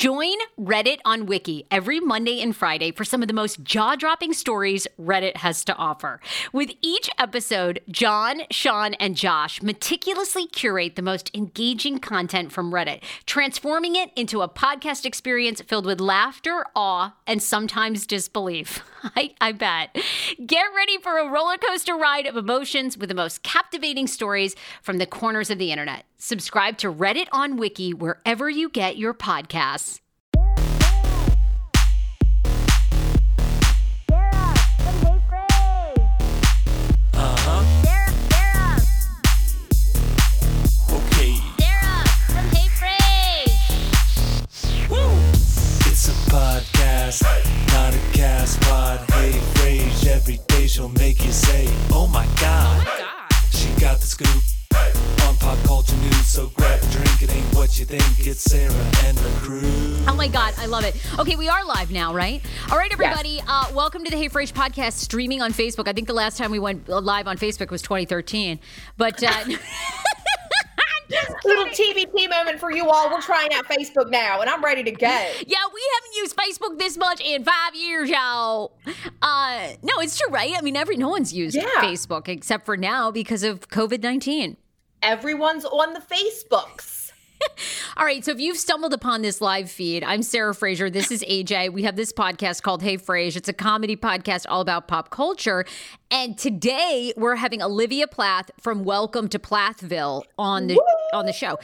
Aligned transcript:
Join 0.00 0.36
Reddit 0.58 1.00
on 1.04 1.26
Wiki 1.26 1.66
every 1.70 2.00
Monday 2.00 2.40
and 2.40 2.56
Friday 2.56 2.90
for 2.90 3.04
some 3.04 3.20
of 3.20 3.28
the 3.28 3.34
most 3.34 3.62
jaw 3.62 3.96
dropping 3.96 4.32
stories 4.32 4.86
Reddit 4.98 5.36
has 5.36 5.62
to 5.66 5.76
offer. 5.76 6.20
With 6.54 6.70
each 6.80 7.10
episode, 7.18 7.80
John, 7.90 8.40
Sean, 8.50 8.94
and 8.94 9.14
Josh 9.14 9.60
meticulously 9.60 10.46
curate 10.46 10.96
the 10.96 11.02
most 11.02 11.30
engaging 11.34 11.98
content 11.98 12.50
from 12.50 12.72
Reddit, 12.72 13.02
transforming 13.26 13.94
it 13.94 14.10
into 14.16 14.40
a 14.40 14.48
podcast 14.48 15.04
experience 15.04 15.60
filled 15.60 15.84
with 15.84 16.00
laughter, 16.00 16.64
awe, 16.74 17.14
and 17.26 17.42
sometimes 17.42 18.06
disbelief. 18.06 18.82
I, 19.16 19.34
I 19.40 19.52
bet. 19.52 19.96
Get 20.44 20.66
ready 20.76 20.98
for 20.98 21.18
a 21.18 21.28
roller 21.28 21.56
coaster 21.56 21.94
ride 21.94 22.26
of 22.26 22.36
emotions 22.36 22.98
with 22.98 23.08
the 23.08 23.14
most 23.14 23.42
captivating 23.42 24.06
stories 24.06 24.54
from 24.82 24.98
the 24.98 25.06
corners 25.06 25.50
of 25.50 25.58
the 25.58 25.70
internet. 25.70 26.04
Subscribe 26.18 26.76
to 26.78 26.92
Reddit 26.92 27.28
on 27.32 27.56
Wiki 27.56 27.94
wherever 27.94 28.50
you 28.50 28.68
get 28.68 28.96
your 28.96 29.14
podcasts. 29.14 30.00
Are 61.50 61.64
live 61.64 61.90
now, 61.90 62.14
right? 62.14 62.40
All 62.70 62.78
right, 62.78 62.92
everybody, 62.92 63.40
uh, 63.48 63.66
welcome 63.74 64.04
to 64.04 64.10
the 64.10 64.16
Hey 64.16 64.28
Frage 64.28 64.52
podcast 64.52 64.92
streaming 64.92 65.42
on 65.42 65.52
Facebook. 65.52 65.88
I 65.88 65.92
think 65.92 66.06
the 66.06 66.14
last 66.14 66.38
time 66.38 66.52
we 66.52 66.60
went 66.60 66.88
live 66.88 67.26
on 67.26 67.36
Facebook 67.38 67.70
was 67.70 67.82
2013. 67.82 68.60
But. 68.96 69.22
Uh, 69.22 69.32
Little 71.44 71.66
TBT 71.66 72.30
moment 72.30 72.60
for 72.60 72.70
you 72.70 72.88
all. 72.88 73.10
We're 73.10 73.20
trying 73.20 73.52
out 73.54 73.64
Facebook 73.64 74.10
now, 74.10 74.40
and 74.42 74.48
I'm 74.48 74.62
ready 74.62 74.84
to 74.84 74.92
go. 74.92 75.08
Yeah, 75.08 75.58
we 75.74 75.90
haven't 75.94 76.16
used 76.16 76.36
Facebook 76.36 76.78
this 76.78 76.96
much 76.96 77.20
in 77.20 77.42
five 77.42 77.74
years, 77.74 78.08
y'all. 78.08 78.78
Uh, 79.20 79.70
no, 79.82 79.94
it's 79.98 80.16
true, 80.16 80.32
right? 80.32 80.52
I 80.56 80.60
mean, 80.60 80.76
every 80.76 80.96
no 80.96 81.08
one's 81.08 81.32
used 81.32 81.56
Yeah. 81.56 81.64
Facebook 81.80 82.28
except 82.28 82.64
for 82.64 82.76
now 82.76 83.10
because 83.10 83.42
of 83.42 83.68
COVID 83.70 84.02
nineteen. 84.04 84.56
Everyone's 85.02 85.64
on 85.64 85.94
the 85.94 86.00
Facebooks. 86.00 86.99
All 87.96 88.04
right, 88.04 88.24
so 88.24 88.32
if 88.32 88.40
you've 88.40 88.56
stumbled 88.56 88.92
upon 88.92 89.22
this 89.22 89.40
live 89.40 89.70
feed, 89.70 90.04
I'm 90.04 90.22
Sarah 90.22 90.54
Fraser. 90.54 90.90
This 90.90 91.10
is 91.10 91.22
AJ. 91.24 91.72
We 91.72 91.82
have 91.82 91.96
this 91.96 92.12
podcast 92.12 92.62
called 92.62 92.82
Hey 92.82 92.96
Frage. 92.96 93.36
It's 93.36 93.48
a 93.48 93.52
comedy 93.52 93.96
podcast 93.96 94.46
all 94.48 94.60
about 94.60 94.88
pop 94.88 95.10
culture. 95.10 95.64
And 96.10 96.36
today 96.36 97.12
we're 97.16 97.36
having 97.36 97.62
Olivia 97.62 98.06
Plath 98.06 98.50
from 98.58 98.84
Welcome 98.84 99.28
to 99.28 99.38
Plathville 99.38 100.24
on 100.38 100.66
the 100.66 100.82
on 101.12 101.26
the 101.26 101.32
show. 101.32 101.58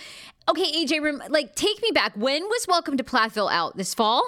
Okay, 0.48 0.84
AJ, 0.84 1.30
like 1.30 1.54
take 1.54 1.80
me 1.82 1.90
back. 1.92 2.12
When 2.16 2.42
was 2.44 2.66
Welcome 2.68 2.96
to 2.96 3.04
Plathville 3.04 3.48
out? 3.48 3.76
This 3.76 3.94
fall? 3.94 4.24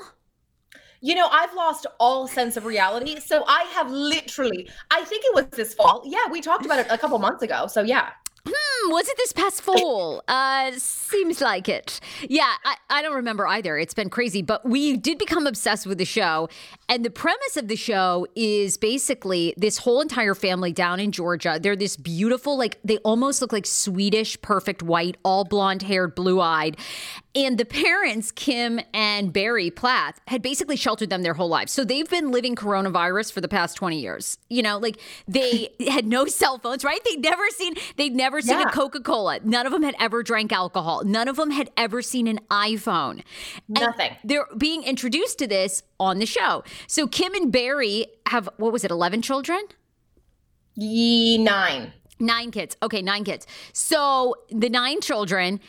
You 1.00 1.14
know, 1.14 1.28
I've 1.30 1.54
lost 1.54 1.86
all 2.00 2.26
sense 2.26 2.56
of 2.56 2.64
reality. 2.64 3.20
So 3.20 3.44
I 3.46 3.62
have 3.74 3.88
literally, 3.90 4.68
I 4.90 5.04
think 5.04 5.24
it 5.24 5.34
was 5.34 5.46
this 5.52 5.74
fall. 5.74 6.02
Yeah, 6.04 6.28
we 6.28 6.40
talked 6.40 6.66
about 6.66 6.80
it 6.80 6.86
a 6.90 6.98
couple 6.98 7.18
months 7.18 7.42
ago. 7.42 7.68
So 7.68 7.82
yeah. 7.82 8.10
Hmm, 8.50 8.90
was 8.90 9.08
it 9.08 9.16
this 9.16 9.32
past 9.32 9.62
fall? 9.62 10.22
Uh, 10.38 10.72
seems 10.76 11.40
like 11.40 11.68
it. 11.68 12.00
Yeah, 12.28 12.52
I, 12.64 12.76
I 12.90 13.02
don't 13.02 13.14
remember 13.14 13.46
either. 13.46 13.76
It's 13.76 13.94
been 13.94 14.10
crazy, 14.10 14.42
but 14.42 14.64
we 14.64 14.96
did 14.96 15.18
become 15.18 15.46
obsessed 15.46 15.86
with 15.86 15.98
the 15.98 16.04
show. 16.04 16.48
And 16.88 17.04
the 17.04 17.10
premise 17.10 17.56
of 17.56 17.68
the 17.68 17.76
show 17.76 18.26
is 18.34 18.78
basically 18.78 19.52
this 19.56 19.78
whole 19.78 20.00
entire 20.00 20.34
family 20.34 20.72
down 20.72 21.00
in 21.00 21.12
Georgia. 21.12 21.58
They're 21.60 21.76
this 21.76 21.96
beautiful, 21.96 22.56
like, 22.56 22.78
they 22.82 22.96
almost 22.98 23.42
look 23.42 23.52
like 23.52 23.66
Swedish, 23.66 24.40
perfect 24.40 24.82
white, 24.82 25.16
all 25.22 25.44
blonde 25.44 25.82
haired, 25.82 26.14
blue 26.14 26.40
eyed. 26.40 26.78
And 27.34 27.58
the 27.58 27.66
parents, 27.66 28.32
Kim 28.32 28.80
and 28.94 29.32
Barry 29.32 29.70
Plath, 29.70 30.18
had 30.26 30.40
basically 30.42 30.76
sheltered 30.76 31.10
them 31.10 31.22
their 31.22 31.34
whole 31.34 31.48
lives. 31.48 31.72
So 31.72 31.84
they've 31.84 32.08
been 32.08 32.30
living 32.32 32.56
coronavirus 32.56 33.32
for 33.32 33.40
the 33.40 33.48
past 33.48 33.76
20 33.76 34.00
years. 34.00 34.38
You 34.48 34.62
know, 34.62 34.78
like 34.78 34.98
they 35.28 35.68
had 35.88 36.06
no 36.06 36.24
cell 36.26 36.58
phones, 36.58 36.84
right? 36.84 36.98
They'd 37.04 37.22
never 37.22 37.48
seen, 37.50 37.74
they'd 37.96 38.16
never 38.16 38.40
seen 38.40 38.58
Yeah. 38.58 38.68
a 38.68 38.72
Coca 38.72 39.00
Cola. 39.00 39.40
None 39.44 39.66
of 39.66 39.72
them 39.72 39.82
had 39.82 39.94
ever 40.00 40.22
drank 40.22 40.52
alcohol. 40.52 41.04
None 41.04 41.28
of 41.28 41.36
them 41.36 41.50
had 41.50 41.70
ever 41.76 42.00
seen 42.02 42.26
an 42.26 42.40
iPhone. 42.50 43.22
And 43.68 43.80
Nothing. 43.80 44.16
they're 44.24 44.46
being 44.56 44.82
introduced 44.84 45.38
to 45.38 45.46
this 45.46 45.82
on 46.00 46.18
the 46.18 46.26
show. 46.26 46.64
So 46.86 47.06
Kim 47.06 47.34
and 47.34 47.50
Barry 47.52 48.06
have, 48.26 48.48
what 48.56 48.72
was 48.72 48.84
it, 48.84 48.90
11 48.90 49.22
children? 49.22 49.60
Ye 50.74 51.38
nine. 51.38 51.92
Nine 52.20 52.50
kids. 52.50 52.76
Okay, 52.82 53.02
nine 53.02 53.24
kids. 53.24 53.46
So 53.72 54.34
the 54.50 54.68
nine 54.68 55.00
children. 55.00 55.60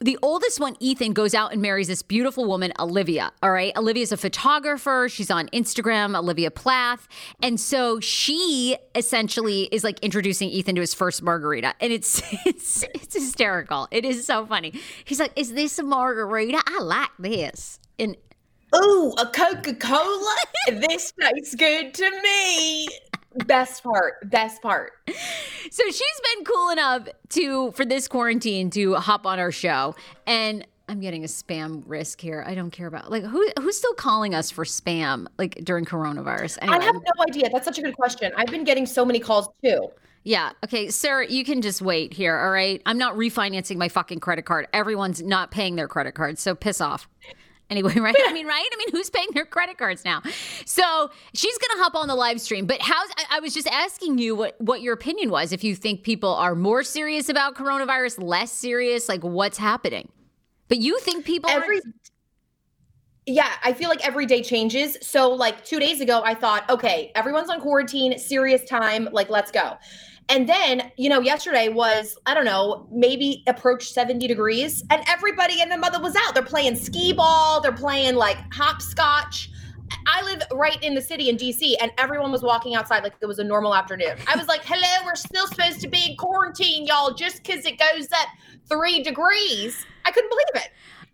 The 0.00 0.16
oldest 0.22 0.60
one, 0.60 0.76
Ethan, 0.78 1.12
goes 1.12 1.34
out 1.34 1.52
and 1.52 1.60
marries 1.60 1.88
this 1.88 2.02
beautiful 2.02 2.44
woman, 2.44 2.72
Olivia. 2.78 3.32
All 3.42 3.50
right. 3.50 3.76
Olivia's 3.76 4.12
a 4.12 4.16
photographer. 4.16 5.08
She's 5.10 5.28
on 5.28 5.48
Instagram, 5.48 6.16
Olivia 6.16 6.52
Plath. 6.52 7.08
And 7.42 7.58
so 7.58 7.98
she 7.98 8.76
essentially 8.94 9.62
is 9.72 9.82
like 9.82 9.98
introducing 9.98 10.50
Ethan 10.50 10.76
to 10.76 10.82
his 10.82 10.94
first 10.94 11.20
margarita. 11.20 11.74
And 11.80 11.92
it's 11.92 12.22
it's 12.46 12.84
it's 12.94 13.14
hysterical. 13.14 13.88
It 13.90 14.04
is 14.04 14.24
so 14.24 14.46
funny. 14.46 14.72
He's 15.04 15.18
like, 15.18 15.32
Is 15.34 15.54
this 15.54 15.80
a 15.80 15.82
margarita? 15.82 16.62
I 16.64 16.80
like 16.80 17.10
this. 17.18 17.80
And 17.98 18.16
Ooh, 18.74 19.14
a 19.18 19.26
Coca 19.26 19.74
Cola? 19.74 20.36
this 20.68 21.12
tastes 21.20 21.54
good 21.54 21.94
to 21.94 22.10
me. 22.22 22.88
Best 23.46 23.82
part. 23.82 24.28
Best 24.30 24.60
part. 24.62 24.92
So 25.70 25.82
she's 25.86 26.20
been 26.34 26.44
cool 26.44 26.70
enough 26.70 27.08
to 27.30 27.72
for 27.72 27.84
this 27.84 28.08
quarantine 28.08 28.70
to 28.70 28.94
hop 28.94 29.26
on 29.26 29.38
our 29.38 29.52
show, 29.52 29.94
and 30.26 30.66
I'm 30.88 31.00
getting 31.00 31.24
a 31.24 31.26
spam 31.26 31.82
risk 31.86 32.20
here. 32.20 32.42
I 32.46 32.54
don't 32.54 32.70
care 32.70 32.86
about 32.86 33.10
like 33.10 33.22
who 33.22 33.46
who's 33.60 33.76
still 33.76 33.94
calling 33.94 34.34
us 34.34 34.50
for 34.50 34.64
spam 34.64 35.26
like 35.38 35.56
during 35.62 35.84
coronavirus. 35.84 36.58
Anyway, 36.62 36.78
I 36.78 36.84
have 36.84 36.94
no 36.94 37.24
idea. 37.28 37.50
That's 37.50 37.66
such 37.66 37.78
a 37.78 37.82
good 37.82 37.96
question. 37.96 38.32
I've 38.36 38.48
been 38.48 38.64
getting 38.64 38.86
so 38.86 39.04
many 39.04 39.20
calls 39.20 39.48
too. 39.62 39.88
yeah, 40.24 40.52
okay, 40.64 40.88
sir, 40.90 41.22
you 41.22 41.44
can 41.44 41.62
just 41.62 41.82
wait 41.82 42.12
here. 42.14 42.38
All 42.38 42.50
right, 42.50 42.82
I'm 42.86 42.98
not 42.98 43.14
refinancing 43.14 43.76
my 43.76 43.88
fucking 43.88 44.20
credit 44.20 44.46
card. 44.46 44.68
Everyone's 44.72 45.22
not 45.22 45.50
paying 45.50 45.76
their 45.76 45.88
credit 45.88 46.14
card, 46.14 46.38
so 46.38 46.54
piss 46.54 46.80
off. 46.80 47.08
Anyway, 47.70 47.94
right? 47.98 48.16
I 48.26 48.32
mean, 48.32 48.46
right? 48.46 48.68
I 48.72 48.76
mean, 48.76 48.90
who's 48.92 49.10
paying 49.10 49.28
their 49.34 49.46
credit 49.46 49.78
cards 49.78 50.04
now? 50.04 50.22
So 50.64 51.10
she's 51.34 51.58
going 51.58 51.78
to 51.78 51.82
hop 51.82 51.94
on 51.94 52.08
the 52.08 52.14
live 52.14 52.40
stream. 52.40 52.66
But 52.66 52.80
how's, 52.80 53.08
I, 53.30 53.40
was 53.40 53.54
just 53.54 53.68
asking 53.68 54.18
you 54.18 54.34
what, 54.34 54.60
what 54.60 54.80
your 54.82 54.94
opinion 54.94 55.30
was. 55.30 55.52
If 55.52 55.64
you 55.64 55.74
think 55.74 56.02
people 56.02 56.34
are 56.34 56.54
more 56.54 56.82
serious 56.82 57.28
about 57.28 57.54
coronavirus, 57.54 58.22
less 58.22 58.52
serious, 58.52 59.08
like 59.08 59.22
what's 59.22 59.58
happening? 59.58 60.08
But 60.68 60.78
you 60.78 60.98
think 61.00 61.24
people 61.24 61.48
Every- 61.50 61.78
are. 61.78 61.82
yeah, 63.26 63.52
I 63.64 63.72
feel 63.72 63.88
like 63.88 64.06
every 64.06 64.26
day 64.26 64.42
changes. 64.42 64.98
So, 65.00 65.30
like 65.30 65.64
two 65.64 65.78
days 65.80 66.00
ago, 66.00 66.22
I 66.24 66.34
thought, 66.34 66.68
okay, 66.68 67.10
everyone's 67.14 67.48
on 67.48 67.60
quarantine, 67.60 68.18
serious 68.18 68.64
time, 68.64 69.08
like, 69.12 69.30
let's 69.30 69.50
go. 69.50 69.78
And 70.28 70.48
then, 70.48 70.92
you 70.96 71.08
know, 71.08 71.20
yesterday 71.20 71.68
was, 71.68 72.18
I 72.26 72.34
don't 72.34 72.44
know, 72.44 72.86
maybe 72.92 73.42
approached 73.46 73.94
70 73.94 74.26
degrees, 74.26 74.84
and 74.90 75.02
everybody 75.08 75.62
and 75.62 75.72
the 75.72 75.78
mother 75.78 76.00
was 76.00 76.14
out. 76.16 76.34
They're 76.34 76.42
playing 76.42 76.76
skee 76.76 77.12
ball, 77.14 77.60
they're 77.60 77.72
playing 77.72 78.16
like 78.16 78.36
hopscotch. 78.52 79.50
I 80.06 80.22
live 80.22 80.42
right 80.52 80.82
in 80.82 80.94
the 80.94 81.00
city 81.00 81.30
in 81.30 81.36
DC, 81.36 81.74
and 81.80 81.90
everyone 81.96 82.30
was 82.30 82.42
walking 82.42 82.74
outside 82.74 83.02
like 83.02 83.14
it 83.22 83.26
was 83.26 83.38
a 83.38 83.44
normal 83.44 83.74
afternoon. 83.74 84.16
I 84.26 84.36
was 84.36 84.46
like, 84.46 84.62
hello, 84.64 85.06
we're 85.06 85.14
still 85.14 85.46
supposed 85.46 85.80
to 85.80 85.88
be 85.88 86.10
in 86.10 86.16
quarantine, 86.16 86.86
y'all, 86.86 87.14
just 87.14 87.42
because 87.42 87.64
it 87.64 87.78
goes 87.78 88.12
up 88.12 88.28
three 88.68 89.02
degrees. 89.02 89.86
I 90.04 90.10
couldn't 90.10 90.30
believe 90.30 90.64
it. 90.66 90.70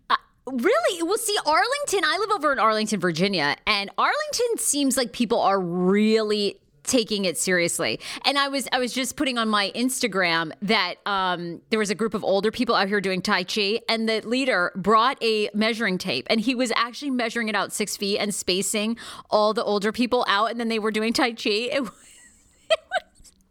Uh, 0.09 0.15
really? 0.51 1.03
Well, 1.03 1.17
see, 1.17 1.37
Arlington, 1.45 2.03
I 2.05 2.17
live 2.19 2.31
over 2.31 2.51
in 2.51 2.59
Arlington, 2.59 2.99
Virginia, 2.99 3.55
and 3.65 3.89
Arlington 3.97 4.57
seems 4.57 4.97
like 4.97 5.13
people 5.13 5.39
are 5.39 5.59
really 5.59 6.57
taking 6.85 7.25
it 7.25 7.37
seriously. 7.37 7.99
And 8.25 8.37
I 8.37 8.47
was 8.47 8.67
I 8.71 8.79
was 8.79 8.93
just 8.93 9.15
putting 9.15 9.37
on 9.37 9.49
my 9.49 9.71
Instagram 9.75 10.51
that 10.61 10.95
um, 11.05 11.61
there 11.69 11.79
was 11.79 11.89
a 11.89 11.95
group 11.95 12.13
of 12.13 12.23
older 12.23 12.51
people 12.51 12.75
out 12.75 12.87
here 12.87 13.01
doing 13.01 13.21
Tai 13.21 13.43
Chi, 13.43 13.81
and 13.89 14.07
the 14.07 14.21
leader 14.21 14.71
brought 14.75 15.21
a 15.23 15.49
measuring 15.53 15.97
tape, 15.97 16.27
and 16.29 16.39
he 16.39 16.55
was 16.55 16.71
actually 16.75 17.11
measuring 17.11 17.49
it 17.49 17.55
out 17.55 17.73
six 17.73 17.97
feet 17.97 18.17
and 18.19 18.33
spacing 18.33 18.97
all 19.29 19.53
the 19.53 19.63
older 19.63 19.91
people 19.91 20.25
out, 20.27 20.51
and 20.51 20.59
then 20.59 20.67
they 20.67 20.79
were 20.79 20.91
doing 20.91 21.13
Tai 21.13 21.33
Chi. 21.33 21.69
It 21.75 21.81
was, 21.81 21.91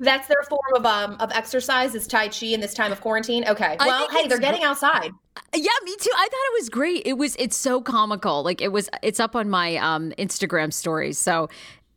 that's 0.00 0.28
their 0.28 0.42
form 0.48 0.74
of 0.74 0.84
um 0.84 1.16
of 1.20 1.30
exercise 1.32 1.94
is 1.94 2.06
tai 2.06 2.28
chi 2.28 2.48
in 2.48 2.60
this 2.60 2.74
time 2.74 2.92
of 2.92 3.00
quarantine. 3.00 3.46
Okay. 3.48 3.76
Well, 3.78 4.08
hey, 4.10 4.26
they're 4.26 4.38
getting 4.38 4.62
outside. 4.62 5.10
Yeah, 5.54 5.70
me 5.84 5.96
too. 6.00 6.10
I 6.16 6.28
thought 6.28 6.32
it 6.32 6.60
was 6.60 6.68
great. 6.68 7.02
It 7.06 7.14
was 7.14 7.36
it's 7.36 7.56
so 7.56 7.80
comical. 7.80 8.42
Like 8.42 8.60
it 8.60 8.72
was 8.72 8.88
it's 9.02 9.20
up 9.20 9.36
on 9.36 9.50
my 9.50 9.76
um 9.76 10.12
Instagram 10.18 10.72
stories. 10.72 11.18
So 11.18 11.48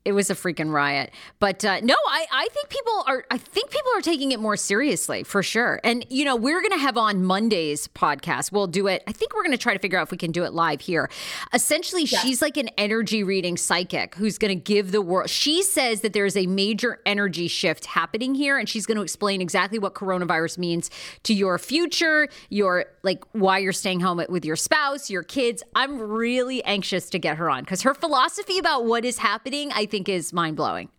it 0.07 0.13
was 0.13 0.30
a 0.30 0.36
freaking 0.36 0.71
riot. 0.71 1.12
But 1.39 1.65
uh, 1.65 1.81
no, 1.81 1.95
I, 2.07 2.25
I 2.31 2.48
think 2.54 2.69
people 2.69 3.04
are 3.07 3.25
I 3.30 3.38
think 3.38 3.71
people 3.71 3.92
are 3.98 4.01
taking 4.01 4.31
it 4.31 4.39
more 4.39 4.56
seriously 4.56 5.24
for 5.24 5.44
sure. 5.44 5.81
And 5.83 6.06
you 6.09 6.24
know, 6.24 6.38
we're 6.38 6.62
gonna 6.62 6.77
have 6.77 6.98
on 6.98 7.25
Monday's 7.25 7.89
podcast. 7.89 8.54
We'll 8.54 8.68
do 8.68 8.88
it. 8.88 9.04
I 9.06 9.12
think 9.12 9.36
we're 9.36 9.44
gonna 9.44 9.57
try 9.57 9.74
to 9.74 9.80
figure 9.80 10.00
out 10.00 10.04
if 10.04 10.12
we 10.12 10.18
can 10.18 10.31
do 10.31 10.45
it 10.45 10.54
live 10.54 10.80
here. 10.80 11.09
Essentially, 11.54 12.06
she's 12.06 12.42
like 12.42 12.56
an 12.56 12.69
energy 12.77 13.21
reading 13.21 13.57
psychic 13.57 14.15
who's 14.15 14.38
gonna 14.38 14.56
give 14.56 14.94
the 14.94 15.01
world 15.01 15.30
she 15.30 15.62
says 15.62 16.00
that 16.01 16.13
there's 16.13 16.38
a 16.38 16.48
major 16.48 17.01
energy 17.06 17.50
shift 17.50 17.86
happening 17.86 18.33
here, 18.33 18.57
and 18.57 18.69
she's 18.69 18.86
gonna 18.86 19.01
explain 19.01 19.42
exactly 19.42 19.77
what 19.77 19.94
coronavirus 19.94 20.57
means 20.57 20.89
to 21.24 21.33
your 21.33 21.57
future, 21.57 22.30
your 22.50 22.86
like 23.03 23.25
why 23.33 23.57
you're 23.57 23.74
staying 23.74 24.00
home 24.00 24.24
with 24.30 24.45
your 24.45 24.56
spouse, 24.56 25.10
your 25.10 25.24
kids. 25.24 25.63
I'm 25.75 26.00
really 26.00 26.63
anxious 26.63 27.10
to 27.10 27.19
get 27.19 27.36
her 27.36 27.50
on 27.50 27.65
because 27.65 27.81
her 27.81 27.94
philosophy 27.94 28.57
about 28.57 28.86
what 28.86 29.03
is 29.03 29.18
happening, 29.18 29.69
I 29.74 29.86
think, 29.86 29.97
is 30.06 30.34
mind 30.34 30.56
blowing. 30.56 30.90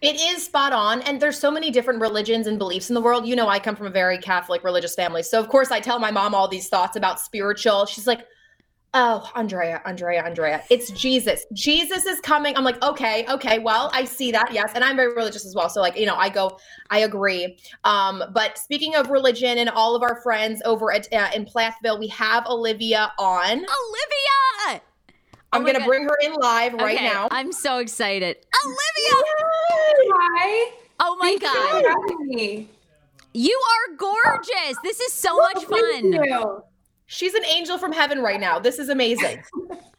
It 0.00 0.16
is 0.16 0.44
spot 0.44 0.72
on. 0.72 1.02
And 1.02 1.20
there's 1.20 1.38
so 1.38 1.50
many 1.50 1.70
different 1.70 2.00
religions 2.00 2.46
and 2.46 2.58
beliefs 2.58 2.88
in 2.88 2.94
the 2.94 3.00
world. 3.00 3.26
You 3.26 3.34
know, 3.34 3.48
I 3.48 3.58
come 3.58 3.74
from 3.74 3.86
a 3.86 3.90
very 3.90 4.18
Catholic 4.18 4.62
religious 4.62 4.94
family. 4.94 5.22
So, 5.22 5.40
of 5.40 5.48
course, 5.48 5.70
I 5.70 5.80
tell 5.80 5.98
my 5.98 6.10
mom 6.10 6.34
all 6.34 6.46
these 6.46 6.68
thoughts 6.68 6.96
about 6.96 7.20
spiritual. 7.20 7.86
She's 7.86 8.06
like, 8.06 8.24
oh, 8.94 9.28
Andrea, 9.34 9.82
Andrea, 9.84 10.24
Andrea, 10.24 10.62
it's 10.70 10.90
Jesus. 10.92 11.44
Jesus 11.52 12.06
is 12.06 12.20
coming. 12.20 12.56
I'm 12.56 12.64
like, 12.64 12.80
okay, 12.82 13.26
okay, 13.28 13.58
well, 13.58 13.90
I 13.92 14.04
see 14.04 14.30
that. 14.32 14.52
Yes. 14.52 14.70
And 14.74 14.84
I'm 14.84 14.94
very 14.94 15.14
religious 15.14 15.44
as 15.44 15.54
well. 15.54 15.68
So, 15.68 15.80
like, 15.80 15.98
you 15.98 16.06
know, 16.06 16.16
I 16.16 16.28
go, 16.28 16.58
I 16.90 17.00
agree. 17.00 17.58
Um, 17.82 18.22
but 18.32 18.56
speaking 18.56 18.94
of 18.94 19.10
religion 19.10 19.58
and 19.58 19.68
all 19.68 19.96
of 19.96 20.02
our 20.02 20.20
friends 20.22 20.62
over 20.64 20.92
at 20.92 21.12
uh, 21.12 21.30
in 21.34 21.44
Plathville, 21.44 21.98
we 21.98 22.08
have 22.08 22.46
Olivia 22.46 23.12
on. 23.18 23.50
Olivia! 23.50 24.82
I'm 25.52 25.62
Oh 25.62 25.64
going 25.64 25.74
to 25.74 25.80
God. 25.80 25.86
bring 25.86 26.02
her 26.04 26.16
in 26.22 26.34
live 26.34 26.74
right 26.74 27.00
now. 27.00 27.28
I'm 27.30 27.52
so 27.52 27.78
excited. 27.78 28.36
Olivia! 28.64 29.24
Hi. 30.14 30.72
Oh 31.00 31.16
my 31.18 31.36
Thank 31.38 31.42
God. 31.42 31.82
for. 31.82 32.66
You 33.34 33.62
are 33.90 33.96
gorgeous. 33.96 34.78
This 34.82 35.00
is 35.00 35.12
so 35.12 35.36
much 35.36 35.64
fun. 35.64 36.60
She's 37.06 37.34
an 37.34 37.44
angel 37.46 37.78
from 37.78 37.92
heaven 37.92 38.20
right 38.20 38.40
now. 38.40 38.58
This 38.58 38.78
is 38.78 38.88
amazing. 38.88 39.42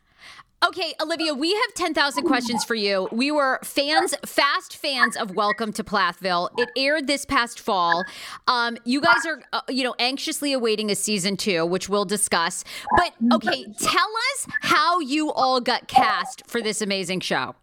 Okay, 0.67 0.93
Olivia, 1.01 1.33
we 1.33 1.53
have 1.53 1.73
10,000 1.75 2.25
questions 2.25 2.65
for 2.65 2.75
you. 2.75 3.07
We 3.13 3.31
were 3.31 3.59
fans, 3.63 4.13
fast 4.25 4.75
fans 4.75 5.15
of 5.15 5.33
Welcome 5.33 5.71
to 5.73 5.85
Plathville. 5.85 6.49
It 6.57 6.69
aired 6.75 7.07
this 7.07 7.23
past 7.23 7.61
fall. 7.61 8.03
Um, 8.45 8.77
you 8.83 8.99
guys 8.99 9.25
are, 9.25 9.41
uh, 9.53 9.61
you 9.69 9.85
know, 9.85 9.95
anxiously 9.99 10.51
awaiting 10.51 10.91
a 10.91 10.95
season 10.95 11.37
two, 11.37 11.65
which 11.65 11.87
we'll 11.87 12.03
discuss. 12.03 12.65
But 12.97 13.13
okay, 13.35 13.67
tell 13.79 14.09
us 14.33 14.47
how 14.61 14.99
you 14.99 15.31
all 15.31 15.61
got 15.61 15.87
cast 15.87 16.45
for 16.45 16.61
this 16.61 16.81
amazing 16.81 17.21
show. 17.21 17.55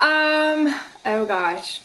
Um. 0.00 0.74
Oh 1.06 1.24
gosh. 1.24 1.80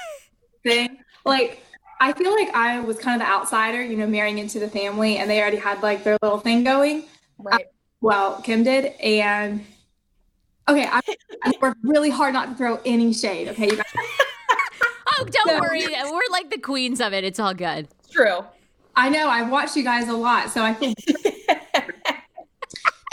Thing. 0.62 0.98
Like, 1.26 1.62
I 2.00 2.14
feel 2.14 2.32
like 2.32 2.48
I 2.54 2.80
was 2.80 2.98
kind 2.98 3.20
of 3.20 3.28
the 3.28 3.32
outsider, 3.32 3.82
you 3.84 3.96
know, 3.96 4.06
marrying 4.06 4.38
into 4.38 4.58
the 4.58 4.68
family, 4.68 5.18
and 5.18 5.30
they 5.30 5.38
already 5.40 5.58
had 5.58 5.82
like 5.82 6.02
their 6.02 6.16
little 6.22 6.38
thing 6.38 6.64
going. 6.64 7.04
Right. 7.38 7.66
Well, 8.02 8.42
Kim 8.42 8.64
did, 8.64 8.86
and 9.00 9.64
okay, 10.68 10.84
I, 10.90 11.00
I 11.44 11.52
worked 11.62 11.78
really 11.82 12.10
hard 12.10 12.34
not 12.34 12.48
to 12.50 12.54
throw 12.56 12.80
any 12.84 13.14
shade. 13.14 13.48
Okay, 13.48 13.66
you 13.70 13.76
guys. 13.76 13.84
Oh, 15.18 15.24
don't 15.24 15.48
So- 15.48 15.60
worry. 15.60 15.84
We're 15.86 16.20
like 16.32 16.50
the 16.50 16.58
queens 16.58 16.98
of 17.00 17.12
it. 17.12 17.22
It's 17.22 17.38
all 17.38 17.52
good. 17.52 17.86
True. 18.10 18.44
I 18.96 19.10
know 19.10 19.28
I've 19.28 19.50
watched 19.50 19.76
you 19.76 19.82
guys 19.84 20.08
a 20.08 20.14
lot, 20.14 20.48
so 20.50 20.62
I 20.62 20.72
feel. 20.74 20.94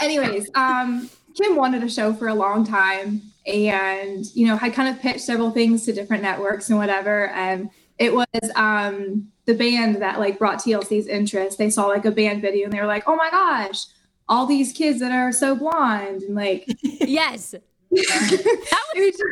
Anyways, 0.00 0.48
um, 0.54 1.10
Kim 1.36 1.56
wanted 1.56 1.82
a 1.84 1.88
show 1.90 2.14
for 2.14 2.28
a 2.28 2.34
long 2.34 2.64
time, 2.66 3.20
and 3.46 4.24
you 4.34 4.46
know, 4.46 4.56
had 4.56 4.72
kind 4.72 4.88
of 4.94 5.00
pitched 5.02 5.20
several 5.20 5.50
things 5.50 5.84
to 5.84 5.92
different 5.92 6.22
networks 6.22 6.70
and 6.70 6.78
whatever. 6.78 7.28
And 7.28 7.68
it 7.98 8.14
was 8.14 8.26
um, 8.56 9.28
the 9.44 9.54
band 9.54 9.96
that 10.00 10.18
like 10.18 10.38
brought 10.38 10.58
TLC's 10.58 11.06
interest. 11.06 11.58
They 11.58 11.68
saw 11.68 11.86
like 11.86 12.06
a 12.06 12.10
band 12.10 12.40
video, 12.40 12.64
and 12.64 12.72
they 12.72 12.80
were 12.80 12.86
like, 12.86 13.04
"Oh 13.06 13.16
my 13.16 13.30
gosh, 13.30 13.84
all 14.30 14.46
these 14.46 14.72
kids 14.72 15.00
that 15.00 15.12
are 15.12 15.32
so 15.32 15.54
blonde!" 15.54 16.22
And 16.22 16.34
like, 16.34 16.66
Yes. 16.82 17.54
was 17.90 19.22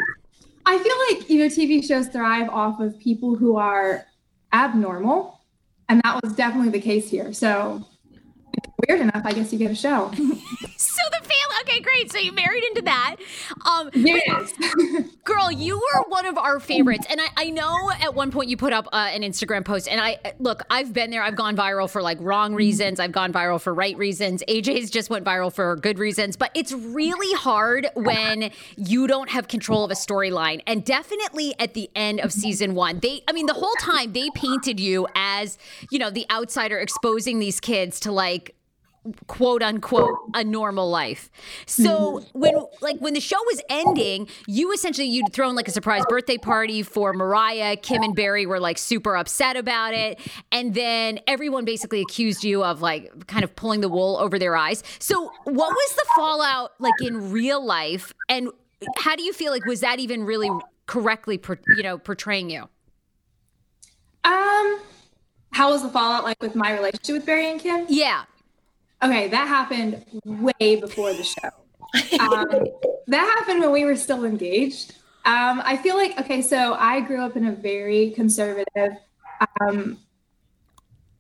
I 0.67 0.79
feel 0.79 0.97
like 1.09 1.31
you 1.31 1.39
know 1.39 1.47
TV 1.47 1.83
shows 1.87 2.09
thrive 2.09 2.51
off 2.51 2.81
of 2.81 2.99
people 2.99 3.35
who 3.37 3.57
are 3.57 4.05
abnormal, 4.53 5.41
and 5.89 6.03
that 6.05 6.21
was 6.23 6.35
definitely 6.35 6.71
the 6.71 6.81
case 6.81 7.09
here. 7.09 7.33
So 7.33 7.87
weird 8.87 9.01
enough, 9.01 9.23
I 9.25 9.33
guess 9.33 9.53
you 9.53 9.59
get 9.59 9.71
a 9.71 9.75
show. 9.75 10.11
So 10.77 11.03
the 11.11 11.17
family. 11.17 11.39
Okay, 11.63 11.81
great. 11.81 12.13
So 12.13 12.19
you 12.19 12.31
married 12.33 12.63
into 12.63 12.83
that. 12.83 13.17
Um, 13.67 13.91
yes. 13.95 14.53
Girl, 15.25 15.51
you 15.51 15.77
were 15.77 16.05
one 16.09 16.25
of 16.25 16.39
our 16.39 16.61
favorites. 16.61 17.05
And 17.11 17.21
I, 17.21 17.27
I 17.37 17.51
know 17.51 17.91
at 18.01 18.15
one 18.15 18.31
point 18.31 18.49
you 18.49 18.57
put 18.57 18.73
up 18.73 18.87
uh, 18.93 19.11
an 19.13 19.23
Instagram 19.23 19.65
post. 19.65 19.89
And 19.89 20.01
I, 20.01 20.19
look, 20.39 20.63
I've 20.71 20.93
been 20.93 21.11
there. 21.11 21.23
I've 21.23 21.35
gone 21.35 21.57
viral 21.57 21.91
for 21.91 22.01
like 22.01 22.19
wrong 22.21 22.55
reasons. 22.55 23.01
I've 23.01 23.11
gone 23.11 23.33
viral 23.33 23.61
for 23.61 23.75
right 23.75 23.97
reasons. 23.99 24.45
AJ's 24.49 24.91
just 24.91 25.11
went 25.11 25.25
viral 25.25 25.53
for 25.53 25.75
good 25.77 25.99
reasons. 25.99 26.37
But 26.37 26.53
it's 26.55 26.73
really 26.73 27.35
hard 27.37 27.89
when 27.95 28.53
you 28.77 29.09
don't 29.09 29.29
have 29.31 29.49
control 29.49 29.85
of 29.85 29.91
a 29.91 29.95
storyline. 29.95 30.63
And 30.67 30.85
definitely 30.85 31.55
at 31.59 31.75
the 31.75 31.91
end 31.97 32.21
of 32.21 32.33
season 32.33 32.77
one, 32.77 33.01
they, 33.01 33.23
I 33.27 33.33
mean, 33.33 33.47
the 33.47 33.55
whole 33.55 33.75
time 33.81 34.13
they 34.13 34.31
painted 34.35 34.79
you 34.79 35.09
as, 35.17 35.59
you 35.91 35.99
know, 35.99 36.11
the 36.11 36.25
outsider 36.31 36.79
exposing 36.79 37.41
these 37.41 37.59
kids 37.59 37.99
to 38.01 38.13
like, 38.13 38.55
quote 39.27 39.63
unquote 39.63 40.17
a 40.35 40.45
normal 40.45 40.91
life. 40.91 41.31
So 41.67 42.25
when 42.33 42.55
like 42.81 42.99
when 42.99 43.15
the 43.15 43.21
show 43.21 43.39
was 43.47 43.61
ending, 43.69 44.29
you 44.47 44.73
essentially 44.73 45.09
you'd 45.09 45.33
thrown 45.33 45.55
like 45.55 45.69
a 45.69 45.71
surprise 45.71 46.03
birthday 46.09 46.39
party 46.39 46.83
for 46.83 47.13
Mariah. 47.13 47.77
Kim 47.77 48.03
and 48.03 48.15
Barry 48.15 48.47
were 48.47 48.61
like 48.61 48.79
super 48.79 49.17
upset 49.17 49.57
about 49.57 49.95
it, 49.95 50.21
and 50.53 50.75
then 50.75 51.21
everyone 51.27 51.65
basically 51.65 52.01
accused 52.01 52.45
you 52.45 52.65
of 52.65 52.83
like 52.83 53.27
kind 53.27 53.45
of 53.45 53.55
pulling 53.57 53.81
the 53.81 53.89
wool 53.89 54.17
over 54.19 54.39
their 54.39 54.57
eyes. 54.57 54.83
So 54.99 55.31
what 55.45 55.71
was 55.71 55.95
the 55.97 56.07
fallout 56.17 56.73
like 56.79 57.01
in 57.01 57.31
real 57.31 57.65
life, 57.65 58.13
and 58.29 58.51
how 58.97 59.17
do 59.17 59.23
you 59.23 59.33
feel 59.33 59.53
like 59.53 59.65
was 59.65 59.81
that 59.81 59.99
even 59.99 60.25
really 60.25 60.51
correctly 60.87 61.41
you 61.77 61.83
know 61.83 61.99
portraying 61.99 62.51
you? 62.51 62.69
Um, 64.25 64.81
how 65.53 65.71
was 65.71 65.83
the 65.83 65.89
fallout 65.89 66.25
like 66.25 66.41
with 66.43 66.55
my 66.55 66.73
relationship 66.73 67.15
with 67.15 67.27
Barry 67.27 67.51
and 67.51 67.61
Kim? 67.61 67.87
Yeah. 67.89 68.25
Okay, 69.03 69.29
that 69.29 69.47
happened 69.47 70.05
way 70.25 70.77
before 70.77 71.13
the 71.13 71.23
show. 71.23 71.51
Um, 72.21 72.67
that 73.07 73.37
happened 73.39 73.61
when 73.61 73.73
we 73.73 73.85
were 73.85 73.97
still 73.97 74.25
engaged. 74.25 74.95
Um, 75.25 75.63
I 75.65 75.77
feel 75.77 75.97
like 75.97 76.19
okay, 76.21 76.43
so 76.43 76.75
I 76.75 77.01
grew 77.01 77.21
up 77.21 77.37
in 77.37 77.47
a 77.47 77.53
very 77.53 78.11
conservative, 78.11 78.97
um, 79.61 79.99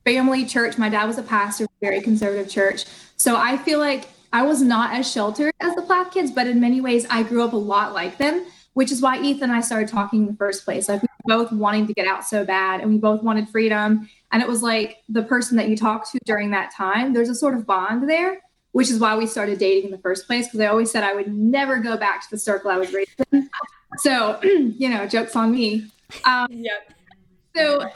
family 0.04 0.47
church. 0.47 0.78
My 0.78 0.88
dad 0.88 1.04
was 1.04 1.18
a 1.18 1.23
pastor, 1.23 1.66
very 1.80 2.00
conservative 2.00 2.50
church. 2.50 2.85
So 3.16 3.37
I 3.37 3.58
feel 3.58 3.78
like 3.78 4.08
I 4.32 4.42
was 4.42 4.62
not 4.62 4.92
as 4.92 5.11
sheltered 5.11 5.52
as 5.61 5.75
the 5.75 5.82
Plath 5.82 6.12
kids, 6.12 6.30
but 6.30 6.47
in 6.47 6.61
many 6.61 6.80
ways 6.80 7.06
I 7.11 7.23
grew 7.23 7.42
up 7.42 7.52
a 7.52 7.56
lot 7.56 7.92
like 7.92 8.18
them, 8.18 8.47
which 8.75 8.90
is 8.90 9.00
why 9.00 9.20
Ethan 9.20 9.44
and 9.44 9.52
I 9.52 9.61
started 9.61 9.88
talking 9.88 10.20
in 10.23 10.26
the 10.26 10.37
first 10.37 10.64
place. 10.64 10.88
Like 10.88 11.02
both 11.28 11.52
wanting 11.52 11.87
to 11.87 11.92
get 11.92 12.06
out 12.06 12.25
so 12.25 12.44
bad 12.44 12.80
and 12.80 12.90
we 12.90 12.99
both 12.99 13.23
wanted 13.23 13.49
freedom. 13.49 14.08
And 14.32 14.42
it 14.42 14.49
was 14.49 14.62
like 14.62 14.99
the 15.08 15.23
person 15.23 15.56
that 15.58 15.68
you 15.68 15.76
talk 15.76 16.11
to 16.11 16.18
during 16.25 16.50
that 16.50 16.73
time, 16.75 17.12
there's 17.12 17.28
a 17.28 17.35
sort 17.35 17.54
of 17.54 17.66
bond 17.66 18.08
there, 18.08 18.40
which 18.73 18.90
is 18.90 18.99
why 18.99 19.16
we 19.16 19.26
started 19.26 19.58
dating 19.58 19.85
in 19.85 19.90
the 19.90 19.99
first 19.99 20.26
place. 20.26 20.47
Because 20.47 20.61
I 20.61 20.66
always 20.66 20.90
said 20.90 21.04
I 21.04 21.14
would 21.14 21.32
never 21.32 21.78
go 21.78 21.97
back 21.97 22.23
to 22.23 22.30
the 22.30 22.38
circle 22.38 22.70
I 22.70 22.78
was 22.78 22.92
raised 22.92 23.11
in. 23.30 23.49
So, 23.99 24.40
you 24.42 24.88
know, 24.88 25.06
joke's 25.06 25.37
on 25.37 25.52
me. 25.52 25.87
Um, 26.25 26.49
Yep. 26.50 26.92
so, 27.54 27.90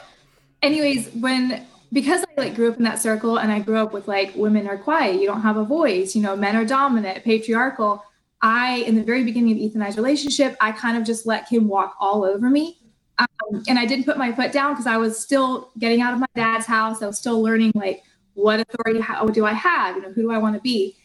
anyways, 0.61 1.09
when 1.15 1.65
because 1.91 2.23
I 2.23 2.41
like 2.41 2.55
grew 2.55 2.71
up 2.71 2.77
in 2.77 2.83
that 2.83 2.99
circle 2.99 3.37
and 3.37 3.51
I 3.51 3.59
grew 3.59 3.77
up 3.77 3.93
with 3.93 4.07
like 4.07 4.33
women 4.35 4.67
are 4.67 4.77
quiet, 4.77 5.21
you 5.21 5.27
don't 5.27 5.41
have 5.41 5.57
a 5.57 5.63
voice, 5.63 6.15
you 6.15 6.21
know, 6.21 6.35
men 6.35 6.55
are 6.55 6.65
dominant, 6.65 7.23
patriarchal. 7.23 8.03
I, 8.41 8.77
in 8.87 8.95
the 8.95 9.03
very 9.03 9.23
beginning 9.23 9.53
of 9.53 9.57
Ethan 9.59 9.81
and 9.81 9.87
I's 9.87 9.95
relationship, 9.95 10.57
I 10.59 10.71
kind 10.71 10.97
of 10.97 11.03
just 11.03 11.25
let 11.25 11.47
him 11.47 11.67
walk 11.67 11.95
all 11.99 12.25
over 12.25 12.49
me. 12.49 12.79
Um, 13.19 13.63
and 13.67 13.77
I 13.77 13.85
didn't 13.85 14.05
put 14.05 14.17
my 14.17 14.31
foot 14.31 14.51
down 14.51 14.73
because 14.73 14.87
I 14.87 14.97
was 14.97 15.21
still 15.21 15.71
getting 15.77 16.01
out 16.01 16.13
of 16.13 16.19
my 16.19 16.27
dad's 16.35 16.65
house. 16.65 17.01
I 17.01 17.07
was 17.07 17.17
still 17.17 17.41
learning 17.41 17.71
like 17.75 18.03
what 18.33 18.59
authority 18.59 18.99
how 18.99 19.27
do 19.27 19.45
I 19.45 19.53
have? 19.53 19.95
You 19.95 20.01
know, 20.01 20.11
who 20.11 20.23
do 20.23 20.31
I 20.31 20.39
want 20.39 20.55
to 20.55 20.61
be? 20.61 20.95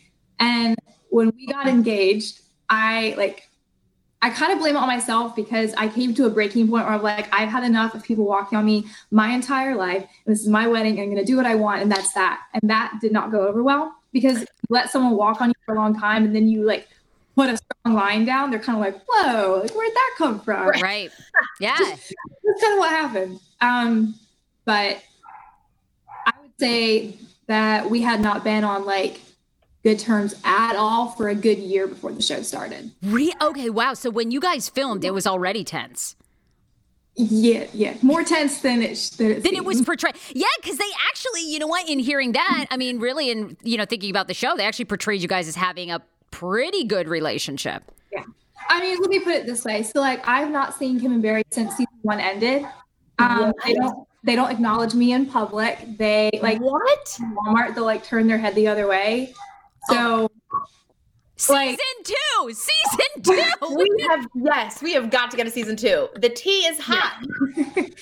And 0.41 0.77
when 1.11 1.33
we 1.37 1.47
got 1.47 1.67
engaged, 1.67 2.41
I 2.69 3.15
like 3.19 3.49
I 4.21 4.31
kind 4.31 4.53
of 4.53 4.59
blame 4.59 4.75
it 4.75 4.79
on 4.79 4.89
myself 4.89 5.37
because 5.37 5.73
I 5.75 5.89
came 5.89 6.13
to 6.15 6.27
a 6.27 6.31
breaking 6.31 6.69
point 6.69 6.87
where 6.87 6.95
I'm 6.95 7.03
like, 7.03 7.33
I've 7.33 7.49
had 7.49 7.63
enough 7.63 7.95
of 7.95 8.03
people 8.03 8.25
walking 8.25 8.59
on 8.59 8.65
me 8.65 8.87
my 9.13 9.29
entire 9.29 9.77
life. 9.77 10.09
This 10.27 10.41
is 10.41 10.49
my 10.49 10.67
wedding. 10.67 10.95
And 10.95 11.03
I'm 11.03 11.15
going 11.15 11.25
to 11.25 11.25
do 11.25 11.37
what 11.37 11.47
I 11.47 11.55
want. 11.55 11.83
And 11.83 11.93
that's 11.93 12.13
that. 12.15 12.41
And 12.53 12.69
that 12.69 12.95
did 13.01 13.13
not 13.13 13.31
go 13.31 13.47
over 13.47 13.63
well 13.63 13.95
because 14.13 14.41
you 14.41 14.47
let 14.71 14.91
someone 14.91 15.17
walk 15.17 15.41
on 15.41 15.51
you 15.51 15.55
for 15.65 15.75
a 15.75 15.79
long 15.79 15.99
time 15.99 16.25
and 16.25 16.35
then 16.35 16.49
you 16.49 16.65
like 16.65 16.89
put 17.39 17.51
a 17.51 17.57
strong 17.57 17.95
line 17.95 18.25
down. 18.25 18.51
They're 18.51 18.59
kind 18.59 18.77
of 18.77 18.81
like, 18.81 19.01
whoa, 19.09 19.61
like, 19.63 19.71
where'd 19.71 19.95
that 19.95 20.15
come 20.19 20.41
from? 20.41 20.71
Right. 20.83 21.11
Yeah. 21.61 21.77
That's 21.79 22.13
kind 22.61 22.73
of 22.73 22.79
what 22.81 22.91
happened. 22.91 23.41
Um, 23.61 24.17
but 24.65 25.01
I 26.27 26.33
would 26.43 26.51
say 26.59 27.15
that 27.47 27.89
we 27.89 28.03
had 28.03 28.21
not 28.21 28.43
been 28.43 28.65
on 28.65 28.85
like 28.85 29.21
good 29.85 30.01
terms 30.01 30.35
at 30.43 30.75
all 30.75 31.11
for 31.11 31.29
a 31.29 31.35
good 31.35 31.59
year 31.59 31.87
before 31.87 32.11
the 32.11 32.23
show 32.23 32.43
started. 32.43 32.91
Re- 33.03 33.33
okay, 33.41 33.71
wow. 33.71 33.95
So 33.95 34.11
when 34.11 34.33
you 34.33 34.41
guys 34.41 34.69
filmed, 34.69 35.05
it 35.05 35.15
was 35.15 35.27
already 35.27 35.63
tense. 35.63 36.17
Yeah, 37.15 37.67
yeah, 37.73 37.97
more 38.03 38.23
tense 38.23 38.61
than 38.61 38.83
it 38.83 38.97
sh- 38.97 39.11
than 39.11 39.31
it, 39.33 39.43
Then 39.43 39.55
it 39.55 39.65
was 39.65 39.83
portrayed. 39.83 40.15
Yeah, 40.33 40.47
because 40.61 40.79
they 40.79 40.91
actually, 41.09 41.51
you 41.51 41.59
know 41.59 41.67
what, 41.67 41.89
in 41.89 41.99
hearing 41.99 42.33
that, 42.33 42.67
I 42.71 42.77
mean, 42.77 43.01
really, 43.01 43.31
in, 43.31 43.57
you 43.65 43.77
know, 43.77 43.85
thinking 43.85 44.11
about 44.11 44.29
the 44.29 44.35
show, 44.35 44.57
they 44.57 44.65
actually 44.65 44.85
portrayed 44.85 45.21
you 45.21 45.27
guys 45.27 45.49
as 45.49 45.57
having 45.57 45.91
a 45.91 46.01
pretty 46.31 46.85
good 46.85 47.09
relationship. 47.09 47.83
Yeah. 48.13 48.25
I 48.69 48.81
mean, 48.81 48.99
let 49.01 49.11
me 49.11 49.21
put 49.21 49.35
it 49.35 49.47
this 49.47 49.65
way. 49.65 49.83
So, 49.83 50.01
like, 50.01 50.27
I've 50.29 50.51
not 50.51 50.75
seen 50.75 51.01
Kim 51.01 51.13
and 51.13 51.23
Barry 51.23 51.43
since 51.51 51.73
season 51.73 51.87
one 52.03 52.21
ended. 52.21 52.67
Um, 53.19 53.53
they 53.65 53.75
don't 53.75 54.07
they 54.25 54.35
don't 54.37 54.51
acknowledge 54.51 54.95
me 54.95 55.13
in 55.13 55.27
public. 55.27 55.79
They 55.97 56.31
like 56.43 56.59
what? 56.61 57.19
Walmart. 57.21 57.75
They'll 57.75 57.85
like 57.85 58.05
turn 58.05 58.27
their 58.27 58.39
head 58.39 58.55
the 58.55 58.69
other 58.69 58.87
way. 58.87 59.33
So, 59.91 60.29
Season 61.37 61.55
Like- 61.55 61.79
two, 62.05 62.53
season 62.53 63.23
two. 63.23 63.45
We 63.77 64.07
have 64.09 64.27
yes, 64.35 64.83
we 64.83 64.93
have 64.95 65.09
got 65.11 65.31
to 65.31 65.37
get 65.37 65.47
a 65.47 65.51
season 65.51 65.77
two. 65.77 66.09
The 66.17 66.29
tea 66.29 66.67
is 66.67 66.79
hot. 66.81 67.25
yeah. 67.57 67.85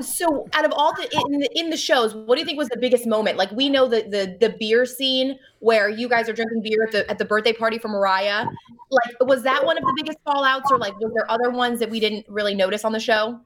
So, 0.00 0.48
out 0.54 0.64
of 0.64 0.72
all 0.72 0.92
the 0.94 1.08
in 1.30 1.40
the 1.40 1.48
in 1.54 1.70
the 1.70 1.76
shows, 1.76 2.14
what 2.14 2.34
do 2.34 2.40
you 2.40 2.46
think 2.46 2.58
was 2.58 2.68
the 2.68 2.78
biggest 2.78 3.06
moment? 3.06 3.36
Like, 3.36 3.50
we 3.52 3.68
know 3.68 3.86
the 3.86 4.02
the 4.02 4.36
the 4.40 4.56
beer 4.58 4.84
scene 4.84 5.38
where 5.60 5.88
you 5.88 6.08
guys 6.08 6.28
are 6.28 6.32
drinking 6.32 6.62
beer 6.62 6.84
at 6.84 6.92
the 6.92 7.10
at 7.10 7.18
the 7.18 7.24
birthday 7.24 7.52
party 7.52 7.78
for 7.78 7.88
Mariah. 7.88 8.46
Like, 8.90 9.14
was 9.20 9.42
that 9.44 9.64
one 9.64 9.78
of 9.78 9.84
the 9.84 9.92
biggest 9.96 10.18
fallouts, 10.26 10.70
or 10.70 10.78
like, 10.78 10.98
was 10.98 11.12
there 11.14 11.30
other 11.30 11.50
ones 11.50 11.78
that 11.78 11.90
we 11.90 12.00
didn't 12.00 12.26
really 12.28 12.54
notice 12.54 12.84
on 12.84 12.92
the 12.92 13.00
show? 13.00 13.40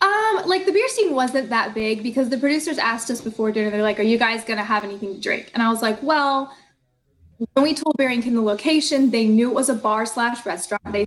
Um, 0.00 0.42
like 0.46 0.66
the 0.66 0.72
beer 0.72 0.88
scene 0.88 1.14
wasn't 1.14 1.48
that 1.48 1.74
big 1.74 2.02
because 2.02 2.28
the 2.28 2.36
producers 2.36 2.76
asked 2.78 3.10
us 3.10 3.20
before 3.20 3.50
dinner, 3.50 3.70
they're 3.70 3.82
like, 3.82 3.98
Are 3.98 4.04
you 4.04 4.18
guys 4.18 4.44
gonna 4.44 4.64
have 4.64 4.84
anything 4.84 5.14
to 5.14 5.20
drink? 5.20 5.50
And 5.54 5.62
I 5.62 5.70
was 5.70 5.82
like, 5.82 6.02
Well, 6.02 6.54
when 7.54 7.62
we 7.62 7.74
told 7.74 7.96
Barrington 7.96 8.34
the 8.34 8.42
location, 8.42 9.10
they 9.10 9.26
knew 9.26 9.50
it 9.50 9.54
was 9.54 9.68
a 9.68 9.74
bar 9.74 10.04
slash 10.06 10.44
restaurant. 10.44 10.92
They 10.92 11.06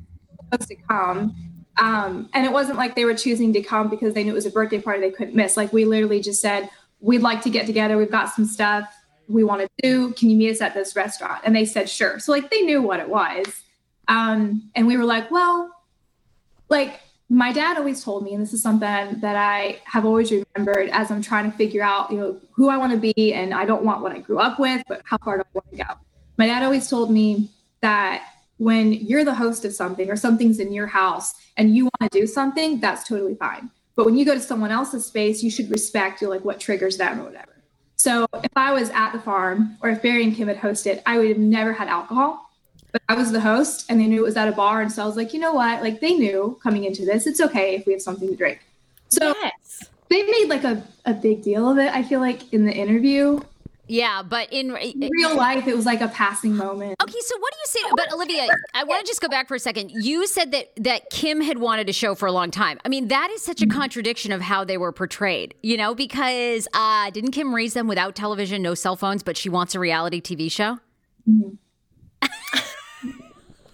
supposed 0.52 0.70
to 0.70 0.76
come. 0.76 1.36
Um, 1.80 2.30
and 2.34 2.46
it 2.46 2.52
wasn't 2.52 2.78
like 2.78 2.96
they 2.96 3.06
were 3.06 3.14
choosing 3.14 3.54
to 3.54 3.62
come 3.62 3.90
because 3.90 4.14
they 4.14 4.24
knew 4.24 4.32
it 4.32 4.36
was 4.36 4.46
a 4.46 4.52
birthday 4.52 4.82
party 4.82 5.02
they 5.02 5.12
couldn't 5.12 5.36
miss. 5.36 5.58
Like 5.58 5.72
we 5.72 5.86
literally 5.86 6.22
just 6.22 6.42
said, 6.42 6.70
We'd 7.00 7.22
like 7.22 7.44
to 7.44 7.52
get 7.52 7.68
together, 7.68 7.96
we've 7.96 8.10
got 8.10 8.34
some 8.34 8.46
stuff 8.46 8.92
we 9.28 9.44
want 9.44 9.62
to 9.62 9.70
do. 9.84 10.14
Can 10.14 10.32
you 10.32 10.38
meet 10.38 10.50
us 10.50 10.62
at 10.62 10.74
this 10.74 10.96
restaurant? 10.96 11.42
And 11.44 11.56
they 11.56 11.66
said, 11.66 11.90
Sure. 11.90 12.20
So 12.20 12.32
like 12.32 12.50
they 12.50 12.62
knew 12.62 12.82
what 12.82 13.00
it 13.00 13.10
was. 13.10 13.46
Um, 14.08 14.70
and 14.74 14.88
we 14.88 14.98
were 14.98 15.06
like, 15.06 15.30
Well, 15.30 15.72
like 16.70 17.00
my 17.30 17.52
dad 17.52 17.78
always 17.78 18.04
told 18.04 18.24
me, 18.24 18.34
and 18.34 18.42
this 18.42 18.54
is 18.54 18.62
something 18.62 19.20
that 19.20 19.36
I 19.36 19.82
have 19.84 20.06
always 20.06 20.32
remembered 20.32 20.90
as 20.92 21.12
I'm 21.12 21.22
trying 21.22 21.52
to 21.52 21.58
figure 21.58 21.84
out, 21.84 22.10
you 22.10 22.18
know, 22.18 22.40
who 22.54 22.70
I 22.70 22.78
want 22.78 22.94
to 22.94 23.14
be, 23.14 23.34
and 23.34 23.54
I 23.54 23.66
don't 23.66 23.84
want 23.84 24.02
what 24.02 24.14
I 24.14 24.20
grew 24.20 24.40
up 24.40 24.60
with, 24.60 24.82
but 24.88 25.02
how 25.04 25.18
far 25.18 25.38
do 25.38 25.44
I 25.44 25.48
want 25.54 25.70
to 25.72 25.78
go? 25.78 25.94
My 26.38 26.48
dad 26.48 26.64
always 26.64 26.90
told 26.90 27.12
me 27.12 27.50
that 27.82 28.24
when 28.58 28.94
you're 28.94 29.24
the 29.24 29.36
host 29.36 29.66
of 29.66 29.74
something 29.74 30.10
or 30.10 30.16
something's 30.16 30.60
in 30.60 30.74
your 30.74 30.88
house 30.88 31.34
and 31.58 31.76
you 31.76 31.86
want 31.86 32.12
to 32.12 32.20
do 32.20 32.26
something, 32.28 32.80
that's 32.80 33.08
totally 33.08 33.36
fine. 33.36 33.70
But 33.96 34.06
when 34.06 34.18
you 34.18 34.26
go 34.26 34.34
to 34.34 34.40
someone 34.40 34.72
else's 34.72 35.06
space, 35.06 35.42
you 35.42 35.50
should 35.50 35.70
respect 35.72 36.22
you 36.22 36.30
like 36.30 36.46
what 36.46 36.60
triggers 36.60 36.98
them 36.98 37.20
or 37.20 37.26
whatever. 37.26 37.56
So 37.96 38.28
if 38.44 38.52
I 38.56 38.74
was 38.74 38.90
at 38.92 39.12
the 39.12 39.20
farm 39.20 39.78
or 39.82 39.90
if 39.90 40.02
Barry 40.02 40.24
and 40.24 40.36
Kim 40.36 40.48
had 40.48 40.58
hosted, 40.58 41.02
I 41.06 41.18
would 41.18 41.30
have 41.30 41.38
never 41.38 41.74
had 41.74 41.88
alcohol 41.88 42.48
but 42.92 43.02
I 43.10 43.16
was 43.16 43.32
the 43.32 43.40
host 43.40 43.86
and 43.90 44.00
they 44.00 44.08
knew 44.08 44.22
it 44.22 44.26
was 44.26 44.38
at 44.38 44.48
a 44.48 44.52
bar. 44.52 44.82
And 44.82 44.92
so 44.92 45.04
I 45.04 45.06
was 45.06 45.16
like, 45.16 45.34
you 45.34 45.40
know 45.40 45.54
what? 45.54 45.82
Like 45.82 46.00
they 46.00 46.14
knew 46.14 46.60
coming 46.64 46.86
into 46.86 47.06
this, 47.06 47.28
it's 47.28 47.42
okay 47.42 47.76
if 47.76 47.86
we 47.86 47.94
have 47.94 48.02
something 48.02 48.28
to 48.28 48.36
drink. 48.36 48.60
So 49.10 49.34
yes. 49.42 49.84
they 50.10 50.24
made 50.24 50.48
like 50.48 50.64
a, 50.64 50.84
a 51.06 51.14
big 51.14 51.44
deal 51.44 51.70
of 51.70 51.78
it. 51.78 51.94
I 51.94 52.04
feel 52.04 52.20
like 52.20 52.52
in 52.54 52.66
the 52.66 52.74
interview, 52.74 53.40
Yeah, 53.88 54.24
but 54.24 54.52
in 54.52 54.76
in 54.76 55.10
real 55.12 55.36
life, 55.36 55.68
it 55.68 55.76
was 55.76 55.86
like 55.86 56.02
a 56.02 56.08
passing 56.10 56.56
moment. 56.56 56.96
Okay, 57.02 57.20
so 57.20 57.38
what 57.40 57.54
do 57.54 57.58
you 57.60 57.66
say? 57.66 57.80
But 57.96 58.14
Olivia, 58.14 58.48
I 58.74 58.84
want 58.84 59.06
to 59.06 59.10
just 59.10 59.22
go 59.22 59.28
back 59.28 59.48
for 59.48 59.56
a 59.56 59.60
second. 59.60 59.92
You 59.92 60.28
said 60.28 60.52
that 60.52 60.68
that 60.78 61.10
Kim 61.10 61.42
had 61.42 61.58
wanted 61.60 61.90
a 61.90 61.94
show 61.94 62.16
for 62.16 62.26
a 62.26 62.32
long 62.32 62.52
time. 62.52 62.80
I 62.86 62.90
mean, 62.90 63.08
that 63.08 63.30
is 63.32 63.42
such 63.42 63.62
a 63.62 63.68
contradiction 63.68 64.32
of 64.32 64.42
how 64.42 64.64
they 64.64 64.78
were 64.78 64.92
portrayed. 64.92 65.54
You 65.64 65.78
know, 65.78 65.96
because 65.96 66.68
uh, 66.74 67.10
didn't 67.12 67.32
Kim 67.32 67.54
raise 67.54 67.74
them 67.74 67.88
without 67.88 68.16
television, 68.16 68.62
no 68.62 68.74
cell 68.74 68.96
phones, 68.96 69.24
but 69.24 69.38
she 69.38 69.50
wants 69.50 69.76
a 69.76 69.80
reality 69.80 70.22
TV 70.22 70.52
show? 70.52 70.80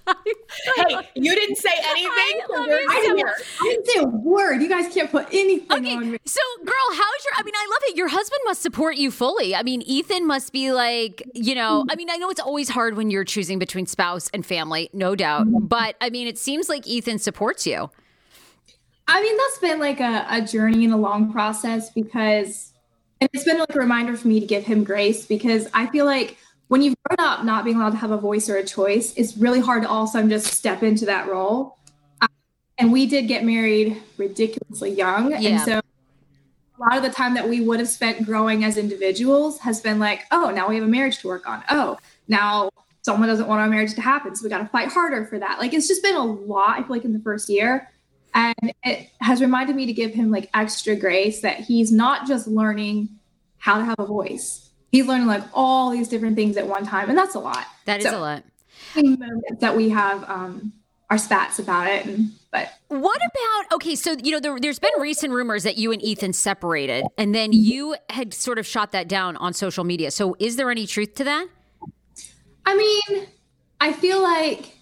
Hey, 0.76 0.98
you 1.16 1.34
didn't 1.34 1.56
say 1.58 1.72
anything. 1.86 2.42
so 2.48 2.54
love 2.54 2.68
you're 2.68 2.80
you 2.80 2.88
I 2.90 3.02
didn't. 3.02 3.30
I 3.30 3.64
didn't 3.64 3.88
say 3.88 4.00
a 4.02 4.06
word. 4.06 4.62
You 4.62 4.70
guys 4.70 4.94
can't 4.94 5.10
put 5.10 5.28
anything 5.32 5.72
Okay, 5.72 5.96
on 5.96 6.12
me. 6.12 6.18
so 6.26 6.42
girl, 6.64 6.74
how's 6.90 6.98
your? 6.98 7.34
I 7.38 7.44
mean, 7.44 7.54
I 7.56 7.68
love 7.70 7.80
it. 7.84 7.96
Your 7.98 8.08
husband 8.08 8.40
must 8.46 8.62
support 8.62 8.96
you 8.98 9.10
fully. 9.12 9.56
I 9.56 9.64
mean, 9.64 9.82
Ethan 9.84 10.28
must 10.28 10.52
be 10.54 10.72
like, 10.72 11.24
you 11.34 11.56
know. 11.56 11.86
I 11.90 11.96
mean, 11.96 12.10
I 12.10 12.18
know 12.18 12.30
it's 12.30 12.40
always 12.40 12.70
hard 12.70 12.96
when 12.98 13.10
you're 13.10 13.24
choosing 13.24 13.58
between 13.60 13.86
spouse 13.86 14.30
and 14.34 14.46
family, 14.46 14.90
no 14.94 15.16
doubt. 15.16 15.48
Mm-hmm. 15.48 15.66
But 15.68 15.96
I 16.02 16.10
mean, 16.10 16.28
it 16.28 16.38
seems 16.38 16.70
like 16.70 16.86
Ethan 16.88 17.20
supports 17.20 17.66
you. 17.66 17.90
I 19.08 19.22
mean, 19.22 19.36
that's 19.38 19.58
been 19.60 19.80
like 19.80 20.00
a, 20.00 20.26
a 20.30 20.42
journey 20.42 20.86
and 20.86 20.94
a 20.94 20.98
long 20.98 21.32
process 21.32 21.90
because, 21.90 22.74
and 23.20 23.30
it's 23.34 23.44
been 23.44 23.58
like 23.60 23.74
a 23.76 23.80
reminder 23.80 24.16
for 24.16 24.28
me 24.28 24.40
to 24.40 24.46
give 24.46 24.64
him 24.64 24.84
grace 24.84 25.26
because 25.26 25.68
I 25.74 25.88
feel 25.88 26.06
like 26.06 26.38
when 26.68 26.82
you've 26.82 26.96
grown 27.04 27.28
up 27.28 27.44
not 27.44 27.66
being 27.66 27.78
allowed 27.78 27.92
to 27.92 27.98
have 27.98 28.12
a 28.12 28.18
voice 28.18 28.50
or 28.50 28.58
a 28.58 28.66
choice, 28.66 29.14
it's 29.16 29.38
really 29.38 29.60
hard 29.60 29.84
to 29.84 29.90
all 29.90 30.04
of 30.04 30.10
a 30.10 30.12
sudden 30.12 30.30
just 30.30 30.48
step 30.48 30.84
into 30.84 31.06
that 31.06 31.28
role. 31.30 31.78
Um, 32.22 32.30
and 32.78 32.92
we 32.92 33.06
did 33.06 33.28
get 33.28 33.44
married 33.44 34.02
ridiculously 34.18 34.92
young. 34.92 35.32
Yeah. 35.32 35.50
And 35.50 35.62
so 35.62 35.72
a 35.74 36.80
lot 36.80 36.98
of 36.98 37.04
the 37.04 37.10
time 37.10 37.34
that 37.36 37.48
we 37.48 37.62
would 37.62 37.80
have 37.80 37.90
spent 37.90 38.26
growing 38.26 38.64
as 38.64 38.78
individuals 38.78 39.60
has 39.60 39.82
been 39.82 40.00
like, 40.00 40.24
oh, 40.32 40.52
now 40.54 40.68
we 40.68 40.76
have 40.76 40.84
a 40.84 40.88
marriage 40.88 41.20
to 41.20 41.28
work 41.28 41.48
on. 41.48 41.64
Oh, 41.70 41.98
now 42.28 42.70
someone 43.04 43.28
doesn't 43.28 43.48
want 43.48 43.62
our 43.62 43.70
marriage 43.70 43.94
to 43.96 44.02
happen. 44.02 44.36
So 44.36 44.44
we 44.44 44.50
got 44.50 44.60
to 44.60 44.68
fight 44.68 44.90
harder 44.90 45.26
for 45.26 45.38
that. 45.38 45.60
Like 45.60 45.74
it's 45.74 45.88
just 45.88 46.02
been 46.02 46.16
a 46.16 46.24
lot, 46.24 46.80
I 46.80 46.82
feel 46.82 46.90
like, 46.90 47.06
in 47.06 47.14
the 47.14 47.20
first 47.20 47.50
year. 47.50 47.90
And 48.34 48.56
it 48.84 49.10
has 49.22 49.42
reminded 49.42 49.76
me 49.76 49.86
to 49.86 49.94
give 49.94 50.14
him 50.14 50.32
like 50.32 50.50
extra 50.54 50.96
grace 50.96 51.42
that 51.42 51.60
he's 51.60 51.92
not 51.92 52.28
just 52.28 52.48
learning 52.48 53.10
how 53.58 53.78
to 53.78 53.86
have 53.86 54.00
a 54.00 54.06
voice. 54.06 54.63
He's 54.94 55.08
learning 55.08 55.26
like 55.26 55.44
all 55.56 55.90
these 55.90 56.08
different 56.08 56.36
things 56.36 56.56
at 56.56 56.68
one 56.68 56.86
time. 56.86 57.10
And 57.10 57.18
that's 57.18 57.34
a 57.34 57.40
lot. 57.40 57.66
That 57.86 58.00
is 58.00 58.06
So- 58.06 58.18
a 58.18 58.20
lot. 58.20 58.44
That 59.60 59.76
we 59.76 59.90
have 59.90 60.24
um, 60.30 60.72
our 61.10 61.18
spats 61.18 61.58
about 61.58 61.88
it. 61.88 62.06
And, 62.06 62.30
but 62.52 62.70
What 62.90 63.20
about 63.20 63.76
okay? 63.76 63.96
So 63.96 64.16
you 64.22 64.32
know 64.32 64.40
there, 64.40 64.60
there's 64.60 64.78
been 64.78 64.92
recent 65.00 65.34
rumors 65.34 65.64
that 65.64 65.78
you 65.78 65.92
and 65.92 66.00
Ethan 66.04 66.34
separated, 66.34 67.06
and 67.18 67.34
then 67.34 67.54
you 67.54 67.96
had 68.12 68.36
sort 68.36 68.60
of 68.60 68.68
shot 68.68 68.92
that 68.92 69.08
down 69.08 69.36
on 69.38 69.54
social 69.54 69.84
media. 69.84 70.12
So 70.12 70.36
is 70.38 70.58
there 70.58 70.70
any 70.70 70.86
truth 70.86 71.16
to 71.16 71.24
that? 71.24 71.48
I 72.68 72.78
mean, 72.78 73.26
I 73.82 73.94
feel 73.94 74.22
like 74.22 74.78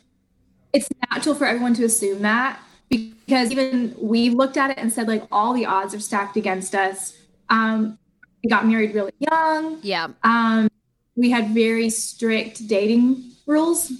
it's 0.73 0.89
natural 1.09 1.33
for 1.33 1.45
everyone 1.45 1.73
to 1.75 1.85
assume 1.85 2.21
that 2.23 2.59
because 2.89 3.51
even 3.51 3.95
we 3.97 4.29
looked 4.29 4.57
at 4.57 4.71
it 4.71 4.77
and 4.77 4.91
said 4.91 5.07
like 5.07 5.23
all 5.31 5.53
the 5.53 5.65
odds 5.65 5.95
are 5.95 6.01
stacked 6.01 6.35
against 6.35 6.75
us. 6.75 7.17
Um, 7.49 7.97
we 8.43 8.49
got 8.49 8.65
married 8.65 8.93
really 8.93 9.13
young. 9.19 9.79
Yeah. 9.81 10.09
Um, 10.23 10.69
we 11.15 11.29
had 11.29 11.49
very 11.49 11.89
strict 11.89 12.67
dating 12.67 13.31
rules. 13.45 13.91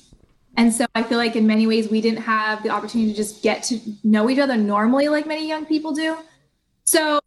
And 0.57 0.74
so 0.74 0.86
I 0.95 1.03
feel 1.03 1.17
like 1.17 1.36
in 1.36 1.48
many 1.48 1.67
ways 1.67 1.89
we 1.89 2.01
didn't 2.01 2.24
have 2.24 2.63
the 2.63 2.69
opportunity 2.69 3.12
to 3.12 3.17
just 3.17 3.41
get 3.41 3.63
to 3.63 3.79
know 4.03 4.29
each 4.29 4.39
other 4.39 4.57
normally 4.57 5.07
like 5.07 5.25
many 5.25 5.48
young 5.48 5.65
people 5.65 5.93
do. 5.93 6.17
So 6.83 7.19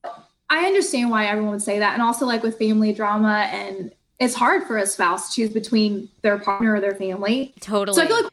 I 0.51 0.67
understand 0.67 1.11
why 1.11 1.27
everyone 1.27 1.53
would 1.53 1.63
say 1.63 1.79
that. 1.79 1.95
And 1.95 2.03
also 2.03 2.27
like 2.27 2.43
with 2.43 2.59
family 2.59 2.93
drama 2.93 3.49
and 3.51 3.93
it's 4.21 4.35
hard 4.35 4.65
for 4.65 4.77
a 4.79 4.87
spouse 4.87 5.31
to 5.31 5.35
choose 5.35 5.51
between 5.53 6.09
their 6.23 6.39
partner 6.39 6.75
or 6.75 6.81
their 6.81 6.95
family. 6.95 7.55
Totally. 7.61 7.97
So 7.97 8.03
I 8.03 8.07
feel 8.07 8.23
like 8.25 8.33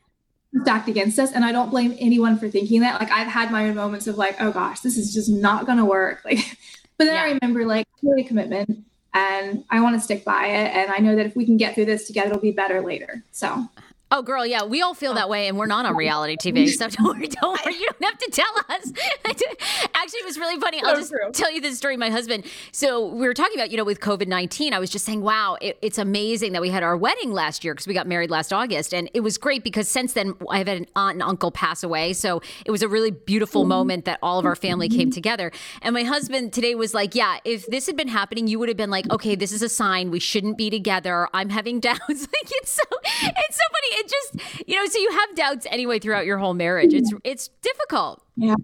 stacked 0.62 0.90
against 0.90 1.18
us 1.18 1.32
and 1.32 1.46
I 1.46 1.52
don't 1.52 1.70
blame 1.70 1.96
anyone 2.00 2.38
for 2.38 2.50
thinking 2.50 2.82
that. 2.82 3.00
Like 3.00 3.12
I've 3.12 3.28
had 3.28 3.52
my 3.52 3.70
own 3.70 3.76
moments 3.76 4.08
of 4.08 4.18
like, 4.18 4.36
oh 4.42 4.52
gosh, 4.52 4.82
this 4.82 4.98
is 4.98 5.14
just 5.14 5.30
not 5.30 5.66
gonna 5.66 5.86
work. 5.86 6.22
Like 6.26 6.58
but 7.02 7.06
then 7.06 7.16
Yeah. 7.16 7.24
I 7.24 7.40
remember 7.42 7.66
like 7.66 7.88
really 8.04 8.24
commitment 8.24 8.86
and 9.16 9.64
I 9.72 9.82
want 9.82 9.96
to 9.96 10.00
stick 10.00 10.24
by 10.24 10.46
it. 10.46 10.76
And 10.76 10.92
I 10.92 11.00
know 11.00 11.16
that 11.16 11.26
if 11.26 11.36
we 11.36 11.46
can 11.46 11.58
get 11.58 11.74
through 11.74 11.86
this 11.86 12.06
together, 12.06 12.30
it'll 12.30 12.42
be 12.42 12.52
better 12.52 12.80
later. 12.82 13.24
So 13.32 13.68
Oh, 14.12 14.22
girl, 14.22 14.46
yeah, 14.46 14.64
we 14.66 14.82
all 14.82 14.94
feel 14.94 15.12
oh. 15.12 15.16
that 15.16 15.30
way, 15.30 15.48
and 15.48 15.58
we're 15.58 15.68
not 15.68 15.86
on 15.86 15.96
reality 15.96 16.36
TV, 16.36 16.70
so 16.78 16.90
don't 16.90 17.18
worry, 17.18 17.28
don't 17.28 17.66
worry. 17.66 17.76
You 17.76 17.88
don't 18.00 18.04
have 18.04 18.18
to 18.18 18.32
tell 18.32 18.54
us. 18.70 18.92
Actually, 19.96 20.20
it 20.20 20.26
was 20.26 20.38
really 20.38 20.60
funny. 20.60 20.84
I'll 20.84 20.96
just 20.96 21.14
tell 21.34 21.52
you 21.52 21.62
this 21.62 21.78
story. 21.78 21.96
My 21.98 22.10
husband. 22.10 22.46
So 22.72 23.08
we 23.08 23.26
were 23.26 23.34
talking 23.34 23.58
about, 23.58 23.72
you 23.72 23.78
know, 23.78 23.84
with 23.84 24.00
COVID 24.00 24.28
nineteen. 24.28 24.74
I 24.74 24.80
was 24.80 24.90
just 24.90 25.06
saying, 25.06 25.22
wow, 25.22 25.58
it, 25.62 25.78
it's 25.82 25.98
amazing 25.98 26.54
that 26.54 26.62
we 26.62 26.70
had 26.70 26.84
our 26.84 26.98
wedding 26.98 27.32
last 27.32 27.64
year 27.64 27.74
because 27.74 27.88
we 27.88 27.94
got 27.94 28.08
married 28.08 28.30
last 28.30 28.52
August, 28.52 28.94
and 28.94 29.10
it 29.14 29.22
was 29.22 29.38
great 29.38 29.64
because 29.64 29.88
since 29.88 30.14
then 30.14 30.34
I've 30.50 30.68
had 30.68 30.78
an 30.78 30.88
aunt 30.96 31.16
and 31.16 31.24
uncle 31.24 31.52
pass 31.52 31.84
away, 31.84 32.14
so 32.14 32.42
it 32.66 32.72
was 32.72 32.82
a 32.82 32.90
really 32.90 33.12
beautiful 33.12 33.62
mm-hmm. 33.62 33.70
moment 33.70 34.06
that 34.06 34.20
all 34.22 34.40
of 34.40 34.46
our 34.46 34.56
family 34.56 34.90
came 34.90 35.08
mm-hmm. 35.08 35.12
together. 35.12 35.52
And 35.82 35.94
my 35.94 36.04
husband 36.04 36.54
today 36.54 36.76
was 36.76 36.94
like, 36.94 37.16
yeah, 37.16 37.38
if 37.46 37.66
this 37.68 37.88
had 37.88 37.96
been 37.96 38.08
happening, 38.08 38.48
you 38.48 38.60
would 38.60 38.68
have 38.68 38.78
been 38.78 38.90
like, 38.90 39.10
okay, 39.12 39.36
this 39.36 39.52
is 39.52 39.62
a 39.62 39.70
sign 39.70 40.12
we 40.12 40.20
shouldn't 40.20 40.58
be 40.58 40.70
together. 40.70 41.28
I'm 41.34 41.50
having 41.50 41.80
doubts. 41.80 42.02
like 42.10 42.52
it's 42.52 42.72
so, 42.72 42.84
it's 43.04 43.58
so 43.58 43.64
funny. 43.72 44.01
It 44.02 44.10
just, 44.10 44.68
you 44.68 44.76
know, 44.76 44.86
so 44.88 44.98
you 45.00 45.12
have 45.12 45.36
doubts 45.36 45.68
anyway 45.70 46.00
throughout 46.00 46.26
your 46.26 46.38
whole 46.38 46.54
marriage. 46.54 46.94
It's, 46.94 47.12
it's 47.24 47.50
difficult. 47.62 48.24
yeah. 48.36 48.56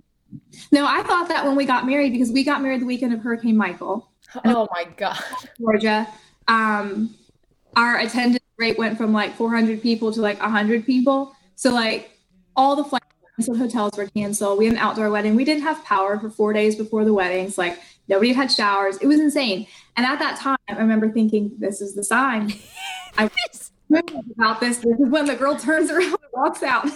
No, 0.71 0.85
I 0.85 1.03
thought 1.03 1.29
that 1.29 1.45
when 1.45 1.55
we 1.55 1.65
got 1.65 1.85
married 1.85 2.11
because 2.11 2.31
we 2.31 2.43
got 2.43 2.61
married 2.61 2.81
the 2.81 2.85
weekend 2.85 3.13
of 3.13 3.21
Hurricane 3.21 3.55
Michael, 3.55 4.09
Oh 4.45 4.67
my 4.73 4.85
god. 4.97 5.17
Georgia. 5.59 6.07
Um, 6.47 7.15
our 7.75 7.99
attendance 7.99 8.43
rate 8.57 8.77
went 8.77 8.97
from 8.97 9.13
like 9.13 9.35
400 9.35 9.81
people 9.81 10.11
to 10.11 10.21
like 10.21 10.39
100 10.41 10.85
people. 10.85 11.33
So 11.55 11.71
like 11.71 12.11
all 12.55 12.75
the 12.75 12.83
flights 12.83 13.05
and 13.47 13.55
hotels 13.57 13.95
were 13.97 14.07
canceled. 14.07 14.57
We 14.57 14.65
had 14.65 14.73
an 14.73 14.79
outdoor 14.79 15.09
wedding. 15.11 15.35
We 15.35 15.45
didn't 15.45 15.63
have 15.63 15.83
power 15.85 16.19
for 16.19 16.29
four 16.29 16.51
days 16.53 16.75
before 16.75 17.05
the 17.05 17.13
weddings. 17.13 17.57
Like 17.57 17.79
nobody 18.07 18.33
had 18.33 18.51
showers. 18.51 18.97
It 18.97 19.07
was 19.07 19.19
insane. 19.19 19.67
And 19.95 20.05
at 20.05 20.19
that 20.19 20.39
time, 20.39 20.57
I 20.67 20.73
remember 20.73 21.09
thinking, 21.09 21.51
"This 21.57 21.79
is 21.81 21.93
the 21.95 22.03
sign." 22.03 22.51
I 23.17 23.23
remember 23.23 23.33
about 24.35 24.59
this. 24.59 24.77
This 24.77 24.99
is 24.99 25.09
when 25.09 25.25
the 25.25 25.35
girl 25.35 25.55
turns 25.55 25.89
around 25.89 26.13
and 26.13 26.17
walks 26.33 26.63
out. 26.63 26.87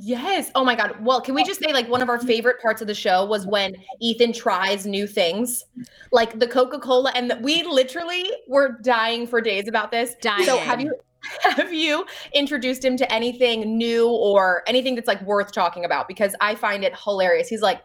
Yes. 0.00 0.50
Oh 0.54 0.64
my 0.64 0.74
God. 0.74 0.96
Well, 1.00 1.20
can 1.20 1.34
we 1.34 1.44
just 1.44 1.62
say 1.62 1.72
like 1.72 1.88
one 1.88 2.02
of 2.02 2.08
our 2.08 2.18
favorite 2.18 2.60
parts 2.60 2.80
of 2.80 2.88
the 2.88 2.94
show 2.94 3.24
was 3.24 3.46
when 3.46 3.76
Ethan 4.00 4.32
tries 4.32 4.84
new 4.84 5.06
things, 5.06 5.64
like 6.12 6.38
the 6.38 6.46
Coca 6.46 6.78
Cola, 6.78 7.12
and 7.14 7.30
the, 7.30 7.36
we 7.36 7.62
literally 7.62 8.30
were 8.48 8.78
dying 8.82 9.26
for 9.26 9.40
days 9.40 9.68
about 9.68 9.92
this. 9.92 10.14
Dying. 10.20 10.44
So 10.44 10.56
Dying. 10.56 10.66
have 10.66 10.80
you 10.80 10.94
have 11.42 11.72
you 11.72 12.04
introduced 12.34 12.84
him 12.84 12.96
to 12.96 13.12
anything 13.12 13.76
new 13.76 14.08
or 14.08 14.62
anything 14.66 14.96
that's 14.96 15.08
like 15.08 15.22
worth 15.22 15.52
talking 15.52 15.84
about? 15.84 16.08
Because 16.08 16.34
I 16.40 16.56
find 16.56 16.84
it 16.84 16.92
hilarious. 17.02 17.48
He's 17.48 17.62
like 17.62 17.82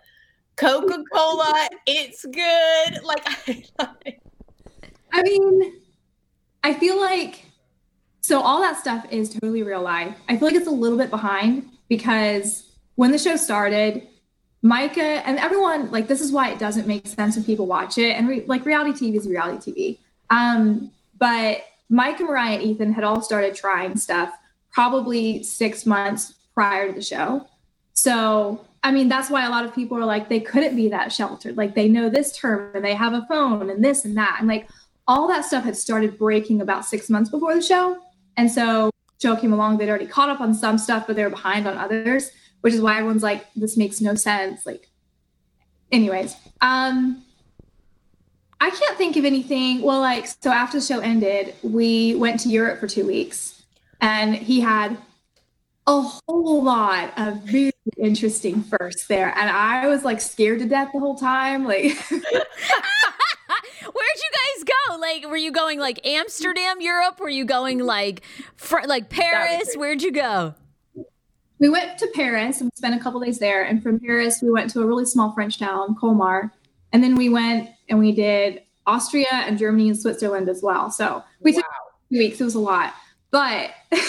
Coca 0.55 1.03
Cola, 1.13 1.69
it's 1.85 2.25
good. 2.25 3.03
Like 3.03 3.23
I 3.47 3.63
love 3.79 3.97
it. 4.05 4.21
I 5.13 5.21
mean, 5.21 5.73
I 6.63 6.73
feel 6.73 6.99
like 6.99 7.45
so 8.21 8.39
all 8.41 8.61
that 8.61 8.79
stuff 8.79 9.05
is 9.11 9.33
totally 9.33 9.63
real 9.63 9.81
life. 9.81 10.15
I 10.29 10.37
feel 10.37 10.47
like 10.47 10.55
it's 10.55 10.67
a 10.67 10.71
little 10.71 10.97
bit 10.97 11.09
behind 11.09 11.69
because 11.89 12.63
when 12.95 13.11
the 13.11 13.17
show 13.17 13.35
started, 13.35 14.07
Micah 14.61 15.25
and 15.27 15.39
everyone 15.39 15.89
like 15.89 16.07
this 16.07 16.21
is 16.21 16.31
why 16.31 16.51
it 16.51 16.59
doesn't 16.59 16.85
make 16.85 17.07
sense 17.07 17.35
when 17.35 17.43
people 17.43 17.65
watch 17.65 17.97
it 17.97 18.11
and 18.11 18.29
re- 18.29 18.45
like 18.45 18.63
reality 18.63 18.91
TV 18.91 19.15
is 19.15 19.27
reality 19.27 19.71
TV. 19.71 19.97
Um, 20.29 20.91
but 21.17 21.65
Micah, 21.89 22.23
Mariah, 22.23 22.55
and 22.55 22.63
Ethan 22.63 22.93
had 22.93 23.03
all 23.03 23.21
started 23.21 23.55
trying 23.55 23.97
stuff 23.97 24.31
probably 24.71 25.43
six 25.43 25.85
months 25.85 26.35
prior 26.53 26.87
to 26.87 26.93
the 26.93 27.01
show. 27.01 27.47
So 27.93 28.65
I 28.83 28.91
mean, 28.91 29.09
that's 29.09 29.29
why 29.29 29.45
a 29.45 29.49
lot 29.49 29.65
of 29.65 29.75
people 29.75 29.97
are 29.97 30.05
like, 30.05 30.27
they 30.29 30.39
couldn't 30.39 30.75
be 30.75 30.89
that 30.89 31.11
sheltered. 31.11 31.57
Like 31.57 31.75
they 31.75 31.87
know 31.87 32.09
this 32.09 32.35
term 32.35 32.75
and 32.75 32.83
they 32.83 32.95
have 32.95 33.13
a 33.13 33.25
phone 33.27 33.69
and 33.69 33.83
this 33.83 34.05
and 34.05 34.17
that. 34.17 34.37
And 34.39 34.47
like 34.47 34.67
all 35.07 35.27
that 35.27 35.45
stuff 35.45 35.63
had 35.63 35.75
started 35.75 36.17
breaking 36.17 36.61
about 36.61 36.85
six 36.85 37.09
months 37.09 37.29
before 37.29 37.53
the 37.53 37.61
show. 37.61 37.99
And 38.37 38.51
so 38.51 38.91
show 39.21 39.35
came 39.35 39.53
along, 39.53 39.77
they'd 39.77 39.89
already 39.89 40.07
caught 40.07 40.29
up 40.29 40.41
on 40.41 40.53
some 40.53 40.77
stuff, 40.77 41.05
but 41.07 41.15
they 41.15 41.23
were 41.23 41.29
behind 41.29 41.67
on 41.67 41.77
others, 41.77 42.31
which 42.61 42.73
is 42.73 42.81
why 42.81 42.97
everyone's 42.97 43.23
like, 43.23 43.45
this 43.55 43.77
makes 43.77 44.01
no 44.01 44.15
sense. 44.15 44.65
Like, 44.65 44.89
anyways, 45.91 46.35
um, 46.61 47.23
I 48.59 48.69
can't 48.69 48.97
think 48.97 49.17
of 49.17 49.25
anything. 49.25 49.81
Well, 49.81 49.99
like, 49.99 50.27
so 50.27 50.51
after 50.51 50.79
the 50.79 50.85
show 50.85 50.99
ended, 50.99 51.55
we 51.63 52.15
went 52.15 52.39
to 52.41 52.49
Europe 52.49 52.79
for 52.79 52.87
two 52.87 53.05
weeks 53.05 53.63
and 53.99 54.35
he 54.35 54.59
had 54.59 54.97
a 55.87 56.01
whole 56.01 56.63
lot 56.63 57.11
of 57.17 57.41
very 57.41 57.71
interesting 57.97 58.61
firsts 58.63 59.07
there. 59.07 59.35
And 59.37 59.49
I 59.49 59.87
was 59.87 60.03
like 60.03 60.21
scared 60.21 60.59
to 60.59 60.65
death 60.65 60.89
the 60.93 60.99
whole 60.99 61.15
time. 61.15 61.65
Like, 61.65 61.97
Where'd 63.93 64.17
you 64.17 64.31
guys 64.31 64.63
go? 64.63 64.97
Like, 64.97 65.27
were 65.29 65.37
you 65.37 65.51
going 65.51 65.79
like 65.79 66.05
Amsterdam, 66.05 66.81
Europe? 66.81 67.19
Were 67.19 67.29
you 67.29 67.45
going 67.45 67.79
like, 67.79 68.21
fr- 68.55 68.87
like 68.87 69.09
Paris? 69.09 69.75
Where'd 69.75 70.01
you 70.01 70.11
go? 70.11 70.55
we 71.61 71.69
went 71.69 71.97
to 71.99 72.07
Paris 72.15 72.59
and 72.59 72.71
we 72.73 72.75
spent 72.75 72.99
a 72.99 72.99
couple 72.99 73.19
days 73.19 73.37
there. 73.37 73.63
And 73.63 73.81
from 73.81 73.99
Paris, 73.99 74.41
we 74.41 74.49
went 74.49 74.71
to 74.71 74.81
a 74.81 74.85
really 74.85 75.05
small 75.05 75.31
French 75.31 75.59
town, 75.59 75.95
Colmar. 75.95 76.51
And 76.91 77.03
then 77.03 77.15
we 77.15 77.29
went 77.29 77.69
and 77.87 77.99
we 77.99 78.11
did 78.11 78.63
Austria 78.87 79.27
and 79.31 79.59
Germany 79.59 79.89
and 79.89 79.97
Switzerland 79.97 80.49
as 80.49 80.63
well. 80.63 80.89
So 80.89 81.23
we 81.39 81.53
took 81.53 81.63
two 82.11 82.17
weeks. 82.17 82.41
It 82.41 82.43
was 82.43 82.55
a 82.55 82.59
lot. 82.59 82.95
But 83.29 83.69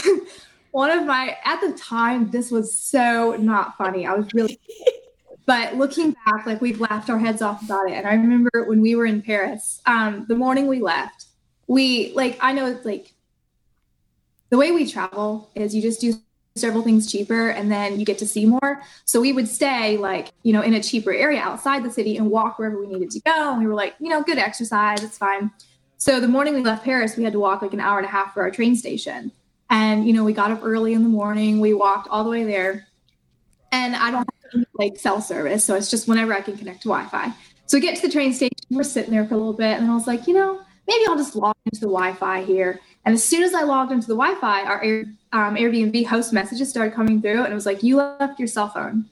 one 0.70 0.90
of 0.90 1.04
my, 1.04 1.36
at 1.44 1.60
the 1.60 1.74
time, 1.74 2.30
this 2.30 2.50
was 2.50 2.74
so 2.74 3.36
not 3.38 3.76
funny. 3.76 4.06
I 4.06 4.14
was 4.14 4.32
really, 4.32 4.58
but 5.46 5.76
looking 5.76 6.14
back, 6.24 6.46
like 6.46 6.60
we've 6.60 6.80
laughed 6.80 7.10
our 7.10 7.18
heads 7.18 7.42
off 7.42 7.62
about 7.62 7.90
it. 7.90 7.94
And 7.94 8.06
I 8.06 8.14
remember 8.14 8.64
when 8.66 8.80
we 8.80 8.94
were 8.94 9.06
in 9.06 9.22
Paris, 9.22 9.80
um, 9.86 10.26
the 10.28 10.36
morning 10.36 10.68
we 10.68 10.80
left, 10.80 11.26
we 11.66 12.12
like, 12.14 12.38
I 12.40 12.52
know 12.52 12.66
it's 12.66 12.84
like 12.84 13.12
the 14.50 14.58
way 14.58 14.70
we 14.70 14.90
travel 14.90 15.50
is 15.54 15.74
you 15.74 15.82
just 15.82 16.00
do 16.00 16.14
several 16.54 16.82
things 16.82 17.10
cheaper 17.10 17.48
and 17.48 17.72
then 17.72 17.98
you 17.98 18.04
get 18.04 18.18
to 18.18 18.26
see 18.26 18.44
more. 18.44 18.82
So 19.04 19.20
we 19.20 19.32
would 19.32 19.48
stay 19.48 19.96
like, 19.96 20.32
you 20.42 20.52
know, 20.52 20.60
in 20.60 20.74
a 20.74 20.82
cheaper 20.82 21.12
area 21.12 21.40
outside 21.40 21.82
the 21.82 21.90
city 21.90 22.16
and 22.18 22.30
walk 22.30 22.58
wherever 22.58 22.78
we 22.78 22.86
needed 22.86 23.10
to 23.12 23.20
go. 23.20 23.52
And 23.52 23.60
we 23.60 23.66
were 23.66 23.74
like, 23.74 23.94
you 23.98 24.10
know, 24.10 24.22
good 24.22 24.38
exercise, 24.38 25.02
it's 25.02 25.18
fine. 25.18 25.50
So 25.96 26.20
the 26.20 26.28
morning 26.28 26.54
we 26.54 26.62
left 26.62 26.84
Paris, 26.84 27.16
we 27.16 27.24
had 27.24 27.32
to 27.32 27.40
walk 27.40 27.62
like 27.62 27.72
an 27.72 27.80
hour 27.80 27.98
and 27.98 28.06
a 28.06 28.10
half 28.10 28.34
for 28.34 28.42
our 28.42 28.50
train 28.50 28.76
station. 28.76 29.32
And, 29.70 30.06
you 30.06 30.12
know, 30.12 30.24
we 30.24 30.34
got 30.34 30.50
up 30.50 30.60
early 30.62 30.92
in 30.92 31.02
the 31.02 31.08
morning, 31.08 31.60
we 31.60 31.72
walked 31.72 32.08
all 32.08 32.24
the 32.24 32.30
way 32.30 32.44
there. 32.44 32.86
And 33.70 33.96
I 33.96 34.10
don't 34.10 34.28
like 34.74 34.96
cell 34.96 35.20
service. 35.20 35.64
So 35.64 35.74
it's 35.74 35.90
just 35.90 36.08
whenever 36.08 36.32
I 36.32 36.40
can 36.40 36.56
connect 36.56 36.82
to 36.82 36.88
Wi 36.88 37.08
Fi. 37.08 37.32
So 37.66 37.76
we 37.76 37.80
get 37.80 37.96
to 37.96 38.02
the 38.02 38.12
train 38.12 38.32
station, 38.32 38.52
we're 38.70 38.82
sitting 38.82 39.12
there 39.12 39.26
for 39.26 39.34
a 39.34 39.36
little 39.36 39.52
bit. 39.52 39.78
And 39.78 39.90
I 39.90 39.94
was 39.94 40.06
like, 40.06 40.26
you 40.26 40.34
know, 40.34 40.60
maybe 40.86 41.04
I'll 41.08 41.16
just 41.16 41.34
log 41.36 41.56
into 41.66 41.80
the 41.80 41.86
Wi 41.86 42.12
Fi 42.14 42.42
here. 42.42 42.80
And 43.04 43.14
as 43.14 43.24
soon 43.24 43.42
as 43.42 43.54
I 43.54 43.62
logged 43.62 43.92
into 43.92 44.06
the 44.06 44.14
Wi 44.14 44.38
Fi, 44.40 44.62
our 44.64 44.82
Air, 44.82 45.04
um, 45.32 45.56
Airbnb 45.56 46.06
host 46.06 46.32
messages 46.32 46.68
started 46.68 46.94
coming 46.94 47.20
through. 47.20 47.42
And 47.42 47.52
it 47.52 47.54
was 47.54 47.66
like, 47.66 47.82
you 47.82 47.96
left 47.96 48.38
your 48.38 48.48
cell 48.48 48.68
phone. 48.68 49.06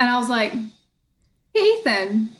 And 0.00 0.10
I 0.10 0.18
was 0.18 0.28
like, 0.28 0.52
hey, 1.54 1.60
Ethan, 1.78 2.30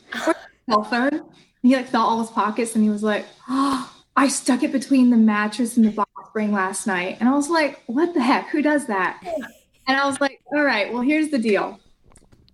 cell 0.69 0.83
phone? 0.83 1.13
And 1.13 1.23
he 1.61 1.75
like 1.75 1.87
felt 1.87 2.07
all 2.07 2.19
his 2.19 2.29
pockets 2.29 2.75
and 2.75 2.83
he 2.83 2.89
was 2.89 3.03
like, 3.03 3.25
oh, 3.49 3.93
I 4.15 4.27
stuck 4.27 4.63
it 4.63 4.71
between 4.71 5.09
the 5.09 5.17
mattress 5.17 5.77
and 5.77 5.85
the 5.85 5.91
box 5.91 6.11
spring 6.27 6.51
last 6.51 6.85
night. 6.85 7.17
And 7.19 7.27
I 7.27 7.33
was 7.33 7.49
like, 7.49 7.81
what 7.87 8.13
the 8.13 8.21
heck? 8.21 8.49
Who 8.49 8.61
does 8.61 8.85
that? 8.87 9.23
And 9.87 9.97
I 9.97 10.05
was 10.05 10.21
like, 10.21 10.39
all 10.53 10.63
right, 10.63 10.91
well, 10.91 11.01
here's 11.01 11.29
the 11.29 11.39
deal. 11.39 11.79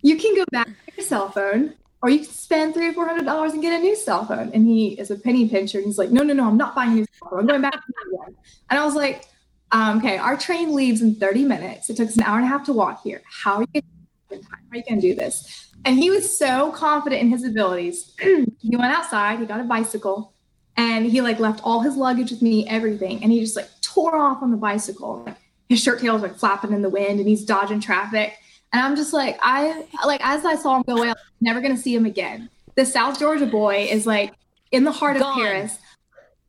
You 0.03 0.17
can 0.17 0.35
go 0.35 0.45
back 0.51 0.67
to 0.67 0.91
your 0.95 1.05
cell 1.05 1.31
phone 1.31 1.73
or 2.03 2.09
you 2.09 2.19
can 2.19 2.27
spend 2.27 2.73
three 2.73 2.89
or 2.89 2.93
four 2.93 3.07
hundred 3.07 3.25
dollars 3.25 3.53
and 3.53 3.61
get 3.61 3.73
a 3.73 3.81
new 3.81 3.95
cell 3.95 4.25
phone. 4.25 4.51
And 4.53 4.67
he 4.67 4.99
is 4.99 5.09
a 5.09 5.15
penny 5.15 5.47
pincher. 5.47 5.79
And 5.79 5.87
he's 5.87 5.97
like, 5.97 6.11
no, 6.11 6.21
no, 6.21 6.33
no, 6.33 6.47
I'm 6.47 6.57
not 6.57 6.75
buying 6.75 6.91
a 6.91 6.95
new 6.95 7.05
cell 7.17 7.29
phone. 7.31 7.39
I'm 7.39 7.47
going 7.47 7.61
back 7.61 7.73
to 7.73 7.93
the 8.09 8.15
one. 8.15 8.35
And 8.69 8.77
I 8.77 8.85
was 8.85 8.93
like, 8.93 9.25
um, 9.71 9.97
okay, 9.97 10.17
our 10.17 10.37
train 10.37 10.75
leaves 10.75 11.01
in 11.01 11.15
30 11.15 11.45
minutes. 11.45 11.89
It 11.89 11.97
took 11.97 12.09
us 12.09 12.17
an 12.17 12.23
hour 12.23 12.37
and 12.37 12.45
a 12.45 12.47
half 12.47 12.65
to 12.65 12.73
walk 12.73 13.01
here. 13.03 13.23
How 13.25 13.55
are 13.55 13.65
you 13.73 13.81
going 14.29 14.83
to 14.83 14.95
to 14.95 15.01
do 15.01 15.15
this? 15.15 15.71
And 15.85 15.97
he 15.97 16.09
was 16.09 16.37
so 16.37 16.71
confident 16.71 17.21
in 17.21 17.29
his 17.29 17.43
abilities. 17.43 18.13
he 18.19 18.75
went 18.75 18.93
outside, 18.93 19.39
he 19.39 19.45
got 19.45 19.59
a 19.59 19.63
bicycle, 19.63 20.33
and 20.77 21.05
he 21.05 21.21
like 21.21 21.39
left 21.39 21.61
all 21.63 21.81
his 21.81 21.95
luggage 21.95 22.31
with 22.31 22.41
me, 22.41 22.67
everything. 22.67 23.23
And 23.23 23.31
he 23.31 23.39
just 23.39 23.55
like 23.55 23.69
tore 23.81 24.15
off 24.15 24.41
on 24.41 24.51
the 24.51 24.57
bicycle. 24.57 25.25
His 25.69 25.81
shirt 25.81 26.01
tail 26.01 26.13
was 26.13 26.21
like 26.21 26.35
flapping 26.35 26.73
in 26.73 26.81
the 26.81 26.89
wind 26.89 27.19
and 27.19 27.27
he's 27.27 27.45
dodging 27.45 27.79
traffic. 27.79 28.37
And 28.73 28.81
I'm 28.81 28.95
just 28.95 29.13
like, 29.13 29.37
I 29.41 29.85
like 30.05 30.19
as 30.23 30.43
I 30.45 30.55
saw 30.55 30.75
him 30.75 30.83
go 30.85 30.97
away, 30.97 31.09
I'm 31.09 31.15
never 31.39 31.61
gonna 31.61 31.77
see 31.77 31.95
him 31.95 32.05
again. 32.05 32.49
The 32.75 32.85
South 32.85 33.19
Georgia 33.19 33.45
boy 33.45 33.87
is 33.89 34.05
like 34.05 34.33
in 34.71 34.83
the 34.83 34.91
heart 34.91 35.19
Gone. 35.19 35.29
of 35.31 35.37
Paris 35.37 35.77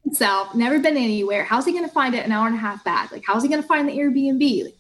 himself, 0.05 0.55
never 0.55 0.79
been 0.79 0.97
anywhere. 0.97 1.45
How's 1.45 1.65
he 1.65 1.73
going 1.73 1.85
to 1.85 1.91
find 1.93 2.15
it 2.15 2.25
an 2.25 2.33
hour 2.33 2.47
and 2.47 2.55
a 2.55 2.59
half 2.59 2.85
back? 2.85 3.11
Like, 3.11 3.25
how's 3.27 3.43
he 3.43 3.49
going 3.49 3.63
to 3.63 3.67
find 3.67 3.89
the 3.89 3.93
Airbnb? 3.93 4.65
Like, 4.65 4.77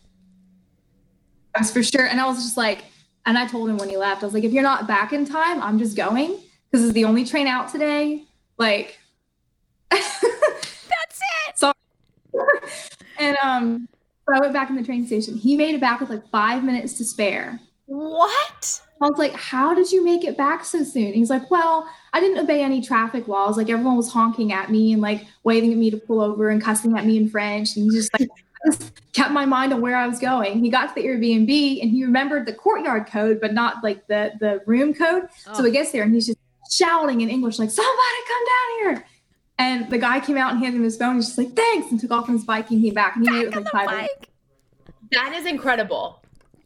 that's 1.55 1.71
for 1.71 1.83
sure. 1.83 2.07
And 2.07 2.21
I 2.21 2.27
was 2.27 2.43
just 2.43 2.57
like, 2.57 2.85
and 3.27 3.39
I 3.39 3.47
told 3.47 3.69
him 3.69 3.79
when 3.79 3.89
he 3.89 3.97
left, 3.97 4.23
I 4.23 4.27
was 4.27 4.35
like, 4.35 4.45
if 4.45 4.53
you're 4.53 4.63
not 4.63 4.87
back 4.87 5.13
in 5.13 5.25
time, 5.25 5.63
I'm 5.63 5.79
just 5.79 5.97
going 5.97 6.39
because 6.71 6.85
it's 6.85 6.95
the 6.95 7.05
only 7.05 7.25
train 7.25 7.47
out 7.47 7.71
today. 7.71 8.25
Like, 8.59 8.99
That's 9.91 10.23
it. 10.23 11.57
so, 11.57 11.73
and 13.19 13.37
um, 13.43 13.89
so 14.27 14.35
I 14.35 14.41
went 14.41 14.53
back 14.53 14.71
in 14.71 14.77
the 14.77 14.83
train 14.83 15.07
station. 15.07 15.37
He 15.37 15.57
made 15.57 15.75
it 15.75 15.81
back 15.81 16.01
with 16.01 16.11
like 16.11 16.29
five 16.31 16.65
minutes 16.65 16.95
to 16.95 17.05
spare. 17.05 17.61
What? 17.87 18.81
I 19.03 19.09
was 19.09 19.19
like, 19.19 19.33
how 19.35 19.75
did 19.75 19.93
you 19.93 20.03
make 20.05 20.25
it 20.25 20.37
back 20.37 20.65
so 20.65 20.83
soon? 20.83 21.13
He's 21.13 21.29
like, 21.29 21.51
well, 21.51 21.87
I 22.13 22.21
didn't 22.21 22.39
obey 22.39 22.63
any 22.63 22.81
traffic 22.81 23.29
laws. 23.29 23.57
Like 23.57 23.69
everyone 23.69 23.97
was 23.97 24.11
honking 24.11 24.53
at 24.53 24.71
me 24.71 24.93
and 24.93 25.03
like 25.03 25.27
waving 25.43 25.73
at 25.73 25.79
me 25.79 25.91
to 25.91 25.97
pull 25.99 26.21
over 26.21 26.49
and 26.49 26.63
cussing 26.63 26.97
at 26.97 27.05
me 27.05 27.17
in 27.19 27.29
French. 27.29 27.77
And 27.77 27.85
he 27.91 27.97
just 27.99 28.11
like 28.19 28.29
just 28.67 28.93
kept 29.13 29.31
my 29.33 29.45
mind 29.45 29.73
on 29.75 29.83
where 29.83 29.97
I 29.97 30.07
was 30.07 30.19
going. 30.19 30.65
He 30.65 30.71
got 30.71 30.89
to 30.89 30.95
the 30.95 31.07
Airbnb 31.07 31.83
and 31.83 31.91
he 31.91 32.05
remembered 32.05 32.47
the 32.47 32.55
courtyard 32.55 33.07
code, 33.07 33.41
but 33.41 33.53
not 33.53 33.85
like 33.85 34.07
the 34.07 34.33
the 34.41 34.63
room 34.65 34.95
code. 34.95 35.29
So 35.37 35.53
Oh. 35.57 35.65
he 35.65 35.73
gets 35.73 35.93
there 35.93 36.05
and 36.05 36.15
he's 36.15 36.27
just 36.29 36.39
shouting 36.71 37.21
in 37.21 37.29
English, 37.29 37.59
like, 37.59 37.71
somebody 37.71 38.19
come 38.27 38.45
down 38.47 38.79
here. 38.79 39.07
And 39.59 39.88
the 39.90 39.99
guy 39.99 40.21
came 40.21 40.37
out 40.37 40.53
and 40.53 40.61
handed 40.61 40.79
him 40.79 40.85
his 40.85 40.97
phone. 40.97 41.17
He's 41.17 41.27
just 41.27 41.38
like, 41.38 41.55
thanks, 41.55 41.90
and 41.90 42.01
took 42.01 42.11
off 42.11 42.29
on 42.29 42.35
his 42.35 42.45
bike 42.45 42.71
and 42.71 42.83
came 42.83 42.95
back. 42.95 43.17
And 43.17 43.25
he 43.25 43.33
made 43.33 43.43
it 43.43 43.55
with 43.55 43.64
like 43.73 43.88
five 43.88 44.09
That 45.12 45.33
is 45.35 45.47
incredible. 45.47 46.23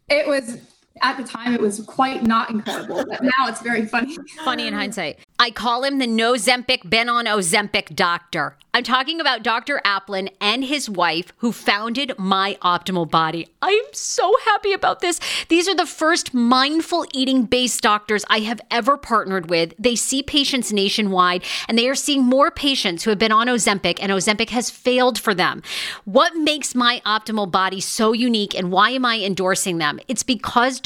It 0.08 0.26
was 0.26 0.58
at 1.02 1.16
the 1.16 1.24
time 1.24 1.54
it 1.54 1.60
was 1.60 1.80
quite 1.80 2.22
not 2.22 2.50
incredible, 2.50 3.04
but 3.08 3.22
now 3.22 3.46
it's 3.48 3.60
very 3.60 3.86
funny. 3.86 4.16
funny 4.44 4.66
in 4.66 4.74
hindsight. 4.74 5.18
I 5.38 5.50
call 5.50 5.84
him 5.84 5.98
the 5.98 6.06
no 6.06 6.34
Zempic, 6.34 6.88
been 6.88 7.08
on 7.08 7.26
Ozempic 7.26 7.94
doctor. 7.94 8.56
I'm 8.74 8.84
talking 8.84 9.20
about 9.20 9.42
Dr. 9.42 9.80
Applin 9.84 10.28
and 10.40 10.62
his 10.62 10.90
wife 10.90 11.32
who 11.38 11.52
founded 11.52 12.12
My 12.18 12.58
Optimal 12.62 13.10
Body. 13.10 13.48
I'm 13.62 13.84
so 13.92 14.36
happy 14.44 14.72
about 14.72 15.00
this. 15.00 15.18
These 15.48 15.66
are 15.68 15.74
the 15.74 15.86
first 15.86 16.34
mindful 16.34 17.06
eating 17.12 17.44
based 17.44 17.80
doctors 17.80 18.24
I 18.28 18.40
have 18.40 18.60
ever 18.70 18.96
partnered 18.96 19.48
with. 19.48 19.74
They 19.78 19.96
see 19.96 20.22
patients 20.22 20.72
nationwide 20.72 21.44
and 21.66 21.78
they 21.78 21.88
are 21.88 21.94
seeing 21.94 22.22
more 22.22 22.50
patients 22.50 23.02
who 23.02 23.10
have 23.10 23.18
been 23.18 23.32
on 23.32 23.46
Ozempic 23.46 23.98
and 24.00 24.12
Ozempic 24.12 24.50
has 24.50 24.70
failed 24.70 25.18
for 25.18 25.34
them. 25.34 25.62
What 26.04 26.36
makes 26.36 26.74
My 26.74 27.00
Optimal 27.06 27.50
Body 27.50 27.80
so 27.80 28.12
unique 28.12 28.54
and 28.54 28.70
why 28.70 28.90
am 28.90 29.04
I 29.04 29.18
endorsing 29.18 29.78
them? 29.78 29.98
It's 30.08 30.22
because 30.22 30.78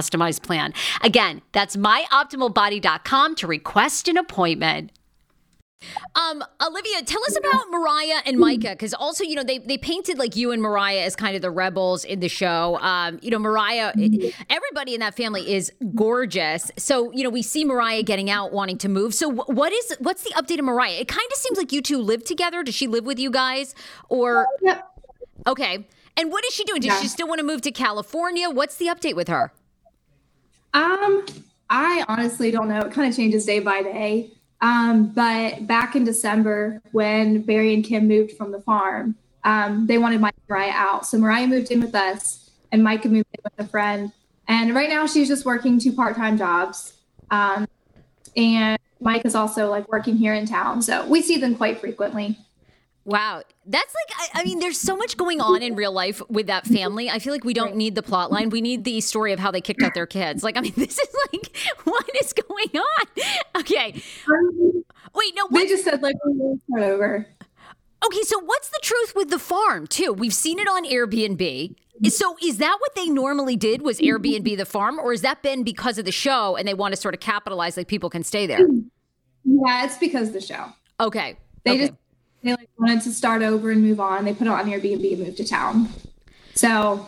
customized 0.00 0.42
plan. 0.42 0.72
Again, 1.02 1.42
that's 1.52 1.76
myoptimalbody.com 1.76 3.34
to 3.36 3.46
request 3.46 4.08
an 4.08 4.16
appointment. 4.16 4.92
Um, 6.14 6.44
Olivia, 6.60 7.02
tell 7.04 7.22
us 7.24 7.38
about 7.38 7.70
Mariah 7.70 8.20
and 8.26 8.38
Micah, 8.38 8.70
because 8.70 8.92
also, 8.92 9.24
you 9.24 9.34
know, 9.34 9.42
they 9.42 9.56
they 9.58 9.78
painted 9.78 10.18
like 10.18 10.36
you 10.36 10.52
and 10.52 10.60
Mariah 10.60 11.00
as 11.00 11.16
kind 11.16 11.34
of 11.34 11.40
the 11.40 11.50
rebels 11.50 12.04
in 12.04 12.20
the 12.20 12.28
show. 12.28 12.78
Um, 12.82 13.18
you 13.22 13.30
know, 13.30 13.38
Mariah, 13.38 13.92
everybody 14.50 14.92
in 14.92 15.00
that 15.00 15.16
family 15.16 15.50
is 15.54 15.72
gorgeous. 15.94 16.70
So, 16.76 17.10
you 17.12 17.24
know, 17.24 17.30
we 17.30 17.40
see 17.40 17.64
Mariah 17.64 18.02
getting 18.02 18.28
out, 18.28 18.52
wanting 18.52 18.76
to 18.78 18.90
move. 18.90 19.14
So, 19.14 19.30
what 19.30 19.72
is 19.72 19.96
what's 20.00 20.22
the 20.22 20.32
update 20.34 20.58
of 20.58 20.66
Mariah? 20.66 20.98
It 21.00 21.08
kind 21.08 21.26
of 21.32 21.38
seems 21.38 21.56
like 21.56 21.72
you 21.72 21.80
two 21.80 21.96
live 21.98 22.24
together. 22.24 22.62
Does 22.62 22.74
she 22.74 22.86
live 22.86 23.06
with 23.06 23.18
you 23.18 23.30
guys, 23.30 23.74
or 24.10 24.46
Yep. 24.60 24.86
okay? 25.46 25.86
And 26.18 26.30
what 26.30 26.44
is 26.44 26.52
she 26.52 26.64
doing? 26.64 26.82
Does 26.82 26.88
Yeah. 26.92 27.00
she 27.00 27.08
still 27.08 27.26
want 27.26 27.38
to 27.38 27.44
move 27.46 27.62
to 27.62 27.70
California? 27.72 28.50
What's 28.50 28.76
the 28.76 28.88
update 28.88 29.16
with 29.16 29.28
her? 29.28 29.50
Um, 30.72 31.26
I 31.68 32.04
honestly 32.08 32.50
don't 32.50 32.68
know. 32.68 32.80
It 32.80 32.92
kind 32.92 33.08
of 33.08 33.16
changes 33.16 33.44
day 33.44 33.60
by 33.60 33.82
day. 33.82 34.32
Um, 34.60 35.06
but 35.08 35.66
back 35.66 35.96
in 35.96 36.04
December, 36.04 36.82
when 36.92 37.42
Barry 37.42 37.72
and 37.72 37.84
Kim 37.84 38.06
moved 38.06 38.32
from 38.32 38.52
the 38.52 38.60
farm, 38.60 39.16
um, 39.44 39.86
they 39.86 39.96
wanted 39.96 40.20
Mike 40.20 40.34
and 40.36 40.48
Mariah 40.48 40.72
out. 40.74 41.06
So 41.06 41.16
Mariah 41.18 41.46
moved 41.46 41.70
in 41.70 41.80
with 41.80 41.94
us, 41.94 42.50
and 42.70 42.84
Micah 42.84 43.08
moved 43.08 43.28
in 43.32 43.40
with 43.42 43.66
a 43.66 43.68
friend. 43.68 44.12
And 44.48 44.74
right 44.74 44.88
now, 44.88 45.06
she's 45.06 45.28
just 45.28 45.44
working 45.46 45.78
two 45.78 45.92
part-time 45.92 46.36
jobs. 46.36 46.94
Um, 47.30 47.66
and 48.36 48.78
Mike 49.00 49.24
is 49.24 49.34
also 49.34 49.70
like 49.70 49.90
working 49.90 50.16
here 50.16 50.34
in 50.34 50.44
town, 50.46 50.82
so 50.82 51.06
we 51.06 51.22
see 51.22 51.38
them 51.38 51.56
quite 51.56 51.80
frequently. 51.80 52.38
Wow. 53.10 53.42
That's 53.66 53.92
like, 53.92 54.30
I, 54.34 54.40
I 54.40 54.44
mean, 54.44 54.60
there's 54.60 54.78
so 54.78 54.96
much 54.96 55.16
going 55.16 55.40
on 55.40 55.62
in 55.62 55.74
real 55.74 55.90
life 55.90 56.22
with 56.28 56.46
that 56.46 56.64
family. 56.64 57.10
I 57.10 57.18
feel 57.18 57.32
like 57.32 57.42
we 57.42 57.54
don't 57.54 57.74
need 57.74 57.96
the 57.96 58.04
plot 58.04 58.30
line. 58.30 58.50
We 58.50 58.60
need 58.60 58.84
the 58.84 59.00
story 59.00 59.32
of 59.32 59.40
how 59.40 59.50
they 59.50 59.60
kicked 59.60 59.82
out 59.82 59.94
their 59.94 60.06
kids. 60.06 60.44
Like, 60.44 60.56
I 60.56 60.60
mean, 60.60 60.74
this 60.76 60.96
is 60.96 61.08
like, 61.32 61.56
what 61.84 62.08
is 62.22 62.32
going 62.32 62.68
on? 62.76 63.06
Okay. 63.56 64.00
Um, 64.28 64.84
Wait, 65.12 65.34
no, 65.34 65.48
They 65.50 65.66
just 65.66 65.82
said 65.82 66.02
like 66.02 66.14
oh, 66.24 66.58
start 66.68 66.84
over. 66.84 67.26
okay, 68.06 68.22
so 68.22 68.38
what's 68.38 68.68
the 68.68 68.78
truth 68.80 69.12
with 69.16 69.30
the 69.30 69.40
farm, 69.40 69.88
too? 69.88 70.12
We've 70.12 70.32
seen 70.32 70.60
it 70.60 70.68
on 70.68 70.84
Airbnb. 70.84 71.74
So 72.10 72.36
is 72.42 72.58
that 72.58 72.76
what 72.80 72.94
they 72.94 73.08
normally 73.08 73.56
did 73.56 73.82
was 73.82 73.98
Airbnb 73.98 74.56
the 74.56 74.64
farm 74.64 75.00
or 75.00 75.10
has 75.10 75.22
that 75.22 75.42
been 75.42 75.64
because 75.64 75.98
of 75.98 76.04
the 76.04 76.12
show 76.12 76.56
and 76.56 76.66
they 76.66 76.74
want 76.74 76.94
to 76.94 77.00
sort 77.00 77.12
of 77.14 77.20
capitalize 77.20 77.76
like 77.76 77.88
people 77.88 78.08
can 78.08 78.22
stay 78.22 78.46
there? 78.46 78.60
Yeah, 79.44 79.84
it's 79.84 79.98
because 79.98 80.28
of 80.28 80.34
the 80.34 80.40
show. 80.40 80.66
Okay. 81.00 81.36
They 81.64 81.72
okay. 81.72 81.80
just 81.88 81.92
they 82.42 82.52
like 82.52 82.70
wanted 82.78 83.02
to 83.02 83.12
start 83.12 83.42
over 83.42 83.70
and 83.70 83.82
move 83.82 84.00
on. 84.00 84.24
They 84.24 84.34
put 84.34 84.46
it 84.46 84.50
on 84.50 84.66
Airbnb 84.66 85.12
and 85.12 85.22
moved 85.22 85.36
to 85.38 85.46
town. 85.46 85.88
So, 86.54 87.06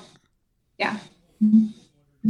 yeah. 0.79 0.99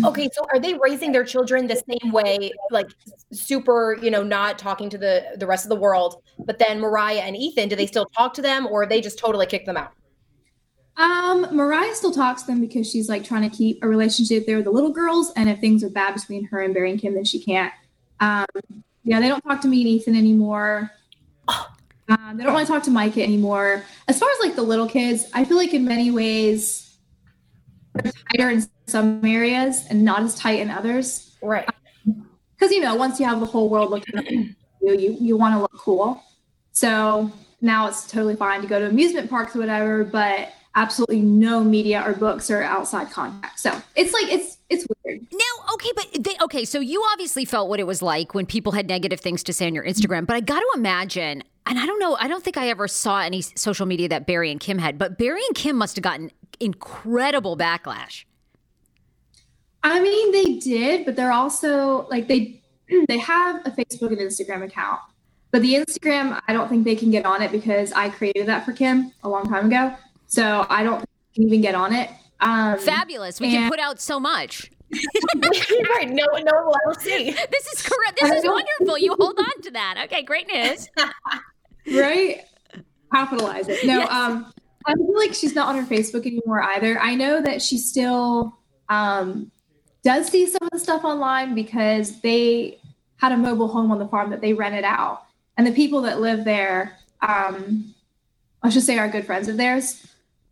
Okay, 0.04 0.28
so 0.32 0.46
are 0.50 0.58
they 0.58 0.74
raising 0.74 1.12
their 1.12 1.24
children 1.24 1.66
the 1.66 1.76
same 1.76 2.12
way, 2.12 2.50
like 2.70 2.88
super, 3.32 3.98
you 4.00 4.10
know, 4.10 4.22
not 4.22 4.58
talking 4.58 4.88
to 4.88 4.96
the 4.96 5.34
the 5.36 5.46
rest 5.46 5.64
of 5.64 5.68
the 5.68 5.76
world? 5.76 6.22
But 6.38 6.58
then 6.58 6.80
Mariah 6.80 7.20
and 7.20 7.36
Ethan, 7.36 7.68
do 7.68 7.76
they 7.76 7.86
still 7.86 8.06
talk 8.06 8.32
to 8.34 8.42
them, 8.42 8.66
or 8.66 8.86
they 8.86 9.00
just 9.00 9.18
totally 9.18 9.46
kick 9.46 9.66
them 9.66 9.76
out? 9.76 9.92
Um, 10.96 11.54
Mariah 11.54 11.94
still 11.94 12.12
talks 12.12 12.42
to 12.42 12.48
them 12.48 12.60
because 12.60 12.90
she's 12.90 13.08
like 13.08 13.24
trying 13.24 13.48
to 13.48 13.54
keep 13.54 13.82
a 13.82 13.88
relationship 13.88 14.46
there 14.46 14.56
with 14.56 14.64
the 14.64 14.70
little 14.70 14.92
girls, 14.92 15.32
and 15.36 15.48
if 15.48 15.58
things 15.60 15.84
are 15.84 15.90
bad 15.90 16.14
between 16.14 16.44
her 16.44 16.60
and 16.60 16.72
Barry 16.72 16.90
and 16.90 17.00
Kim, 17.00 17.14
then 17.14 17.24
she 17.24 17.42
can't. 17.42 17.72
Um, 18.20 18.46
yeah, 19.04 19.20
they 19.20 19.28
don't 19.28 19.42
talk 19.42 19.60
to 19.62 19.68
me 19.68 19.82
and 19.82 19.88
Ethan 19.88 20.16
anymore. 20.16 20.90
Um, 22.12 22.36
they 22.36 22.44
don't 22.44 22.52
want 22.54 22.66
to 22.66 22.72
talk 22.72 22.82
to 22.84 22.90
Micah 22.90 23.22
anymore. 23.22 23.84
As 24.08 24.18
far 24.18 24.28
as 24.30 24.38
like 24.40 24.54
the 24.56 24.62
little 24.62 24.88
kids, 24.88 25.26
I 25.32 25.44
feel 25.44 25.56
like 25.56 25.72
in 25.74 25.84
many 25.84 26.10
ways 26.10 26.96
they're 27.94 28.12
tighter 28.36 28.50
in 28.50 28.66
some 28.86 29.24
areas 29.24 29.84
and 29.90 30.04
not 30.04 30.22
as 30.22 30.34
tight 30.34 30.60
in 30.60 30.70
others. 30.70 31.36
Right. 31.42 31.68
because 32.54 32.70
you 32.72 32.80
know 32.80 32.94
once 32.94 33.18
you 33.18 33.26
have 33.26 33.40
the 33.40 33.46
whole 33.46 33.68
world 33.68 33.90
looking 33.90 34.16
at 34.16 34.30
you 34.30 34.54
you, 34.80 35.16
you 35.20 35.36
want 35.36 35.54
to 35.56 35.60
look 35.60 35.72
cool 35.74 36.22
so 36.70 37.30
now 37.60 37.88
it's 37.88 38.06
totally 38.06 38.36
fine 38.36 38.60
to 38.60 38.68
go 38.68 38.78
to 38.78 38.86
amusement 38.86 39.28
parks 39.28 39.56
or 39.56 39.58
whatever 39.58 40.04
but 40.04 40.52
absolutely 40.76 41.20
no 41.20 41.62
media 41.64 42.00
or 42.06 42.12
books 42.14 42.48
or 42.48 42.62
outside 42.62 43.10
contact 43.10 43.58
so 43.58 43.70
it's 43.96 44.12
like 44.12 44.32
it's 44.32 44.58
it's 44.70 44.86
weird 45.04 45.20
Now, 45.32 45.74
okay, 45.74 45.90
but 45.96 46.24
they, 46.24 46.36
okay, 46.42 46.64
so 46.64 46.78
you 46.80 47.04
obviously 47.12 47.44
felt 47.44 47.68
what 47.68 47.80
it 47.80 47.86
was 47.86 48.00
like 48.02 48.34
when 48.34 48.46
people 48.46 48.72
had 48.72 48.88
negative 48.88 49.20
things 49.20 49.42
to 49.44 49.52
say 49.52 49.66
on 49.66 49.74
your 49.74 49.84
Instagram, 49.84 50.26
but 50.26 50.36
I 50.36 50.40
got 50.40 50.60
to 50.60 50.68
imagine, 50.74 51.42
and 51.66 51.78
I 51.78 51.86
don't 51.86 51.98
know, 51.98 52.16
I 52.18 52.28
don't 52.28 52.42
think 52.42 52.56
I 52.56 52.68
ever 52.68 52.88
saw 52.88 53.20
any 53.20 53.40
social 53.42 53.86
media 53.86 54.08
that 54.08 54.26
Barry 54.26 54.50
and 54.50 54.58
Kim 54.60 54.78
had, 54.78 54.98
but 54.98 55.18
Barry 55.18 55.42
and 55.46 55.54
Kim 55.54 55.76
must 55.76 55.96
have 55.96 56.02
gotten 56.02 56.30
incredible 56.60 57.56
backlash. 57.56 58.24
i 59.82 59.98
mean 60.00 60.30
they 60.30 60.58
did 60.60 61.04
but 61.04 61.16
they're 61.16 61.32
also 61.32 62.06
like 62.08 62.28
they 62.28 62.60
they 63.08 63.18
have 63.18 63.56
a 63.66 63.70
facebook 63.70 64.10
and 64.10 64.18
instagram 64.18 64.62
account 64.62 65.00
but 65.50 65.60
the 65.62 65.74
instagram 65.74 66.40
i 66.46 66.52
don't 66.52 66.68
think 66.68 66.84
they 66.84 66.94
can 66.94 67.10
get 67.10 67.24
on 67.26 67.42
it 67.42 67.50
because 67.50 67.90
i 67.94 68.08
created 68.08 68.46
that 68.46 68.64
for 68.64 68.72
kim 68.72 69.10
a 69.24 69.28
long 69.28 69.44
time 69.48 69.66
ago 69.66 69.92
so 70.28 70.64
i 70.70 70.84
don't 70.84 70.98
think 70.98 71.08
they 71.08 71.34
can 71.34 71.44
even 71.48 71.60
get 71.62 71.74
on 71.74 71.92
it 71.92 72.10
um 72.40 72.78
Fabulous. 72.78 73.40
We 73.40 73.50
can 73.50 73.68
put 73.70 73.78
out 73.80 74.00
so 74.00 74.20
much. 74.20 74.70
right. 74.92 76.08
No, 76.08 76.24
no 76.24 76.34
one 76.34 76.44
will 76.44 76.76
ever 76.86 77.00
see. 77.00 77.30
This 77.50 77.66
is 77.72 77.82
correct. 77.82 78.18
This 78.20 78.30
is 78.30 78.44
wonderful. 78.44 78.98
You 78.98 79.14
hold 79.18 79.38
on 79.38 79.62
to 79.62 79.70
that. 79.70 79.94
Okay, 80.04 80.22
great 80.22 80.48
news. 80.52 80.88
Right? 81.90 82.40
Capitalize 83.12 83.68
it. 83.68 83.84
No, 83.86 83.98
Yes. 84.00 84.10
um, 84.10 84.52
I 84.86 84.94
feel 84.94 85.16
like 85.16 85.34
she's 85.34 85.54
not 85.54 85.68
on 85.68 85.76
her 85.76 85.88
Facebook 85.88 86.26
anymore 86.26 86.62
either. 86.62 86.98
I 86.98 87.14
know 87.14 87.40
that 87.42 87.62
she 87.62 87.78
still 87.78 88.58
um, 88.88 89.50
does 90.02 90.28
see 90.28 90.46
some 90.46 90.58
of 90.62 90.70
the 90.70 90.78
stuff 90.78 91.04
online 91.04 91.54
because 91.54 92.20
they 92.20 92.78
had 93.16 93.32
a 93.32 93.36
mobile 93.36 93.68
home 93.68 93.92
on 93.92 93.98
the 93.98 94.08
farm 94.08 94.30
that 94.30 94.40
they 94.40 94.52
rented 94.52 94.84
out. 94.84 95.24
and 95.56 95.66
the 95.66 95.72
people 95.72 96.02
that 96.02 96.20
live 96.20 96.44
there, 96.44 96.96
um, 97.20 97.94
I 98.62 98.70
should 98.70 98.82
say, 98.82 98.98
are 98.98 99.06
good 99.08 99.26
friends 99.26 99.48
of 99.48 99.56
theirs. 99.56 100.04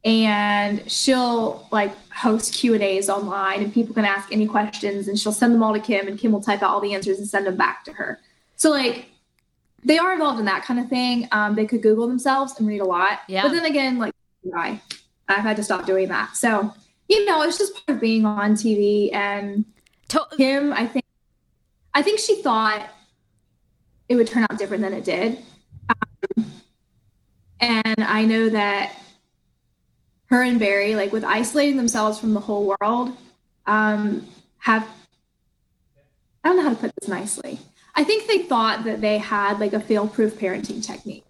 And 0.05 0.89
she'll 0.91 1.67
like 1.73 1.93
host 2.11 2.55
Q 2.55 2.73
and 2.75 2.83
A's 2.83 3.11
online, 3.11 3.63
and 3.63 3.73
people 3.75 3.95
can 3.95 4.05
ask 4.07 4.33
any 4.33 4.47
questions, 4.47 5.09
and 5.09 5.19
she'll 5.19 5.33
send 5.33 5.53
them 5.55 5.63
all 5.63 5.75
to 5.75 5.81
Kim, 5.81 6.07
and 6.09 6.19
Kim 6.19 6.33
will 6.33 6.41
type 6.41 6.63
out 6.63 6.71
all 6.71 6.81
the 6.81 6.95
answers 6.95 7.19
and 7.19 7.29
send 7.29 7.47
them 7.47 7.57
back 7.57 7.85
to 7.85 7.93
her. 7.93 8.19
So 8.57 8.71
like 8.71 9.10
they 9.85 9.99
are 9.99 10.13
involved 10.13 10.39
in 10.39 10.47
that 10.47 10.65
kind 10.65 10.81
of 10.81 10.89
thing. 10.89 11.29
Um, 11.33 11.55
they 11.55 11.67
could 11.67 11.83
Google 11.83 12.07
themselves 12.07 12.59
and 12.59 12.69
read 12.69 12.81
a 12.81 12.85
lot. 12.85 13.21
Yeah. 13.29 13.43
But 13.43 13.53
then 13.53 13.65
again, 13.65 13.99
like 13.99 14.15
I, 14.55 14.81
I've 15.29 15.43
had 15.43 15.57
to 15.57 15.65
stop 15.65 15.87
doing 15.87 16.09
that. 16.09 16.37
So 16.37 16.73
you 17.11 17.25
know, 17.25 17.43
it's 17.43 17.59
just 17.59 17.75
part 17.75 17.97
of 17.97 18.01
being 18.01 18.25
on 18.25 18.53
TV. 18.53 19.13
And 19.13 19.65
To- 20.09 20.27
Kim, 20.37 20.73
I 20.73 20.87
think, 20.87 21.05
I 21.93 22.03
think 22.03 22.21
she 22.21 22.41
thought 22.41 22.89
it 24.09 24.15
would 24.15 24.29
turn 24.29 24.45
out 24.45 24.57
different 24.57 24.83
than 24.85 24.95
it 24.95 25.05
did. 25.05 25.39
Um, 25.89 26.47
and 27.59 28.05
I 28.05 28.25
know 28.25 28.49
that 28.51 28.95
her 30.27 30.43
and 30.43 30.61
Barry, 30.61 30.95
like 30.95 31.13
with 31.13 31.25
isolating 31.25 31.77
themselves 31.77 32.19
from 32.19 32.33
the 32.33 32.41
whole 32.41 32.77
world, 32.81 33.17
um, 33.67 34.27
have 34.59 34.89
I 36.45 36.49
don't 36.49 36.57
know 36.57 36.63
how 36.63 36.71
to 36.71 36.77
put 36.77 36.93
this 36.99 37.09
nicely. 37.09 37.59
I 37.95 38.05
think 38.05 38.27
they 38.29 38.39
thought 38.39 38.85
that 38.85 39.01
they 39.01 39.19
had 39.19 39.59
like 39.59 39.73
a 39.73 39.81
fail-proof 39.81 40.39
parenting 40.39 40.85
technique. 40.85 41.25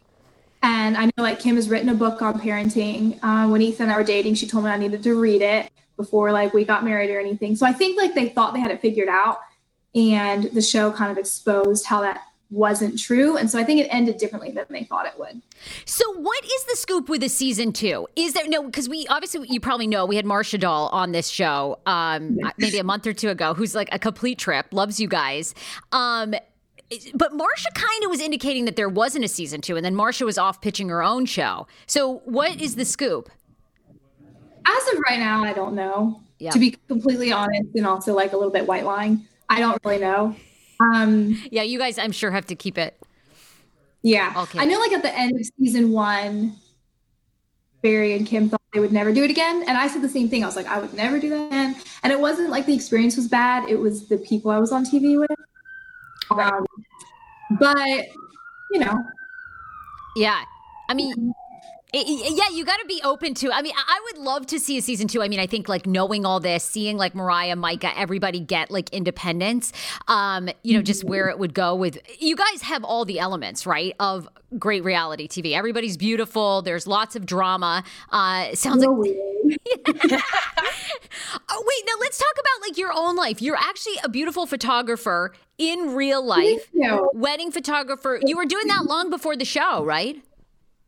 And 0.63 0.97
I 0.97 1.07
know 1.07 1.23
like 1.23 1.41
Kim 1.41 1.57
has 1.57 1.69
written 1.69 1.89
a 1.89 1.95
book 1.95 2.21
on 2.21 2.39
parenting. 2.39 3.19
Uh, 3.23 3.49
when 3.49 3.63
Ethan 3.63 3.85
and 3.85 3.93
I 3.93 3.97
were 3.97 4.05
dating, 4.05 4.35
she 4.35 4.47
told 4.47 4.65
me 4.65 4.71
I 4.71 4.77
needed 4.77 5.03
to 5.05 5.15
read 5.19 5.43
it 5.43 5.71
before 5.97 6.33
like 6.33 6.53
we 6.53 6.65
got 6.65 6.85
married 6.85 7.11
or 7.11 7.19
anything. 7.19 7.57
So 7.57 7.67
I 7.67 7.73
think 7.73 8.01
like 8.01 8.15
they 8.15 8.29
thought 8.29 8.55
they 8.55 8.61
had 8.61 8.71
it 8.71 8.81
figured 8.81 9.09
out, 9.09 9.39
and 9.95 10.45
the 10.45 10.63
show 10.63 10.93
kind 10.93 11.11
of 11.11 11.19
exposed 11.19 11.87
how 11.87 12.01
that 12.03 12.23
wasn't 12.51 12.99
true. 12.99 13.37
And 13.37 13.51
so 13.51 13.59
I 13.59 13.65
think 13.65 13.81
it 13.81 13.89
ended 13.91 14.17
differently 14.17 14.51
than 14.51 14.67
they 14.71 14.85
thought 14.85 15.07
it 15.07 15.19
would. 15.19 15.41
So, 15.85 16.05
what 16.15 16.45
is 16.45 16.65
the 16.65 16.77
scoop 16.77 17.09
with 17.09 17.21
the 17.21 17.29
season 17.29 17.73
two? 17.73 18.09
Is 18.17 18.35
there 18.35 18.49
no? 18.49 18.65
Because 18.65 18.89
we 18.89 19.07
obviously 19.09 19.47
you 19.49 19.61
probably 19.61 19.87
know 19.87 20.05
we 20.05 20.17
had 20.17 20.27
Marcia 20.27 20.59
Doll 20.59 20.89
on 20.89 21.13
this 21.13 21.29
show, 21.29 21.79
um, 21.87 22.39
maybe 22.59 22.79
a 22.79 22.85
month 22.85 23.07
or 23.07 23.13
two 23.13 23.29
ago, 23.29 23.55
who's 23.55 23.75
like 23.75 23.89
a 23.93 23.99
complete 23.99 24.39
trip, 24.39 24.67
loves 24.73 25.01
you 25.01 25.09
guys. 25.09 25.55
Um, 25.93 26.35
but 27.15 27.33
Marcia 27.33 27.71
kind 27.75 28.05
of 28.05 28.11
was 28.11 28.21
indicating 28.21 28.65
that 28.65 28.77
there 28.77 28.89
wasn't 28.89 29.25
a 29.25 29.29
season 29.29 29.61
two, 29.61 29.77
and 29.77 29.85
then 29.85 29.95
Marcia 29.95 30.25
was 30.25 30.39
off 30.39 30.61
pitching 30.61 30.89
her 30.89 31.03
own 31.03 31.27
show. 31.27 31.67
So, 31.87 32.19
what 32.25 32.61
is 32.61 32.77
the 32.77 32.85
scoop? 32.85 33.31
As 34.67 34.93
of 34.95 35.01
right 35.09 35.19
now, 35.19 35.43
I 35.45 35.53
don't 35.53 35.75
know. 35.75 36.21
Yeah. 36.39 36.51
To 36.51 36.59
be 36.59 36.77
completely 36.89 37.33
honest, 37.33 37.69
and 37.75 37.87
also 37.87 38.15
like 38.15 38.33
a 38.33 38.37
little 38.37 38.53
bit 38.53 38.67
white 38.67 38.85
lying, 38.85 39.27
I 39.49 39.61
don't 39.61 39.79
really 39.85 39.99
know. 39.99 40.35
Um, 40.81 41.41
Yeah, 41.51 41.63
you 41.63 41.79
guys, 41.79 41.99
I'm 41.99 42.13
sure 42.13 42.31
have 42.31 42.47
to 42.47 42.55
keep 42.55 42.79
it. 42.79 42.97
yeah. 44.03 44.33
Okay. 44.37 44.59
I 44.59 44.65
know 44.65 44.79
like 44.79 44.93
at 44.93 45.03
the 45.03 45.15
end 45.15 45.39
of 45.39 45.47
season 45.59 45.93
one, 45.93 46.57
Barry 47.83 48.15
and 48.17 48.27
Kim 48.27 48.49
thought 48.49 48.63
they 48.73 48.81
would 48.81 48.93
never 48.93 49.13
do 49.13 49.23
it 49.25 49.31
again. 49.31 49.65
And 49.67 49.77
I 49.77 49.87
said 49.89 50.01
the 50.03 50.09
same 50.09 50.29
thing. 50.31 50.43
I 50.43 50.47
was 50.47 50.57
like, 50.57 50.67
I 50.67 50.79
would 50.79 50.95
never 50.95 51.19
do 51.19 51.29
that 51.31 51.47
again. 51.49 51.77
And 52.03 52.13
it 52.13 52.19
wasn't 52.21 52.49
like 52.51 52.65
the 52.67 52.75
experience 52.75 53.17
was 53.17 53.29
bad, 53.29 53.69
it 53.69 53.77
was 53.79 54.09
the 54.09 54.17
people 54.19 54.51
I 54.51 54.59
was 54.59 54.73
on 54.73 54.85
TV 54.87 55.19
with. 55.19 55.31
Um, 56.31 56.65
but, 57.59 58.07
you 58.71 58.81
know, 58.81 58.95
Yeah, 60.17 60.45
I 60.89 60.95
mean. 60.95 61.35
Yeah, 61.93 62.49
you 62.53 62.65
got 62.65 62.79
to 62.79 62.87
be 62.87 63.01
open 63.05 63.35
to. 63.35 63.53
I 63.53 63.63
mean, 63.63 63.73
I 63.77 64.01
would 64.05 64.23
love 64.23 64.47
to 64.47 64.61
see 64.61 64.79
a 64.79 64.83
season 64.83 65.09
two. 65.09 65.23
I 65.23 65.29
mean, 65.29 65.41
I 65.41 65.47
think 65.47 65.69
like 65.69 65.87
knowing 65.87 66.25
all 66.25 66.41
this, 66.41 66.65
seeing 66.65 66.97
like 66.97 67.15
Mariah, 67.15 67.57
Micah, 67.57 67.97
everybody 67.99 68.41
get 68.41 68.71
like 68.71 68.91
independence. 68.91 69.73
Um, 70.09 70.49
you 70.63 70.77
know, 70.77 70.83
just 70.83 71.05
where 71.05 71.29
it 71.29 71.39
would 71.39 71.55
go 71.55 71.75
with. 71.75 71.99
You 72.21 72.37
guys 72.37 72.63
have 72.63 72.85
all 72.85 73.05
the 73.05 73.19
elements, 73.19 73.67
right? 73.67 73.95
Of 73.99 74.29
great 74.59 74.85
reality 74.85 75.29
TV. 75.29 75.53
Everybody's 75.57 75.97
beautiful. 75.97 76.63
There's 76.63 76.87
lots 76.87 77.17
of 77.17 77.27
drama. 77.27 77.83
Uh, 78.11 78.55
sounds 78.55 78.85
like. 78.85 78.97
weird. 78.97 79.17
Oh 81.49 81.65
wait, 81.67 81.85
now 81.87 81.95
let's 82.01 82.19
talk 82.19 82.33
about 82.33 82.69
like 82.69 82.79
your 82.79 82.93
own 82.95 83.17
life. 83.17 83.43
You're 83.43 83.57
actually 83.57 83.95
a 84.05 84.09
beautiful 84.09 84.47
photographer 84.47 85.35
in 85.59 85.95
real 85.95 86.25
life. 86.25 86.69
Wedding 87.13 87.51
photographer. 87.51 88.21
You 88.25 88.37
were 88.37 88.47
doing 88.47 88.67
that 88.69 88.85
long 88.87 89.11
before 89.11 89.37
the 89.37 89.45
show, 89.45 89.85
right? 89.85 90.17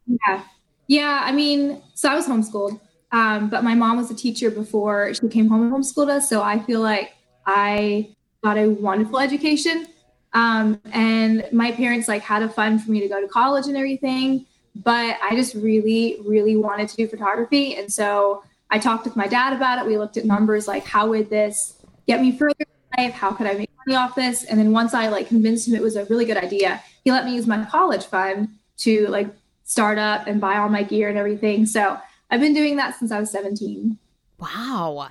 Yeah. 0.07 0.43
Yeah. 0.87 1.23
I 1.25 1.33
mean, 1.33 1.83
so 1.95 2.09
I 2.11 2.15
was 2.15 2.27
homeschooled, 2.27 2.81
um, 3.13 3.49
but 3.49 3.65
my 3.65 3.75
mom 3.75 3.97
was 3.97 4.11
a 4.11 4.15
teacher 4.15 4.51
before 4.51 5.15
she 5.15 5.29
came 5.29 5.49
home 5.49 5.63
and 5.63 5.73
homeschooled 5.73 6.09
us. 6.09 6.29
So 6.29 6.43
I 6.43 6.59
feel 6.59 6.81
like 6.81 7.13
I 7.47 8.15
got 8.43 8.59
a 8.59 8.69
wonderful 8.69 9.19
education. 9.19 9.87
Um, 10.33 10.81
and 10.93 11.47
my 11.53 11.73
parents 11.73 12.09
like 12.09 12.23
had 12.23 12.43
a 12.43 12.49
fund 12.49 12.83
for 12.83 12.91
me 12.91 13.01
to 13.01 13.09
go 13.09 13.21
to 13.21 13.29
college 13.29 13.67
and 13.67 13.77
everything. 13.77 14.47
But 14.75 15.19
I 15.23 15.37
just 15.37 15.55
really, 15.55 16.19
really 16.25 16.57
wanted 16.57 16.89
to 16.89 16.97
do 16.97 17.07
photography. 17.07 17.77
And 17.77 17.93
so 17.93 18.43
I 18.71 18.79
talked 18.79 19.05
with 19.05 19.17
my 19.17 19.27
dad 19.27 19.53
about 19.53 19.79
it. 19.79 19.87
We 19.87 19.99
looked 19.99 20.17
at 20.17 20.25
numbers 20.25 20.67
like 20.67 20.85
how 20.85 21.09
would 21.11 21.29
this 21.29 21.77
get 22.07 22.23
me 22.23 22.37
further 22.37 22.55
in 22.61 23.05
life? 23.05 23.13
How 23.13 23.31
could 23.31 23.47
I 23.47 23.53
make 23.53 23.71
money 23.87 23.97
off 23.97 24.15
this? 24.15 24.45
And 24.45 24.59
then 24.59 24.73
once 24.73 24.95
I 24.95 25.09
like 25.09 25.29
convinced 25.29 25.69
him 25.69 25.75
it 25.75 25.83
was 25.83 25.97
a 25.97 26.07
really 26.07 26.25
good 26.25 26.39
idea, 26.39 26.83
he 27.05 27.13
let 27.13 27.27
me 27.27 27.35
use 27.35 27.47
my 27.47 27.65
college 27.67 28.07
fund 28.07 28.49
to 28.79 29.07
like 29.09 29.29
start 29.73 29.97
up 29.97 30.27
and 30.27 30.39
buy 30.39 30.59
all 30.59 30.69
my 30.69 30.83
gear 30.83 31.09
and 31.09 31.17
everything. 31.17 31.65
So 31.65 31.99
I've 32.31 32.41
been 32.41 32.53
doing 32.53 32.77
that 32.77 32.99
since 32.99 33.11
I 33.11 33.19
was 33.19 33.31
17. 33.31 33.97
Wow. 34.39 35.09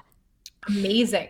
Amazing. 0.67 1.27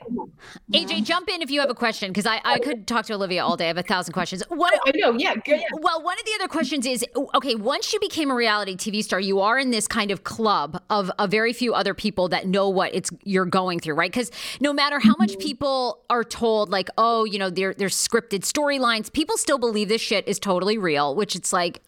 AJ, 0.73 1.05
jump 1.05 1.29
in 1.29 1.41
if 1.41 1.49
you 1.49 1.61
have 1.61 1.69
a 1.69 1.75
question 1.75 2.09
because 2.09 2.25
I, 2.25 2.41
I 2.43 2.59
could 2.59 2.85
talk 2.85 3.05
to 3.05 3.13
Olivia 3.13 3.45
all 3.45 3.55
day. 3.55 3.65
I 3.65 3.67
have 3.67 3.77
a 3.77 3.83
thousand 3.83 4.11
questions. 4.11 4.43
What? 4.49 4.73
Oh, 4.75 4.91
I 4.93 4.97
know. 4.97 5.13
Yeah. 5.17 5.35
Good. 5.35 5.61
Well, 5.71 6.03
one 6.03 6.19
of 6.19 6.25
the 6.25 6.31
other 6.35 6.49
questions 6.49 6.85
is 6.85 7.05
okay, 7.35 7.55
once 7.55 7.93
you 7.93 7.99
became 8.01 8.29
a 8.29 8.35
reality 8.35 8.75
TV 8.75 9.01
star, 9.01 9.21
you 9.21 9.39
are 9.39 9.57
in 9.57 9.71
this 9.71 9.87
kind 9.87 10.11
of 10.11 10.25
club 10.25 10.81
of 10.89 11.09
a 11.17 11.27
very 11.27 11.53
few 11.53 11.73
other 11.73 11.93
people 11.93 12.27
that 12.29 12.45
know 12.45 12.67
what 12.67 12.93
it's 12.93 13.09
you're 13.23 13.45
going 13.45 13.79
through, 13.79 13.93
right? 13.93 14.11
Because 14.11 14.31
no 14.59 14.73
matter 14.73 14.99
how 14.99 15.15
much 15.17 15.31
mm-hmm. 15.31 15.41
people 15.47 16.01
are 16.09 16.25
told, 16.25 16.69
like, 16.69 16.89
oh, 16.97 17.23
you 17.23 17.39
know, 17.39 17.49
there, 17.49 17.73
there's 17.73 17.95
scripted 17.95 18.41
storylines, 18.41 19.11
people 19.13 19.37
still 19.37 19.57
believe 19.57 19.87
this 19.87 20.01
shit 20.01 20.27
is 20.27 20.39
totally 20.39 20.77
real, 20.77 21.15
which 21.15 21.35
it's 21.37 21.53
like, 21.53 21.81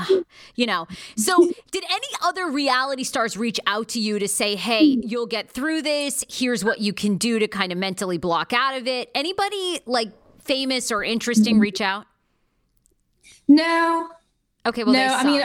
you 0.56 0.65
know. 0.65 0.88
So, 1.17 1.51
did 1.71 1.84
any 1.89 2.08
other 2.21 2.49
reality 2.49 3.03
stars 3.03 3.36
reach 3.36 3.60
out 3.67 3.89
to 3.89 3.99
you 3.99 4.17
to 4.19 4.27
say, 4.29 4.56
hey, 4.56 4.95
hmm. 4.95 5.01
you'll 5.03 5.27
get 5.27 5.51
through 5.51 5.82
this? 5.82 6.23
Here's 6.29 6.63
what 6.63 6.79
you 6.79 6.93
can 6.93 7.17
do 7.17 7.32
to 7.39 7.47
kind 7.47 7.71
of 7.71 7.77
mentally 7.77 8.17
block 8.17 8.53
out 8.53 8.77
of 8.77 8.87
it? 8.87 9.09
Anybody 9.15 9.79
like 9.85 10.09
famous 10.41 10.91
or 10.91 11.03
interesting 11.03 11.59
reach 11.59 11.81
out? 11.81 12.05
No, 13.47 14.09
Okay, 14.65 14.83
well, 14.83 14.93
No, 14.93 15.13
I 15.13 15.23
mean. 15.23 15.43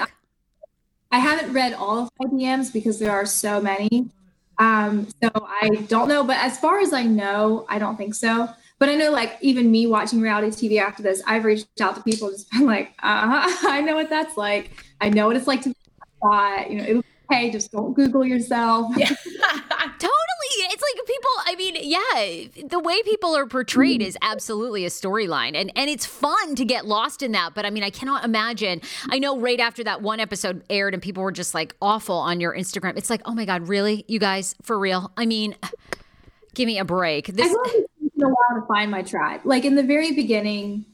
I 1.10 1.18
haven't 1.18 1.54
read 1.54 1.72
all 1.72 2.00
of 2.00 2.10
my 2.18 2.26
DMs 2.26 2.70
because 2.70 2.98
there 2.98 3.10
are 3.10 3.24
so 3.24 3.62
many. 3.62 4.10
Um, 4.58 5.08
so 5.22 5.30
I 5.34 5.86
don't 5.88 6.08
know, 6.08 6.22
but 6.22 6.36
as 6.36 6.58
far 6.58 6.80
as 6.80 6.92
I 6.92 7.04
know, 7.04 7.64
I 7.68 7.78
don't 7.78 7.96
think 7.96 8.14
so. 8.14 8.48
But 8.78 8.90
I 8.90 8.94
know, 8.94 9.10
like, 9.10 9.38
even 9.40 9.70
me 9.70 9.86
watching 9.86 10.20
reality 10.20 10.68
TV 10.68 10.80
after 10.80 11.02
this, 11.02 11.22
I've 11.26 11.44
reached 11.44 11.80
out 11.80 11.96
to 11.96 12.02
people 12.02 12.30
just 12.30 12.50
been 12.52 12.66
like, 12.66 12.90
uh, 13.02 13.48
I 13.62 13.80
know 13.80 13.94
what 13.94 14.10
that's 14.10 14.36
like. 14.36 14.84
I 15.00 15.08
know 15.08 15.26
what 15.28 15.36
it's 15.36 15.46
like 15.46 15.62
to 15.62 15.70
be 15.70 15.76
thought. 16.22 16.70
You 16.70 16.78
know, 16.78 16.84
it's 16.84 17.08
okay, 17.32 17.50
just 17.50 17.72
don't 17.72 17.94
Google 17.94 18.24
yourself. 18.24 18.94
Totally. 19.78 20.10
It's 20.50 20.82
like 20.82 21.06
people, 21.06 21.30
I 21.46 21.54
mean, 21.56 21.76
yeah, 21.80 22.66
the 22.68 22.80
way 22.80 23.00
people 23.02 23.36
are 23.36 23.46
portrayed 23.46 24.02
is 24.02 24.18
absolutely 24.22 24.84
a 24.84 24.88
storyline. 24.88 25.54
And 25.54 25.70
and 25.76 25.88
it's 25.88 26.04
fun 26.04 26.54
to 26.56 26.64
get 26.64 26.86
lost 26.86 27.22
in 27.22 27.32
that. 27.32 27.54
But 27.54 27.64
I 27.64 27.70
mean, 27.70 27.84
I 27.84 27.90
cannot 27.90 28.24
imagine. 28.24 28.80
I 29.08 29.18
know 29.18 29.38
right 29.38 29.60
after 29.60 29.84
that 29.84 30.02
one 30.02 30.20
episode 30.20 30.64
aired 30.68 30.94
and 30.94 31.02
people 31.02 31.22
were 31.22 31.32
just 31.32 31.54
like 31.54 31.74
awful 31.80 32.16
on 32.16 32.40
your 32.40 32.54
Instagram. 32.54 32.96
It's 32.96 33.10
like, 33.10 33.22
oh 33.24 33.34
my 33.34 33.44
God, 33.44 33.68
really? 33.68 34.04
You 34.08 34.18
guys, 34.18 34.54
for 34.62 34.78
real? 34.78 35.12
I 35.16 35.26
mean, 35.26 35.54
give 36.54 36.66
me 36.66 36.78
a 36.78 36.84
break. 36.84 37.26
This 37.26 37.54
a 38.20 38.28
while 38.28 38.60
to 38.60 38.66
find 38.66 38.90
my 38.90 39.02
tribe. 39.02 39.42
Like 39.44 39.64
in 39.64 39.76
the 39.76 39.82
very 39.82 40.12
beginning, 40.12 40.86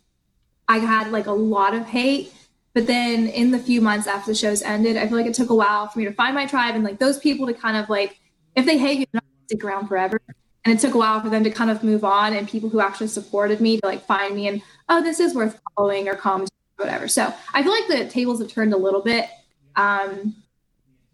I 0.69 0.79
had 0.79 1.11
like 1.11 1.27
a 1.27 1.33
lot 1.33 1.75
of 1.75 1.87
hate, 1.87 2.33
but 2.75 2.87
then 2.87 3.29
in 3.29 3.51
the 3.51 3.59
few 3.59 3.81
months 3.81 4.07
after 4.07 4.31
the 4.31 4.35
show's 4.35 4.63
ended, 4.63 4.97
I 4.97 5.07
feel 5.09 5.17
like 5.17 5.27
it 5.27 5.35
took 5.35 5.51
a 5.51 5.55
while 5.55 5.89
for 5.89 5.99
me 5.99 6.05
to 6.05 6.13
find 6.13 6.35
my 6.35 6.47
tribe 6.47 6.75
and 6.75 6.85
like 6.85 6.99
those 6.99 7.19
people 7.19 7.47
to 7.47 7.55
kind 7.55 7.77
of 7.77 7.89
like, 7.89 8.19
if 8.57 8.67
they 8.67 8.79
hate 8.79 9.01
you, 9.01 9.07
they're 9.13 9.21
not 9.21 9.25
gonna 9.25 9.47
stick 9.47 9.65
around 9.65 9.89
forever. 9.89 10.21
And 10.65 10.75
it 10.75 10.81
took 10.81 10.95
a 10.95 10.99
while 10.99 11.21
for 11.21 11.29
them 11.29 11.45
to 11.45 11.51
kind 11.51 11.71
of 11.71 11.83
move 11.83 12.05
on 12.05 12.33
and 12.33 12.49
people 12.49 12.71
who 12.71 12.81
actually 12.81 13.09
supported 13.09 13.61
me 13.61 13.79
to 13.79 13.87
like 13.87 14.07
find 14.07 14.35
me 14.35 14.49
and 14.49 14.63
oh, 14.89 15.03
this 15.03 15.21
is 15.21 15.35
worth 15.35 15.61
following 15.77 16.09
or 16.09 16.15
commenting 16.15 16.57
or 16.79 16.87
whatever. 16.87 17.07
So 17.07 17.33
I 17.53 17.63
feel 17.63 17.73
like 17.73 17.87
the 17.87 18.09
tables 18.09 18.41
have 18.41 18.51
turned 18.51 18.73
a 18.73 18.79
little 18.79 19.03
bit. 19.03 19.29
Um, 19.77 20.35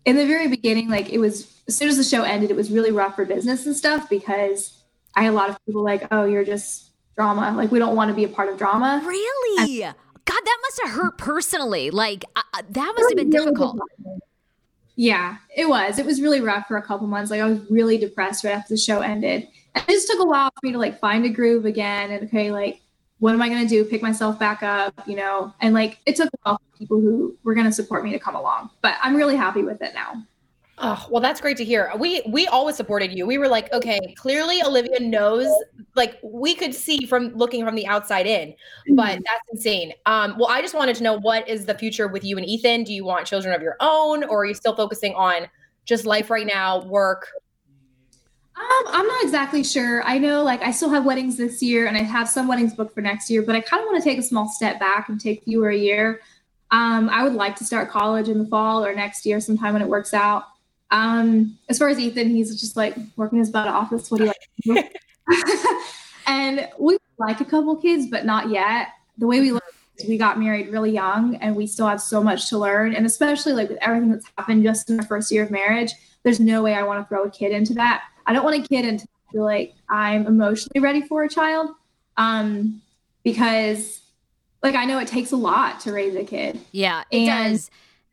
in 0.05 0.17
the 0.17 0.27
very 0.27 0.49
beginning, 0.49 0.89
like 0.89 1.11
it 1.11 1.19
was 1.19 1.61
as 1.67 1.77
soon 1.77 1.89
as 1.89 1.97
the 1.97 2.05
show 2.05 2.23
ended, 2.23 2.51
it 2.51 2.57
was 2.57 2.71
really 2.71 2.91
rough 2.91 3.17
for 3.17 3.25
business 3.25 3.67
and 3.67 3.77
stuff 3.77 4.09
because 4.09 4.77
I 5.15 5.23
had 5.23 5.33
a 5.33 5.37
lot 5.37 5.51
of 5.51 5.57
people 5.67 5.83
like, 5.83 6.07
oh, 6.11 6.25
you're 6.25 6.45
just 6.45 6.91
drama. 7.17 7.55
Like 7.57 7.71
we 7.71 7.79
don't 7.79 7.97
want 7.97 8.09
to 8.09 8.15
be 8.15 8.25
a 8.25 8.29
part 8.29 8.49
of 8.49 8.59
drama. 8.59 9.03
really? 9.05 9.85
God, 10.25 10.41
that 10.45 10.59
must 10.63 10.81
have 10.85 10.91
hurt 10.93 11.19
personally. 11.19 11.91
Like, 11.91 12.25
uh, 12.37 12.43
uh, 12.55 12.63
that 12.71 12.95
must 12.97 13.11
have 13.11 13.17
been 13.17 13.31
difficult. 13.31 13.79
Yeah, 15.01 15.39
it 15.57 15.67
was. 15.67 15.99
It 15.99 16.05
was 16.05 16.21
really 16.21 16.43
rough 16.43 16.69
for 16.69 16.77
a 16.77 16.83
couple 16.83 17.07
months. 17.07 17.31
Like 17.31 17.41
I 17.41 17.47
was 17.47 17.59
really 17.71 17.97
depressed 17.97 18.45
right 18.45 18.55
after 18.55 18.75
the 18.75 18.79
show 18.79 19.01
ended. 19.01 19.49
And 19.75 19.83
it 19.89 19.93
just 19.93 20.09
took 20.09 20.21
a 20.21 20.27
while 20.27 20.51
for 20.51 20.67
me 20.67 20.73
to 20.73 20.79
like 20.79 21.01
find 21.01 21.25
a 21.25 21.31
groove 21.31 21.65
again 21.65 22.11
and 22.11 22.25
okay, 22.25 22.53
like 22.53 22.83
what 23.19 23.33
am 23.33 23.41
I 23.41 23.49
going 23.49 23.63
to 23.63 23.67
do? 23.67 23.83
Pick 23.83 24.03
myself 24.03 24.39
back 24.39 24.63
up, 24.63 24.93
you 25.07 25.17
know? 25.17 25.55
And 25.63 25.73
like, 25.73 26.01
it 26.05 26.17
took 26.17 26.29
a 26.29 26.37
while 26.43 26.59
for 26.59 26.79
people 26.79 27.01
who 27.01 27.35
were 27.45 27.55
going 27.55 27.65
to 27.65 27.73
support 27.73 28.05
me 28.05 28.13
to 28.13 28.19
come 28.19 28.35
along, 28.35 28.69
but 28.83 28.97
I'm 29.03 29.17
really 29.17 29.37
happy 29.37 29.63
with 29.63 29.81
it 29.81 29.95
now. 29.95 30.23
Oh, 30.83 31.07
well, 31.11 31.21
that's 31.21 31.43
great 31.43 31.59
to 31.59 31.65
hear. 31.65 31.93
We 31.99 32.23
we 32.27 32.47
always 32.47 32.75
supported 32.77 33.13
you. 33.13 33.27
We 33.27 33.37
were 33.37 33.49
like, 33.49 33.71
okay, 33.73 34.15
clearly 34.17 34.63
Olivia 34.63 34.99
knows. 35.01 35.47
Like 35.95 36.19
we 36.23 36.55
could 36.55 36.75
see 36.75 37.05
from 37.05 37.35
looking 37.35 37.65
from 37.67 37.75
the 37.75 37.87
outside 37.87 38.27
in, 38.27 38.55
but 38.97 39.19
Mhm. 39.19 39.23
that's 39.27 39.45
insane. 39.53 39.93
Um, 40.07 40.37
well, 40.39 40.49
I 40.49 40.63
just 40.63 40.75
wanted 40.75 40.97
to 40.97 41.03
know 41.03 41.19
what 41.19 41.47
is 41.49 41.67
the 41.67 41.75
future 41.75 42.09
with 42.09 42.25
you 42.25 42.39
and 42.39 42.47
Ethan? 42.47 42.85
Do 42.85 42.95
you 42.95 43.05
want 43.05 43.27
children 43.27 43.55
of 43.55 43.61
your 43.61 43.77
own, 43.81 44.25
or 44.25 44.41
are 44.43 44.45
you 44.47 44.55
still 44.55 44.75
focusing 44.75 45.15
on 45.15 45.49
just 45.85 46.07
life 46.07 46.31
right 46.31 46.47
now, 46.47 46.83
work? 46.87 47.27
Um, 48.57 48.85
I'm 48.89 49.07
not 49.07 49.23
exactly 49.23 49.63
sure. 49.65 50.03
I 50.05 50.19
know 50.19 50.43
like 50.43 50.63
I 50.63 50.71
still 50.71 50.91
have 50.91 51.05
weddings 51.05 51.37
this 51.37 51.63
year 51.63 51.87
and 51.87 51.97
I 51.97 52.03
have 52.03 52.29
some 52.29 52.47
weddings 52.49 52.75
booked 52.75 52.95
for 52.95 53.01
next 53.01 53.31
year, 53.31 53.43
but 53.43 53.55
I 53.57 53.61
kind 53.61 53.83
of 53.83 53.87
want 53.87 54.03
to 54.03 54.09
take 54.09 54.19
a 54.19 54.23
small 54.23 54.49
step 54.49 54.79
back 54.79 55.09
and 55.09 55.21
take 55.21 55.45
fewer 55.45 55.71
a 55.71 55.77
year. 55.77 56.21
Um, 56.71 57.09
I 57.09 57.23
would 57.25 57.35
like 57.35 57.57
to 57.57 57.65
start 57.65 57.91
college 57.91 58.29
in 58.29 58.39
the 58.39 58.47
fall 58.47 58.85
or 58.85 58.95
next 58.95 59.25
year 59.25 59.41
sometime 59.41 59.73
when 59.73 59.83
it 59.83 59.89
works 59.89 60.13
out. 60.15 60.45
Um, 60.91 61.59
as 61.69 61.79
far 61.79 61.89
as 61.89 61.99
Ethan, 61.99 62.31
he's 62.31 62.59
just 62.61 62.77
like 62.77 62.97
working 63.17 63.39
his 63.39 63.51
butt 63.51 63.69
off. 63.69 63.91
That's 63.91 64.11
what 64.11 64.21
he 64.21 64.31
do. 64.65 64.83
and 66.27 66.69
we 66.79 66.99
like 67.19 67.41
a 67.41 67.45
couple 67.45 67.77
kids, 67.77 68.07
but 68.11 68.25
not 68.25 68.51
yet. 68.51 68.89
The 69.19 69.27
way 69.27 69.41
we 69.41 69.53
look 69.53 69.63
is 69.99 70.09
we 70.09 70.19
got 70.19 70.39
married 70.41 70.69
really 70.71 70.91
young 70.91 71.37
and 71.37 71.55
we 71.55 71.67
still 71.67 71.87
have 71.87 72.01
so 72.01 72.23
much 72.23 72.49
to 72.49 72.59
learn. 72.59 72.95
And 72.95 73.07
especially 73.07 73.53
like 73.53 73.69
with 73.69 73.79
everything 73.81 74.11
that's 74.11 74.27
happened 74.37 74.65
just 74.65 74.91
in 74.91 74.99
our 74.99 75.07
first 75.07 75.31
year 75.31 75.45
of 75.45 75.51
marriage, 75.51 75.93
there's 76.23 76.41
no 76.41 76.63
way 76.63 76.75
I 76.75 76.83
want 76.83 77.03
to 77.05 77.09
throw 77.09 77.25
a 77.25 77.31
kid 77.31 77.53
into 77.53 77.75
that. 77.75 78.03
I 78.27 78.33
don't 78.33 78.45
want 78.45 78.65
a 78.65 78.69
kid 78.69 78.85
until 78.85 79.07
I 79.29 79.33
feel 79.33 79.45
like 79.45 79.75
I'm 79.89 80.27
emotionally 80.27 80.81
ready 80.81 81.03
for 81.03 81.23
a 81.23 81.29
child. 81.29 81.71
Um, 82.17 82.83
because 83.23 84.01
like 84.63 84.75
I 84.75 84.85
know 84.85 84.99
it 84.99 85.09
takes 85.09 85.33
a 85.33 85.37
lot 85.37 85.81
to 85.81 85.93
raise 85.93 86.15
a 86.17 86.25
kid. 86.25 86.61
Yeah, 86.73 87.05
it 87.11 87.29
And- 87.29 87.53
does. 87.55 87.71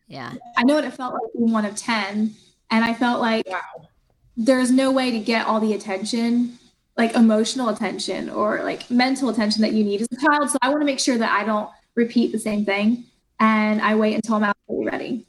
Yeah. 0.10 0.34
I 0.56 0.63
know 0.63 0.76
what 0.76 0.86
it 0.86 0.94
felt 0.94 1.13
like 1.16 1.34
being 1.34 1.52
one 1.52 1.66
of 1.66 1.76
10. 1.76 2.34
And 2.71 2.84
I 2.84 2.93
felt 2.93 3.21
like 3.21 3.47
Wow. 3.47 3.88
there's 4.36 4.71
no 4.71 4.91
way 4.91 5.12
to 5.12 5.19
get 5.19 5.45
all 5.47 5.60
the 5.60 5.73
attention, 5.73 6.58
like 6.97 7.13
emotional 7.15 7.69
attention 7.69 8.30
or 8.30 8.63
like 8.63 8.89
mental 8.89 9.30
attention 9.30 9.62
that 9.62 9.73
you 9.73 9.84
need 9.84 10.01
as 10.01 10.08
a 10.12 10.25
child. 10.25 10.49
So 10.49 10.58
I 10.62 10.69
want 10.69 10.82
to 10.82 10.86
make 10.86 10.99
sure 10.99 11.17
that 11.17 11.32
I 11.32 11.43
don't 11.43 11.69
repeat 11.95 12.32
the 12.32 12.39
same 12.39 12.65
thing. 12.65 13.06
And 13.39 13.82
I 13.82 13.95
wait 13.95 14.15
until 14.15 14.36
I'm 14.36 14.43
absolutely 14.45 14.88
ready. 14.88 15.27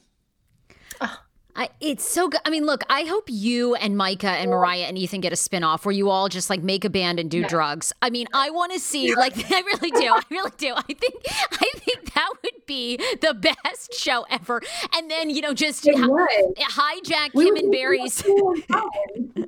I, 1.59 1.69
it's 1.81 2.07
so 2.07 2.29
good. 2.29 2.39
I 2.45 2.49
mean, 2.49 2.65
look, 2.65 2.85
I 2.89 3.01
hope 3.01 3.25
you 3.27 3.75
and 3.75 3.97
Micah 3.97 4.29
and 4.29 4.49
Moriah 4.49 4.85
and 4.87 4.97
Ethan 4.97 5.19
get 5.19 5.33
a 5.33 5.35
spinoff 5.35 5.83
where 5.83 5.91
you 5.91 6.09
all 6.09 6.29
just 6.29 6.49
like 6.49 6.63
make 6.63 6.85
a 6.85 6.89
band 6.89 7.19
and 7.19 7.29
do 7.29 7.43
drugs. 7.43 7.91
I 8.01 8.09
mean, 8.09 8.27
I 8.33 8.49
want 8.49 8.71
to 8.71 8.79
see 8.79 9.13
like 9.13 9.33
I 9.51 9.59
really 9.59 9.91
do. 9.91 10.07
I 10.13 10.21
really 10.29 10.51
do. 10.57 10.73
I 10.73 10.81
think 10.83 11.15
I 11.27 11.69
think 11.75 12.13
that 12.13 12.29
would 12.41 12.65
be 12.65 12.95
the 12.95 13.33
best 13.33 13.93
show 13.93 14.25
ever. 14.29 14.61
And 14.95 15.11
then, 15.11 15.29
you 15.29 15.41
know, 15.41 15.53
just 15.53 15.85
hi- 15.85 16.53
hijack 16.57 17.33
Kim 17.33 17.57
and 17.57 17.69
Barry's 17.69 18.23
You 18.25 18.63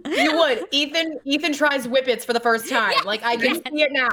would. 0.05 0.65
Ethan 0.71 1.17
Ethan 1.23 1.53
tries 1.53 1.87
whippets 1.87 2.25
for 2.25 2.33
the 2.33 2.41
first 2.41 2.67
time. 2.69 2.93
like 3.05 3.23
I 3.23 3.37
can 3.37 3.55
see 3.55 3.83
it 3.83 3.93
now. 3.93 4.09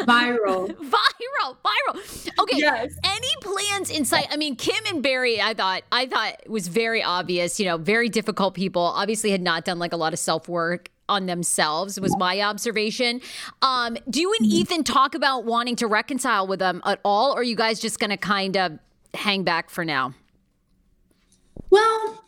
Viral. 0.00 0.68
viral, 0.76 1.56
viral. 1.64 2.30
Okay. 2.40 2.58
Yes. 2.58 2.94
Any 3.04 3.28
plans 3.40 3.90
in 3.90 4.04
sight? 4.04 4.26
I 4.30 4.36
mean, 4.36 4.56
Kim 4.56 4.84
and 4.88 5.02
Barry, 5.02 5.40
I 5.40 5.54
thought, 5.54 5.82
I 5.92 6.06
thought 6.06 6.34
it 6.42 6.50
was 6.50 6.68
very 6.68 7.02
obvious. 7.02 7.58
You 7.60 7.66
know, 7.66 7.76
very 7.76 8.08
difficult 8.08 8.54
people. 8.54 8.82
Obviously, 8.82 9.30
had 9.30 9.42
not 9.42 9.64
done 9.64 9.78
like 9.78 9.92
a 9.92 9.96
lot 9.96 10.12
of 10.12 10.18
self 10.18 10.48
work 10.48 10.88
on 11.08 11.26
themselves. 11.26 12.00
Was 12.00 12.16
my 12.16 12.40
observation. 12.40 13.20
Um, 13.60 13.96
do 14.08 14.20
you 14.20 14.34
and 14.38 14.46
Ethan 14.46 14.84
talk 14.84 15.14
about 15.14 15.44
wanting 15.44 15.76
to 15.76 15.86
reconcile 15.86 16.46
with 16.46 16.58
them 16.58 16.80
at 16.84 17.00
all, 17.04 17.32
or 17.32 17.40
are 17.40 17.42
you 17.42 17.56
guys 17.56 17.80
just 17.80 17.98
going 17.98 18.10
to 18.10 18.16
kind 18.16 18.56
of 18.56 18.78
hang 19.14 19.44
back 19.44 19.70
for 19.70 19.84
now? 19.84 20.14
Well, 21.70 22.24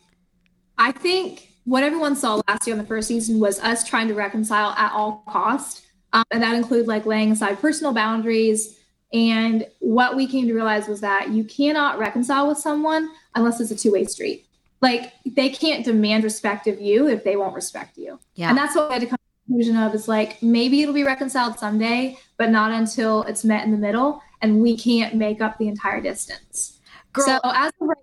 I 0.77 0.91
think 0.91 1.49
what 1.65 1.83
everyone 1.83 2.15
saw 2.15 2.41
last 2.47 2.67
year 2.67 2.75
on 2.75 2.81
the 2.81 2.87
first 2.87 3.07
season 3.07 3.39
was 3.39 3.59
us 3.59 3.87
trying 3.87 4.07
to 4.07 4.13
reconcile 4.13 4.71
at 4.71 4.91
all 4.91 5.23
cost. 5.27 5.84
Um, 6.13 6.23
and 6.31 6.41
that 6.41 6.55
include 6.55 6.87
like 6.87 7.05
laying 7.05 7.31
aside 7.31 7.59
personal 7.59 7.93
boundaries. 7.93 8.79
And 9.13 9.65
what 9.79 10.15
we 10.15 10.27
came 10.27 10.47
to 10.47 10.53
realize 10.53 10.87
was 10.87 11.01
that 11.01 11.29
you 11.29 11.43
cannot 11.43 11.99
reconcile 11.99 12.47
with 12.47 12.57
someone 12.57 13.09
unless 13.35 13.59
it's 13.59 13.71
a 13.71 13.75
two-way 13.75 14.05
street. 14.05 14.45
Like 14.81 15.13
they 15.25 15.49
can't 15.49 15.85
demand 15.85 16.23
respect 16.23 16.67
of 16.67 16.79
you 16.81 17.07
if 17.07 17.23
they 17.23 17.35
won't 17.35 17.55
respect 17.55 17.97
you. 17.97 18.19
Yeah. 18.35 18.49
And 18.49 18.57
that's 18.57 18.75
what 18.75 18.89
we 18.89 18.93
had 18.93 19.01
to 19.01 19.07
come 19.07 19.17
to 19.17 19.23
the 19.47 19.53
conclusion 19.53 19.77
of 19.77 19.95
is 19.95 20.07
like 20.07 20.41
maybe 20.41 20.81
it'll 20.81 20.93
be 20.93 21.03
reconciled 21.03 21.57
someday, 21.59 22.17
but 22.37 22.49
not 22.49 22.71
until 22.71 23.23
it's 23.23 23.43
met 23.43 23.65
in 23.65 23.71
the 23.71 23.77
middle 23.77 24.21
and 24.41 24.61
we 24.61 24.77
can't 24.77 25.15
make 25.15 25.41
up 25.41 25.57
the 25.57 25.67
entire 25.67 26.01
distance. 26.01 26.79
Girl, 27.13 27.25
So 27.25 27.39
as 27.43 27.71
of 27.81 27.87
right 27.87 27.97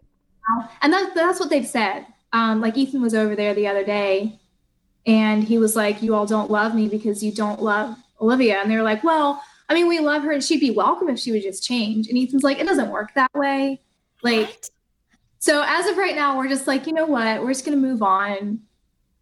now, 0.48 0.70
and 0.80 0.92
that, 0.92 1.14
that's 1.14 1.38
what 1.38 1.50
they've 1.50 1.66
said. 1.66 2.06
Um, 2.32 2.60
like 2.60 2.76
Ethan 2.76 3.02
was 3.02 3.14
over 3.14 3.36
there 3.36 3.54
the 3.54 3.68
other 3.68 3.84
day, 3.84 4.40
and 5.06 5.44
he 5.44 5.58
was 5.58 5.76
like, 5.76 6.02
"You 6.02 6.14
all 6.14 6.26
don't 6.26 6.50
love 6.50 6.74
me 6.74 6.88
because 6.88 7.22
you 7.22 7.32
don't 7.32 7.62
love 7.62 7.96
Olivia." 8.20 8.60
And 8.60 8.70
they 8.70 8.76
were 8.76 8.82
like, 8.82 9.04
"Well, 9.04 9.42
I 9.68 9.74
mean, 9.74 9.88
we 9.88 10.00
love 10.00 10.22
her, 10.22 10.32
and 10.32 10.42
she'd 10.42 10.60
be 10.60 10.70
welcome 10.70 11.08
if 11.08 11.18
she 11.18 11.32
would 11.32 11.42
just 11.42 11.64
change." 11.64 12.08
And 12.08 12.18
Ethan's 12.18 12.42
like, 12.42 12.58
"It 12.58 12.66
doesn't 12.66 12.90
work 12.90 13.12
that 13.14 13.32
way." 13.34 13.80
Like, 14.22 14.66
so 15.38 15.64
as 15.66 15.86
of 15.86 15.96
right 15.96 16.14
now, 16.14 16.38
we're 16.38 16.48
just 16.48 16.66
like, 16.66 16.86
you 16.86 16.92
know 16.92 17.06
what? 17.06 17.42
We're 17.42 17.50
just 17.52 17.64
gonna 17.64 17.76
move 17.76 18.02
on, 18.02 18.60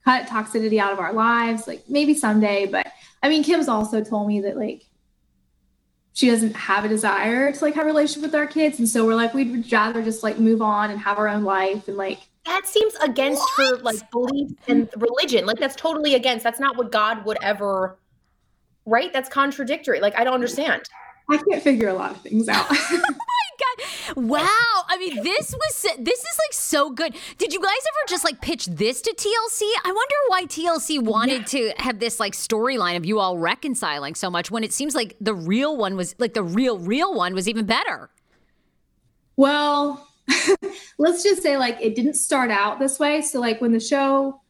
cut 0.04 0.26
toxicity 0.26 0.78
out 0.78 0.92
of 0.92 0.98
our 0.98 1.12
lives. 1.12 1.66
Like 1.66 1.84
maybe 1.88 2.14
someday, 2.14 2.66
but 2.66 2.86
I 3.22 3.28
mean, 3.28 3.42
Kim's 3.42 3.68
also 3.68 4.02
told 4.02 4.28
me 4.28 4.40
that 4.42 4.56
like 4.56 4.84
she 6.12 6.28
doesn't 6.28 6.54
have 6.54 6.84
a 6.84 6.88
desire 6.88 7.52
to 7.52 7.64
like 7.64 7.74
have 7.74 7.84
a 7.84 7.86
relationship 7.86 8.22
with 8.22 8.34
our 8.34 8.46
kids 8.46 8.78
and 8.78 8.88
so 8.88 9.06
we're 9.06 9.14
like 9.14 9.32
we'd 9.32 9.70
rather 9.72 10.02
just 10.02 10.22
like 10.22 10.38
move 10.38 10.60
on 10.60 10.90
and 10.90 11.00
have 11.00 11.18
our 11.18 11.28
own 11.28 11.44
life 11.44 11.88
and 11.88 11.96
like 11.96 12.18
that 12.50 12.66
seems 12.66 12.94
against 12.96 13.42
her 13.56 13.76
like 13.78 14.10
belief 14.10 14.50
and 14.66 14.88
religion. 14.96 15.46
Like 15.46 15.58
that's 15.58 15.76
totally 15.76 16.14
against. 16.14 16.42
That's 16.42 16.60
not 16.60 16.76
what 16.76 16.90
God 16.90 17.24
would 17.24 17.38
ever. 17.42 17.96
Right? 18.86 19.12
That's 19.12 19.28
contradictory. 19.28 20.00
Like 20.00 20.18
I 20.18 20.24
don't 20.24 20.34
understand. 20.34 20.82
i 21.30 21.36
can't 21.48 21.62
figure 21.62 21.88
a 21.88 21.94
lot 21.94 22.10
of 22.10 22.20
things 22.22 22.48
out 22.48 22.66
Oh 22.92 22.96
my 22.96 24.16
God. 24.16 24.16
Wow. 24.16 24.46
I 24.88 24.96
mean, 24.98 25.22
this 25.22 25.54
was 25.54 25.86
this 25.98 26.18
is 26.18 26.38
like 26.38 26.52
so 26.52 26.90
good. 26.90 27.14
Did 27.38 27.52
you 27.52 27.60
guys 27.60 27.70
ever 27.70 28.08
just 28.08 28.24
like 28.24 28.40
pitch 28.40 28.66
this 28.66 29.00
to 29.02 29.10
TLC? 29.10 29.60
I 29.84 29.92
wonder 29.92 30.14
why 30.28 30.44
TLC 30.46 31.00
wanted 31.00 31.46
to 31.48 31.72
have 31.76 32.00
this 32.00 32.18
like 32.18 32.32
storyline 32.32 32.96
of 32.96 33.04
you 33.04 33.20
all 33.20 33.38
reconciling 33.38 34.14
so 34.16 34.28
much 34.30 34.50
when 34.50 34.64
it 34.64 34.72
seems 34.72 34.94
like 34.94 35.14
the 35.20 35.34
real 35.34 35.76
one 35.76 35.94
was 35.94 36.16
like 36.18 36.34
the 36.34 36.42
real 36.42 36.78
real 36.78 37.14
one 37.14 37.34
was 37.34 37.48
even 37.48 37.64
better. 37.66 38.10
well 39.36 40.09
let's 40.98 41.22
just 41.22 41.42
say 41.42 41.56
like 41.56 41.78
it 41.80 41.94
didn't 41.94 42.14
start 42.14 42.50
out 42.50 42.78
this 42.78 42.98
way. 42.98 43.22
So 43.22 43.40
like 43.40 43.60
when 43.60 43.72
the 43.72 43.80
show 43.80 44.40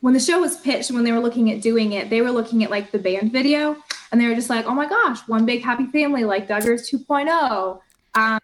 when 0.00 0.12
the 0.12 0.20
show 0.20 0.40
was 0.40 0.58
pitched 0.58 0.90
when 0.90 1.04
they 1.04 1.12
were 1.12 1.20
looking 1.20 1.50
at 1.50 1.62
doing 1.62 1.92
it 1.92 2.10
they 2.10 2.20
were 2.20 2.30
looking 2.30 2.62
at 2.62 2.70
like 2.70 2.90
the 2.90 2.98
band 2.98 3.32
video 3.32 3.74
and 4.12 4.20
they 4.20 4.26
were 4.26 4.34
just 4.34 4.50
like 4.50 4.66
oh 4.66 4.74
my 4.74 4.86
gosh 4.86 5.20
one 5.28 5.46
big 5.46 5.62
happy 5.62 5.86
family 5.86 6.24
like 6.24 6.46
duggars 6.46 6.92
2.0 6.92 7.80
um, 8.14 8.38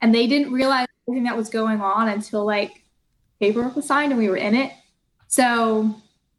and 0.00 0.14
they 0.14 0.26
didn't 0.26 0.52
realize 0.52 0.86
everything 1.08 1.24
that 1.24 1.36
was 1.36 1.48
going 1.48 1.80
on 1.80 2.08
until 2.08 2.44
like 2.44 2.84
paperwork 3.40 3.76
was 3.76 3.86
signed 3.86 4.12
and 4.12 4.20
we 4.20 4.28
were 4.28 4.36
in 4.36 4.54
it. 4.54 4.72
So 5.28 5.94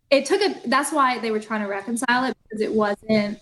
it 0.09 0.25
took 0.25 0.41
a 0.41 0.55
that's 0.67 0.91
why 0.91 1.19
they 1.19 1.31
were 1.31 1.39
trying 1.39 1.61
to 1.61 1.67
reconcile 1.67 2.25
it 2.25 2.37
because 2.43 2.61
it 2.61 2.71
wasn't 2.71 3.39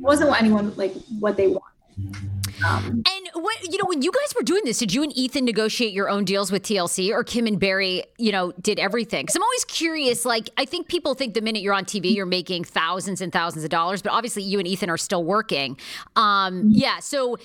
wasn't 0.00 0.30
what 0.30 0.40
anyone 0.40 0.74
like 0.76 0.94
what 1.18 1.36
they 1.36 1.48
wanted 1.48 2.37
And 2.64 3.04
what 3.34 3.56
you 3.62 3.78
know 3.78 3.84
when 3.86 4.02
you 4.02 4.10
guys 4.10 4.34
were 4.34 4.42
doing 4.42 4.62
this, 4.64 4.78
did 4.78 4.92
you 4.92 5.02
and 5.02 5.16
Ethan 5.16 5.44
negotiate 5.44 5.92
your 5.92 6.08
own 6.08 6.24
deals 6.24 6.50
with 6.50 6.62
TLC, 6.62 7.10
or 7.10 7.24
Kim 7.24 7.46
and 7.46 7.58
Barry, 7.58 8.04
you 8.18 8.32
know, 8.32 8.52
did 8.60 8.78
everything? 8.78 9.22
Because 9.22 9.36
I'm 9.36 9.42
always 9.42 9.64
curious. 9.64 10.24
Like, 10.24 10.50
I 10.56 10.64
think 10.64 10.88
people 10.88 11.14
think 11.14 11.34
the 11.34 11.40
minute 11.40 11.62
you're 11.62 11.74
on 11.74 11.84
TV, 11.84 12.14
you're 12.14 12.26
making 12.26 12.64
thousands 12.64 13.20
and 13.20 13.32
thousands 13.32 13.64
of 13.64 13.70
dollars, 13.70 14.02
but 14.02 14.12
obviously 14.12 14.42
you 14.42 14.58
and 14.58 14.66
Ethan 14.66 14.90
are 14.90 14.98
still 14.98 15.24
working. 15.24 15.78
Um, 16.16 16.68
yeah, 16.70 17.00
so. 17.00 17.38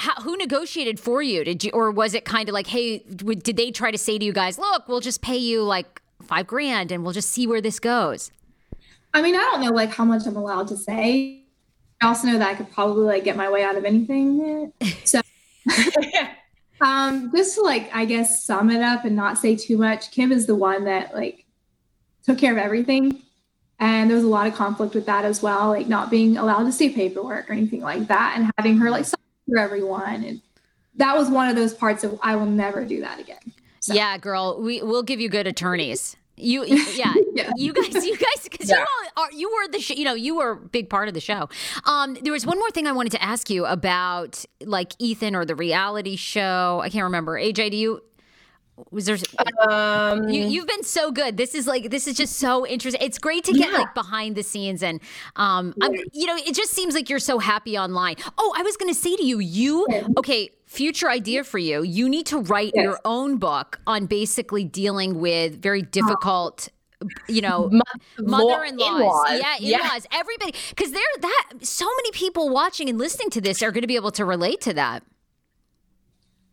How, 0.00 0.14
who 0.22 0.36
negotiated 0.36 1.00
for 1.00 1.22
you? 1.22 1.42
Did 1.42 1.64
you, 1.64 1.72
or 1.72 1.90
was 1.90 2.14
it 2.14 2.24
kind 2.24 2.48
of 2.48 2.52
like, 2.52 2.68
hey, 2.68 2.98
did 2.98 3.56
they 3.56 3.72
try 3.72 3.90
to 3.90 3.98
say 3.98 4.16
to 4.16 4.24
you 4.24 4.32
guys, 4.32 4.56
look, 4.56 4.86
we'll 4.86 5.00
just 5.00 5.22
pay 5.22 5.36
you 5.36 5.64
like 5.64 6.00
five 6.22 6.46
grand 6.46 6.92
and 6.92 7.02
we'll 7.02 7.12
just 7.12 7.30
see 7.30 7.48
where 7.48 7.60
this 7.60 7.80
goes? 7.80 8.30
I 9.12 9.22
mean, 9.22 9.34
I 9.34 9.40
don't 9.40 9.60
know 9.60 9.72
like 9.72 9.90
how 9.90 10.04
much 10.04 10.24
I'm 10.26 10.36
allowed 10.36 10.68
to 10.68 10.76
say. 10.76 11.37
I 12.00 12.06
also 12.06 12.28
know 12.28 12.38
that 12.38 12.48
I 12.48 12.54
could 12.54 12.70
probably 12.70 13.04
like 13.04 13.24
get 13.24 13.36
my 13.36 13.50
way 13.50 13.62
out 13.64 13.76
of 13.76 13.84
anything. 13.84 14.72
So 15.04 15.20
um 16.80 17.32
just 17.34 17.56
to 17.56 17.62
like 17.62 17.90
I 17.94 18.04
guess 18.04 18.44
sum 18.44 18.70
it 18.70 18.82
up 18.82 19.04
and 19.04 19.16
not 19.16 19.38
say 19.38 19.56
too 19.56 19.76
much, 19.76 20.10
Kim 20.12 20.30
is 20.32 20.46
the 20.46 20.54
one 20.54 20.84
that 20.84 21.14
like 21.14 21.44
took 22.24 22.38
care 22.38 22.52
of 22.52 22.58
everything. 22.58 23.22
And 23.80 24.10
there 24.10 24.16
was 24.16 24.24
a 24.24 24.28
lot 24.28 24.46
of 24.48 24.54
conflict 24.54 24.94
with 24.94 25.06
that 25.06 25.24
as 25.24 25.40
well, 25.42 25.68
like 25.68 25.86
not 25.88 26.10
being 26.10 26.36
allowed 26.36 26.64
to 26.64 26.72
see 26.72 26.88
paperwork 26.90 27.48
or 27.48 27.52
anything 27.52 27.80
like 27.80 28.08
that 28.08 28.34
and 28.36 28.50
having 28.58 28.76
her 28.78 28.90
like 28.90 29.04
sign 29.04 29.20
for 29.48 29.58
everyone. 29.58 30.24
And 30.24 30.40
that 30.96 31.16
was 31.16 31.28
one 31.30 31.48
of 31.48 31.54
those 31.56 31.74
parts 31.74 32.02
of 32.04 32.18
I 32.22 32.34
will 32.36 32.46
never 32.46 32.84
do 32.84 33.00
that 33.00 33.20
again. 33.20 33.38
So- 33.80 33.94
Yeah, 33.94 34.18
girl, 34.18 34.60
we 34.60 34.82
we'll 34.82 35.04
give 35.04 35.20
you 35.20 35.28
good 35.28 35.46
attorneys. 35.46 36.16
You, 36.48 36.64
yeah, 36.64 37.12
Yeah. 37.34 37.50
you 37.56 37.72
guys, 37.72 37.94
you 38.06 38.16
guys, 38.16 38.48
because 38.50 38.70
you 38.70 38.76
all 38.76 39.24
are, 39.24 39.32
you 39.32 39.48
were 39.50 39.68
the 39.72 39.80
sh- 39.80 39.90
you 39.96 40.04
know 40.04 40.14
you 40.14 40.36
were 40.36 40.52
a 40.52 40.56
big 40.56 40.88
part 40.88 41.08
of 41.08 41.14
the 41.14 41.20
show. 41.20 41.48
Um, 41.84 42.16
there 42.22 42.32
was 42.32 42.46
one 42.46 42.58
more 42.58 42.70
thing 42.70 42.86
I 42.86 42.92
wanted 42.92 43.12
to 43.12 43.22
ask 43.22 43.50
you 43.50 43.66
about, 43.66 44.44
like 44.64 44.92
Ethan 44.98 45.34
or 45.34 45.44
the 45.44 45.54
reality 45.54 46.16
show. 46.16 46.80
I 46.82 46.88
can't 46.90 47.04
remember. 47.04 47.38
AJ, 47.38 47.70
do 47.72 47.76
you? 47.76 48.02
Was 48.92 49.06
there? 49.06 49.16
Um, 49.68 50.28
You, 50.28 50.42
you've 50.46 50.68
been 50.68 50.84
so 50.84 51.10
good. 51.10 51.36
This 51.36 51.54
is 51.56 51.66
like 51.66 51.90
this 51.90 52.06
is 52.06 52.16
just 52.16 52.36
so 52.36 52.64
interesting. 52.64 53.02
It's 53.04 53.18
great 53.18 53.42
to 53.44 53.52
get 53.52 53.72
Yeah. 53.72 53.78
like 53.78 53.92
behind 53.94 54.36
the 54.36 54.44
scenes 54.44 54.84
and 54.84 55.00
um, 55.34 55.74
I'm, 55.82 55.94
you 56.12 56.26
know, 56.26 56.36
it 56.36 56.54
just 56.54 56.70
seems 56.72 56.94
like 56.94 57.10
you're 57.10 57.18
so 57.18 57.40
happy 57.40 57.76
online. 57.76 58.14
Oh, 58.38 58.54
I 58.56 58.62
was 58.62 58.76
going 58.76 58.92
to 58.92 58.98
say 58.98 59.16
to 59.16 59.24
you, 59.24 59.40
you 59.40 59.86
okay? 60.16 60.50
Future 60.68 61.08
idea 61.08 61.44
for 61.44 61.56
you. 61.58 61.82
You 61.82 62.08
need 62.10 62.26
to 62.26 62.38
write 62.40 62.72
Yes. 62.74 62.84
your 62.84 63.00
own 63.06 63.38
book 63.38 63.80
on 63.86 64.04
basically 64.04 64.64
dealing 64.64 65.18
with 65.18 65.60
very 65.62 65.80
difficult. 65.80 66.68
You 67.26 67.40
know, 67.40 67.70
Mo- 67.72 67.80
mother-in-laws, 68.18 69.00
in-laws. 69.00 69.26
yeah, 69.40 69.54
Yeah. 69.60 69.76
in-laws, 69.78 70.06
everybody, 70.12 70.52
because 70.70 70.90
they're 70.92 71.02
that. 71.22 71.52
So 71.62 71.86
many 71.86 72.10
people 72.10 72.50
watching 72.50 72.88
and 72.90 72.98
listening 72.98 73.30
to 73.30 73.40
this 73.40 73.62
are 73.62 73.70
going 73.72 73.80
to 73.82 73.86
be 73.88 73.96
able 73.96 74.10
to 74.12 74.24
relate 74.26 74.60
to 74.62 74.74
that. 74.74 75.02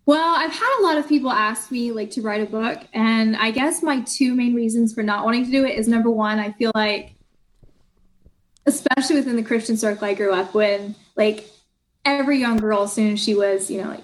Well, 0.05 0.35
I've 0.35 0.51
had 0.51 0.79
a 0.79 0.83
lot 0.83 0.97
of 0.97 1.09
people 1.09 1.31
ask 1.31 1.69
me 1.71 1.91
like 1.91 2.11
to 2.11 2.21
write 2.21 2.41
a 2.41 2.45
book, 2.49 2.79
and 2.93 3.35
I 3.35 3.51
guess 3.51 3.83
my 3.83 4.01
two 4.07 4.33
main 4.33 4.53
reasons 4.55 4.93
for 4.93 5.03
not 5.03 5.25
wanting 5.25 5.43
to 5.45 5.51
do 5.51 5.65
it 5.65 5.77
is 5.77 5.87
number 5.89 6.09
one, 6.11 6.39
I 6.39 6.51
feel 6.53 6.71
like, 6.75 7.15
especially 8.65 9.15
within 9.17 9.35
the 9.35 9.43
Christian 9.43 9.75
circle 9.77 10.07
I 10.07 10.13
grew 10.13 10.31
up 10.31 10.53
with, 10.53 10.95
like 11.17 11.49
every 12.05 12.39
young 12.39 12.57
girl, 12.57 12.83
as 12.83 12.93
soon 12.93 13.13
as 13.13 13.23
she 13.23 13.35
was, 13.35 13.69
you 13.69 13.81
know, 13.81 13.89
like 13.89 14.03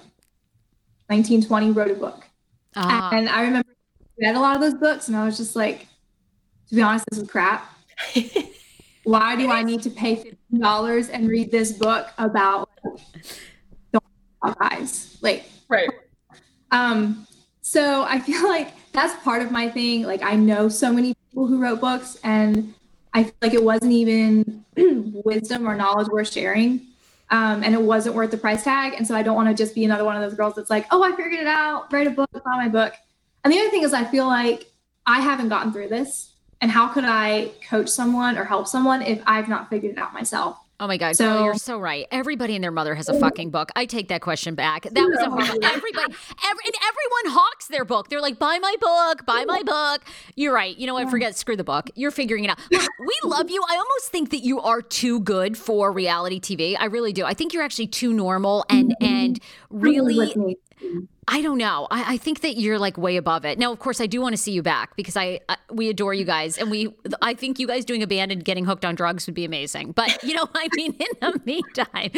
19, 1.09 1.45
20, 1.45 1.71
wrote 1.71 1.91
a 1.91 1.95
book. 1.95 2.27
Ah. 2.75 3.11
And 3.13 3.29
I 3.29 3.43
remember 3.43 3.69
read 4.21 4.35
a 4.35 4.39
lot 4.39 4.55
of 4.55 4.61
those 4.61 4.75
books, 4.75 5.07
and 5.07 5.17
I 5.17 5.25
was 5.25 5.37
just 5.37 5.55
like, 5.55 5.87
to 6.69 6.75
be 6.75 6.81
honest, 6.81 7.05
this 7.09 7.19
is 7.19 7.29
crap. 7.29 7.73
Why 9.03 9.35
do 9.35 9.49
I 9.49 9.63
need 9.63 9.81
to 9.83 9.89
pay 9.89 10.15
fifteen 10.15 10.59
dollars 10.59 11.09
and 11.09 11.27
read 11.27 11.51
this 11.51 11.71
book 11.71 12.09
about 12.17 12.69
guys? 14.59 15.17
Like, 15.21 15.45
right. 15.69 15.89
um, 16.69 17.27
so 17.61 18.03
I 18.03 18.19
feel 18.19 18.47
like 18.47 18.73
that's 18.91 19.21
part 19.23 19.41
of 19.41 19.51
my 19.51 19.69
thing. 19.69 20.03
Like 20.03 20.21
I 20.21 20.35
know 20.35 20.69
so 20.69 20.93
many 20.93 21.15
people 21.29 21.47
who 21.47 21.59
wrote 21.59 21.81
books, 21.81 22.17
and 22.23 22.73
I 23.13 23.23
feel 23.23 23.33
like 23.41 23.53
it 23.53 23.63
wasn't 23.63 23.91
even 23.91 24.65
wisdom 25.25 25.67
or 25.67 25.75
knowledge 25.75 26.07
worth 26.09 26.31
sharing. 26.31 26.90
Um, 27.31 27.63
and 27.63 27.73
it 27.73 27.81
wasn't 27.81 28.15
worth 28.15 28.29
the 28.29 28.37
price 28.37 28.63
tag. 28.63 28.93
And 28.93 29.07
so 29.07 29.15
I 29.15 29.23
don't 29.23 29.35
want 29.35 29.47
to 29.47 29.55
just 29.55 29.73
be 29.73 29.85
another 29.85 30.03
one 30.03 30.15
of 30.15 30.21
those 30.21 30.37
girls 30.37 30.55
that's 30.55 30.69
like, 30.69 30.85
oh, 30.91 31.01
I 31.01 31.11
figured 31.15 31.33
it 31.33 31.47
out, 31.47 31.91
write 31.91 32.07
a 32.07 32.11
book, 32.11 32.29
buy 32.33 32.57
my 32.57 32.67
book. 32.67 32.93
And 33.43 33.53
the 33.53 33.59
other 33.59 33.69
thing 33.69 33.83
is, 33.83 33.93
I 33.93 34.03
feel 34.03 34.27
like 34.27 34.69
I 35.05 35.21
haven't 35.21 35.49
gotten 35.49 35.71
through 35.71 35.87
this. 35.87 36.33
And 36.59 36.69
how 36.69 36.87
could 36.89 37.05
I 37.05 37.51
coach 37.67 37.89
someone 37.89 38.37
or 38.37 38.43
help 38.43 38.67
someone 38.67 39.01
if 39.01 39.21
I've 39.25 39.49
not 39.49 39.69
figured 39.69 39.93
it 39.93 39.97
out 39.97 40.13
myself? 40.13 40.60
Oh 40.81 40.87
my 40.87 40.97
God, 40.97 41.15
So- 41.15 41.31
girl, 41.31 41.45
you're 41.45 41.53
so 41.53 41.77
right. 41.79 42.07
Everybody 42.09 42.55
and 42.55 42.63
their 42.63 42.71
mother 42.71 42.95
has 42.95 43.07
a 43.07 43.19
fucking 43.19 43.51
book. 43.51 43.69
I 43.75 43.85
take 43.85 44.07
that 44.07 44.21
question 44.21 44.55
back. 44.55 44.83
That 44.83 45.07
was 45.07 45.19
a 45.19 45.29
horrible. 45.29 45.63
Everybody, 45.63 46.13
every, 46.43 46.63
and 46.65 46.75
everyone 46.81 47.39
hawks 47.39 47.67
their 47.67 47.85
book. 47.85 48.09
They're 48.09 48.19
like, 48.19 48.39
buy 48.39 48.57
my 48.59 48.75
book, 48.81 49.23
buy 49.27 49.45
my 49.45 49.61
book. 49.61 50.01
You're 50.35 50.53
right. 50.53 50.75
You 50.75 50.87
know 50.87 50.95
what? 50.95 51.07
Forget, 51.11 51.37
screw 51.37 51.55
the 51.55 51.63
book. 51.63 51.91
You're 51.93 52.09
figuring 52.09 52.45
it 52.45 52.49
out. 52.49 52.59
Look, 52.71 52.89
we 52.99 53.15
love 53.23 53.51
you. 53.51 53.61
I 53.69 53.75
almost 53.75 54.09
think 54.11 54.31
that 54.31 54.39
you 54.39 54.59
are 54.59 54.81
too 54.81 55.19
good 55.19 55.55
for 55.55 55.91
reality 55.91 56.39
TV. 56.39 56.75
I 56.79 56.85
really 56.85 57.13
do. 57.13 57.25
I 57.25 57.35
think 57.35 57.53
you're 57.53 57.63
actually 57.63 57.87
too 57.87 58.11
normal 58.11 58.65
and 58.67 58.89
mm-hmm. 58.99 59.05
and 59.05 59.39
really. 59.69 60.57
I 61.27 61.41
don't 61.41 61.59
know. 61.59 61.87
I, 61.91 62.15
I 62.15 62.17
think 62.17 62.41
that 62.41 62.57
you're 62.57 62.79
like 62.79 62.97
way 62.97 63.15
above 63.15 63.45
it. 63.45 63.59
Now, 63.59 63.71
of 63.71 63.79
course, 63.79 64.01
I 64.01 64.07
do 64.07 64.19
want 64.21 64.33
to 64.33 64.37
see 64.37 64.51
you 64.51 64.63
back 64.63 64.95
because 64.95 65.15
I, 65.15 65.39
I 65.47 65.55
we 65.71 65.87
adore 65.87 66.13
you 66.13 66.25
guys, 66.25 66.57
and 66.57 66.71
we 66.71 66.93
I 67.21 67.35
think 67.35 67.59
you 67.59 67.67
guys 67.67 67.85
doing 67.85 68.01
a 68.01 68.07
band 68.07 68.31
and 68.31 68.43
getting 68.43 68.65
hooked 68.65 68.83
on 68.83 68.95
drugs 68.95 69.27
would 69.27 69.35
be 69.35 69.45
amazing. 69.45 69.91
But 69.91 70.23
you 70.23 70.33
know, 70.33 70.47
I 70.55 70.67
mean, 70.73 70.93
in 70.99 71.07
the 71.21 71.39
meantime, 71.45 72.09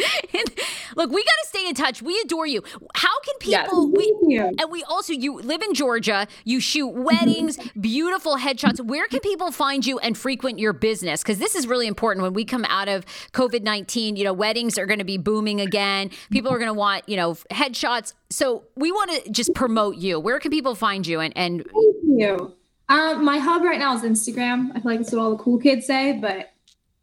look, 0.96 1.10
we 1.10 1.22
got 1.22 1.36
to 1.42 1.46
stay 1.48 1.68
in 1.68 1.74
touch. 1.74 2.02
We 2.02 2.18
adore 2.24 2.46
you. 2.46 2.62
How 2.94 3.20
can 3.20 3.34
Yes. 3.44 3.68
people? 3.68 3.90
We 3.90 4.12
and 4.58 4.70
we 4.70 4.82
also 4.84 5.12
you 5.12 5.38
live 5.38 5.62
in 5.62 5.74
Georgia. 5.74 6.26
You 6.44 6.58
shoot 6.58 6.88
weddings, 6.88 7.58
beautiful 7.78 8.36
headshots. 8.36 8.84
Where 8.84 9.06
can 9.06 9.20
people 9.20 9.52
find 9.52 9.84
you 9.84 9.98
and 9.98 10.16
frequent 10.16 10.58
your 10.58 10.72
business? 10.72 11.22
Because 11.22 11.38
this 11.38 11.54
is 11.54 11.66
really 11.66 11.86
important 11.86 12.22
when 12.22 12.32
we 12.32 12.44
come 12.44 12.64
out 12.64 12.88
of 12.88 13.04
COVID 13.32 13.62
nineteen. 13.62 14.16
You 14.16 14.24
know, 14.24 14.32
weddings 14.32 14.78
are 14.78 14.86
going 14.86 14.98
to 14.98 15.04
be 15.04 15.18
booming 15.18 15.60
again. 15.60 16.10
People 16.30 16.50
are 16.50 16.58
going 16.58 16.68
to 16.68 16.74
want 16.74 17.06
you 17.08 17.16
know 17.16 17.34
headshots. 17.50 18.14
So 18.30 18.64
we 18.76 18.90
want 18.90 19.24
to 19.24 19.30
just 19.30 19.54
promote 19.54 19.96
you. 19.96 20.18
Where 20.18 20.38
can 20.40 20.50
people 20.50 20.74
find 20.74 21.06
you? 21.06 21.20
And 21.20 21.36
and 21.36 21.64
Thank 21.64 22.20
you. 22.20 22.54
Um, 22.88 23.24
my 23.24 23.38
hub 23.38 23.62
right 23.62 23.78
now 23.78 23.94
is 23.96 24.02
Instagram. 24.02 24.70
I 24.70 24.80
feel 24.80 24.92
like 24.92 25.00
it's 25.00 25.12
what 25.12 25.20
all 25.20 25.30
the 25.30 25.42
cool 25.42 25.58
kids 25.58 25.86
say, 25.86 26.18
but 26.20 26.52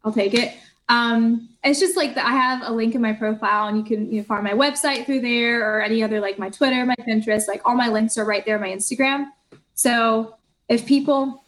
I'll 0.04 0.12
take 0.12 0.34
it. 0.34 0.54
Um, 0.88 1.48
it's 1.64 1.80
just 1.80 1.96
like. 1.96 2.16
I 2.16 2.32
have 2.32 2.62
a 2.68 2.72
link 2.72 2.94
in 2.94 3.00
my 3.00 3.12
profile, 3.12 3.68
and 3.68 3.78
you 3.78 3.84
can 3.84 4.10
you 4.12 4.18
know, 4.18 4.24
find 4.24 4.44
my 4.44 4.52
website 4.52 5.06
through 5.06 5.20
there, 5.20 5.68
or 5.68 5.80
any 5.80 6.02
other 6.02 6.20
like 6.20 6.38
my 6.38 6.50
Twitter, 6.50 6.84
my 6.84 6.96
Pinterest. 6.96 7.48
Like 7.48 7.62
all 7.64 7.74
my 7.74 7.88
links 7.88 8.18
are 8.18 8.24
right 8.24 8.44
there. 8.44 8.58
My 8.58 8.68
Instagram. 8.68 9.26
So 9.74 10.36
if 10.68 10.86
people 10.86 11.42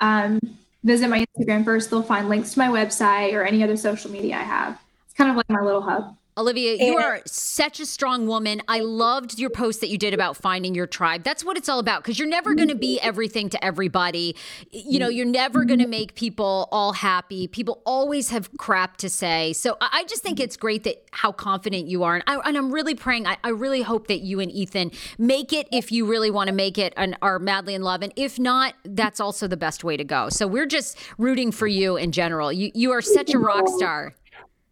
um, 0.00 0.40
visit 0.82 1.08
my 1.08 1.24
Instagram 1.24 1.64
first, 1.64 1.90
they'll 1.90 2.02
find 2.02 2.28
links 2.28 2.52
to 2.54 2.58
my 2.58 2.68
website 2.68 3.32
or 3.32 3.44
any 3.44 3.62
other 3.62 3.76
social 3.76 4.10
media 4.10 4.36
I 4.36 4.42
have. 4.42 4.78
It's 5.06 5.14
kind 5.14 5.30
of 5.30 5.36
like 5.36 5.48
my 5.48 5.60
little 5.60 5.82
hub. 5.82 6.16
Olivia, 6.36 6.76
you 6.76 6.96
are 6.96 7.22
such 7.26 7.80
a 7.80 7.86
strong 7.86 8.26
woman. 8.26 8.62
I 8.68 8.80
loved 8.80 9.38
your 9.38 9.50
post 9.50 9.80
that 9.80 9.88
you 9.88 9.98
did 9.98 10.14
about 10.14 10.36
finding 10.36 10.74
your 10.74 10.86
tribe. 10.86 11.24
That's 11.24 11.44
what 11.44 11.56
it's 11.56 11.68
all 11.68 11.78
about 11.78 12.02
because 12.02 12.18
you're 12.18 12.28
never 12.28 12.54
going 12.54 12.68
to 12.68 12.74
be 12.74 13.00
everything 13.00 13.48
to 13.50 13.64
everybody. 13.64 14.36
You 14.70 14.98
know, 14.98 15.08
you're 15.08 15.26
never 15.26 15.64
going 15.64 15.80
to 15.80 15.86
make 15.86 16.14
people 16.14 16.68
all 16.70 16.92
happy. 16.92 17.48
People 17.48 17.82
always 17.84 18.30
have 18.30 18.50
crap 18.58 18.96
to 18.98 19.08
say. 19.08 19.52
So 19.54 19.76
I 19.80 19.94
I 20.04 20.06
just 20.06 20.22
think 20.22 20.38
it's 20.38 20.58
great 20.58 20.84
that 20.84 21.02
how 21.12 21.32
confident 21.32 21.86
you 21.86 22.02
are. 22.02 22.16
And, 22.16 22.24
I, 22.26 22.36
and 22.44 22.58
I'm 22.58 22.70
really 22.70 22.94
praying, 22.94 23.26
I, 23.26 23.38
I 23.42 23.50
really 23.50 23.80
hope 23.80 24.08
that 24.08 24.20
you 24.20 24.38
and 24.38 24.50
Ethan 24.52 24.90
make 25.16 25.50
it 25.52 25.66
if 25.72 25.90
you 25.90 26.04
really 26.04 26.30
want 26.30 26.48
to 26.48 26.54
make 26.54 26.76
it 26.76 26.92
and 26.98 27.16
are 27.22 27.38
madly 27.38 27.72
in 27.74 27.82
love. 27.82 28.02
And 28.02 28.12
if 28.16 28.38
not, 28.38 28.74
that's 28.84 29.20
also 29.20 29.46
the 29.46 29.56
best 29.56 29.82
way 29.82 29.96
to 29.96 30.04
go. 30.04 30.28
So 30.28 30.46
we're 30.46 30.66
just 30.66 30.98
rooting 31.16 31.52
for 31.52 31.66
you 31.66 31.96
in 31.96 32.12
general. 32.12 32.52
You, 32.52 32.70
you 32.74 32.90
are 32.90 33.00
such 33.00 33.32
a 33.32 33.38
rock 33.38 33.66
star. 33.68 34.14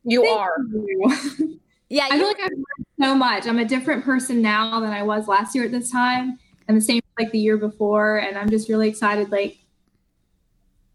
You 0.05 0.25
are. 0.27 0.57
Yeah, 1.93 2.07
I 2.11 2.17
feel 2.17 2.27
like 2.27 2.41
I've 2.41 2.53
learned 2.53 2.87
so 2.99 3.15
much. 3.15 3.47
I'm 3.47 3.59
a 3.59 3.67
different 3.67 4.03
person 4.03 4.41
now 4.41 4.81
than 4.81 4.95
I 4.95 5.03
was 5.03 5.29
last 5.29 5.55
year 5.55 5.67
at 5.67 5.73
this 5.73 5.91
time, 5.91 6.39
and 6.67 6.75
the 6.75 6.81
same 6.81 7.03
like 7.19 7.31
the 7.33 7.39
year 7.39 7.59
before. 7.59 8.17
And 8.17 8.39
I'm 8.39 8.49
just 8.49 8.71
really 8.71 8.89
excited. 8.89 9.31
Like, 9.31 9.59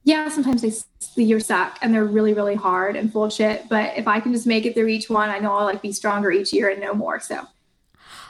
yeah, 0.03 0.28
sometimes 0.28 0.64
they 0.64 0.72
the 1.16 1.24
years 1.24 1.45
suck 1.45 1.78
and 1.84 1.93
they're 1.93 2.03
really 2.03 2.34
really 2.34 2.55
hard 2.55 2.95
and 2.95 3.14
full 3.14 3.26
of 3.26 3.32
shit. 3.32 3.70
But 3.70 3.95
if 3.95 4.08
I 4.08 4.20
can 4.20 4.34
just 4.34 4.47
make 4.47 4.66
it 4.66 4.74
through 4.74 4.88
each 4.88 5.08
one, 5.08 5.30
I 5.30 5.38
know 5.38 5.53
I'll 5.53 5.66
like 5.66 5.84
be 5.84 5.91
stronger 5.91 6.32
each 6.32 6.51
year 6.51 6.70
and 6.70 6.82
know 6.82 6.95
more. 6.95 7.20
So 7.20 7.45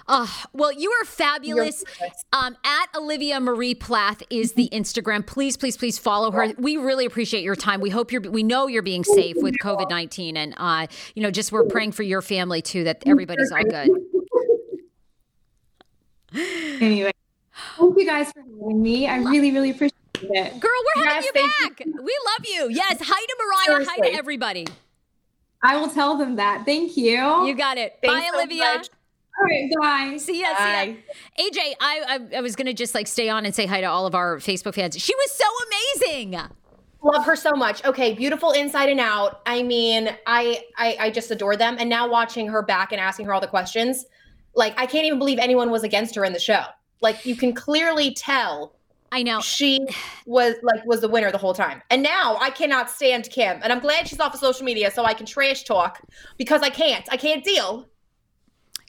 Uh, 0.08 0.28
well, 0.54 0.72
you 0.72 0.90
are 0.92 1.06
fabulous. 1.06 1.84
Um, 2.32 2.56
at 2.64 2.86
Olivia 2.96 3.40
Marie 3.40 3.76
Plath 3.76 4.24
is 4.30 4.54
the 4.54 4.70
Instagram. 4.72 5.26
Please, 5.26 5.58
please, 5.58 5.76
please 5.76 5.98
follow 5.98 6.32
her. 6.32 6.54
We 6.58 6.78
really 6.78 7.06
appreciate 7.06 7.44
your 7.44 7.56
time. 7.56 7.82
We 7.82 7.90
hope 7.90 8.12
you're. 8.12 8.22
We 8.22 8.44
know 8.44 8.68
you're 8.68 8.82
being 8.82 9.04
safe 9.04 9.36
with 9.38 9.56
COVID 9.62 9.90
nineteen, 9.90 10.38
and 10.38 10.54
uh, 10.58 10.88
you 11.16 11.22
know, 11.24 11.32
just 11.32 11.52
we're 11.52 11.66
praying 11.66 11.92
for 11.92 12.04
your 12.04 12.22
family 12.22 12.62
too 12.62 12.86
that 12.86 13.04
everybody's 13.06 13.52
all 13.52 13.64
good. 13.64 13.90
anyway, 16.34 17.12
thank 17.78 17.98
you 17.98 18.06
guys 18.06 18.32
for 18.32 18.42
having 18.42 18.82
me. 18.82 19.08
I 19.08 19.18
really 19.18 19.52
really 19.52 19.72
appreciate 19.72 19.94
it. 20.22 20.60
Girl, 20.60 20.72
we're 20.96 21.06
having 21.06 21.24
Yes, 21.24 21.26
you 21.26 21.32
thank 21.34 21.78
back. 21.78 21.86
We 21.86 22.18
love 22.26 22.46
you. 22.46 22.70
Yes, 22.72 22.98
hi 23.02 23.26
to 23.26 23.36
Moriah. 23.70 23.86
Hi 23.90 24.10
to 24.10 24.14
everybody. 24.16 24.68
I 25.62 25.78
will 25.78 25.90
tell 25.90 26.18
them 26.18 26.36
that. 26.36 26.66
Thank 26.66 26.96
you. 26.98 27.46
You 27.46 27.56
got 27.56 27.78
it. 27.78 27.98
Thanks 28.02 28.16
Bye, 28.26 28.30
so 28.32 28.38
Olivia. 28.40 28.64
much. 28.64 28.90
All 29.40 29.46
right, 29.46 29.70
bye. 29.82 30.18
See 30.18 30.42
ya, 30.42 30.48
Bye. 30.58 30.98
see 31.38 31.44
ya. 31.44 31.50
AJ, 31.50 31.76
I, 31.80 32.20
I 32.34 32.38
I 32.38 32.42
was 32.42 32.56
gonna 32.56 32.74
just 32.74 32.96
like 32.96 33.08
stay 33.08 33.30
on 33.30 33.46
and 33.46 33.54
say 33.54 33.66
hi 33.66 33.82
to 33.82 33.88
all 33.88 34.06
of 34.08 34.16
our 34.16 34.38
Facebook 34.38 34.76
fans. 34.76 34.98
She 35.00 35.14
was 35.14 35.32
so 35.32 35.46
amazing. 36.02 36.40
Love 37.04 37.26
her 37.26 37.36
so 37.36 37.52
much. 37.52 37.86
Okay, 37.86 38.14
beautiful 38.14 38.52
inside 38.52 38.90
and 38.90 39.00
out. 39.00 39.42
I 39.46 39.62
mean, 39.62 40.10
I, 40.26 40.64
I 40.78 40.98
I 41.00 41.12
just 41.12 41.30
adore 41.30 41.56
them. 41.56 41.78
And 41.80 41.90
now 41.90 42.10
watching 42.10 42.48
her 42.48 42.64
back 42.64 42.92
and 42.92 43.00
asking 43.00 43.28
her 43.28 43.34
all 43.34 43.42
the 43.42 43.48
questions, 43.48 44.06
like 44.56 44.74
I 44.78 44.88
can't 44.88 45.06
even 45.06 45.20
believe 45.20 45.38
anyone 45.38 45.70
was 45.70 45.84
against 45.84 46.16
her 46.16 46.26
in 46.26 46.34
the 46.34 46.40
show. 46.40 46.64
Like 47.02 47.26
you 47.26 47.36
can 47.36 47.54
clearly 47.54 48.16
tell 48.16 48.74
I 49.12 49.24
know. 49.24 49.40
she 49.40 49.88
was 50.26 50.56
like 50.64 50.84
was 50.86 51.02
the 51.02 51.08
winner 51.08 51.32
the 51.32 51.38
whole 51.38 51.54
time. 51.54 51.82
And 51.92 52.02
now 52.02 52.38
I 52.42 52.50
cannot 52.50 52.90
stand 52.90 53.30
Kim. 53.30 53.60
And 53.64 53.72
I'm 53.72 53.80
glad 53.80 54.08
she's 54.08 54.20
off 54.20 54.34
of 54.34 54.40
social 54.40 54.66
media 54.66 54.90
so 54.90 55.06
I 55.06 55.14
can 55.14 55.28
trash 55.28 55.64
talk 55.64 56.02
because 56.38 56.62
I 56.64 56.70
can't. 56.70 57.08
I 57.12 57.18
can't 57.18 57.44
deal. 57.44 57.88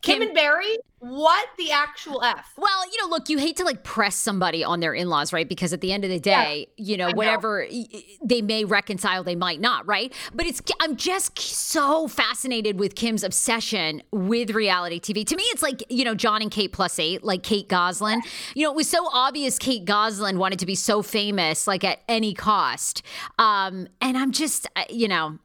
Kim, 0.02 0.18
Kim- 0.18 0.22
and 0.22 0.34
Barry? 0.34 0.78
What 1.00 1.48
the 1.56 1.70
actual 1.70 2.22
F? 2.24 2.54
Well, 2.56 2.84
you 2.90 3.00
know, 3.00 3.08
look, 3.08 3.28
you 3.28 3.38
hate 3.38 3.56
to 3.58 3.64
like 3.64 3.84
press 3.84 4.16
somebody 4.16 4.64
on 4.64 4.80
their 4.80 4.94
in 4.94 5.08
laws, 5.08 5.32
right? 5.32 5.48
Because 5.48 5.72
at 5.72 5.80
the 5.80 5.92
end 5.92 6.04
of 6.04 6.10
the 6.10 6.18
day, 6.18 6.66
yeah, 6.76 6.84
you 6.84 6.96
know, 6.96 7.12
whatever 7.12 7.66
know. 7.70 8.00
they 8.24 8.42
may 8.42 8.64
reconcile, 8.64 9.22
they 9.22 9.36
might 9.36 9.60
not, 9.60 9.86
right? 9.86 10.12
But 10.34 10.46
it's, 10.46 10.60
I'm 10.80 10.96
just 10.96 11.38
so 11.38 12.08
fascinated 12.08 12.80
with 12.80 12.96
Kim's 12.96 13.22
obsession 13.22 14.02
with 14.10 14.50
reality 14.50 14.98
TV. 14.98 15.24
To 15.24 15.36
me, 15.36 15.44
it's 15.44 15.62
like, 15.62 15.84
you 15.88 16.04
know, 16.04 16.16
Jon 16.16 16.42
and 16.42 16.50
Kate 16.50 16.72
plus 16.72 16.98
eight, 16.98 17.22
like 17.22 17.44
Kate 17.44 17.68
Gosselin. 17.68 18.20
You 18.54 18.64
know, 18.64 18.72
it 18.72 18.76
was 18.76 18.88
so 18.88 19.08
obvious 19.12 19.56
Kate 19.56 19.84
Gosselin 19.84 20.38
wanted 20.38 20.58
to 20.58 20.66
be 20.66 20.74
so 20.74 21.02
famous, 21.02 21.68
like 21.68 21.84
at 21.84 22.00
any 22.08 22.34
cost. 22.34 23.02
Um, 23.38 23.86
and 24.00 24.18
I'm 24.18 24.32
just, 24.32 24.66
you 24.90 25.06
know, 25.06 25.38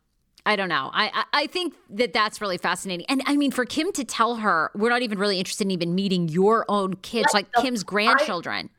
I 0.46 0.56
don't 0.58 0.70
know. 0.70 0.91
I, 0.94 1.24
I 1.32 1.48
think 1.48 1.74
that 1.89 2.12
that's 2.12 2.41
really 2.41 2.58
fascinating. 2.58 3.06
And 3.08 3.22
I 3.26 3.38
mean, 3.38 3.52
for 3.52 3.66
Kim 3.66 3.91
to 3.94 4.04
tell 4.04 4.36
her, 4.36 4.72
we're 4.76 4.89
not 4.89 5.02
even 5.02 5.18
really 5.18 5.39
interested 5.39 5.66
in 5.66 5.72
even 5.72 5.96
meeting 5.96 6.28
your 6.28 6.66
own 6.68 6.96
kids, 6.98 7.34
like, 7.34 7.48
like 7.56 7.64
Kim's 7.64 7.84
grandchildren. 7.84 8.70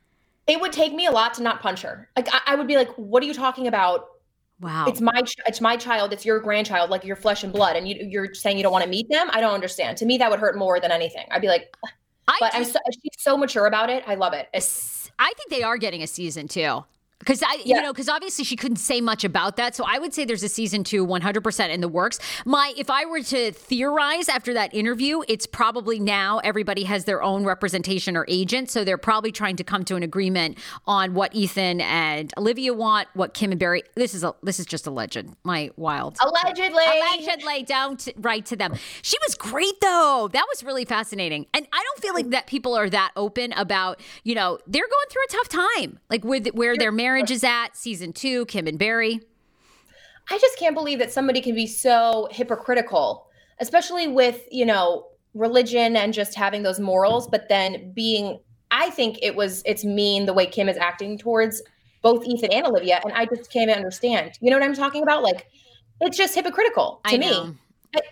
I, 0.47 0.53
it 0.53 0.61
would 0.61 0.73
take 0.73 0.93
me 0.93 1.07
a 1.07 1.11
lot 1.11 1.33
to 1.35 1.43
not 1.43 1.63
punch 1.63 1.81
her. 1.83 2.09
Like 2.17 2.29
I, 2.33 2.41
I, 2.49 2.55
would 2.57 2.67
be 2.67 2.77
like, 2.77 2.91
"What 2.97 3.23
are 3.23 3.27
you 3.27 3.33
talking 3.33 3.67
about? 3.67 4.09
Wow, 4.61 4.87
it's 4.87 5.01
my 5.01 5.23
it's 5.47 5.63
my 5.63 5.77
child. 5.77 6.13
It's 6.13 6.27
your 6.27 6.39
grandchild. 6.39 6.91
Like 6.91 7.03
your 7.03 7.17
flesh 7.17 7.45
and 7.45 7.53
blood, 7.53 7.77
and 7.77 7.89
you, 7.89 7.97
you're 8.09 8.35
saying 8.35 8.59
you 8.59 8.63
don't 8.63 8.73
want 8.73 8.85
to 8.85 8.91
meet 8.91 9.09
them. 9.09 9.29
I 9.33 9.41
don't 9.41 9.55
understand. 9.55 9.97
To 9.99 10.07
me, 10.07 10.19
that 10.19 10.31
would 10.31 10.41
hurt 10.41 10.59
more 10.59 10.79
than 10.81 10.93
anything. 10.93 11.27
I'd 11.31 11.41
be 11.41 11.49
like, 11.49 11.75
I 12.29 12.37
but 12.41 12.55
I'm 12.55 12.65
so, 12.65 12.79
she's 12.93 13.23
so 13.23 13.39
mature 13.39 13.67
about 13.67 13.89
it. 13.89 14.05
I 14.07 14.17
love 14.17 14.35
it. 14.35 14.49
It's, 14.53 15.11
I 15.19 15.33
think 15.37 15.51
they 15.51 15.63
are 15.63 15.79
getting 15.79 16.03
a 16.03 16.07
season 16.07 16.47
two. 16.47 16.85
Because 17.25 17.43
I, 17.43 17.63
yeah. 17.65 17.77
you 17.77 17.83
know, 17.83 17.93
because 17.93 18.11
obviously 18.11 18.45
she 18.45 18.55
couldn't 18.55 18.77
say 18.77 19.01
much 19.01 19.25
about 19.25 19.57
that. 19.57 19.75
So 19.75 19.85
I 19.87 19.99
would 19.99 20.13
say 20.13 20.27
there's 20.27 20.43
a 20.43 20.49
season 20.49 20.85
two, 20.85 21.07
100% 21.07 21.71
in 21.71 21.81
the 21.81 21.89
works. 21.89 22.19
My, 22.45 22.75
if 22.77 22.91
I 22.91 23.07
were 23.07 23.23
to 23.23 23.51
theorize 23.51 24.29
after 24.29 24.53
that 24.53 24.75
interview, 24.75 25.23
it's 25.27 25.47
probably 25.47 25.99
now 25.99 26.39
everybody 26.45 26.85
has 26.85 27.07
their 27.07 27.23
own 27.23 27.45
representation 27.45 28.15
or 28.15 28.27
agent. 28.29 28.71
So 28.71 28.85
they're 28.85 28.99
probably 28.99 29.33
trying 29.33 29.57
to 29.57 29.65
come 29.65 29.87
to 29.87 29.97
an 29.97 30.03
agreement 30.03 30.59
on 30.87 31.15
what 31.15 31.35
Ethan 31.35 31.81
and 31.81 32.31
Olivia 32.37 32.75
want, 32.75 33.09
what 33.15 33.33
Kim 33.33 33.53
and 33.53 33.59
Barry. 33.59 33.85
This 33.95 34.15
is 34.15 34.23
a, 34.23 34.35
this 34.43 34.61
is 34.61 34.67
just 34.67 34.87
a 34.87 34.91
legend. 34.91 35.35
My 35.45 35.71
wild. 35.77 36.19
Allegedly. 36.21 36.85
Allegedly 36.85 37.63
down 37.63 37.97
to, 37.97 38.13
right 38.19 38.45
to 38.45 38.57
them. 38.57 38.75
She 39.01 39.17
was 39.27 39.35
great 39.35 39.81
though. 39.81 40.29
That 40.31 40.45
was 40.53 40.63
really 40.63 40.85
fascinating. 40.85 41.47
And 41.55 41.67
I 41.73 41.83
don't 41.83 42.03
feel 42.03 42.13
like 42.13 42.31
that 42.31 42.47
people 42.47 42.75
are 42.75 42.91
that 42.91 43.13
open 43.17 43.53
about, 43.53 44.01
you 44.25 44.35
know, 44.35 44.59
they're 44.67 44.83
going 44.83 45.09
through 45.09 45.23
a 45.25 45.33
tough 45.33 45.49
time, 45.49 45.99
like 46.11 46.23
with 46.23 46.49
where 46.49 46.77
they're 46.77 46.93
married 46.93 47.14
marriage 47.15 47.31
is 47.31 47.45
at, 47.45 47.77
season 47.77 48.13
two, 48.13 48.45
Kim 48.47 48.67
and 48.67 48.77
Barry. 48.77 49.21
I 50.29 50.39
just 50.39 50.59
can't 50.59 50.75
believe 50.75 50.99
that 50.99 51.13
somebody 51.13 51.41
can 51.41 51.55
be 51.55 51.69
so 51.69 52.27
hypocritical, 52.33 53.29
especially 53.61 54.09
with, 54.09 54.43
you 54.51 54.67
know, 54.67 55.07
religion 55.33 55.95
and 55.95 56.13
just 56.13 56.35
having 56.35 56.65
those 56.65 56.81
morals, 56.81 57.29
but 57.29 57.49
then 57.49 57.93
being 57.93 58.41
I 58.73 58.91
think 58.91 59.21
it 59.23 59.37
was 59.37 59.63
it's 59.65 59.85
mean 59.85 60.27
the 60.27 60.33
way 60.33 60.47
Kim 60.47 60.69
is 60.69 60.77
acting 60.77 61.17
towards 61.17 61.63
both 62.03 62.27
Ethan 62.27 62.53
and 62.53 62.67
Olivia, 62.67 63.01
and 63.05 63.13
I 63.13 63.27
just 63.27 63.53
can't 63.53 63.71
understand. 63.71 64.33
You 64.41 64.51
know 64.51 64.59
what 64.59 64.65
I'm 64.65 64.75
talking 64.75 65.05
about? 65.05 65.23
Like, 65.23 65.47
it's 66.01 66.17
just 66.17 66.35
hypocritical 66.35 67.01
to 67.07 67.19
me 67.19 67.57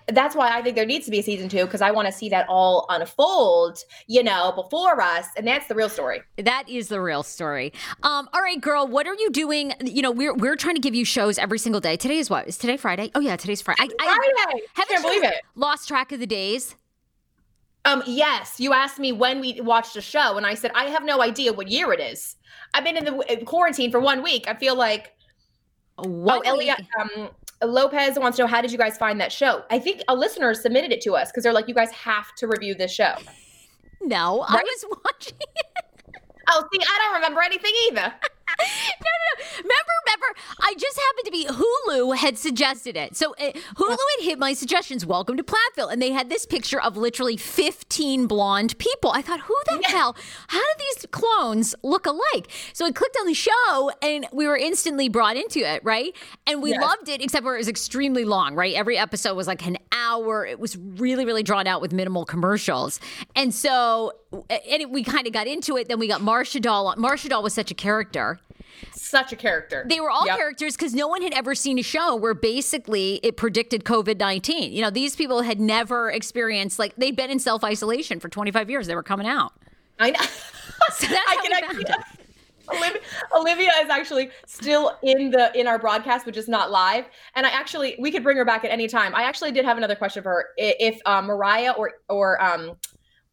that's 0.08 0.34
why 0.34 0.56
I 0.56 0.62
think 0.62 0.76
there 0.76 0.86
needs 0.86 1.04
to 1.06 1.10
be 1.10 1.18
a 1.18 1.22
season 1.22 1.48
two 1.48 1.64
because 1.64 1.80
I 1.80 1.90
want 1.90 2.06
to 2.06 2.12
see 2.12 2.28
that 2.28 2.46
all 2.48 2.86
unfold, 2.88 3.78
you 4.06 4.22
know, 4.22 4.52
before 4.52 5.00
us, 5.00 5.26
and 5.36 5.46
that's 5.46 5.66
the 5.66 5.74
real 5.74 5.88
story. 5.88 6.22
That 6.38 6.68
is 6.68 6.88
the 6.88 7.00
real 7.00 7.22
story. 7.22 7.72
Um, 8.02 8.28
all 8.32 8.42
right, 8.42 8.60
girl, 8.60 8.86
what 8.86 9.06
are 9.06 9.14
you 9.14 9.30
doing? 9.30 9.72
You 9.80 10.02
know, 10.02 10.10
we're 10.10 10.34
we're 10.34 10.56
trying 10.56 10.74
to 10.74 10.80
give 10.80 10.94
you 10.94 11.04
shows 11.04 11.38
every 11.38 11.58
single 11.58 11.80
day. 11.80 11.96
Today 11.96 12.18
is 12.18 12.30
what? 12.30 12.48
Is 12.48 12.58
today 12.58 12.76
Friday? 12.76 13.10
Oh 13.14 13.20
yeah, 13.20 13.36
today's 13.36 13.62
Friday. 13.62 13.82
I, 13.82 13.86
Friday. 13.86 14.62
I 14.76 14.84
can't 14.84 15.02
believe 15.02 15.24
it. 15.24 15.36
Lost 15.54 15.88
track 15.88 16.12
of 16.12 16.20
the 16.20 16.26
days. 16.26 16.76
Um, 17.84 18.02
yes, 18.06 18.60
you 18.60 18.72
asked 18.72 18.98
me 18.98 19.10
when 19.10 19.40
we 19.40 19.60
watched 19.60 19.96
a 19.96 20.00
show, 20.00 20.36
and 20.36 20.46
I 20.46 20.54
said 20.54 20.70
I 20.74 20.84
have 20.84 21.04
no 21.04 21.20
idea 21.20 21.52
what 21.52 21.68
year 21.68 21.92
it 21.92 22.00
is. 22.00 22.36
I've 22.74 22.84
been 22.84 22.96
in 22.96 23.04
the 23.04 23.42
quarantine 23.44 23.90
for 23.90 24.00
one 24.00 24.22
week. 24.22 24.46
I 24.48 24.54
feel 24.54 24.76
like. 24.76 25.14
One 25.96 26.40
oh, 26.46 26.48
Elliot, 26.48 26.80
um, 26.98 27.28
Lopez 27.64 28.18
wants 28.18 28.36
to 28.36 28.42
know 28.42 28.46
how 28.46 28.60
did 28.60 28.72
you 28.72 28.78
guys 28.78 28.96
find 28.98 29.20
that 29.20 29.32
show? 29.32 29.62
I 29.70 29.78
think 29.78 30.02
a 30.08 30.14
listener 30.14 30.52
submitted 30.54 30.92
it 30.92 31.00
to 31.02 31.14
us 31.14 31.30
because 31.30 31.44
they're 31.44 31.52
like, 31.52 31.68
you 31.68 31.74
guys 31.74 31.90
have 31.92 32.34
to 32.36 32.46
review 32.46 32.74
this 32.74 32.92
show. 32.92 33.14
No, 34.04 34.40
right? 34.40 34.58
I 34.58 34.62
was 34.64 34.84
watching 35.04 35.38
it. 35.38 35.84
Oh, 36.48 36.64
see, 36.72 36.80
I 36.80 36.98
don't 36.98 37.14
remember 37.14 37.40
anything 37.40 37.72
either. 37.86 38.12
no, 38.58 38.64
no, 38.66 39.44
no. 39.44 39.46
Remember, 39.56 39.92
remember, 40.06 40.40
I 40.60 40.74
just 40.74 40.98
happened 40.98 41.24
to 41.26 41.30
be 41.30 41.46
Hulu 41.46 42.16
had 42.16 42.38
suggested 42.38 42.96
it. 42.96 43.16
So 43.16 43.34
uh, 43.34 43.52
Hulu 43.52 43.96
had 44.18 44.24
hit 44.24 44.38
my 44.38 44.52
suggestions. 44.52 45.06
Welcome 45.06 45.36
to 45.36 45.44
Plathville, 45.44 45.88
and 45.88 46.00
they 46.00 46.10
had 46.10 46.28
this 46.28 46.46
picture 46.46 46.80
of 46.80 46.96
literally 46.96 47.36
15 47.36 48.26
blonde 48.26 48.76
people. 48.78 49.10
I 49.10 49.22
thought, 49.22 49.40
who 49.40 49.56
the 49.66 49.80
yeah. 49.82 49.88
hell? 49.88 50.16
How 50.48 50.60
do 50.60 50.84
these 50.94 51.06
clones 51.10 51.74
look 51.82 52.06
alike? 52.06 52.48
So 52.72 52.86
I 52.86 52.92
clicked 52.92 53.16
on 53.20 53.26
the 53.26 53.34
show, 53.34 53.90
and 54.02 54.26
we 54.32 54.46
were 54.46 54.56
instantly 54.56 55.08
brought 55.08 55.36
into 55.36 55.60
it, 55.60 55.82
right? 55.84 56.14
And 56.46 56.62
we 56.62 56.70
yes. 56.70 56.82
loved 56.82 57.08
it, 57.08 57.22
except 57.22 57.44
where 57.44 57.54
it 57.54 57.58
was 57.58 57.68
extremely 57.68 58.24
long, 58.24 58.54
right? 58.54 58.74
Every 58.74 58.98
episode 58.98 59.34
was 59.34 59.46
like 59.46 59.66
an 59.66 59.78
hour. 59.92 60.46
It 60.46 60.58
was 60.58 60.76
really, 60.76 61.24
really 61.24 61.42
drawn 61.42 61.66
out 61.66 61.80
with 61.80 61.92
minimal 61.92 62.24
commercials, 62.24 63.00
and 63.34 63.54
so 63.54 64.12
and 64.32 64.82
it, 64.82 64.90
we 64.90 65.04
kind 65.04 65.26
of 65.26 65.32
got 65.32 65.46
into 65.46 65.76
it. 65.76 65.88
Then 65.88 65.98
we 65.98 66.08
got 66.08 66.20
Marcia 66.20 66.60
Dahl. 66.60 66.94
Marcia 66.96 67.28
Dahl 67.28 67.42
was 67.42 67.52
such 67.52 67.70
a 67.70 67.74
character 67.74 68.40
such 68.94 69.32
a 69.32 69.36
character. 69.36 69.84
They 69.88 70.00
were 70.00 70.10
all 70.10 70.26
yep. 70.26 70.36
characters 70.36 70.76
because 70.76 70.94
no 70.94 71.08
one 71.08 71.22
had 71.22 71.32
ever 71.32 71.54
seen 71.54 71.78
a 71.78 71.82
show 71.82 72.16
where 72.16 72.34
basically 72.34 73.20
it 73.22 73.36
predicted 73.36 73.84
COVID 73.84 74.18
19. 74.18 74.72
You 74.72 74.82
know, 74.82 74.90
these 74.90 75.16
people 75.16 75.42
had 75.42 75.60
never 75.60 76.10
experienced, 76.10 76.78
like, 76.78 76.96
they'd 76.96 77.16
been 77.16 77.30
in 77.30 77.38
self 77.38 77.64
isolation 77.64 78.20
for 78.20 78.28
25 78.28 78.70
years. 78.70 78.86
They 78.86 78.94
were 78.94 79.02
coming 79.02 79.26
out. 79.26 79.52
I 79.98 80.10
know. 80.10 80.20
so 80.94 81.06
that's 81.06 81.24
I 81.28 81.36
can 81.42 81.52
actually. 81.52 81.84
Olivia, 82.70 83.00
Olivia 83.36 83.70
is 83.82 83.90
actually 83.90 84.30
still 84.46 84.96
in 85.02 85.30
the 85.30 85.58
in 85.58 85.66
our 85.66 85.78
broadcast, 85.78 86.26
which 86.26 86.36
is 86.36 86.48
not 86.48 86.70
live. 86.70 87.04
And 87.34 87.44
I 87.44 87.50
actually 87.50 87.96
we 87.98 88.10
could 88.10 88.22
bring 88.22 88.36
her 88.36 88.44
back 88.44 88.64
at 88.64 88.70
any 88.70 88.88
time. 88.88 89.14
I 89.14 89.24
actually 89.24 89.52
did 89.52 89.64
have 89.64 89.76
another 89.76 89.96
question 89.96 90.22
for 90.22 90.30
her. 90.30 90.46
If 90.56 91.00
uh, 91.04 91.22
Moriah 91.22 91.72
or 91.72 91.94
or 92.08 92.42
um 92.42 92.76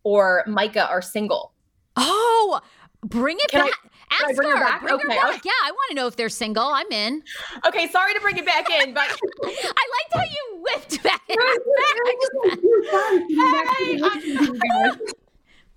or 0.03 0.43
Micah 0.47 0.89
are 0.89 1.01
single. 1.01 1.53
Oh, 1.95 2.61
bring 3.05 3.37
it 3.39 3.49
Can 3.51 3.65
back. 3.65 3.73
I, 3.83 4.25
Ask 4.25 4.35
bring 4.35 4.49
her, 4.49 4.57
her 4.57 4.63
back. 4.63 4.81
Bring 4.81 4.93
okay. 4.95 5.03
her 5.03 5.31
back. 5.31 5.45
Yeah, 5.45 5.51
I 5.63 5.71
want 5.71 5.89
to 5.89 5.95
know 5.95 6.07
if 6.07 6.15
they're 6.15 6.29
single. 6.29 6.63
I'm 6.63 6.91
in. 6.91 7.21
Okay, 7.67 7.87
sorry 7.89 8.13
to 8.13 8.19
bring 8.19 8.37
it 8.37 8.45
back 8.45 8.69
in, 8.69 8.93
but 8.93 9.03
I 9.43 9.85
liked 9.95 10.13
how 10.13 10.23
you 10.23 10.61
whipped 10.61 11.03
back. 11.03 11.27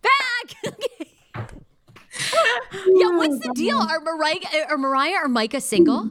back. 0.03 0.55
back. 1.35 1.53
yeah, 2.87 3.11
what's 3.17 3.39
the 3.39 3.53
deal? 3.55 3.79
Are 3.79 4.01
Moriah, 4.01 4.67
are 4.69 4.79
Moriah 4.79 5.21
or 5.23 5.29
Micah 5.29 5.61
single? 5.61 6.11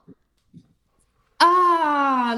Ah, 1.39 2.35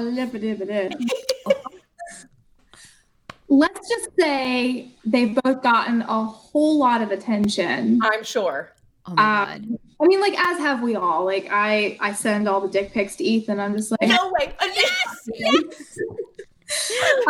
Let's 3.54 3.88
just 3.88 4.08
say 4.18 4.88
they've 5.04 5.32
both 5.32 5.62
gotten 5.62 6.02
a 6.02 6.24
whole 6.24 6.76
lot 6.76 7.02
of 7.02 7.12
attention. 7.12 8.00
I'm 8.02 8.24
sure. 8.24 8.72
Oh 9.06 9.14
my 9.14 9.42
um, 9.42 9.48
god. 9.48 9.78
I 10.00 10.06
mean, 10.06 10.20
like 10.20 10.36
as 10.36 10.58
have 10.58 10.82
we 10.82 10.96
all. 10.96 11.24
Like 11.24 11.46
I, 11.52 11.96
I 12.00 12.14
send 12.14 12.48
all 12.48 12.60
the 12.60 12.68
dick 12.68 12.92
pics 12.92 13.14
to 13.16 13.24
Ethan. 13.24 13.60
I'm 13.60 13.76
just 13.76 13.92
like, 13.92 14.08
no 14.08 14.34
way. 14.38 14.52
Uh, 14.58 14.66
yes, 14.74 15.28
yes. 15.34 15.98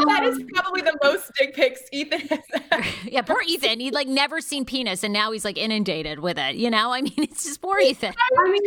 that 0.06 0.24
is 0.24 0.38
um, 0.38 0.46
probably 0.54 0.80
the 0.80 0.96
most 1.02 1.30
dick 1.38 1.54
pics 1.54 1.82
Ethan 1.92 2.20
has. 2.20 2.84
Yeah, 3.04 3.20
poor 3.20 3.42
Ethan. 3.46 3.80
He'd 3.80 3.92
like 3.92 4.08
never 4.08 4.40
seen 4.40 4.64
penis, 4.64 5.04
and 5.04 5.12
now 5.12 5.30
he's 5.30 5.44
like 5.44 5.58
inundated 5.58 6.20
with 6.20 6.38
it. 6.38 6.56
You 6.56 6.70
know, 6.70 6.90
I 6.90 7.02
mean, 7.02 7.12
it's 7.18 7.44
just 7.44 7.60
poor 7.60 7.80
Ethan. 7.80 8.14
I 8.38 8.50
mean, 8.50 8.62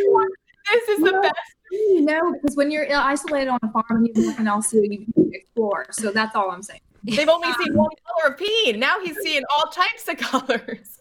this 0.73 0.89
is 0.89 0.99
the 0.99 1.19
best. 1.23 1.33
You 1.71 2.01
know, 2.01 2.33
because 2.33 2.55
when 2.55 2.69
you're 2.69 2.87
isolated 2.93 3.49
on 3.49 3.59
a 3.63 3.71
farm 3.71 3.85
and 3.89 4.07
you 4.07 4.13
have 4.13 4.25
nothing 4.25 4.47
else 4.47 4.69
to 4.69 4.81
do, 4.81 4.87
you 4.89 5.05
can 5.11 5.31
explore. 5.33 5.87
So 5.91 6.11
that's 6.11 6.35
all 6.35 6.51
I'm 6.51 6.61
saying. 6.61 6.81
They've 7.15 7.29
only 7.29 7.51
seen 7.53 7.73
one 7.73 7.89
color 8.05 8.33
of 8.33 8.39
peen. 8.39 8.79
Now 8.79 8.99
he's 8.99 9.17
seeing 9.21 9.43
all 9.55 9.71
types 9.71 10.07
of 10.07 10.17
colors. 10.17 10.99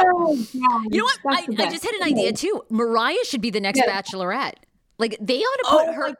Oh, 0.00 0.34
you 0.90 0.98
know 0.98 1.08
what? 1.22 1.38
I, 1.38 1.46
I, 1.64 1.70
just 1.70 1.84
had 1.84 1.94
an 1.94 2.02
idea 2.02 2.32
too. 2.32 2.64
Moriah 2.70 3.24
should 3.24 3.42
be 3.42 3.50
the 3.50 3.60
next 3.60 3.78
yeah. 3.78 4.00
bachelorette. 4.02 4.54
Like 4.98 5.16
they 5.20 5.40
ought 5.40 5.56
to 5.56 5.70
put 5.70 5.88
oh, 5.88 5.92
her. 5.92 6.16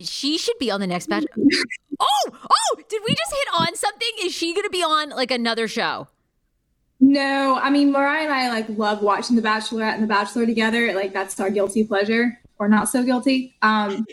She 0.00 0.36
should 0.36 0.58
be 0.58 0.70
on 0.70 0.80
the 0.80 0.86
next 0.86 1.08
batch. 1.08 1.24
oh, 2.00 2.30
oh! 2.32 2.76
Did 2.88 3.02
we 3.06 3.14
just 3.14 3.32
hit 3.32 3.48
on 3.60 3.76
something? 3.76 4.10
Is 4.22 4.34
she 4.34 4.52
going 4.52 4.64
to 4.64 4.70
be 4.70 4.82
on 4.82 5.10
like 5.10 5.30
another 5.30 5.68
show? 5.68 6.08
No, 7.00 7.58
I 7.62 7.70
mean 7.70 7.92
Moriah 7.92 8.24
and 8.24 8.32
I 8.32 8.48
like 8.48 8.68
love 8.70 9.02
watching 9.02 9.36
The 9.36 9.42
Bachelorette 9.42 9.94
and 9.94 10.02
The 10.02 10.08
Bachelor 10.08 10.46
together. 10.46 10.92
Like 10.94 11.12
that's 11.12 11.38
our 11.40 11.50
guilty 11.50 11.84
pleasure, 11.84 12.38
or 12.58 12.68
not 12.68 12.88
so 12.88 13.02
guilty. 13.02 13.54
Um, 13.62 14.06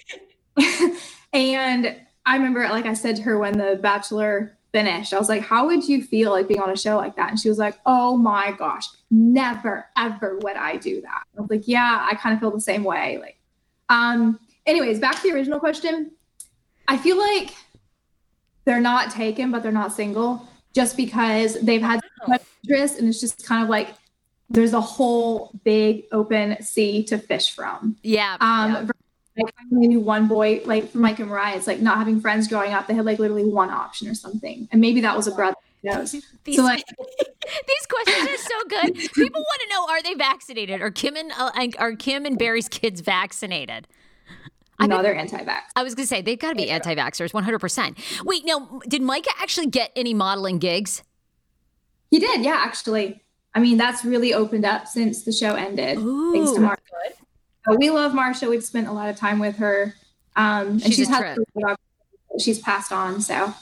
and 1.34 1.96
I 2.26 2.36
remember, 2.36 2.62
like 2.70 2.86
I 2.86 2.94
said 2.94 3.18
to 3.18 3.22
her 3.24 3.38
when 3.38 3.58
The 3.58 3.80
Bachelor 3.82 4.58
finished. 4.72 5.14
I 5.14 5.20
was 5.20 5.30
like, 5.30 5.44
how 5.44 5.68
would 5.68 5.88
you 5.88 6.02
feel 6.04 6.32
like 6.32 6.48
being 6.48 6.62
on 6.62 6.70
a 6.70 6.76
show 6.76 6.98
like 6.98 7.16
that? 7.16 7.30
And 7.30 7.40
she 7.40 7.48
was 7.48 7.60
like, 7.60 7.78
oh 7.86 8.18
my 8.18 8.52
gosh, 8.52 8.88
never, 9.12 9.86
ever 9.96 10.40
would 10.42 10.56
I 10.56 10.78
do 10.78 11.00
that. 11.02 11.24
I 11.38 11.42
was 11.42 11.50
like, 11.50 11.68
yeah, 11.68 12.08
I 12.10 12.16
kind 12.16 12.34
of 12.34 12.40
feel 12.40 12.52
the 12.52 12.60
same 12.60 12.84
way. 12.84 13.20
Like, 13.20 13.38
um, 13.90 14.40
anyways, 14.66 15.00
back 15.00 15.18
to 15.18 15.22
the 15.22 15.32
original 15.32 15.60
question. 15.60 16.12
I 16.88 16.98
feel 16.98 17.18
like 17.18 17.54
they're 18.66 18.82
not 18.82 19.12
taken, 19.12 19.52
but 19.52 19.62
they're 19.62 19.72
not 19.72 19.94
single, 19.94 20.48
just 20.74 20.98
because 20.98 21.60
they've 21.62 21.82
had 21.82 22.02
so 22.02 22.28
much 22.28 22.42
interest, 22.64 22.98
and 22.98 23.08
it's 23.08 23.20
just 23.20 23.46
kind 23.46 23.62
of 23.62 23.70
like 23.70 23.90
there's 24.50 24.74
a 24.74 24.82
whole 24.82 25.52
big 25.64 26.06
open 26.12 26.62
sea 26.62 27.04
to 27.04 27.18
fish 27.18 27.52
from. 27.52 27.96
Yeah. 28.04 28.38
Um, 28.40 28.90
like 29.38 29.54
I 29.60 29.64
only 29.74 29.88
knew 29.88 30.00
one 30.00 30.28
boy, 30.28 30.62
like 30.66 30.92
for 30.92 31.00
Mike 31.00 31.20
and 31.20 31.30
Moriah, 31.30 31.56
it's 31.56 31.68
like 31.68 31.80
not 31.80 31.98
having 31.98 32.22
friends 32.22 32.48
growing 32.48 32.74
up. 32.74 32.88
They 32.88 32.94
had 32.94 33.06
like 33.06 33.20
literally 33.20 33.46
one 33.46 33.70
option 33.70 34.08
or 34.08 34.16
something, 34.16 34.68
and 34.72 34.80
maybe 34.80 35.02
that 35.02 35.16
was 35.16 35.28
a 35.28 35.32
brother. 35.32 35.56
who 35.82 35.90
knows. 35.90 36.12
These, 36.44 36.56
So 36.56 36.64
like, 36.64 36.84
these 37.68 37.86
questions 37.90 38.30
are 38.30 38.38
so 38.38 38.64
good. 38.70 38.96
People 39.14 39.42
want 39.42 39.62
to 39.62 39.70
know: 39.70 39.86
Are 39.90 40.04
they 40.04 40.14
vaccinated? 40.14 40.82
Are 40.82 40.92
Kim 40.92 41.16
and 41.16 41.32
uh, 41.38 41.52
are 41.80 41.96
Kim 41.96 42.26
and 42.26 42.38
Barry's 42.38 42.70
kids 42.70 43.02
vaccinated? 43.02 43.88
I 44.80 44.88
no, 44.88 45.02
they're 45.02 45.16
anti-vax. 45.16 45.62
I 45.76 45.84
was 45.84 45.96
gonna 45.96 46.08
say 46.08 46.22
they've 46.22 46.40
got 46.40 46.50
to 46.50 46.56
be 46.56 46.70
anti-vaxxers, 46.70 47.34
one 47.34 47.44
hundred 47.44 47.60
percent. 47.60 47.98
Wait, 48.26 48.46
now 48.46 48.82
did 48.88 49.02
Micah 49.02 49.30
actually 49.40 49.68
get 49.68 49.92
any 49.96 50.14
modeling 50.14 50.58
gigs? 50.60 51.04
He 52.12 52.20
did, 52.20 52.44
yeah, 52.44 52.60
actually. 52.60 53.24
I 53.56 53.60
mean, 53.60 53.78
that's 53.78 54.04
really 54.04 54.34
opened 54.34 54.66
up 54.66 54.88
since 54.88 55.24
the 55.24 55.32
show 55.32 55.56
ended. 55.56 55.98
Thanks 55.98 56.02
to 56.02 56.08
Ooh. 56.08 56.68
Marsha. 56.68 56.78
So 57.66 57.76
we 57.78 57.90
love 57.90 58.12
Marsha. 58.12 58.50
We've 58.50 58.64
spent 58.64 58.88
a 58.88 58.92
lot 58.92 59.10
of 59.10 59.16
time 59.16 59.40
with 59.40 59.58
her. 59.58 59.94
Um, 60.36 60.68
and 60.68 60.84
She's 60.84 60.96
she's, 60.96 61.08
had 61.08 61.38
she's 62.40 62.60
passed 62.60 62.92
on. 62.92 63.22
So, 63.22 63.54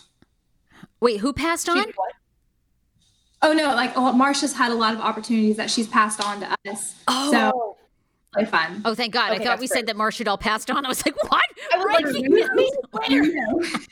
Wait, 0.99 1.20
who 1.20 1.34
passed 1.34 1.68
on? 1.70 1.86
oh 3.41 3.54
no, 3.54 3.76
like 3.76 3.91
oh, 3.95 4.14
Marsha's 4.14 4.54
had 4.54 4.72
a 4.72 4.76
lot 4.76 4.93
of 4.93 5.02
opportunities 5.02 5.58
that 5.58 5.70
she's 5.70 5.88
passed 5.88 6.22
on 6.24 6.39
to 6.39 6.56
us. 6.70 6.95
Oh. 7.08 7.32
So, 7.32 7.70
really 8.36 8.48
fun. 8.50 8.82
Oh, 8.86 8.96
thank 8.96 9.14
God! 9.14 9.32
I 9.32 9.38
thought 9.40 9.60
we 9.60 9.68
great. 9.68 9.78
said 9.78 9.88
that 9.88 9.96
Marcia 9.98 10.24
Dahl 10.24 10.38
passed 10.38 10.70
on. 10.72 10.86
I 10.86 10.88
was 10.90 11.06
like, 11.06 11.16
what? 11.30 11.42
I 11.74 11.78
was 11.78 11.86
like, 11.86 12.04
Breaking 12.04 12.32
really? 12.32 12.54
news. 12.56 12.78
Where? 12.92 13.24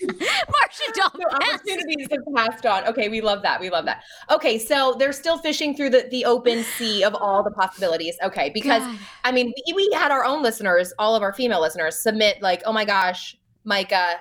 Marcia 0.10 0.92
Dahl 0.94 1.12
No, 1.18 1.26
passed. 1.40 1.54
opportunities 1.62 2.08
have 2.12 2.22
passed 2.36 2.66
on. 2.66 2.86
Okay, 2.88 3.10
we 3.10 3.22
love 3.22 3.42
that. 3.44 3.60
We 3.60 3.70
love 3.70 3.86
that. 3.86 4.04
Okay, 4.32 4.58
so 4.58 4.96
they're 4.98 5.14
still 5.14 5.38
fishing 5.38 5.76
through 5.76 5.90
the, 5.92 6.08
the 6.12 6.26
open 6.26 6.64
sea 6.78 7.04
of 7.04 7.16
all 7.16 7.44
the 7.44 7.52
possibilities. 7.52 8.16
Okay, 8.24 8.50
because 8.54 8.82
God. 8.82 8.98
I 9.24 9.32
mean, 9.32 9.54
we, 9.68 9.74
we 9.74 9.90
had 9.94 10.12
our 10.12 10.24
own 10.26 10.42
listeners, 10.42 10.94
all 11.00 11.16
of 11.16 11.24
our 11.24 11.34
female 11.34 11.62
listeners, 11.62 11.96
submit 11.98 12.42
like, 12.42 12.62
oh 12.66 12.74
my 12.74 12.86
gosh, 12.86 13.36
Micah 13.66 14.16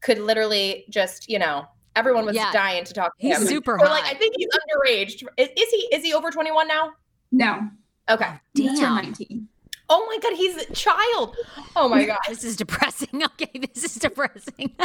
could 0.00 0.18
literally 0.18 0.84
just, 0.88 1.28
you 1.28 1.38
know, 1.38 1.66
everyone 1.96 2.24
was 2.24 2.34
Yeah. 2.34 2.50
dying 2.52 2.84
to 2.84 2.94
talk 2.94 3.16
to 3.18 3.26
He's 3.26 3.36
him. 3.36 3.46
super 3.46 3.76
They're 3.78 3.88
like. 3.90 4.04
I 4.04 4.14
think 4.14 4.34
he's 4.38 4.48
underage. 4.48 5.22
Is, 5.36 5.48
is 5.56 5.70
he? 5.70 5.88
Is 5.94 6.02
he 6.02 6.14
over 6.14 6.30
twenty 6.30 6.50
one 6.52 6.66
now? 6.66 6.92
No, 7.32 7.68
Okay. 8.10 8.32
he 8.54 8.66
Damn. 8.68 8.94
19. 8.96 9.48
Oh 9.92 10.06
my 10.06 10.18
god, 10.18 10.36
he's 10.36 10.56
a 10.56 10.72
child. 10.72 11.36
Oh 11.76 11.88
my 11.88 12.04
god. 12.06 12.18
This 12.28 12.44
is 12.44 12.56
depressing. 12.56 13.08
Okay, 13.24 13.50
this 13.74 13.84
is 13.84 13.94
depressing. 13.96 14.74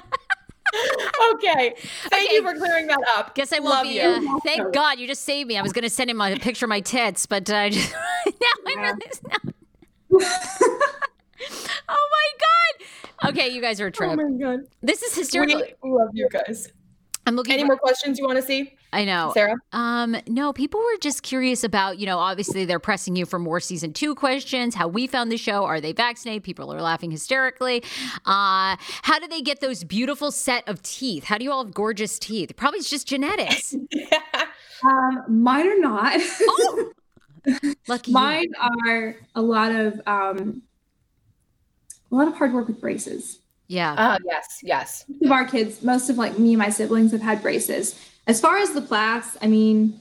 Okay. 1.35 1.73
Thank 2.09 2.25
Okay. 2.27 2.33
you 2.33 2.41
for 2.41 2.53
clearing 2.57 2.87
that 2.87 2.99
up. 3.15 3.33
Guess 3.35 3.53
I 3.53 3.59
won't 3.59 3.69
Love 3.69 3.83
be. 3.83 3.93
you. 3.93 4.01
Uh, 4.01 4.39
thank 4.43 4.73
God 4.73 4.99
you 4.99 5.07
just 5.07 5.23
saved 5.23 5.47
me. 5.47 5.57
I 5.57 5.61
was 5.61 5.71
going 5.71 5.83
to 5.83 5.89
send 5.89 6.09
him 6.09 6.19
a 6.19 6.35
picture 6.37 6.65
of 6.65 6.69
my 6.69 6.81
tits, 6.81 7.25
but 7.27 7.49
uh, 7.49 7.55
I 7.55 7.69
just 7.69 7.93
now 7.93 8.31
I 8.67 8.73
realize 8.75 9.21
now. 9.29 9.51
oh 11.89 12.09
my 12.11 12.29
God. 12.39 13.29
Okay, 13.29 13.49
you 13.49 13.61
guys 13.61 13.79
are 13.79 13.87
a 13.87 13.91
trip. 13.91 14.11
Oh 14.11 14.15
my 14.15 14.37
God. 14.37 14.61
this 14.81 15.01
is 15.03 15.15
hysterical. 15.15 15.61
We 15.83 15.89
love 15.91 16.09
you 16.13 16.27
guys. 16.29 16.71
I'm 17.25 17.35
looking. 17.35 17.53
Any 17.53 17.63
for- 17.63 17.67
more 17.67 17.77
questions 17.77 18.19
you 18.19 18.25
want 18.25 18.37
to 18.37 18.43
see, 18.43 18.74
I 18.93 19.03
know. 19.03 19.31
Sarah? 19.33 19.57
Um, 19.73 20.15
no, 20.27 20.53
people 20.53 20.79
were 20.79 20.97
just 21.01 21.21
curious 21.23 21.63
about, 21.63 21.99
you 21.99 22.05
know, 22.05 22.17
obviously 22.17 22.65
they're 22.65 22.79
pressing 22.79 23.15
you 23.15 23.25
for 23.25 23.39
more 23.39 23.59
season 23.59 23.91
two 23.91 24.15
questions, 24.15 24.73
how 24.75 24.87
we 24.87 25.05
found 25.07 25.31
the 25.31 25.37
show. 25.37 25.65
Are 25.65 25.81
they 25.81 25.91
vaccinated? 25.91 26.43
People 26.43 26.73
are 26.73 26.81
laughing 26.81 27.11
hysterically. 27.11 27.83
Uh, 28.25 28.77
how 29.01 29.19
do 29.19 29.27
they 29.27 29.41
get 29.41 29.59
those 29.59 29.83
beautiful 29.83 30.31
set 30.31 30.67
of 30.67 30.81
teeth? 30.81 31.25
How 31.25 31.37
do 31.37 31.43
you 31.43 31.51
all 31.51 31.65
have 31.65 31.73
gorgeous 31.73 32.17
teeth? 32.17 32.55
Probably 32.55 32.79
it's 32.79 32.89
just 32.89 33.07
genetics. 33.07 33.75
Um, 34.83 35.23
mine 35.27 35.67
are 35.67 35.79
not. 35.79 36.19
Lucky 37.87 38.11
you. 38.11 38.13
mine 38.13 38.51
are 38.59 39.15
a 39.35 39.41
lot 39.41 39.71
of 39.71 40.01
um, 40.05 40.61
a 42.11 42.15
lot 42.15 42.27
of 42.27 42.35
hard 42.35 42.53
work 42.53 42.67
with 42.67 42.81
braces. 42.81 43.39
Yeah. 43.67 43.95
Ah, 43.97 44.17
yes, 44.25 44.59
yes. 44.61 45.05
Most 45.07 45.25
of 45.25 45.31
our 45.31 45.45
kids, 45.45 45.83
most 45.83 46.09
of 46.09 46.17
like 46.17 46.37
me 46.37 46.53
and 46.53 46.59
my 46.59 46.69
siblings 46.69 47.11
have 47.11 47.21
had 47.21 47.41
braces. 47.41 47.99
As 48.27 48.41
far 48.41 48.57
as 48.57 48.73
the 48.73 48.81
plaques, 48.81 49.37
I 49.41 49.47
mean, 49.47 49.99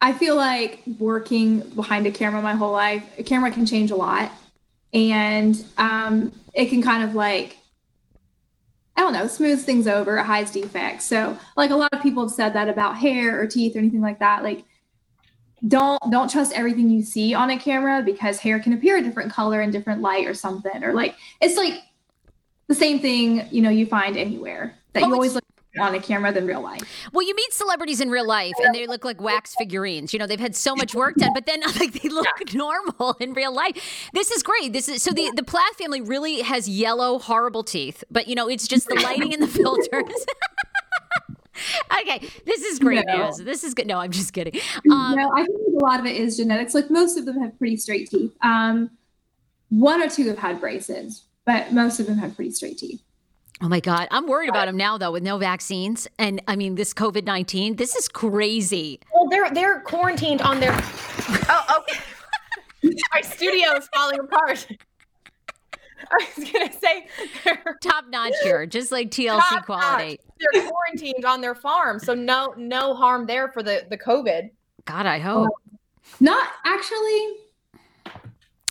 I 0.00 0.12
feel 0.12 0.36
like 0.36 0.82
working 0.98 1.60
behind 1.60 2.06
a 2.06 2.10
camera 2.10 2.42
my 2.42 2.54
whole 2.54 2.72
life, 2.72 3.04
a 3.18 3.22
camera 3.22 3.50
can 3.50 3.66
change 3.66 3.90
a 3.90 3.96
lot. 3.96 4.32
And 4.92 5.64
um, 5.78 6.32
it 6.54 6.66
can 6.66 6.82
kind 6.82 7.02
of 7.02 7.14
like, 7.14 7.58
I 8.96 9.00
don't 9.00 9.12
know, 9.12 9.26
smooth 9.26 9.64
things 9.64 9.86
over, 9.86 10.16
it 10.18 10.24
hides 10.24 10.50
defects. 10.50 11.04
So, 11.04 11.38
like 11.56 11.70
a 11.70 11.76
lot 11.76 11.92
of 11.92 12.02
people 12.02 12.22
have 12.22 12.32
said 12.32 12.54
that 12.54 12.68
about 12.68 12.96
hair 12.96 13.40
or 13.40 13.46
teeth 13.46 13.76
or 13.76 13.78
anything 13.78 14.00
like 14.00 14.20
that. 14.20 14.42
Like, 14.42 14.64
don't 15.66 16.00
don't 16.10 16.30
trust 16.30 16.52
everything 16.52 16.90
you 16.90 17.02
see 17.02 17.34
on 17.34 17.50
a 17.50 17.58
camera 17.58 18.02
because 18.02 18.38
hair 18.38 18.58
can 18.60 18.72
appear 18.72 18.98
a 18.98 19.02
different 19.02 19.32
color 19.32 19.60
in 19.60 19.70
different 19.70 20.00
light 20.00 20.26
or 20.26 20.34
something. 20.34 20.82
Or 20.84 20.92
like, 20.92 21.14
it's 21.40 21.56
like 21.56 21.82
the 22.68 22.74
same 22.74 22.98
thing 23.00 23.46
you 23.50 23.62
know 23.62 23.70
you 23.70 23.86
find 23.86 24.16
anywhere 24.16 24.74
that 24.92 25.02
Oh, 25.02 25.08
you 25.08 25.14
always 25.14 25.34
look 25.34 25.44
on 25.80 25.94
a 25.94 26.00
camera 26.00 26.32
than 26.32 26.46
real 26.46 26.60
life. 26.60 26.80
Well, 27.12 27.26
you 27.26 27.34
meet 27.34 27.52
celebrities 27.52 28.00
in 28.00 28.10
real 28.10 28.26
life 28.26 28.54
and 28.62 28.74
they 28.74 28.86
look 28.86 29.04
like 29.04 29.20
wax 29.20 29.54
figurines. 29.56 30.12
You 30.12 30.18
know, 30.18 30.26
they've 30.26 30.40
had 30.40 30.56
so 30.56 30.74
much 30.74 30.94
work 30.94 31.16
done, 31.16 31.32
but 31.34 31.46
then 31.46 31.60
like 31.80 31.92
they 31.92 32.08
look 32.08 32.26
normal 32.54 33.14
in 33.20 33.34
real 33.34 33.54
life. 33.54 34.08
This 34.12 34.30
is 34.30 34.42
great. 34.42 34.72
This 34.72 34.88
is 34.88 35.02
so 35.02 35.10
the 35.12 35.32
the 35.36 35.42
Plath 35.42 35.76
family 35.76 36.00
really 36.00 36.40
has 36.40 36.68
yellow 36.68 37.18
horrible 37.18 37.62
teeth, 37.64 38.04
but 38.10 38.28
you 38.28 38.34
know, 38.34 38.48
it's 38.48 38.66
just 38.66 38.88
the 38.88 38.96
lighting 38.96 39.32
and 39.32 39.42
the 39.42 39.48
filters. 39.48 40.26
okay, 42.00 42.26
this 42.44 42.62
is 42.62 42.78
great 42.78 43.04
No. 43.06 43.26
news. 43.26 43.38
This 43.38 43.64
is 43.64 43.74
good. 43.74 43.86
No, 43.86 43.98
I'm 43.98 44.10
just 44.12 44.32
kidding. 44.32 44.60
Um, 44.90 45.14
no, 45.16 45.30
I 45.34 45.44
think 45.44 45.58
a 45.80 45.84
lot 45.84 46.00
of 46.00 46.06
it 46.06 46.16
is 46.16 46.36
genetics. 46.36 46.74
Like 46.74 46.90
most 46.90 47.16
of 47.16 47.26
them 47.26 47.40
have 47.40 47.56
pretty 47.58 47.76
straight 47.76 48.08
teeth. 48.10 48.32
Um, 48.42 48.90
one 49.68 50.02
or 50.02 50.08
two 50.08 50.28
have 50.28 50.38
had 50.38 50.60
braces, 50.60 51.24
but 51.44 51.72
most 51.72 51.98
of 52.00 52.06
them 52.06 52.18
have 52.18 52.34
pretty 52.36 52.52
straight 52.52 52.78
teeth. 52.78 53.02
Oh 53.62 53.68
my 53.68 53.80
God. 53.80 54.06
I'm 54.10 54.26
worried 54.26 54.50
about 54.50 54.68
him 54.68 54.76
now, 54.76 54.98
though, 54.98 55.12
with 55.12 55.22
no 55.22 55.38
vaccines. 55.38 56.06
And 56.18 56.42
I 56.46 56.56
mean, 56.56 56.74
this 56.74 56.92
COVID 56.92 57.24
19, 57.24 57.76
this 57.76 57.96
is 57.96 58.06
crazy. 58.08 59.00
Well, 59.14 59.28
they're 59.28 59.50
they're 59.50 59.80
quarantined 59.80 60.42
on 60.42 60.60
their. 60.60 60.72
Oh, 61.48 61.80
okay. 61.80 62.00
My 63.14 63.20
studio 63.20 63.76
is 63.76 63.88
falling 63.92 64.20
apart. 64.20 64.66
I 66.10 66.26
was 66.36 66.50
gonna 66.52 66.72
say 66.72 67.08
they're 67.44 67.76
Top 67.82 68.06
notch 68.08 68.34
here, 68.42 68.66
just 68.66 68.92
like 68.92 69.10
TLC 69.10 69.40
top 69.40 69.66
quality. 69.66 70.20
notch. 70.20 70.52
They're 70.52 70.70
quarantined 70.70 71.24
on 71.24 71.40
their 71.40 71.54
farm, 71.54 71.98
so 71.98 72.14
no 72.14 72.54
no 72.56 72.94
harm 72.94 73.26
there 73.26 73.48
for 73.48 73.62
the 73.62 73.86
the 73.90 73.98
COVID. 73.98 74.50
God, 74.84 75.06
I 75.06 75.16
um, 75.20 75.22
hope. 75.22 75.48
Not 76.20 76.46
actually. 76.64 77.36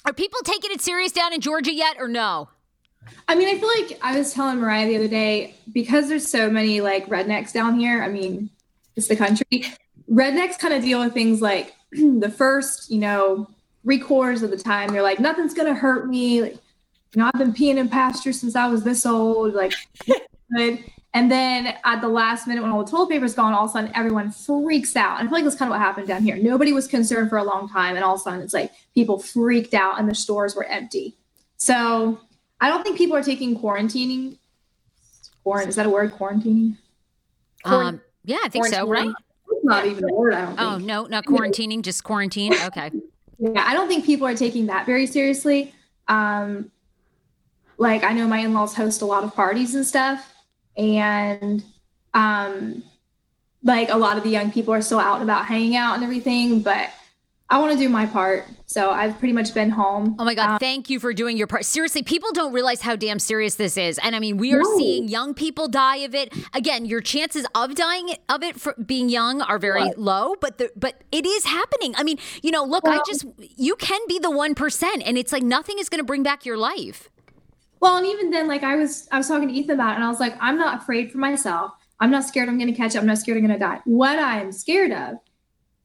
Are 0.05 0.13
people 0.13 0.39
taking 0.43 0.71
it 0.71 0.81
serious 0.81 1.11
down 1.11 1.33
in 1.33 1.41
Georgia 1.41 1.73
yet 1.73 1.97
or 1.99 2.07
no? 2.07 2.49
I 3.28 3.36
mean, 3.36 3.47
I 3.47 3.60
feel 3.60 3.68
like 3.68 3.99
I 4.01 4.18
was 4.18 4.34
telling 4.34 4.60
Moriah 4.60 4.88
the 4.88 4.95
other 4.95 5.08
day 5.08 5.56
because 5.74 6.10
there's 6.10 6.28
so 6.28 6.49
many 6.49 6.82
like 6.82 7.08
rednecks 7.08 7.53
down 7.53 7.80
here. 7.80 8.03
I 8.03 8.10
mean, 8.10 8.49
it's 8.95 9.08
the 9.08 9.16
country. 9.16 9.66
Rednecks 10.12 10.60
kind 10.60 10.74
of 10.74 10.84
deal 10.84 10.99
with 10.99 11.14
things 11.14 11.41
like 11.41 11.74
the 11.91 12.34
first, 12.36 12.91
you 12.91 12.99
know, 12.99 13.47
three 13.84 14.01
of 14.01 14.51
the 14.51 14.62
time. 14.62 14.89
They're 14.89 15.01
like, 15.01 15.20
nothing's 15.20 15.53
gonna 15.53 15.76
hurt 15.76 16.08
me. 16.08 16.41
Like, 16.41 16.53
you 16.53 17.22
know, 17.22 17.32
I've 17.34 17.39
been 17.39 17.53
peeing 17.53 17.78
in 17.78 17.89
pasture 17.89 18.34
since 18.34 18.56
I 18.56 18.68
was 18.68 18.84
this 18.84 19.06
old. 19.06 19.53
Like, 19.53 19.74
good. 20.56 20.84
And 21.14 21.32
then 21.32 21.74
at 21.86 22.01
the 22.01 22.10
last 22.10 22.45
minute, 22.45 22.62
when 22.62 22.72
all 22.72 22.84
the 22.84 22.91
toilet 22.91 23.10
paper's 23.10 23.34
gone, 23.34 23.53
all 23.53 23.64
of 23.64 23.70
a 23.70 23.74
sudden 23.74 23.91
everyone 23.95 24.32
freaks 24.32 24.97
out. 24.97 25.20
And 25.20 25.28
I 25.28 25.32
feel 25.32 25.38
like 25.38 25.43
that's 25.45 25.56
kind 25.56 25.72
of 25.72 25.74
what 25.74 25.80
happened 25.80 26.10
down 26.10 26.24
here. 26.24 26.36
Nobody 26.36 26.74
was 26.74 26.88
concerned 26.88 27.30
for 27.30 27.38
a 27.38 27.43
long 27.43 27.70
time, 27.70 27.95
and 27.95 28.03
all 28.03 28.16
of 28.16 28.20
a 28.20 28.24
sudden 28.24 28.41
it's 28.41 28.53
like 28.53 28.72
people 28.93 29.18
freaked 29.18 29.74
out 29.74 29.97
and 29.97 30.10
the 30.10 30.16
stores 30.16 30.56
were 30.56 30.66
empty. 30.66 31.16
So 31.56 32.20
I 32.62 32.70
don't 32.70 32.84
think 32.84 32.97
people 32.97 33.16
are 33.16 33.24
taking 33.24 33.58
quarantining. 33.60 34.38
Quarant 35.45 35.68
is 35.68 35.76
that 35.76 35.86
a 35.86 35.89
word? 35.89 36.12
Quarantining? 36.14 36.78
Quarant- 37.66 37.88
Um, 37.95 38.01
yeah, 38.24 38.38
I 38.43 38.49
think 38.49 38.66
so, 38.68 38.88
right? 38.88 39.10
It's 39.51 39.64
not 39.66 39.86
even 39.86 40.10
a 40.10 40.14
word. 40.14 40.34
I 40.34 40.45
don't 40.45 40.56
think. 40.58 40.62
Oh, 40.62 40.78
no, 40.78 41.06
not 41.06 41.26
quarantining, 41.26 41.82
just 41.84 42.03
quarantine. 42.03 42.53
Okay. 42.66 42.91
Yeah, 43.38 43.64
I 43.68 43.74
don't 43.74 43.88
think 43.88 44.06
people 44.06 44.26
are 44.28 44.36
taking 44.36 44.68
that 44.68 44.86
very 44.86 45.06
seriously. 45.06 45.74
Um, 46.08 46.72
like 47.78 48.03
I 48.03 48.14
know 48.14 48.28
my 48.28 48.39
in-laws 48.39 48.74
host 48.76 49.01
a 49.01 49.06
lot 49.06 49.24
of 49.24 49.36
parties 49.36 49.76
and 49.76 49.86
stuff, 49.86 50.34
and 50.78 51.64
um, 52.14 52.84
like 53.64 53.89
a 53.89 53.97
lot 53.97 54.18
of 54.18 54.24
the 54.24 54.30
young 54.30 54.51
people 54.51 54.74
are 54.74 54.82
still 54.82 54.99
out 54.99 55.16
and 55.16 55.24
about 55.24 55.45
hanging 55.45 55.76
out 55.76 55.95
and 55.95 56.03
everything. 56.03 56.62
But 56.62 56.89
I 57.48 57.60
want 57.60 57.74
to 57.74 57.78
do 57.78 57.89
my 57.89 58.08
part, 58.08 58.46
so 58.66 58.89
I've 58.89 59.20
pretty 59.20 59.34
much 59.34 59.54
been 59.54 59.70
home. 59.70 60.16
Oh 60.18 60.26
my 60.26 60.34
God, 60.34 60.50
um, 60.50 60.58
thank 60.60 60.89
you 60.89 61.00
for 61.00 61.14
doing 61.14 61.38
your 61.38 61.46
part. 61.46 61.64
Seriously, 61.64 62.02
people 62.02 62.32
don't 62.34 62.52
realize 62.54 62.82
how 62.82 62.96
damn 62.96 63.20
serious 63.20 63.54
this 63.56 63.78
is. 63.78 64.00
And 64.00 64.16
I 64.16 64.20
mean, 64.20 64.38
we 64.38 64.52
are 64.54 64.62
No. 64.62 64.78
seeing 64.78 65.08
young 65.08 65.36
people 65.36 65.68
die 65.68 65.98
of 65.98 66.16
it. 66.16 66.34
Again, 66.56 66.86
your 66.86 67.02
chances 67.02 67.46
of 67.54 67.76
dying 67.76 68.16
of 68.30 68.41
it 68.41 68.60
for 68.60 68.74
being 68.84 69.10
young 69.10 69.43
are 69.43 69.60
very 69.60 69.91
low, 69.96 70.36
but 70.41 70.58
the, 70.58 70.72
but 70.76 71.04
it 71.12 71.28
is 71.28 71.46
happening. 71.46 71.93
I 71.98 72.04
mean, 72.04 72.18
you 72.41 72.50
know, 72.50 72.64
look, 72.64 72.88
I 72.88 73.00
just 73.06 73.26
you 73.38 73.76
can 73.76 74.02
be 74.08 74.18
the 74.18 74.32
1% 74.32 75.04
and 75.06 75.16
it's 75.16 75.32
like 75.32 75.43
nothing 75.43 75.78
is 75.78 75.88
going 75.88 76.00
to 76.00 76.06
bring 76.06 76.24
back 76.24 76.48
your 76.48 76.58
life. 76.58 77.10
Well, 77.80 77.98
and 77.98 78.08
even 78.08 78.32
then, 78.32 78.48
like 78.48 78.64
I 78.64 78.76
was, 78.76 79.08
I 79.12 79.18
was 79.20 79.28
talking 79.28 79.50
to 79.50 79.54
Ethan 79.54 79.76
about 79.76 79.91
it, 79.91 79.96
and 79.96 80.04
I 80.04 80.10
was 80.10 80.20
like, 80.20 80.36
I'm 80.41 80.58
not 80.58 80.82
afraid 80.82 81.12
for 81.12 81.20
myself. 81.20 81.74
I'm 82.00 82.10
not 82.10 82.24
scared 82.24 82.50
I'm 82.50 82.58
going 82.58 82.72
to 82.72 82.76
catch 82.76 82.96
it. 82.96 82.98
I'm 82.98 83.06
not 83.06 83.20
scared 83.20 83.38
I'm 83.38 83.46
going 83.46 83.58
to 83.58 83.64
die. 83.64 83.82
What 83.86 84.18
I 84.18 84.41
am 84.41 84.52
scared 84.52 84.91
of 84.91 85.18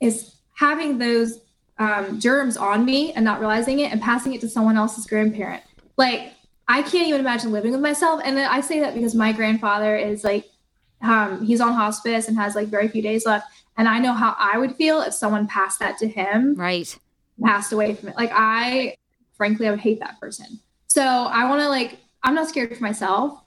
is 0.01 0.37
having 0.57 0.97
those 0.97 1.41
um, 1.81 2.21
germs 2.21 2.57
on 2.59 2.85
me 2.85 3.13
and 3.15 3.25
not 3.25 3.41
realizing 3.41 3.81
it 3.81 3.91
and 3.91 4.01
passing 4.01 4.35
it 4.35 4.41
to 4.43 4.49
someone 4.49 4.77
else's 4.77 5.07
grandparent. 5.07 5.63
Like 5.97 6.35
I 6.69 6.83
can't 6.83 7.09
even 7.09 7.21
imagine 7.21 7.51
living 7.51 7.73
with 7.73 7.81
myself. 7.81 8.21
And 8.23 8.39
I 8.39 8.61
say 8.61 8.81
that 8.81 8.95
because 8.95 9.15
my 9.15 9.33
grandfather 9.33 9.97
is 9.97 10.23
like, 10.23 10.49
um, 11.03 11.45
he's 11.45 11.61
on 11.61 11.73
hospice 11.73 12.29
and 12.29 12.37
has 12.37 12.55
like 12.55 12.69
very 12.69 12.87
few 12.87 13.03
days 13.03 13.25
left. 13.25 13.51
And 13.79 13.89
I 13.89 13.99
know 13.99 14.13
how 14.13 14.37
I 14.39 14.59
would 14.59 14.77
feel 14.77 15.01
if 15.01 15.15
someone 15.15 15.49
passed 15.49 15.81
that 15.81 15.97
to 15.99 16.07
him. 16.07 16.55
Right. 16.55 16.97
Passed 17.43 17.73
away 17.73 17.95
from 17.95 18.11
it. 18.11 18.17
Like 18.17 18.31
I, 18.35 18.97
frankly, 19.33 19.67
I 19.67 19.71
would 19.71 19.81
hate 19.81 20.01
that 20.01 20.21
person. 20.21 20.61
So 20.87 21.03
I 21.03 21.49
want 21.49 21.63
to 21.63 21.69
like, 21.69 21.99
I'm 22.23 22.35
not 22.35 22.49
scared 22.49 22.77
for 22.77 22.83
myself, 22.83 23.41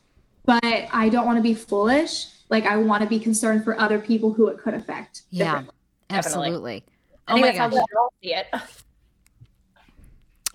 but 0.46 0.64
I 0.64 1.10
don't 1.10 1.28
want 1.28 1.38
to 1.38 1.44
be 1.44 1.54
foolish. 1.54 2.26
Like 2.50 2.66
I 2.66 2.78
want 2.78 3.04
to 3.04 3.10
be 3.10 3.20
concerned 3.20 3.64
for 3.64 3.80
other 3.80 4.00
people 4.00 4.34
who 4.34 4.48
it 4.48 4.58
could 4.58 4.74
affect. 4.74 5.22
Yeah, 5.30 5.64
absolutely. 6.10 6.84
I 7.28 7.40
oh 7.40 7.42
that's 7.42 7.58
gosh. 7.58 7.84
see 8.22 8.34
it. 8.34 8.48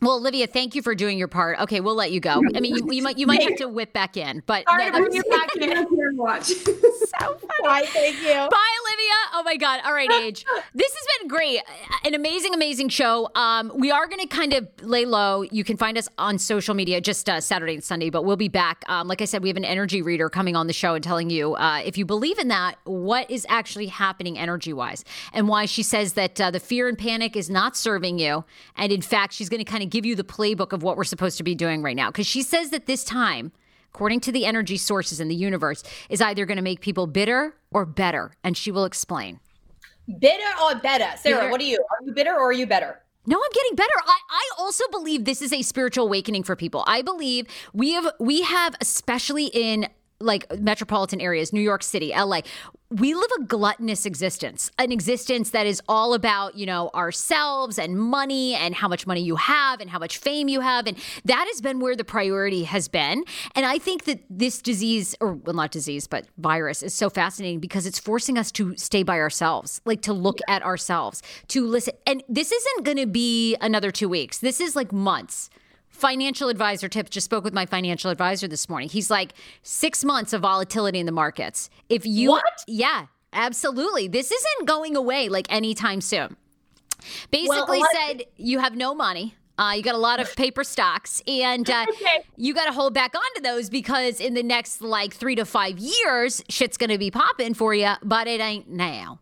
Well, 0.01 0.19
Olivia, 0.19 0.47
thank 0.47 0.77
you 0.77 0.83
for 0.83 0.95
doing 0.95 1.19
your 1.19 1.27
part. 1.27 1.59
Okay, 1.59 1.81
we'll 1.81 1.97
let 1.97 2.13
you 2.13 2.21
go. 2.21 2.41
I 2.55 2.61
mean, 2.61 2.77
you, 2.77 2.89
you 2.93 3.03
might 3.03 3.19
you 3.19 3.27
might 3.27 3.43
have 3.43 3.57
to 3.57 3.69
whip 3.69 3.93
back 3.93 4.17
in, 4.17 4.45
but 4.47 4.63
Sorry 4.69 4.85
to 4.85 4.93
bring 4.93 5.13
you 5.13 5.25
back 5.25 5.57
in. 5.57 5.87
Watch. 6.19 6.47
so 6.47 6.55
funny. 7.21 7.39
Bye, 7.63 7.85
thank 7.87 8.21
you. 8.21 8.35
Bye, 8.35 8.77
Olivia. 8.83 9.19
Oh 9.35 9.43
my 9.45 9.57
God. 9.57 9.81
All 9.85 9.93
right, 9.93 10.11
Age. 10.11 10.45
This 10.75 10.93
has 10.93 11.21
been 11.21 11.29
great. 11.29 11.61
An 12.05 12.15
amazing, 12.15 12.55
amazing 12.55 12.89
show. 12.89 13.29
Um, 13.35 13.73
we 13.75 13.91
are 13.91 14.07
going 14.07 14.21
to 14.21 14.27
kind 14.27 14.53
of 14.53 14.69
lay 14.83 15.05
low. 15.07 15.43
You 15.43 15.65
can 15.65 15.77
find 15.77 15.97
us 15.97 16.09
on 16.19 16.39
social 16.39 16.75
media 16.75 17.01
just 17.01 17.29
uh, 17.29 17.41
Saturday 17.41 17.75
and 17.75 17.83
Sunday, 17.83 18.11
but 18.11 18.25
we'll 18.25 18.37
be 18.37 18.49
back. 18.49 18.85
Um, 18.89 19.09
like 19.09 19.23
I 19.23 19.25
said, 19.25 19.43
we 19.43 19.49
have 19.49 19.57
an 19.57 19.65
energy 19.65 20.03
reader 20.03 20.29
coming 20.29 20.57
on 20.57 20.67
the 20.67 20.73
show 20.73 20.95
and 20.95 21.03
telling 21.03 21.31
you 21.31 21.55
uh, 21.55 21.83
if 21.85 21.97
you 21.97 22.05
believe 22.05 22.39
in 22.39 22.49
that, 22.49 22.77
what 22.85 23.31
is 23.31 23.47
actually 23.49 23.87
happening 23.87 24.39
energy 24.39 24.73
wise, 24.73 25.05
and 25.33 25.49
why 25.49 25.67
she 25.67 25.83
says 25.83 26.15
that 26.15 26.41
uh, 26.41 26.51
the 26.51 26.61
fear 26.61 26.89
and 26.89 26.99
panic 26.99 27.37
is 27.37 27.49
not 27.49 27.77
serving 27.77 28.19
you, 28.19 28.45
and 28.77 28.93
in 28.93 29.03
fact, 29.03 29.33
she's 29.33 29.49
going 29.49 29.65
to 29.65 29.71
kind 29.71 29.83
of 29.83 29.91
give 29.91 30.05
you 30.05 30.15
the 30.17 30.25
playbook 30.25 30.73
of 30.73 30.83
what 30.83 30.97
we're 30.97 31.05
supposed 31.05 31.39
to 31.39 31.45
be 31.45 31.55
doing 31.55 31.83
right 31.83 31.97
now. 31.97 32.11
Because 32.11 32.27
she 32.27 32.43
says 32.43 32.71
that 32.71 32.87
this 32.87 33.05
time, 33.05 33.53
according 33.95 34.21
to 34.21 34.33
the 34.33 34.45
energy 34.45 34.77
sources 34.77 35.21
in 35.21 35.29
the 35.29 35.35
universe, 35.35 35.83
is 36.09 36.21
either 36.21 36.47
going 36.47 36.57
to 36.57 36.63
make 36.63 36.81
people 36.81 37.07
bitter 37.07 37.55
or 37.71 37.85
better. 37.85 38.33
And 38.45 38.57
she 38.57 38.71
will 38.71 38.85
explain. 38.85 39.41
Bitter 40.21 40.43
or 40.63 40.77
better? 40.77 41.17
Sarah, 41.19 41.41
bitter. 41.41 41.51
what 41.51 41.61
are 41.61 41.65
you? 41.65 41.79
Are 41.79 42.07
you 42.07 42.13
bitter 42.15 42.33
or 42.33 42.49
are 42.49 42.53
you 42.53 42.67
better? 42.67 43.03
No, 43.27 43.37
I'm 43.37 43.53
getting 43.53 43.75
better. 43.75 43.93
I, 44.07 44.19
I 44.31 44.51
also 44.59 44.85
believe 44.91 45.27
this 45.27 45.43
is 45.43 45.53
a 45.53 45.61
spiritual 45.61 46.07
awakening 46.07 46.45
for 46.45 46.57
people. 46.57 46.83
I 46.87 47.03
believe 47.03 47.47
we 47.75 47.93
have 47.93 48.11
we 48.19 48.41
have 48.41 48.75
especially 48.81 49.47
in 49.47 49.87
like 50.21 50.61
metropolitan 50.61 51.21
areas, 51.21 51.53
New 51.53 51.61
York 51.61 51.83
City, 51.83 52.13
LA, 52.17 52.41
we 52.91 53.15
live 53.15 53.31
a 53.39 53.45
gluttonous 53.45 54.05
existence, 54.07 54.71
an 54.79 54.91
existence 54.91 55.51
that 55.51 55.67
is 55.67 55.81
all 55.89 56.15
about, 56.15 56.57
you 56.57 56.67
know, 56.67 56.91
ourselves 56.95 57.79
and 57.79 57.97
money 57.97 58.55
and 58.55 58.75
how 58.75 58.89
much 58.89 59.07
money 59.07 59.21
you 59.21 59.37
have 59.37 59.81
and 59.81 59.91
how 59.91 59.99
much 59.99 60.19
fame 60.19 60.49
you 60.49 60.61
have. 60.61 60.87
And 60.87 60.97
that 61.25 61.47
has 61.49 61.61
been 61.61 61.81
where 61.81 61.95
the 61.95 62.05
priority 62.05 62.65
has 62.65 62.89
been. 62.89 63.25
And 63.55 63.65
I 63.67 63.79
think 63.79 64.05
that 64.05 64.21
this 64.29 64.61
disease, 64.61 65.15
or 65.21 65.35
well, 65.35 65.55
not 65.55 65.71
disease, 65.71 66.07
but 66.07 66.27
virus 66.39 66.83
is 66.83 66.95
so 66.95 67.11
fascinating 67.11 67.61
because 67.61 67.87
it's 67.87 67.99
forcing 67.99 68.39
us 68.39 68.51
to 68.53 68.77
stay 68.77 69.03
by 69.03 69.19
ourselves, 69.19 69.81
like 69.85 70.03
to 70.03 70.13
look 70.13 70.39
at 70.49 70.63
ourselves, 70.63 71.23
to 71.49 71.65
listen. 71.67 71.95
And 72.07 72.25
this 72.29 72.51
isn't 72.51 72.85
going 72.85 72.97
to 72.97 73.07
be 73.07 73.55
another 73.61 73.91
two 73.91 74.09
weeks, 74.09 74.39
this 74.39 74.61
is 74.61 74.75
like 74.75 74.93
months 74.93 75.51
financial 75.99 76.49
advisor 76.49 76.89
tips 76.89 77.11
just 77.11 77.25
spoke 77.25 77.45
with 77.45 77.55
my 77.55 77.67
financial 77.67 78.11
advisor 78.11 78.49
this 78.49 78.69
morning. 78.69 78.89
He's 78.89 79.11
like 79.11 79.35
six 79.63 80.05
months 80.05 80.33
of 80.33 80.43
volatility 80.43 80.99
in 80.99 81.07
the 81.07 81.13
markets. 81.13 81.71
If 81.89 82.07
you 82.07 82.31
what? 82.31 82.65
yeah 82.67 83.07
absolutely. 83.33 84.09
This 84.09 84.31
isn't 84.31 84.67
going 84.67 84.97
away 84.97 85.29
like 85.29 85.47
anytime 85.51 86.01
soon. 86.01 86.37
Basically 87.31 87.81
well, 87.81 87.89
said 87.93 88.25
you 88.37 88.59
have 88.59 88.77
no 88.77 88.95
money. 88.95 89.35
Uh, 89.57 89.73
you 89.73 89.83
got 89.83 89.97
a 89.97 89.99
lot 89.99 90.21
of 90.21 90.35
paper 90.37 90.63
stocks, 90.63 91.21
and 91.27 91.69
uh, 91.69 91.85
okay. 91.91 92.25
you 92.37 92.55
got 92.55 92.67
to 92.67 92.73
hold 92.73 92.95
back 92.95 93.13
onto 93.17 93.43
those 93.43 93.69
because 93.69 94.21
in 94.21 94.35
the 94.35 94.43
next 94.43 94.81
like 94.81 95.13
three 95.13 95.35
to 95.35 95.45
five 95.45 95.79
years, 95.79 96.45
shit's 96.49 96.77
going 96.77 96.91
to 96.91 96.99
be 96.99 97.11
popping 97.11 97.55
for 97.55 97.75
you, 97.75 97.93
but 98.05 98.29
it 98.29 98.41
ain't 98.41 98.69
now 98.69 99.19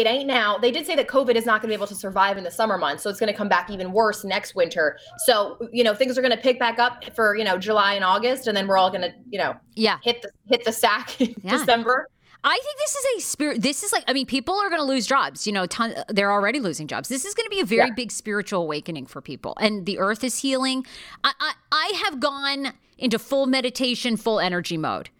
it 0.00 0.06
ain't 0.06 0.26
now. 0.26 0.58
They 0.58 0.70
did 0.70 0.86
say 0.86 0.94
that 0.96 1.08
COVID 1.08 1.34
is 1.34 1.46
not 1.46 1.60
going 1.60 1.68
to 1.68 1.68
be 1.68 1.74
able 1.74 1.86
to 1.86 1.94
survive 1.94 2.38
in 2.38 2.44
the 2.44 2.50
summer 2.50 2.78
months, 2.78 3.02
so 3.02 3.10
it's 3.10 3.20
going 3.20 3.32
to 3.32 3.36
come 3.36 3.48
back 3.48 3.70
even 3.70 3.92
worse 3.92 4.24
next 4.24 4.54
winter. 4.54 4.98
So 5.26 5.58
you 5.72 5.84
know 5.84 5.94
things 5.94 6.16
are 6.18 6.22
going 6.22 6.36
to 6.36 6.42
pick 6.42 6.58
back 6.58 6.78
up 6.78 7.04
for 7.14 7.36
you 7.36 7.44
know 7.44 7.58
July 7.58 7.94
and 7.94 8.04
August, 8.04 8.46
and 8.46 8.56
then 8.56 8.66
we're 8.66 8.78
all 8.78 8.90
going 8.90 9.02
to 9.02 9.12
you 9.28 9.38
know 9.38 9.54
yeah 9.74 9.98
hit 10.02 10.22
the 10.22 10.30
hit 10.46 10.64
the 10.64 10.72
sack 10.72 11.20
in 11.20 11.34
yeah. 11.42 11.58
December. 11.58 12.08
I 12.44 12.58
think 12.62 12.78
this 12.78 12.94
is 12.94 13.04
a 13.16 13.26
spirit. 13.26 13.62
This 13.62 13.82
is 13.82 13.92
like, 13.92 14.04
I 14.06 14.12
mean, 14.12 14.24
people 14.24 14.54
are 14.54 14.68
going 14.68 14.80
to 14.80 14.86
lose 14.86 15.06
jobs. 15.06 15.44
You 15.46 15.52
know, 15.52 15.66
ton, 15.66 15.94
they're 16.08 16.30
already 16.30 16.60
losing 16.60 16.86
jobs. 16.86 17.08
This 17.08 17.24
is 17.24 17.34
going 17.34 17.46
to 17.46 17.50
be 17.50 17.60
a 17.60 17.64
very 17.64 17.88
yeah. 17.88 17.94
big 17.94 18.12
spiritual 18.12 18.62
awakening 18.62 19.06
for 19.06 19.20
people. 19.20 19.56
And 19.60 19.86
the 19.86 19.98
earth 19.98 20.22
is 20.22 20.38
healing. 20.38 20.86
I, 21.24 21.32
I, 21.40 21.52
I 21.72 22.02
have 22.04 22.20
gone 22.20 22.74
into 22.96 23.18
full 23.18 23.46
meditation, 23.46 24.16
full 24.16 24.38
energy 24.38 24.76
mode. 24.76 25.10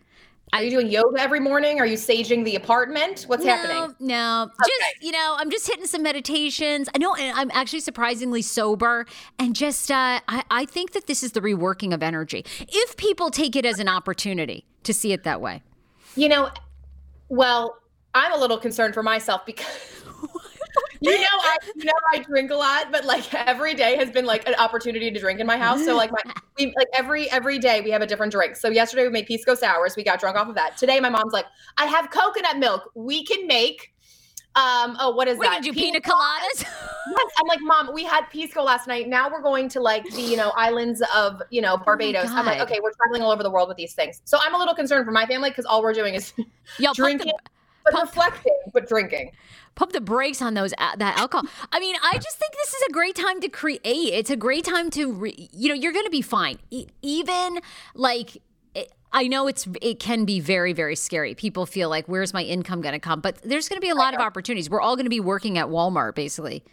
Are 0.53 0.63
you 0.63 0.71
doing 0.71 0.89
yoga 0.89 1.21
every 1.21 1.41
morning? 1.41 1.81
Are 1.81 1.87
you 1.87 1.97
saging 1.97 2.45
the 2.45 2.57
apartment? 2.57 3.25
What's 3.27 3.45
no, 3.45 3.55
happening? 3.55 3.97
No, 4.01 4.43
okay. 4.45 4.55
just 4.67 5.03
you 5.03 5.13
know, 5.13 5.37
I'm 5.39 5.51
just 5.51 5.67
hitting 5.67 5.87
some 5.87 6.03
meditations. 6.03 6.89
I 6.95 6.99
know, 6.99 7.15
and 7.15 7.39
I'm 7.39 7.51
actually 7.53 7.81
surprisingly 7.81 8.43
sober, 8.43 9.07
and 9.39 9.55
just 9.55 9.91
uh, 9.91 10.21
I, 10.29 10.45
I 10.51 10.65
think 10.65 10.93
that 10.93 11.07
this 11.07 11.23
is 11.23 11.33
the 11.33 11.41
reworking 11.41 11.93
of 11.93 12.03
energy. 12.03 12.45
If 12.61 12.97
people 12.97 13.31
take 13.31 13.57
it 13.57 13.67
as 13.67 13.79
an 13.79 13.89
opportunity 13.89 14.65
to 14.85 14.95
see 14.95 15.13
it 15.13 15.25
that 15.25 15.41
way, 15.41 15.63
you 16.17 16.29
know, 16.29 16.51
well, 17.29 17.79
I'm 18.15 18.33
a 18.33 18.37
little 18.37 18.59
concerned 18.59 18.95
for 18.95 19.03
myself 19.03 19.45
because 19.45 19.98
you 21.01 21.13
know, 21.13 21.27
I 21.31 21.57
you 21.77 21.85
know 21.85 21.93
I 22.13 22.19
drink 22.19 22.51
a 22.51 22.55
lot, 22.55 22.91
but 22.91 23.05
like 23.05 23.33
every 23.35 23.75
day 23.75 23.97
has 23.97 24.11
been 24.11 24.25
like 24.25 24.47
an 24.49 24.55
opportunity 24.57 25.11
to 25.11 25.21
drink 25.21 25.41
in 25.41 25.47
my 25.47 25.57
house. 25.57 25.85
So 25.85 25.97
like 25.97 26.11
my 26.11 26.21
we 26.59 26.67
like 26.77 26.89
every 26.95 27.31
every 27.31 27.59
day 27.59 27.81
we 27.81 27.91
have 27.91 28.03
a 28.03 28.07
different 28.07 28.33
drink. 28.33 28.57
So 28.57 28.69
yesterday 28.69 29.05
we 29.05 29.11
made 29.11 29.27
pisco 29.27 29.55
sours. 29.55 29.97
We 29.97 30.03
got 30.03 30.21
drunk 30.21 30.37
off 30.37 30.49
of 30.49 30.55
that. 30.57 30.77
Today 30.77 31.01
my 31.01 31.09
mom's 31.09 31.33
like, 31.33 31.47
I 31.77 31.87
have 31.87 32.11
coconut 32.11 32.59
milk. 32.59 32.91
We 32.95 33.25
can 33.25 33.47
make 33.47 33.93
um 34.57 34.97
oh 34.99 35.11
what 35.15 35.29
is 35.29 35.39
what 35.39 35.45
that? 35.45 35.63
Did 35.63 35.67
you 35.67 35.73
pina, 35.73 36.01
pina 36.01 36.15
coladas? 36.15 36.63
yes, 36.63 37.31
I'm 37.39 37.47
like, 37.47 37.61
mom, 37.63 37.93
we 37.95 38.03
had 38.03 38.25
pisco 38.31 38.63
last 38.63 38.89
night. 38.89 39.09
Now 39.09 39.31
we're 39.31 39.43
going 39.43 39.69
to 39.71 39.81
like 39.81 40.05
the 40.11 40.23
you 40.23 40.37
know 40.37 40.51
islands 40.57 41.03
of 41.15 41.43
you 41.51 41.61
know 41.61 41.75
oh 41.75 41.85
Barbados. 41.85 42.27
Oh 42.29 42.37
I'm 42.37 42.47
like, 42.47 42.61
okay, 42.61 42.81
we're 42.83 42.93
traveling 42.93 43.23
all 43.23 43.31
over 43.31 43.43
the 43.43 43.51
world 43.51 43.69
with 43.69 43.77
these 43.77 43.95
things. 43.95 44.21
So 44.25 44.39
I'm 44.41 44.55
a 44.55 44.59
little 44.59 44.75
concerned 44.75 45.05
for 45.05 45.13
my 45.13 45.27
family 45.27 45.51
because 45.51 45.65
all 45.65 45.83
we're 45.83 45.93
doing 45.93 46.15
is 46.15 46.33
Yo, 46.79 46.93
drinking, 46.93 47.29
the, 47.29 47.51
but 47.85 48.01
reflecting, 48.01 48.57
but 48.73 48.89
drinking 48.89 49.31
pump 49.79 49.93
the 49.93 50.01
brakes 50.01 50.43
on 50.43 50.55
those 50.55 50.75
uh, 50.77 50.97
that 50.97 51.19
alcohol. 51.19 51.49
I 51.73 51.79
mean, 51.79 51.95
I 52.03 52.15
just 52.15 52.37
think 52.37 52.53
this 52.53 52.75
is 52.75 52.83
a 52.89 52.93
great 52.93 53.15
time 53.15 53.41
to 53.41 53.49
create. 53.49 53.81
It's 53.85 54.29
a 54.29 54.37
great 54.37 54.65
time 54.65 54.91
to, 54.91 55.13
re, 55.13 55.49
you 55.53 55.69
know, 55.69 55.75
you're 55.75 55.93
going 55.93 56.05
to 56.05 56.11
be 56.11 56.21
fine. 56.21 56.59
E- 56.71 56.89
even 57.01 57.61
like 57.95 58.43
I 59.13 59.29
know 59.29 59.47
it's 59.47 59.67
it 59.81 60.01
can 60.01 60.25
be 60.25 60.41
very 60.41 60.73
very 60.73 60.97
scary. 60.97 61.35
People 61.35 61.65
feel 61.65 61.89
like 61.89 62.07
where's 62.09 62.35
my 62.35 62.43
income 62.43 62.81
going 62.81 62.93
to 62.93 62.99
come? 62.99 63.21
But 63.21 63.41
there's 63.43 63.69
going 63.69 63.81
to 63.81 63.85
be 63.85 63.89
a 63.89 63.95
lot 63.95 64.15
of 64.15 64.21
opportunities. 64.21 64.69
We're 64.69 64.81
all 64.81 64.97
going 64.97 65.07
to 65.07 65.11
be 65.11 65.21
working 65.21 65.57
at 65.57 65.69
Walmart 65.69 66.15
basically. 66.15 66.65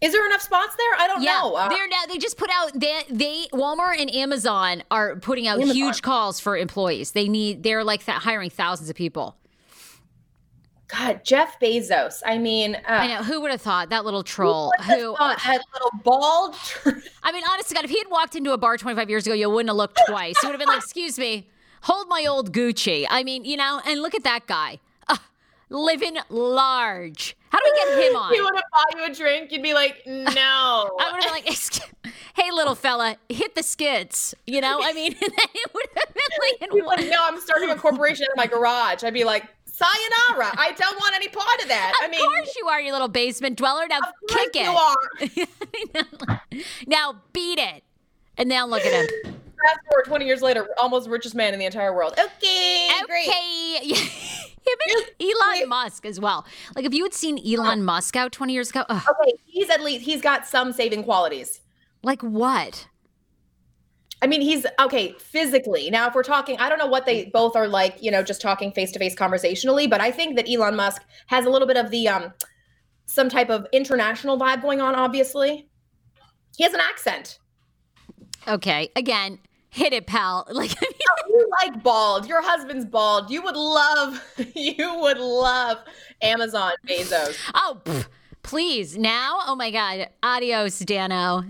Is 0.00 0.12
there 0.12 0.24
enough 0.24 0.40
spots 0.40 0.74
there? 0.76 0.94
I 0.98 1.06
don't 1.08 1.22
yeah, 1.22 1.40
know. 1.40 1.54
Uh, 1.56 1.68
they're 1.68 1.88
now 1.88 2.06
they 2.08 2.16
just 2.16 2.38
put 2.38 2.48
out 2.50 2.72
they 2.74 3.02
they 3.10 3.46
Walmart 3.52 4.00
and 4.00 4.14
Amazon 4.14 4.82
are 4.90 5.16
putting 5.16 5.46
out 5.48 5.56
Amazon. 5.56 5.76
huge 5.76 6.00
calls 6.00 6.38
for 6.40 6.56
employees. 6.56 7.10
They 7.10 7.28
need 7.28 7.64
they're 7.64 7.84
like 7.84 8.06
th- 8.06 8.18
hiring 8.18 8.50
thousands 8.50 8.88
of 8.88 8.96
people. 8.96 9.36
God, 10.92 11.20
Jeff 11.24 11.58
Bezos. 11.60 12.22
I 12.24 12.38
mean, 12.38 12.74
uh, 12.74 12.80
I 12.86 13.06
know 13.08 13.22
who 13.22 13.40
would 13.40 13.50
have 13.50 13.60
thought 13.60 13.90
that 13.90 14.04
little 14.04 14.22
troll 14.22 14.72
who, 14.86 15.14
who 15.14 15.16
that 15.18 15.60
little 15.72 15.90
bald. 16.02 16.56
I 17.22 17.32
mean, 17.32 17.44
honest 17.50 17.68
to 17.68 17.74
God, 17.74 17.84
if 17.84 17.90
he 17.90 17.98
had 17.98 18.10
walked 18.10 18.34
into 18.36 18.52
a 18.52 18.58
bar 18.58 18.76
25 18.76 19.08
years 19.08 19.26
ago, 19.26 19.34
you 19.34 19.48
wouldn't 19.48 19.68
have 19.68 19.76
looked 19.76 20.00
twice. 20.08 20.36
You 20.42 20.48
would 20.48 20.52
have 20.52 20.58
been 20.60 20.68
like, 20.68 20.78
"Excuse 20.82 21.18
me, 21.18 21.48
hold 21.82 22.08
my 22.08 22.26
old 22.26 22.52
Gucci." 22.52 23.06
I 23.08 23.22
mean, 23.22 23.44
you 23.44 23.56
know, 23.56 23.80
and 23.86 24.02
look 24.02 24.14
at 24.14 24.24
that 24.24 24.46
guy, 24.46 24.78
uh, 25.08 25.16
living 25.68 26.16
large. 26.28 27.36
How 27.50 27.58
do 27.58 27.64
we 27.72 27.78
get 27.78 28.10
him 28.10 28.16
on? 28.22 28.32
He 28.32 28.40
would 28.40 28.54
have 28.54 28.64
bought 28.72 28.96
you 28.96 29.12
a 29.12 29.14
drink. 29.14 29.52
You'd 29.52 29.62
be 29.62 29.74
like, 29.74 30.02
"No." 30.06 30.96
I 31.00 31.12
would 31.12 31.22
have 31.22 31.44
been 31.44 31.44
like, 31.44 32.14
"Hey, 32.34 32.50
little 32.50 32.74
fella, 32.74 33.16
hit 33.28 33.54
the 33.54 33.62
skids." 33.62 34.34
You 34.46 34.60
know, 34.60 34.80
I 34.82 34.92
mean, 34.92 35.12
it 35.20 35.74
would 35.74 35.86
have 35.96 36.14
been 36.14 36.70
like, 36.70 36.98
like, 36.98 37.10
"No, 37.10 37.18
I'm 37.22 37.40
starting 37.40 37.70
a 37.70 37.76
corporation 37.76 38.24
in 38.24 38.36
my 38.36 38.46
garage." 38.46 39.04
I'd 39.04 39.14
be 39.14 39.24
like 39.24 39.44
Sayonara. 39.80 40.52
I 40.58 40.72
don't 40.72 40.96
want 40.96 41.14
any 41.14 41.28
part 41.28 41.62
of 41.62 41.68
that. 41.68 41.92
Of 42.00 42.06
I 42.06 42.10
mean, 42.10 42.20
of 42.20 42.26
course 42.26 42.54
you 42.56 42.68
are, 42.68 42.80
you 42.80 42.92
little 42.92 43.08
basement 43.08 43.56
dweller. 43.56 43.86
Now 43.88 44.00
kick 44.28 44.50
it. 44.54 44.64
You 44.64 46.28
are. 46.28 46.42
now 46.86 47.22
beat 47.32 47.58
it. 47.58 47.82
And 48.36 48.48
now 48.48 48.66
look 48.66 48.84
at 48.84 48.92
him. 48.92 49.06
Fast 49.32 49.80
forward 49.88 50.04
20 50.06 50.26
years 50.26 50.42
later, 50.42 50.68
almost 50.80 51.08
richest 51.08 51.34
man 51.34 51.54
in 51.54 51.58
the 51.58 51.64
entire 51.64 51.94
world. 51.94 52.12
Okay, 52.12 52.88
okay. 53.02 53.80
great. 54.66 55.10
Elon 55.20 55.68
Musk 55.68 56.04
as 56.04 56.20
well. 56.20 56.44
Like 56.76 56.84
if 56.84 56.92
you 56.92 57.02
had 57.02 57.14
seen 57.14 57.38
Elon 57.38 57.82
Musk 57.82 58.16
out 58.16 58.32
20 58.32 58.52
years 58.52 58.70
ago. 58.70 58.84
Ugh. 58.88 59.02
Okay, 59.22 59.32
he's 59.46 59.70
at 59.70 59.82
least 59.82 60.04
he's 60.04 60.20
got 60.20 60.46
some 60.46 60.72
saving 60.72 61.04
qualities. 61.04 61.60
Like 62.02 62.22
what? 62.22 62.86
I 64.22 64.26
mean, 64.26 64.40
he's 64.42 64.66
okay 64.78 65.14
physically. 65.18 65.88
Now, 65.90 66.08
if 66.08 66.14
we're 66.14 66.22
talking, 66.22 66.58
I 66.58 66.68
don't 66.68 66.78
know 66.78 66.86
what 66.86 67.06
they 67.06 67.26
both 67.26 67.56
are 67.56 67.66
like, 67.66 68.02
you 68.02 68.10
know, 68.10 68.22
just 68.22 68.40
talking 68.40 68.70
face 68.72 68.92
to 68.92 68.98
face 68.98 69.14
conversationally, 69.14 69.86
but 69.86 70.00
I 70.00 70.10
think 70.10 70.36
that 70.36 70.48
Elon 70.48 70.76
Musk 70.76 71.02
has 71.28 71.46
a 71.46 71.50
little 71.50 71.66
bit 71.66 71.76
of 71.78 71.90
the 71.90 72.08
um 72.08 72.32
some 73.06 73.28
type 73.28 73.50
of 73.50 73.66
international 73.72 74.38
vibe 74.38 74.62
going 74.62 74.80
on, 74.80 74.94
obviously. 74.94 75.68
He 76.56 76.64
has 76.64 76.72
an 76.74 76.80
accent. 76.80 77.38
Okay, 78.46 78.90
again, 78.94 79.38
hit 79.70 79.92
it, 79.92 80.06
pal. 80.06 80.46
Like, 80.52 80.70
I 80.70 80.84
mean, 80.84 80.92
Oh, 81.10 81.28
you 81.28 81.50
like 81.62 81.82
bald. 81.82 82.26
Your 82.28 82.42
husband's 82.42 82.84
bald. 82.84 83.30
You 83.30 83.42
would 83.42 83.56
love, 83.56 84.22
you 84.54 84.98
would 85.00 85.18
love 85.18 85.78
Amazon 86.22 86.72
Bezos. 86.86 87.36
oh, 87.54 87.80
pff, 87.84 88.06
please 88.42 88.96
now. 88.98 89.40
Oh 89.46 89.56
my 89.56 89.70
God, 89.70 90.08
adios, 90.22 90.78
Dano. 90.80 91.44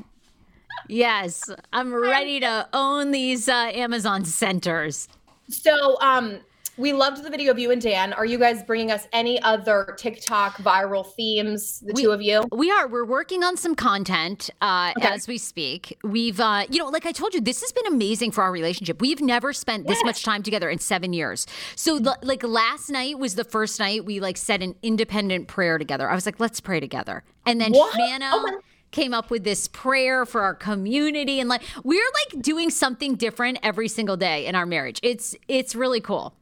Yes, 0.89 1.49
I'm 1.73 1.93
ready 2.11 2.41
to 2.41 2.69
own 2.73 3.11
these 3.11 3.49
uh, 3.49 3.71
Amazon 3.75 4.25
centers. 4.25 5.09
So, 5.49 5.99
um, 6.01 6.39
we 6.77 6.95
loved 6.95 7.23
the 7.23 7.29
video 7.29 7.51
of 7.51 7.59
you 7.59 7.71
and 7.73 7.83
Dan. 7.83 8.15
Are 8.15 8.25
you 8.25 8.39
guys 8.39 8.63
bringing 8.63 8.91
us 8.91 9.07
any 9.13 9.43
other 9.43 9.95
TikTok 9.99 10.57
viral 10.59 11.05
themes? 11.15 11.81
The 11.81 11.93
We- 11.93 12.03
two 12.05 12.11
of 12.11 12.23
you. 12.23 12.45
We 12.53 12.71
are. 12.71 12.89
We're 12.89 13.05
working 13.05 13.45
on 13.45 13.59
some 13.59 13.75
content 13.75 14.49
uh, 14.63 14.95
Okay. 14.97 15.09
as 15.09 15.29
we 15.29 15.37
speak. 15.37 15.99
We've, 16.05 16.41
uh, 16.41 16.65
you 16.71 16.79
know, 16.79 16.89
like 16.89 17.05
I 17.05 17.13
told 17.13 17.35
you, 17.35 17.41
this 17.43 17.61
has 17.61 17.71
been 17.73 17.87
amazing 17.87 18.31
for 18.31 18.43
our 18.43 18.53
relationship. 18.53 18.99
We've 19.03 19.21
never 19.21 19.53
spent 19.53 19.89
this 19.89 20.03
much 20.05 20.23
time 20.23 20.43
together 20.43 20.71
in 20.71 20.79
seven 20.79 21.13
years. 21.13 21.47
So, 21.77 22.01
like 22.23 22.43
last 22.45 22.89
night 22.89 23.19
was 23.19 23.35
the 23.35 23.45
first 23.45 23.79
night 23.79 24.07
we 24.07 24.19
like 24.21 24.39
said 24.39 24.63
an 24.63 24.75
independent 24.83 25.49
prayer 25.49 25.77
together. 25.77 26.09
I 26.09 26.15
was 26.15 26.25
like, 26.25 26.41
let's 26.41 26.61
pray 26.61 26.81
together, 26.81 27.25
and 27.45 27.61
then 27.61 27.73
What? 27.73 27.95
Oh 27.99 28.61
came 28.91 29.15
up 29.15 29.31
with 29.31 29.45
this 29.45 29.69
prayer 29.69 30.27
for 30.27 30.43
our 30.43 30.55
community, 30.55 31.41
and 31.41 31.49
like 31.49 31.63
we're 31.85 32.11
like 32.15 32.43
doing 32.43 32.71
something 32.71 33.15
different 33.15 33.59
every 33.63 33.89
single 33.89 34.17
day 34.17 34.47
in 34.47 34.55
our 34.55 34.67
marriage. 34.67 35.01
It's 35.03 35.35
it's 35.49 35.75
really 35.75 36.01
cool. 36.01 36.35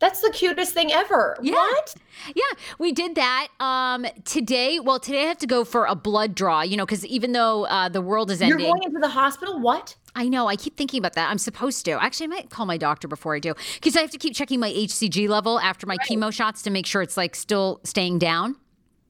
That's 0.00 0.20
the 0.20 0.30
cutest 0.30 0.74
thing 0.74 0.92
ever. 0.92 1.36
Yeah. 1.40 1.54
What? 1.54 1.94
Yeah, 2.34 2.42
we 2.78 2.92
did 2.92 3.14
that. 3.14 3.48
Um, 3.58 4.04
today, 4.24 4.78
well, 4.78 4.98
today 4.98 5.22
I 5.22 5.28
have 5.28 5.38
to 5.38 5.46
go 5.46 5.64
for 5.64 5.86
a 5.86 5.94
blood 5.94 6.34
draw, 6.34 6.62
you 6.62 6.76
know, 6.76 6.84
because 6.84 7.06
even 7.06 7.32
though 7.32 7.64
uh, 7.64 7.88
the 7.88 8.02
world 8.02 8.30
is 8.30 8.42
ending. 8.42 8.58
You're 8.60 8.68
going 8.68 8.82
into 8.82 8.98
the 8.98 9.08
hospital? 9.08 9.58
What? 9.60 9.96
I 10.16 10.28
know, 10.28 10.46
I 10.46 10.56
keep 10.56 10.76
thinking 10.76 10.98
about 10.98 11.14
that. 11.14 11.30
I'm 11.30 11.38
supposed 11.38 11.84
to. 11.86 11.92
Actually, 11.92 12.24
I 12.24 12.28
might 12.28 12.50
call 12.50 12.66
my 12.66 12.76
doctor 12.76 13.08
before 13.08 13.34
I 13.34 13.38
do, 13.38 13.54
because 13.74 13.96
I 13.96 14.00
have 14.00 14.10
to 14.10 14.18
keep 14.18 14.34
checking 14.34 14.60
my 14.60 14.70
HCG 14.70 15.28
level 15.28 15.58
after 15.58 15.86
my 15.86 15.96
chemo 15.98 16.32
shots 16.32 16.62
to 16.62 16.70
make 16.70 16.86
sure 16.86 17.02
it's 17.02 17.16
like 17.16 17.34
still 17.34 17.80
staying 17.82 18.18
down. 18.18 18.56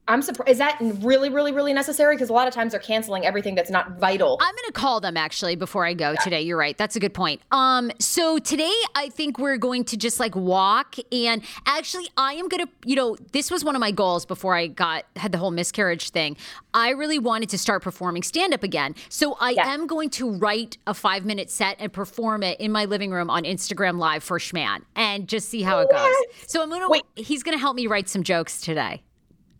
I'm 0.07 0.21
surprised. 0.21 0.51
Is 0.51 0.57
that 0.59 0.77
really, 1.01 1.29
really, 1.29 1.51
really 1.51 1.73
necessary? 1.73 2.15
Because 2.15 2.29
a 2.29 2.33
lot 2.33 2.47
of 2.47 2.53
times 2.53 2.71
they're 2.73 2.79
canceling 2.79 3.25
everything 3.25 3.55
that's 3.55 3.71
not 3.71 3.97
vital. 3.99 4.37
I'm 4.39 4.53
going 4.53 4.65
to 4.67 4.71
call 4.71 4.99
them 5.01 5.17
actually 5.17 5.55
before 5.55 5.83
I 5.85 5.95
go 5.95 6.15
today. 6.23 6.41
You're 6.41 6.57
right. 6.59 6.77
That's 6.77 6.95
a 6.95 6.99
good 6.99 7.13
point. 7.13 7.41
Um, 7.51 7.91
so 7.99 8.37
today 8.37 8.71
I 8.93 9.09
think 9.09 9.39
we're 9.39 9.57
going 9.57 9.83
to 9.85 9.97
just 9.97 10.19
like 10.19 10.35
walk 10.35 10.95
and 11.11 11.41
actually 11.65 12.07
I 12.17 12.33
am 12.33 12.47
going 12.49 12.65
to, 12.65 12.71
you 12.85 12.95
know, 12.95 13.17
this 13.31 13.49
was 13.49 13.63
one 13.65 13.75
of 13.75 13.79
my 13.79 13.89
goals 13.91 14.25
before 14.27 14.53
I 14.55 14.67
got 14.67 15.05
had 15.15 15.31
the 15.31 15.39
whole 15.39 15.51
miscarriage 15.51 16.11
thing. 16.11 16.37
I 16.75 16.89
really 16.91 17.17
wanted 17.17 17.49
to 17.49 17.57
start 17.57 17.81
performing 17.81 18.21
stand 18.21 18.53
up 18.53 18.61
again. 18.61 18.93
So 19.09 19.37
I 19.39 19.51
Yeah. 19.51 19.73
am 19.73 19.87
going 19.87 20.11
to 20.11 20.29
write 20.37 20.77
a 20.85 20.93
5-minute 20.93 21.49
set 21.49 21.77
and 21.79 21.91
perform 21.91 22.43
it 22.43 22.59
in 22.59 22.71
my 22.71 22.85
living 22.85 23.09
room 23.09 23.29
on 23.31 23.43
Instagram 23.43 23.97
live 23.97 24.23
for 24.23 24.37
Schman 24.37 24.81
and 24.95 25.27
just 25.27 25.49
see 25.49 25.63
how 25.63 25.79
it 25.79 25.89
goes. 25.89 26.13
So 26.47 26.61
I'm 26.61 26.69
going 26.69 26.81
to 26.81 26.89
Wait. 26.89 27.03
he's 27.15 27.41
going 27.41 27.57
to 27.57 27.59
help 27.59 27.75
me 27.75 27.87
write 27.87 28.07
some 28.07 28.21
jokes 28.21 28.61
today. 28.61 29.01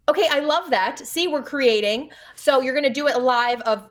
Okay, 0.07 0.27
I 0.29 0.39
love 0.39 0.69
that. 0.69 0.99
See, 0.99 1.27
we're 1.27 1.41
creating. 1.43 2.11
So 2.35 2.61
you're 2.61 2.75
gonna 2.75 2.93
do 2.93 3.07
it 3.07 3.19
live 3.19 3.61
of 3.61 3.89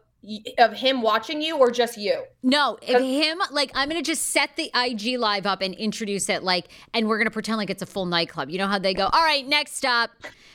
of 0.58 0.72
him 0.74 1.02
watching 1.02 1.40
you 1.42 1.56
or 1.58 1.70
just 1.70 1.96
you? 1.96 2.24
No, 2.42 2.78
if 2.82 3.00
him 3.00 3.40
like 3.50 3.70
I'm 3.74 3.88
gonna 3.88 4.02
just 4.02 4.30
set 4.30 4.56
the 4.56 4.70
IG 4.74 5.18
live 5.18 5.46
up 5.46 5.62
and 5.62 5.74
introduce 5.74 6.28
it 6.28 6.42
like, 6.42 6.68
and 6.92 7.08
we're 7.08 7.18
gonna 7.18 7.30
pretend 7.30 7.58
like 7.58 7.70
it's 7.70 7.82
a 7.82 7.86
full 7.86 8.06
nightclub. 8.06 8.50
You 8.50 8.58
know 8.58 8.66
how 8.66 8.78
they 8.78 8.94
go? 8.94 9.04
All 9.12 9.22
right, 9.24 9.46
next 9.46 9.84
up, 9.84 10.10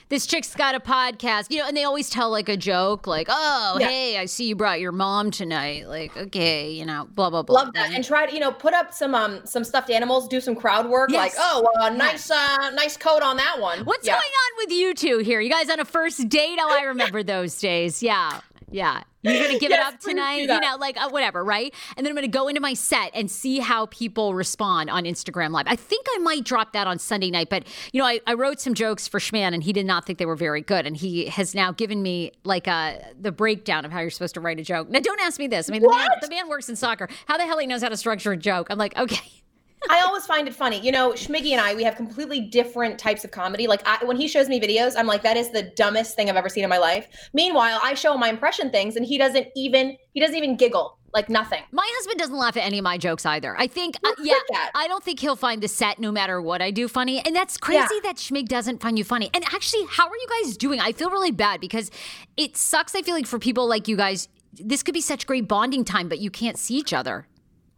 this 0.10 0.26
chick's 0.28 0.56
got 0.56 0.76
a 0.76 0.80
podcast. 0.80 1.52
You 1.52 1.60
know, 1.60 1.68
and 1.68 1.76
they 1.78 1.84
always 1.84 2.10
tell 2.10 2.30
like 2.30 2.50
a 2.50 2.58
joke, 2.58 3.06
like, 3.08 3.28
oh, 3.30 3.78
Yeah. 3.80 3.88
hey, 3.90 4.18
I 4.18 4.26
see 4.26 4.48
you 4.48 4.56
brought 4.56 4.80
your 4.80 4.92
mom 4.92 5.32
tonight. 5.32 5.88
Like, 5.88 6.16
okay, 6.18 6.72
you 6.72 6.86
know, 6.86 7.08
blah 7.16 7.30
blah 7.30 7.42
blah. 7.44 7.56
Love 7.62 7.74
that. 7.74 7.92
And 7.92 8.04
try 8.04 8.26
to, 8.28 8.34
you 8.34 8.40
know, 8.40 8.52
put 8.52 8.74
up 8.74 8.94
some 8.94 9.14
um 9.16 9.42
some 9.46 9.64
stuffed 9.64 9.90
animals, 9.90 10.28
do 10.28 10.40
some 10.42 10.56
crowd 10.56 10.88
work, 10.90 11.10
Yes. 11.12 11.36
like, 11.38 11.46
oh, 11.46 11.68
uh, 11.80 11.90
nice 11.90 12.30
uh 12.30 12.70
nice 12.74 12.98
coat 12.98 13.22
on 13.24 13.38
that 13.38 13.60
one. 13.60 13.80
What's 13.86 14.06
Yeah. 14.06 14.14
going 14.14 14.24
on 14.24 14.66
with 14.66 14.72
you 14.72 14.94
two 14.94 15.18
here? 15.20 15.42
You 15.42 15.50
guys 15.50 15.70
on 15.70 15.80
a 15.80 15.86
first 15.86 16.28
date? 16.30 16.58
Oh, 16.62 16.70
I 16.72 16.84
remember 16.86 17.24
those 17.24 17.58
days. 17.60 18.02
Yeah. 18.04 18.42
Yeah. 18.72 19.04
You're 19.22 19.34
going 19.34 19.52
to 19.52 19.60
give 19.60 19.70
Yes, 19.70 19.90
it 19.90 19.94
up 19.94 20.00
tonight? 20.00 20.42
You 20.42 20.48
know, 20.48 20.78
like 20.80 20.96
uh, 20.96 21.10
whatever, 21.10 21.44
right? 21.44 21.74
And 21.98 22.06
then 22.06 22.12
I'm 22.12 22.16
going 22.16 22.30
to 22.30 22.38
go 22.38 22.48
into 22.48 22.62
my 22.62 22.74
set 22.74 23.12
and 23.14 23.30
see 23.30 23.60
how 23.60 23.88
people 23.88 24.34
respond 24.34 24.90
on 24.90 25.04
Instagram 25.04 25.52
Live. 25.52 25.66
I 25.68 25.76
think 25.76 26.06
I 26.16 26.20
might 26.20 26.46
drop 26.46 26.72
that 26.72 26.88
on 26.88 27.00
Sunday 27.00 27.30
night, 27.30 27.50
but 27.50 27.66
you 27.92 28.00
know, 28.00 28.08
I, 28.08 28.22
I 28.26 28.36
wrote 28.36 28.62
some 28.62 28.74
jokes 28.74 29.10
for 29.10 29.20
Schman 29.20 29.54
and 29.54 29.62
he 29.62 29.74
did 29.74 29.86
not 29.86 30.06
think 30.06 30.20
they 30.20 30.26
were 30.26 30.38
very 30.38 30.62
good. 30.62 30.86
And 30.86 30.96
he 30.96 31.26
has 31.26 31.54
now 31.54 31.74
given 31.74 32.02
me 32.02 32.32
like 32.46 32.68
uh, 32.68 32.94
the 33.20 33.32
breakdown 33.34 33.84
of 33.84 33.92
how 33.92 34.00
you're 34.00 34.10
supposed 34.10 34.36
to 34.36 34.40
write 34.40 34.60
a 34.60 34.64
joke. 34.64 34.90
Now, 34.90 35.00
don't 35.02 35.20
ask 35.20 35.38
me 35.38 35.48
this. 35.48 35.70
I 35.70 35.74
mean, 35.74 35.82
the 35.82 35.90
man, 35.90 36.08
the 36.22 36.30
man 36.30 36.48
works 36.48 36.70
in 36.70 36.78
soccer. 36.78 37.10
How 37.28 37.38
the 37.38 37.46
hell 37.46 37.58
he 37.60 37.68
knows 37.68 37.82
how 37.82 37.90
to 37.90 37.98
structure 37.98 38.32
a 38.32 38.38
joke? 38.38 38.68
I'm 38.70 38.78
like, 38.78 38.96
okay. 38.98 39.39
I 39.90 40.02
always 40.02 40.26
find 40.26 40.48
it 40.48 40.54
funny. 40.56 40.80
You 40.80 40.92
know, 40.92 41.12
Schmiggy 41.12 41.52
and 41.52 41.62
I, 41.62 41.74
we 41.76 41.84
have 41.84 41.96
completely 41.96 42.42
different 42.42 43.00
types 43.00 43.24
of 43.24 43.32
comedy. 43.32 43.68
Like 43.68 43.82
I, 43.86 44.04
when 44.06 44.18
he 44.18 44.28
shows 44.28 44.50
me 44.50 44.60
videos, 44.60 44.96
I'm 44.98 45.08
like, 45.08 45.22
that 45.24 45.38
is 45.38 45.52
the 45.52 45.64
dumbest 45.76 46.16
thing 46.16 46.30
I've 46.30 46.36
ever 46.36 46.50
seen 46.50 46.64
in 46.64 46.70
my 46.70 46.78
life. 46.80 47.08
Meanwhile, 47.34 47.80
I 47.84 47.94
show 47.94 48.14
him 48.14 48.20
my 48.20 48.30
impression 48.30 48.72
things, 48.72 48.96
and 48.96 49.06
he 49.06 49.18
doesn't 49.18 49.48
even 49.56 49.96
he 50.14 50.20
doesn't 50.20 50.36
even 50.36 50.58
giggle, 50.58 50.98
like 51.14 51.30
nothing. 51.30 51.64
My 51.72 51.88
husband 51.98 52.20
doesn't 52.20 52.36
laugh 52.36 52.58
at 52.58 52.64
any 52.66 52.80
of 52.80 52.84
my 52.84 52.98
jokes 52.98 53.26
either. 53.26 53.56
I 53.58 53.68
think, 53.68 53.96
uh, 54.04 54.12
yeah, 54.22 54.34
that. 54.52 54.72
I 54.76 54.88
don't 54.88 55.04
think 55.04 55.20
he'll 55.22 55.36
find 55.38 55.62
the 55.64 55.68
set 55.68 55.98
no 56.00 56.12
matter 56.12 56.42
what 56.42 56.62
I 56.62 56.72
do 56.72 56.88
funny. 56.88 57.24
And 57.26 57.34
that's 57.36 57.58
crazy 57.58 57.78
Yeah. 57.94 58.00
that 58.04 58.18
Schmig 58.18 58.48
doesn't 58.48 58.82
find 58.82 58.98
you 58.98 59.04
funny. 59.06 59.30
And 59.34 59.44
actually, 59.46 59.86
how 59.90 60.08
are 60.10 60.16
you 60.18 60.28
guys 60.44 60.58
doing? 60.58 60.82
I 60.82 60.92
feel 60.92 61.10
really 61.10 61.32
bad 61.32 61.62
because 61.62 61.90
it 62.36 62.58
sucks. 62.58 62.96
I 62.96 63.02
feel 63.02 63.16
like 63.16 63.28
for 63.28 63.40
people 63.40 63.68
like 63.68 63.88
you 63.88 63.96
guys, 63.96 64.28
this 64.54 64.84
could 64.84 64.94
be 64.94 65.02
such 65.02 65.26
great 65.26 65.48
bonding 65.48 65.86
time, 65.86 66.10
but 66.10 66.20
you 66.20 66.30
can't 66.32 66.58
see 66.58 66.76
each 66.76 66.92
other. 66.92 67.28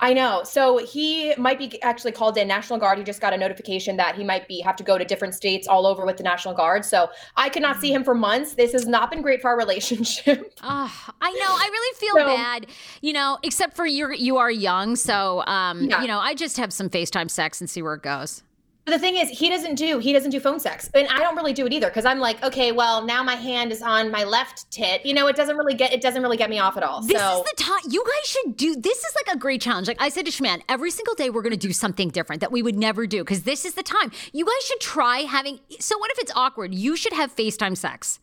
I 0.04 0.14
know. 0.14 0.42
So 0.44 0.80
he 0.80 1.34
might 1.38 1.60
be 1.60 1.82
actually 1.84 2.12
called 2.12 2.36
in 2.38 2.48
National 2.48 2.80
Guard. 2.80 2.98
He 2.98 3.04
just 3.04 3.22
got 3.22 3.34
a 3.34 3.38
notification 3.38 3.98
that 3.98 4.16
he 4.16 4.24
might 4.24 4.48
be 4.48 4.60
have 4.62 4.76
to 4.78 4.84
go 4.84 4.98
to 4.98 5.06
different 5.06 5.36
states 5.36 5.68
all 5.68 5.86
over 5.86 6.06
with 6.06 6.18
the 6.18 6.24
National 6.24 6.56
Guard. 6.56 6.84
So 6.84 7.10
I 7.38 7.50
could 7.50 7.62
not 7.62 7.80
see 7.80 7.94
him 7.94 8.04
for 8.04 8.16
months. 8.16 8.56
This 8.56 8.72
has 8.74 8.88
not 8.88 9.12
been 9.12 9.22
great 9.22 9.42
for 9.42 9.50
our 9.50 9.58
relationship. 9.58 10.54
Oh, 10.64 11.12
I 11.22 11.32
know. 11.32 11.40
I 11.46 11.70
really 11.72 11.96
feel 12.00 12.16
So- 12.16 12.26
bad, 12.36 12.68
you 13.02 13.14
know, 13.14 13.38
except 13.44 13.76
for 13.76 13.86
you 13.86 14.12
you 14.12 14.38
are 14.38 14.50
young. 14.52 14.96
So, 14.96 15.46
um, 15.46 15.84
Yeah. 15.84 16.02
you 16.02 16.08
know, 16.08 16.20
I 16.20 16.34
just 16.34 16.58
have 16.58 16.74
some 16.74 16.90
FaceTime 16.90 17.30
sex 17.30 17.62
and 17.62 17.70
see 17.70 17.82
where 17.84 17.94
it 17.94 18.02
goes. 18.02 18.42
But 18.84 18.94
the 18.94 19.00
thing 19.00 19.16
is, 19.16 19.30
he 19.30 19.48
doesn't 19.48 19.76
do 19.76 20.00
he 20.00 20.12
doesn't 20.12 20.32
do 20.32 20.40
phone 20.40 20.60
sex, 20.60 20.90
and 20.96 21.08
I 21.08 21.20
don't 21.20 21.36
really 21.36 21.54
do 21.54 21.68
it 21.68 21.74
either 21.74 21.88
because 21.88 22.04
I'm 22.04 22.20
like, 22.20 22.44
okay, 22.44 22.72
well 22.72 23.06
now 23.06 23.22
my 23.22 23.36
hand 23.36 23.72
is 23.72 23.82
on 23.84 24.10
my 24.10 24.24
left 24.24 24.70
tit. 24.72 25.06
You 25.06 25.14
know, 25.14 25.28
it 25.28 25.36
doesn't 25.36 25.56
really 25.56 25.76
get 25.76 25.94
it 25.94 26.02
doesn't 26.02 26.22
really 26.24 26.38
get 26.38 26.50
me 26.50 26.58
off 26.58 26.78
at 26.78 26.84
all. 26.84 27.02
This 27.02 27.20
so 27.20 27.38
is 27.38 27.44
the 27.44 27.64
time 27.64 27.80
you 27.90 28.04
guys 28.04 28.28
should 28.30 28.58
do. 28.58 28.76
This 28.76 28.98
is 29.04 29.16
like 29.16 29.36
a 29.36 29.38
great 29.38 29.62
challenge. 29.62 29.88
Like 29.88 30.02
I 30.02 30.10
said 30.10 30.26
to 30.26 30.32
Schman, 30.32 30.62
every 30.68 30.90
single 30.90 31.14
day 31.14 31.30
we're 31.30 31.44
going 31.44 31.52
to 31.52 31.58
do 31.68 31.74
something 31.74 32.10
different 32.10 32.40
that 32.42 32.52
we 32.52 32.64
would 32.64 32.76
never 32.76 33.06
do 33.06 33.20
because 33.20 33.44
this 33.44 33.66
is 33.66 33.76
the 33.76 33.84
time. 33.84 34.12
You 34.34 34.46
guys 34.46 34.66
should 34.66 34.80
try 34.80 35.20
having. 35.20 35.60
So 35.80 35.98
what 36.00 36.10
if 36.12 36.18
it's 36.18 36.32
awkward? 36.36 36.74
You 36.74 36.96
should 36.96 37.14
have 37.14 37.36
FaceTime 37.36 37.78
sex. 37.78 38.20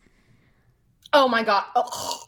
oh 1.13 1.29
my 1.29 1.43
god. 1.43 1.63
Oh. 1.75 2.25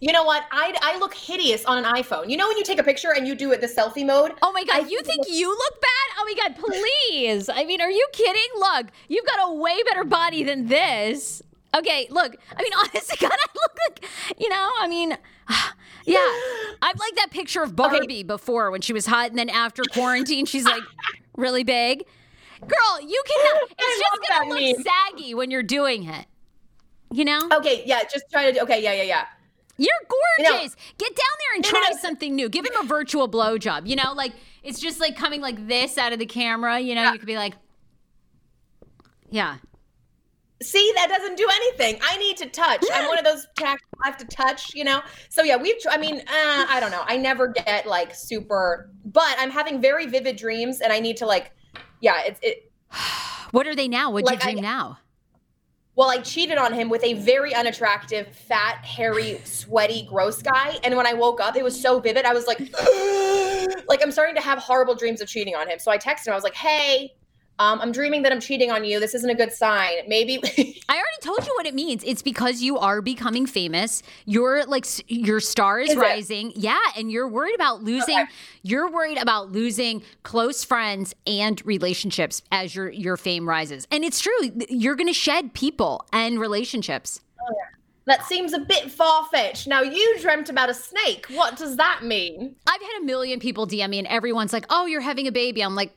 You 0.00 0.12
know 0.12 0.24
what? 0.24 0.44
I 0.50 0.74
I 0.82 0.98
look 0.98 1.14
hideous 1.14 1.64
on 1.66 1.78
an 1.78 1.84
iPhone. 1.84 2.28
You 2.28 2.36
know 2.36 2.48
when 2.48 2.56
you 2.56 2.64
take 2.64 2.78
a 2.78 2.82
picture 2.82 3.12
and 3.14 3.28
you 3.28 3.34
do 3.34 3.52
it 3.52 3.60
the 3.60 3.66
selfie 3.66 4.04
mode? 4.04 4.32
Oh 4.42 4.50
my 4.50 4.64
god, 4.64 4.84
I 4.84 4.88
you 4.88 5.00
think 5.02 5.26
you 5.28 5.50
look 5.50 5.80
bad? 5.80 6.09
Oh 6.22 6.24
my 6.36 6.48
god, 6.48 6.56
please. 6.58 7.48
I 7.48 7.64
mean, 7.64 7.80
are 7.80 7.90
you 7.90 8.06
kidding? 8.12 8.42
Look, 8.58 8.88
you've 9.08 9.24
got 9.24 9.38
a 9.48 9.54
way 9.54 9.82
better 9.84 10.04
body 10.04 10.42
than 10.42 10.66
this. 10.66 11.42
Okay, 11.74 12.06
look. 12.10 12.36
I 12.56 12.62
mean, 12.62 12.72
honestly, 12.78 13.16
God, 13.18 13.32
I 13.32 13.46
look 13.54 13.78
like, 13.88 14.10
you 14.38 14.48
know, 14.50 14.70
I 14.80 14.86
mean, 14.86 15.16
yeah. 16.04 16.18
I've 16.82 16.98
like 16.98 17.14
that 17.16 17.28
picture 17.30 17.62
of 17.62 17.74
Barbie 17.74 18.22
before 18.22 18.70
when 18.70 18.82
she 18.82 18.92
was 18.92 19.06
hot, 19.06 19.30
and 19.30 19.38
then 19.38 19.48
after 19.48 19.82
quarantine, 19.92 20.44
she's 20.44 20.64
like 20.64 20.82
really 21.36 21.64
big. 21.64 22.04
Girl, 22.60 23.00
you 23.00 23.22
cannot. 23.26 23.70
It's 23.78 23.98
just 24.00 24.28
gonna 24.28 24.50
look 24.50 24.60
meme. 24.60 24.84
saggy 24.84 25.34
when 25.34 25.50
you're 25.50 25.62
doing 25.62 26.04
it. 26.04 26.26
You 27.12 27.24
know, 27.24 27.40
Okay, 27.52 27.82
yeah, 27.86 28.02
just 28.12 28.26
try 28.30 28.46
to 28.46 28.52
do 28.52 28.60
okay, 28.60 28.82
yeah, 28.82 28.92
yeah, 28.92 29.02
yeah. 29.02 29.24
you're 29.78 29.88
know- 30.42 30.50
gorgeous. 30.50 30.76
Get 30.98 31.08
down 31.16 31.36
there 31.38 31.54
and 31.56 31.64
try 31.64 31.90
something 32.00 32.34
new. 32.36 32.48
Give 32.50 32.64
him 32.66 32.74
a 32.80 32.84
virtual 32.84 33.28
blowjob. 33.28 33.86
You 33.88 33.96
know, 33.96 34.12
like 34.12 34.32
it's 34.62 34.80
just 34.80 35.00
like 35.00 35.16
coming 35.16 35.40
like 35.40 35.66
this 35.68 35.98
out 35.98 36.12
of 36.12 36.18
the 36.18 36.26
camera. 36.26 36.78
You 36.78 36.94
know, 36.94 37.12
you 37.12 37.18
could 37.18 37.26
be 37.26 37.36
like, 37.36 37.54
yeah. 39.30 39.56
See, 40.62 40.92
that 40.96 41.08
doesn't 41.08 41.36
do 41.36 41.48
anything. 41.50 41.98
I 42.02 42.18
need 42.18 42.36
to 42.38 42.46
touch. 42.46 42.84
I'm 42.92 43.08
one 43.08 43.18
of 43.18 43.24
those 43.24 43.46
tax 43.56 43.82
I 44.04 44.08
have 44.08 44.18
to 44.18 44.26
touch, 44.26 44.74
you 44.74 44.84
know? 44.84 45.00
So 45.30 45.42
yeah, 45.42 45.56
we've, 45.56 45.76
I 45.90 45.96
mean, 45.96 46.20
uh, 46.20 46.66
I 46.68 46.78
don't 46.80 46.90
know. 46.90 47.02
I 47.06 47.16
never 47.16 47.48
get 47.48 47.86
like 47.86 48.14
super, 48.14 48.90
but 49.06 49.36
I'm 49.38 49.50
having 49.50 49.80
very 49.80 50.06
vivid 50.06 50.36
dreams 50.36 50.82
and 50.82 50.92
I 50.92 51.00
need 51.00 51.16
to 51.18 51.26
like, 51.26 51.52
yeah, 52.00 52.22
it's, 52.26 52.40
it, 52.42 52.70
What 53.52 53.66
are 53.66 53.74
they 53.74 53.88
now? 53.88 54.10
What'd 54.10 54.26
Like, 54.26 54.44
you 54.44 54.50
I- 54.50 54.52
dream 54.52 54.62
now? 54.62 54.98
Well, 55.96 56.08
I 56.08 56.18
cheated 56.18 56.56
on 56.56 56.72
him 56.72 56.88
with 56.88 57.02
a 57.04 57.14
very 57.14 57.54
unattractive, 57.54 58.28
fat, 58.28 58.84
hairy, 58.84 59.40
sweaty, 59.44 60.06
gross 60.08 60.40
guy. 60.40 60.78
And 60.84 60.96
when 60.96 61.06
I 61.06 61.12
woke 61.12 61.40
up, 61.40 61.56
it 61.56 61.64
was 61.64 61.78
so 61.78 61.98
vivid. 62.00 62.24
I 62.24 62.32
was 62.32 62.46
like, 62.46 62.58
like 63.88 64.00
I'm 64.02 64.12
starting 64.12 64.36
to 64.36 64.40
have 64.40 64.58
horrible 64.58 64.94
dreams 64.94 65.20
of 65.20 65.28
cheating 65.28 65.54
on 65.56 65.68
him. 65.68 65.78
So 65.78 65.90
I 65.90 65.98
texted 65.98 66.28
him. 66.28 66.32
I 66.32 66.36
was 66.36 66.44
like, 66.44 66.54
hey, 66.54 67.12
um, 67.60 67.78
I'm 67.82 67.92
dreaming 67.92 68.22
that 68.22 68.32
I'm 68.32 68.40
cheating 68.40 68.70
on 68.70 68.84
you. 68.84 68.98
This 68.98 69.14
isn't 69.14 69.28
a 69.28 69.34
good 69.34 69.52
sign. 69.52 69.92
Maybe. 70.08 70.40
I 70.88 70.94
already 70.94 71.20
told 71.20 71.46
you 71.46 71.52
what 71.56 71.66
it 71.66 71.74
means. 71.74 72.02
It's 72.04 72.22
because 72.22 72.62
you 72.62 72.78
are 72.78 73.02
becoming 73.02 73.44
famous. 73.44 74.02
You're 74.24 74.64
like 74.64 74.86
your 75.08 75.40
star 75.40 75.78
is, 75.78 75.90
Is 75.90 75.96
it? 75.96 76.00
rising. 76.00 76.52
Yeah, 76.56 76.80
and 76.96 77.12
you're 77.12 77.28
worried 77.28 77.54
about 77.54 77.82
losing. 77.82 78.18
Okay. 78.18 78.30
You're 78.62 78.90
worried 78.90 79.18
about 79.18 79.52
losing 79.52 80.02
close 80.22 80.64
friends 80.64 81.14
and 81.26 81.64
relationships 81.66 82.40
as 82.50 82.74
your 82.74 82.88
your 82.90 83.18
fame 83.18 83.46
rises. 83.46 83.86
And 83.90 84.04
it's 84.04 84.20
true. 84.20 84.32
You're 84.70 84.96
going 84.96 85.06
to 85.06 85.12
shed 85.12 85.52
people 85.52 86.06
and 86.14 86.40
relationships. 86.40 87.20
that 88.06 88.24
seems 88.24 88.54
a 88.54 88.58
bit 88.58 88.90
far 88.90 89.26
fetched. 89.26 89.68
Now, 89.68 89.82
you 89.82 90.18
dreamt 90.20 90.48
about 90.48 90.70
a 90.70 90.74
snake. 90.74 91.26
What 91.28 91.56
does 91.56 91.76
that 91.76 92.02
mean? 92.02 92.56
I've 92.66 92.80
had 92.80 93.02
a 93.02 93.04
million 93.04 93.38
people 93.38 93.66
DM 93.66 93.90
me, 93.90 93.98
and 93.98 94.08
everyone's 94.08 94.54
like, 94.54 94.64
"Oh, 94.70 94.86
you're 94.86 95.02
having 95.02 95.26
a 95.26 95.32
baby." 95.32 95.60
I'm 95.62 95.74
like, 95.74 95.92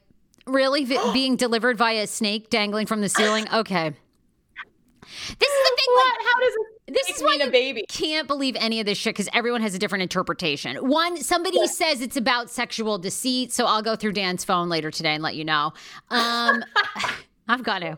"Really? 0.45 0.85
Vi- 0.85 0.97
being 1.13 1.35
delivered 1.35 1.77
via 1.77 2.03
a 2.03 2.07
snake 2.07 2.49
dangling 2.49 2.85
from 2.87 3.01
the 3.01 3.09
ceiling?" 3.09 3.45
Okay. 3.53 3.89
This 3.89 5.49
is 5.49 5.69
the 5.69 5.75
thing. 5.75 5.93
What? 5.93 6.17
Like, 6.17 6.25
How 6.33 6.39
does 6.39 6.53
this 6.87 7.09
is 7.17 7.23
why 7.23 7.37
a 7.41 7.45
you 7.45 7.51
baby? 7.51 7.85
can't 7.87 8.27
believe 8.27 8.55
any 8.59 8.79
of 8.79 8.85
this 8.85 8.97
shit 8.97 9.15
because 9.15 9.29
everyone 9.33 9.61
has 9.61 9.73
a 9.75 9.79
different 9.79 10.01
interpretation. 10.01 10.75
One, 10.77 11.17
somebody 11.17 11.65
says 11.67 12.01
it's 12.01 12.17
about 12.17 12.49
sexual 12.49 12.97
deceit, 12.97 13.51
so 13.51 13.65
I'll 13.65 13.81
go 13.81 13.95
through 13.95 14.13
Dan's 14.13 14.43
phone 14.43 14.69
later 14.69 14.91
today 14.91 15.13
and 15.13 15.23
let 15.23 15.35
you 15.35 15.45
know. 15.45 15.73
Um, 16.09 16.63
I've 17.47 17.63
got 17.63 17.79
to. 17.79 17.97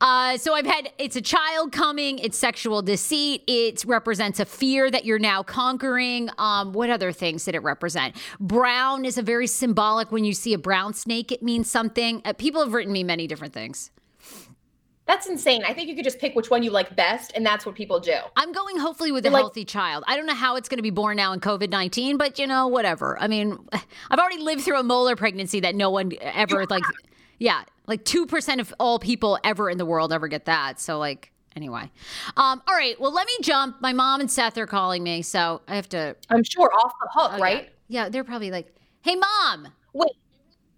Uh, 0.00 0.36
so 0.38 0.54
I've 0.54 0.66
had 0.66 0.90
it's 0.98 1.14
a 1.14 1.20
child 1.20 1.70
coming. 1.72 2.18
It's 2.18 2.36
sexual 2.36 2.82
deceit. 2.82 3.44
It 3.46 3.84
represents 3.86 4.40
a 4.40 4.44
fear 4.44 4.90
that 4.90 5.04
you're 5.04 5.20
now 5.20 5.42
conquering. 5.44 6.28
Um, 6.38 6.72
what 6.72 6.90
other 6.90 7.12
things 7.12 7.44
did 7.44 7.54
it 7.54 7.62
represent? 7.62 8.16
Brown 8.40 9.04
is 9.04 9.18
a 9.18 9.22
very 9.22 9.46
symbolic. 9.46 10.10
When 10.10 10.24
you 10.24 10.32
see 10.34 10.52
a 10.52 10.58
brown 10.58 10.94
snake, 10.94 11.30
it 11.30 11.42
means 11.42 11.70
something. 11.70 12.22
Uh, 12.24 12.32
people 12.32 12.62
have 12.62 12.72
written 12.74 12.92
me 12.92 13.04
many 13.04 13.26
different 13.28 13.54
things. 13.54 13.90
That's 15.04 15.26
insane. 15.28 15.62
I 15.66 15.74
think 15.74 15.88
you 15.88 15.96
could 15.96 16.04
just 16.04 16.20
pick 16.20 16.34
which 16.36 16.48
one 16.48 16.62
you 16.62 16.70
like 16.70 16.94
best, 16.94 17.32
and 17.34 17.44
that's 17.44 17.66
what 17.66 17.74
people 17.74 17.98
do. 17.98 18.14
I'm 18.36 18.52
going 18.52 18.78
hopefully 18.78 19.10
with 19.10 19.26
a 19.26 19.30
Like- 19.30 19.40
healthy 19.42 19.64
child. 19.64 20.04
I 20.06 20.16
don't 20.16 20.26
know 20.26 20.34
how 20.34 20.54
it's 20.56 20.68
going 20.68 20.78
to 20.78 20.82
be 20.82 20.90
born 20.90 21.16
now 21.16 21.32
in 21.32 21.40
COVID 21.40 21.70
19, 21.70 22.16
but 22.16 22.38
you 22.38 22.46
know, 22.46 22.68
whatever. 22.68 23.20
I 23.20 23.26
mean, 23.26 23.58
I've 24.10 24.18
already 24.18 24.38
lived 24.38 24.62
through 24.62 24.78
a 24.78 24.82
molar 24.84 25.16
pregnancy 25.16 25.60
that 25.60 25.74
no 25.74 25.90
one 25.90 26.12
ever, 26.20 26.66
like, 26.70 26.84
yeah, 27.38 27.62
like 27.86 28.04
2% 28.04 28.60
of 28.60 28.72
all 28.78 28.98
people 28.98 29.38
ever 29.44 29.68
in 29.70 29.78
the 29.78 29.86
world 29.86 30.12
ever 30.12 30.28
get 30.28 30.44
that. 30.46 30.80
So, 30.80 30.98
like, 30.98 31.32
anyway. 31.56 31.90
Um, 32.36 32.62
all 32.66 32.74
right. 32.74 33.00
Well, 33.00 33.12
let 33.12 33.26
me 33.26 33.32
jump. 33.42 33.80
My 33.80 33.92
mom 33.92 34.20
and 34.20 34.30
Seth 34.30 34.56
are 34.58 34.66
calling 34.66 35.02
me, 35.02 35.22
so 35.22 35.62
I 35.68 35.76
have 35.76 35.88
to. 35.90 36.16
I'm 36.30 36.44
sure 36.44 36.70
off 36.72 36.92
the 37.00 37.08
hook, 37.12 37.32
yeah. 37.36 37.42
right? 37.42 37.70
Yeah, 37.88 38.08
they're 38.08 38.24
probably 38.24 38.50
like, 38.50 38.74
hey, 39.02 39.16
mom. 39.16 39.68
Wait, 39.92 40.12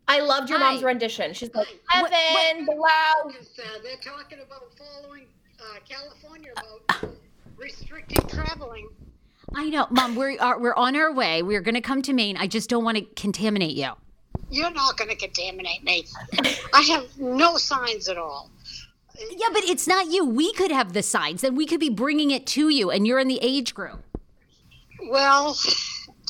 I 0.09 0.21
loved 0.21 0.51
your 0.51 0.59
Hi. 0.59 0.71
mom's 0.71 0.83
rendition. 0.83 1.33
She's 1.33 1.55
like, 1.55 1.69
What- 1.95 2.13
Heaven, 2.13 2.67
wow. 2.69 3.13
Because, 3.27 3.59
uh, 3.59 3.63
they're 3.83 3.97
talking 3.97 4.39
about 4.41 4.63
following 4.77 5.27
uh, 5.61 5.79
California 5.89 6.51
about 6.53 7.15
restricting 7.57 8.27
traveling. 8.29 8.89
I 9.55 9.69
know, 9.69 9.87
mom, 9.91 10.17
we're, 10.17 10.39
are, 10.41 10.59
we're 10.59 10.75
on 10.75 10.97
our 10.97 11.13
way. 11.13 11.43
We're 11.43 11.61
going 11.61 11.75
to 11.77 11.81
come 11.81 12.03
to 12.03 12.13
Maine. 12.13 12.37
I 12.37 12.47
just 12.47 12.69
don't 12.69 12.85
want 12.85 12.97
to 12.97 13.05
contaminate 13.15 13.77
you. 13.77 13.93
You're 14.55 14.71
not 14.71 14.97
going 14.97 15.11
to 15.11 15.17
contaminate 15.17 15.83
me. 15.83 16.07
I 16.73 16.83
have 16.83 17.19
no 17.19 17.57
signs 17.57 18.09
at 18.09 18.17
all. 18.17 18.51
Yeah, 19.37 19.49
but 19.53 19.65
it's 19.65 19.89
not 19.89 20.13
you. 20.13 20.25
We 20.25 20.53
could 20.53 20.71
have 20.71 20.93
the 20.93 21.03
signs, 21.03 21.43
and 21.43 21.57
we 21.57 21.67
could 21.67 21.81
be 21.81 21.91
bringing 21.91 22.31
it 22.31 22.47
to 22.49 22.69
you, 22.69 22.89
and 22.91 23.05
you're 23.05 23.19
in 23.19 23.27
the 23.27 23.41
age 23.43 23.75
group. 23.75 24.01
Well, 25.09 25.57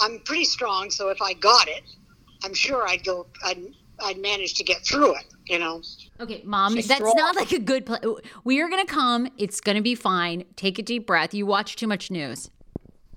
I'm 0.00 0.20
pretty 0.20 0.46
strong, 0.46 0.90
so 0.90 1.10
if 1.10 1.20
I 1.20 1.34
got 1.34 1.68
it, 1.68 1.82
I'm 2.42 2.54
sure 2.54 2.88
I'd 2.88 3.04
go. 3.04 3.26
I'd, 3.44 3.62
I'd 4.02 4.18
manage 4.18 4.54
to 4.54 4.64
get 4.64 4.86
through 4.86 5.16
it. 5.16 5.24
You 5.46 5.58
know. 5.58 5.82
Okay, 6.18 6.40
mom, 6.44 6.74
She's 6.76 6.88
that's 6.88 7.00
strong. 7.00 7.14
not 7.16 7.36
like 7.36 7.52
a 7.52 7.58
good 7.58 7.84
plan. 7.84 8.00
We 8.44 8.62
are 8.62 8.70
gonna 8.70 8.86
come. 8.86 9.28
It's 9.36 9.60
gonna 9.60 9.82
be 9.82 9.94
fine. 9.94 10.44
Take 10.56 10.78
a 10.78 10.82
deep 10.82 11.06
breath. 11.06 11.34
You 11.34 11.44
watch 11.44 11.76
too 11.76 11.86
much 11.86 12.10
news. 12.10 12.50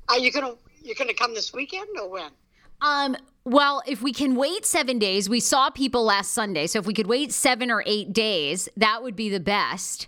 Are 0.10 0.20
you 0.20 0.34
gonna 0.34 0.56
You're 0.82 0.96
gonna 0.96 1.14
come 1.14 1.34
this 1.34 1.54
weekend 1.54 1.88
or 1.98 2.10
when? 2.10 2.32
Um. 2.82 3.16
Well, 3.50 3.82
if 3.88 4.02
we 4.02 4.12
can 4.12 4.36
wait 4.36 4.66
seven 4.66 5.00
days, 5.00 5.30
we 5.30 5.40
saw 5.40 5.70
people 5.70 6.04
last 6.04 6.34
Sunday. 6.34 6.68
So 6.68 6.80
if 6.80 6.86
we 6.86 6.94
could 6.94 7.08
wait 7.08 7.32
seven 7.32 7.72
or 7.72 7.82
eight 7.86 8.12
days, 8.12 8.68
that 8.76 9.02
would 9.02 9.16
be 9.16 9.30
the 9.30 9.40
best. 9.40 10.08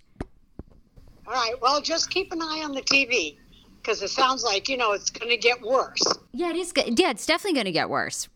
All 1.25 1.33
right. 1.33 1.53
Well, 1.61 1.79
just 1.81 2.09
keep 2.09 2.33
an 2.33 2.41
eye 2.41 2.61
on 2.65 2.73
the 2.73 2.81
TV 2.81 3.37
because 3.81 4.01
it 4.01 4.09
sounds 4.09 4.43
like 4.43 4.67
you 4.67 4.75
know 4.75 4.91
it's 4.91 5.09
going 5.09 5.29
to 5.29 5.37
get 5.37 5.61
worse. 5.61 6.01
Yeah, 6.33 6.49
it 6.49 6.57
is 6.57 6.73
good. 6.73 6.99
Yeah, 6.99 7.11
it's 7.11 7.25
definitely 7.25 7.57
gonna 7.57 7.71
get 7.71 7.89
worse. 7.89 8.27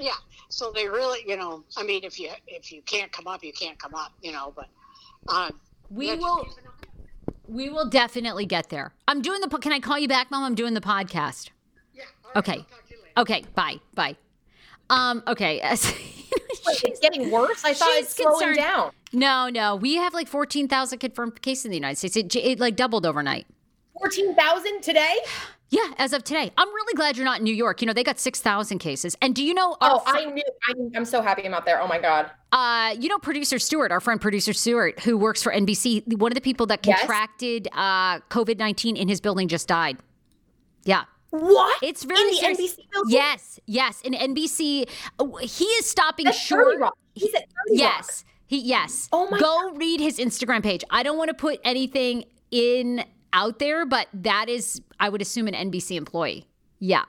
Yeah. 0.00 0.12
So 0.48 0.72
they 0.74 0.88
really, 0.88 1.20
you 1.26 1.36
know, 1.36 1.62
I 1.76 1.82
mean, 1.82 2.02
if 2.04 2.18
you 2.18 2.30
if 2.46 2.72
you 2.72 2.80
can't 2.82 3.12
come 3.12 3.26
up, 3.26 3.44
you 3.44 3.52
can't 3.52 3.78
come 3.78 3.94
up, 3.94 4.12
you 4.22 4.32
know. 4.32 4.54
But 4.56 4.68
uh, 5.28 5.50
We 5.90 6.16
will. 6.16 6.44
keep 6.44 6.52
an 6.58 6.64
eye- 6.68 7.32
We 7.48 7.68
will 7.68 7.88
definitely 7.90 8.46
get 8.46 8.70
there. 8.70 8.94
I'm 9.06 9.20
doing 9.20 9.42
the. 9.42 9.48
po- 9.48 9.58
Can 9.58 9.72
I 9.72 9.80
call 9.80 9.98
you 9.98 10.08
back, 10.08 10.30
mom? 10.30 10.42
I'm 10.44 10.54
doing 10.54 10.72
the 10.72 10.80
podcast. 10.80 11.50
Yeah. 11.92 12.04
right, 12.24 12.36
Okay. 12.38 12.52
I'll 12.52 12.58
talk 12.64 12.88
to 12.88 12.94
you 12.94 13.00
later. 13.02 13.12
Okay. 13.18 13.44
Bye. 13.54 13.80
Bye. 13.94 14.16
Um. 14.90 15.22
Okay. 15.26 15.60
Wait, 16.66 16.82
it's 16.84 17.00
getting 17.00 17.30
worse? 17.30 17.64
I 17.64 17.74
thought 17.74 17.88
it's 17.92 18.14
slowing 18.14 18.32
concerned. 18.38 18.56
down. 18.56 18.90
No, 19.12 19.48
no. 19.48 19.76
We 19.76 19.96
have 19.96 20.12
like 20.12 20.28
14,000 20.28 20.98
confirmed 20.98 21.40
cases 21.40 21.64
in 21.64 21.70
the 21.70 21.76
United 21.76 21.96
States. 21.96 22.16
It, 22.16 22.34
it 22.36 22.60
like 22.60 22.76
doubled 22.76 23.06
overnight. 23.06 23.46
14,000 23.98 24.80
today? 24.82 25.16
Yeah, 25.70 25.92
as 25.98 26.12
of 26.12 26.24
today. 26.24 26.50
I'm 26.56 26.68
really 26.68 26.94
glad 26.94 27.16
you're 27.16 27.24
not 27.24 27.38
in 27.38 27.44
New 27.44 27.54
York. 27.54 27.80
You 27.82 27.86
know, 27.86 27.92
they 27.92 28.04
got 28.04 28.18
6,000 28.18 28.78
cases. 28.78 29.16
And 29.20 29.34
do 29.34 29.42
you 29.44 29.54
know 29.54 29.76
Oh, 29.80 29.98
fr- 30.00 30.16
I 30.16 30.24
knew. 30.26 30.42
I'm, 30.68 30.90
I'm 30.96 31.04
so 31.04 31.20
happy 31.22 31.44
I'm 31.44 31.52
out 31.54 31.64
there. 31.66 31.80
Oh 31.80 31.86
my 31.88 31.98
God. 31.98 32.30
uh 32.52 32.94
you 32.98 33.08
know 33.08 33.18
producer 33.18 33.58
Stewart, 33.58 33.90
our 33.92 34.00
friend 34.00 34.20
producer 34.20 34.52
Stewart 34.52 35.00
who 35.00 35.16
works 35.18 35.42
for 35.42 35.52
NBC, 35.52 36.16
one 36.18 36.32
of 36.32 36.34
the 36.36 36.40
people 36.40 36.66
that 36.66 36.86
Yes. 36.86 36.98
contracted 37.00 37.68
uh 37.72 38.20
COVID-19 38.30 38.96
in 38.96 39.08
his 39.08 39.20
building 39.20 39.48
just 39.48 39.68
died. 39.68 39.98
Yeah. 40.84 41.04
What? 41.30 41.82
It's 41.82 42.04
very 42.04 42.20
In 42.20 42.26
the 42.28 42.36
serious. 42.36 42.58
NBC 42.58 42.76
building? 42.92 43.10
Yes, 43.12 43.60
yes. 43.66 44.00
In 44.02 44.12
NBC, 44.14 44.88
he 45.42 45.64
is 45.64 45.86
stopping 45.86 46.24
That's 46.24 46.38
short. 46.38 46.78
Rock. 46.78 46.96
He's 47.14 47.34
at 47.34 47.42
30 47.68 47.78
Yes. 47.78 48.24
He 48.46 48.60
yes. 48.60 49.08
Oh 49.12 49.28
my 49.30 49.38
Go 49.38 49.72
read 49.74 50.00
his 50.00 50.18
Instagram 50.18 50.62
page. 50.62 50.82
I 50.90 51.02
don't 51.02 51.18
want 51.18 51.28
to 51.28 51.34
put 51.34 51.60
anything 51.64 52.24
in 52.50 53.04
out 53.34 53.58
there, 53.58 53.84
but 53.84 54.08
that 54.14 54.48
is 54.48 54.80
I 54.98 55.10
would 55.10 55.20
assume 55.20 55.48
an 55.48 55.54
NBC 55.70 55.96
employee. 55.96 56.46
Yeah. 56.78 57.04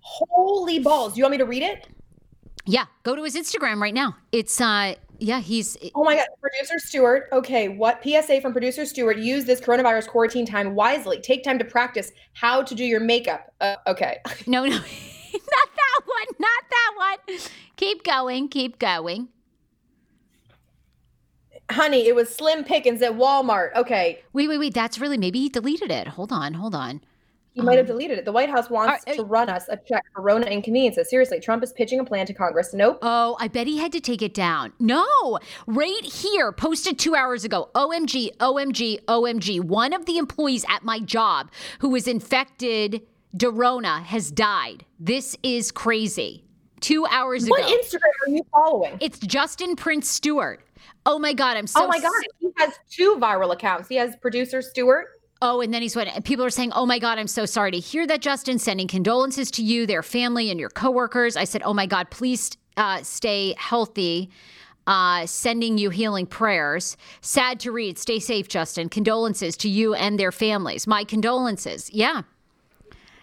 Holy 0.00 0.80
balls. 0.80 1.12
Do 1.14 1.18
you 1.18 1.24
want 1.24 1.32
me 1.32 1.38
to 1.38 1.44
read 1.44 1.62
it? 1.62 1.86
Yeah. 2.66 2.86
Go 3.04 3.14
to 3.14 3.22
his 3.22 3.36
Instagram 3.36 3.80
right 3.80 3.94
now. 3.94 4.16
It's 4.32 4.60
uh 4.60 4.94
yeah, 5.20 5.40
he's 5.40 5.76
Oh 5.94 6.02
my 6.02 6.16
God. 6.16 6.26
Producer 6.40 6.78
Stewart. 6.78 7.28
Okay. 7.32 7.68
What 7.68 8.02
PSA 8.02 8.40
from 8.40 8.52
producer 8.52 8.86
Stewart? 8.86 9.18
Use 9.18 9.44
this 9.44 9.60
coronavirus 9.60 10.08
quarantine 10.08 10.46
time 10.46 10.74
wisely. 10.74 11.20
Take 11.20 11.44
time 11.44 11.58
to 11.58 11.64
practice 11.64 12.12
how 12.32 12.62
to 12.62 12.74
do 12.74 12.84
your 12.84 13.00
makeup. 13.00 13.52
Uh, 13.60 13.76
okay. 13.86 14.18
no 14.46 14.64
no 14.64 14.70
not 14.74 14.82
that 14.82 16.00
one. 16.06 16.26
Not 16.38 16.64
that 16.70 16.92
one. 16.96 17.38
Keep 17.76 18.04
going. 18.04 18.48
Keep 18.48 18.78
going. 18.78 19.28
Honey, 21.70 22.08
it 22.08 22.16
was 22.16 22.34
Slim 22.34 22.64
Pickens 22.64 23.00
at 23.00 23.12
Walmart. 23.12 23.74
Okay. 23.76 24.20
Wait, 24.32 24.48
wait, 24.48 24.58
wait. 24.58 24.74
That's 24.74 24.98
really 24.98 25.18
maybe 25.18 25.38
he 25.38 25.48
deleted 25.48 25.90
it. 25.90 26.08
Hold 26.08 26.32
on, 26.32 26.54
hold 26.54 26.74
on. 26.74 27.00
He 27.52 27.60
might 27.62 27.78
have 27.78 27.86
um, 27.90 27.96
deleted 27.96 28.18
it. 28.18 28.24
The 28.24 28.32
White 28.32 28.48
House 28.48 28.70
wants 28.70 29.04
Are- 29.06 29.14
to 29.14 29.22
uh, 29.22 29.24
run 29.24 29.48
us 29.48 29.66
a 29.68 29.76
check 29.76 30.04
for 30.14 30.22
Rona 30.22 30.46
inconveniences. 30.46 31.10
Seriously, 31.10 31.40
Trump 31.40 31.64
is 31.64 31.72
pitching 31.72 31.98
a 31.98 32.04
plan 32.04 32.26
to 32.26 32.34
Congress. 32.34 32.72
Nope. 32.72 32.98
Oh, 33.02 33.36
I 33.40 33.48
bet 33.48 33.66
he 33.66 33.78
had 33.78 33.92
to 33.92 34.00
take 34.00 34.22
it 34.22 34.34
down. 34.34 34.72
No, 34.78 35.38
right 35.66 36.04
here, 36.04 36.52
posted 36.52 36.98
two 36.98 37.14
hours 37.14 37.44
ago. 37.44 37.70
OMG, 37.74 38.36
OMG, 38.36 39.04
OMG. 39.04 39.60
One 39.60 39.92
of 39.92 40.06
the 40.06 40.18
employees 40.18 40.64
at 40.68 40.84
my 40.84 41.00
job 41.00 41.50
who 41.80 41.88
was 41.88 42.06
infected, 42.06 43.02
Dorona, 43.36 44.02
has 44.04 44.30
died. 44.30 44.84
This 45.00 45.36
is 45.42 45.72
crazy. 45.72 46.44
Two 46.80 47.04
hours 47.06 47.46
What 47.46 47.60
ago. 47.60 47.78
Instagram 47.78 48.26
are 48.26 48.30
you 48.30 48.42
following? 48.52 48.96
it's 49.00 49.18
Justin 49.18 49.76
Prince 49.76 50.08
Stewart. 50.08 50.64
Oh 51.04 51.18
my 51.18 51.32
God, 51.32 51.56
I'm 51.56 51.66
so 51.66 51.84
oh 51.84 51.88
my 51.88 52.00
God. 52.00 52.10
He 52.38 52.50
has 52.58 52.78
two 52.90 53.16
viral 53.16 53.52
accounts. 53.52 53.88
He 53.88 53.96
has 53.96 54.16
producer 54.16 54.62
Stewart. 54.62 55.08
Oh, 55.42 55.62
and 55.62 55.72
then 55.72 55.80
he's 55.80 55.96
went. 55.96 56.14
And 56.14 56.24
people 56.24 56.44
are 56.44 56.50
saying, 56.50 56.72
"Oh 56.72 56.84
my 56.84 56.98
God, 56.98 57.18
I'm 57.18 57.26
so 57.26 57.46
sorry 57.46 57.70
to 57.70 57.78
hear 57.78 58.06
that, 58.06 58.20
Justin. 58.20 58.58
Sending 58.58 58.86
condolences 58.86 59.50
to 59.52 59.62
you, 59.62 59.86
their 59.86 60.02
family, 60.02 60.50
and 60.50 60.60
your 60.60 60.68
coworkers." 60.68 61.36
I 61.36 61.44
said, 61.44 61.62
"Oh 61.64 61.72
my 61.72 61.86
God, 61.86 62.10
please 62.10 62.50
uh, 62.76 63.02
stay 63.02 63.54
healthy." 63.58 64.30
Uh, 64.86 65.24
sending 65.24 65.78
you 65.78 65.88
healing 65.90 66.26
prayers. 66.26 66.96
Sad 67.20 67.60
to 67.60 67.70
read. 67.70 67.98
Stay 67.98 68.18
safe, 68.18 68.48
Justin. 68.48 68.88
Condolences 68.88 69.56
to 69.58 69.68
you 69.68 69.94
and 69.94 70.18
their 70.18 70.32
families. 70.32 70.86
My 70.86 71.04
condolences. 71.04 71.90
Yeah, 71.92 72.22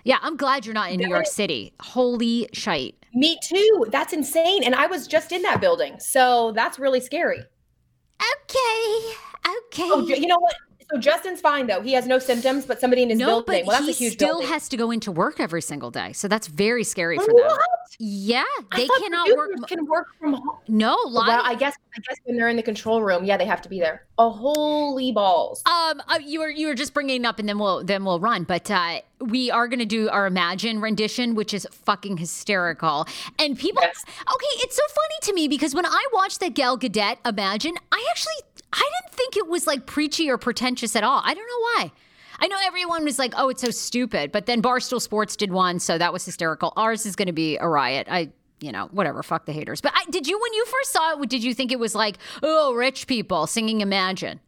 yeah. 0.04 0.18
I'm 0.22 0.38
glad 0.38 0.66
you're 0.66 0.74
not 0.74 0.92
in 0.92 0.98
New 0.98 1.10
York 1.10 1.28
City. 1.28 1.74
Holy 1.82 2.48
shite. 2.54 2.96
Me 3.14 3.38
too. 3.48 3.86
That's 3.90 4.14
insane. 4.14 4.64
And 4.64 4.76
I 4.76 4.88
was 4.88 5.08
just 5.08 5.32
in 5.32 5.42
that 5.42 5.60
building. 5.60 6.00
So 6.00 6.52
that's 6.54 6.80
really 6.80 7.02
scary. 7.02 7.40
Okay. 7.40 9.14
Okay. 9.46 9.90
Oh, 9.92 10.06
you 10.08 10.28
know 10.28 10.40
what? 10.40 10.56
So 10.92 10.98
Justin's 11.00 11.42
fine 11.42 11.68
though. 11.68 11.82
He 11.82 11.94
has 11.94 12.06
no 12.08 12.20
symptoms, 12.20 12.66
but 12.66 12.80
somebody 12.80 13.04
in 13.04 13.10
his 13.10 13.20
No, 13.20 13.28
building. 13.42 13.46
but 13.64 13.68
Well, 13.68 13.76
that's 13.82 13.86
he 13.86 14.06
a 14.06 14.08
huge 14.08 14.14
still 14.14 14.28
building. 14.40 14.48
has 14.48 14.70
to 14.70 14.78
go 14.78 14.92
into 14.92 15.12
work 15.12 15.40
every 15.40 15.62
single 15.62 15.92
day. 15.92 16.14
So 16.14 16.28
that's 16.28 16.48
very 16.48 16.84
scary 16.84 17.18
for 17.18 17.28
them. 17.28 17.36
What? 17.36 17.60
Yeah, 18.00 18.44
they 18.76 18.88
cannot 18.88 19.36
work. 19.36 19.50
Can 19.68 19.86
work 19.88 20.08
from 20.20 20.34
home. 20.34 20.58
No, 20.68 20.96
lot 21.08 21.28
Well, 21.28 21.42
I 21.44 21.56
guess 21.56 21.74
I 21.96 22.00
guess 22.08 22.18
when 22.26 22.36
they're 22.38 22.50
in 22.50 22.56
the 22.58 22.64
control 22.64 23.02
room, 23.02 23.24
yeah, 23.24 23.38
they 23.38 23.46
have 23.46 23.62
to 23.64 23.70
be 23.70 23.80
there. 23.80 24.06
Oh, 24.20 24.30
holy 24.30 25.12
balls! 25.12 25.64
Um, 25.66 26.02
uh, 26.08 26.20
you 26.24 26.40
were 26.40 26.50
you 26.50 26.68
were 26.68 26.76
just 26.76 26.94
bringing 26.94 27.24
it 27.24 27.26
up, 27.28 27.40
and 27.40 27.48
then 27.50 27.58
we'll 27.60 27.84
then 27.84 28.04
we'll 28.06 28.20
run. 28.20 28.44
But 28.44 28.70
uh, 28.70 29.02
we 29.20 29.50
are 29.50 29.68
going 29.68 29.80
to 29.80 29.86
do 29.86 30.10
our 30.10 30.28
Imagine 30.28 30.80
rendition, 30.80 31.34
which 31.34 31.54
is 31.54 31.66
fucking 31.72 32.18
hysterical. 32.18 33.08
And 33.40 33.58
people, 33.58 33.82
Yes. 33.82 34.04
okay, 34.08 34.48
it's 34.64 34.76
so 34.76 34.84
funny 34.90 35.16
to 35.24 35.34
me 35.34 35.48
because 35.48 35.74
when 35.74 35.86
I 35.86 36.06
watched 36.14 36.40
the 36.40 36.50
Gal 36.52 36.78
Gadot 36.78 37.18
Imagine, 37.26 37.76
I 37.92 38.06
actually 38.12 38.34
I 38.74 38.78
didn't 39.02 39.16
think 39.17 39.17
was 39.48 39.68
like 39.68 39.86
preachy 39.86 40.30
or 40.30 40.38
pretentious 40.38 40.96
at 40.96 41.04
all. 41.04 41.22
I 41.24 41.34
don't 41.34 41.46
know 41.48 41.60
why. 41.62 41.92
I 42.40 42.48
know 42.48 42.58
everyone 42.66 43.04
was 43.04 43.18
like, 43.18 43.34
"Oh, 43.36 43.50
it's 43.50 43.62
so 43.62 43.72
stupid," 43.72 44.32
but 44.32 44.46
then 44.46 44.62
Barstool 44.62 45.02
Sports 45.02 45.36
did 45.36 45.52
one, 45.52 45.80
so 45.80 45.98
that 45.98 46.14
was 46.14 46.24
hysterical. 46.26 46.72
Ours 46.78 47.06
is 47.06 47.16
going 47.16 47.28
to 47.28 47.34
be 47.34 47.58
a 47.58 47.68
riot. 47.68 48.08
I. 48.10 48.32
You 48.60 48.72
know, 48.72 48.88
whatever. 48.90 49.22
Fuck 49.22 49.46
the 49.46 49.54
haters. 49.54 49.82
But 49.82 49.92
I, 49.94 50.10
did 50.10 50.26
you, 50.26 50.40
when 50.42 50.52
you 50.52 50.66
first 50.66 50.92
saw 50.92 51.22
it, 51.22 51.30
did 51.30 51.44
you 51.44 51.54
think 51.54 51.72
it 51.72 51.78
was 51.78 51.94
like, 51.94 52.18
oh, 52.42 52.74
rich 52.74 53.06
people 53.06 53.46
singing 53.46 53.82
Imagine? 53.82 54.40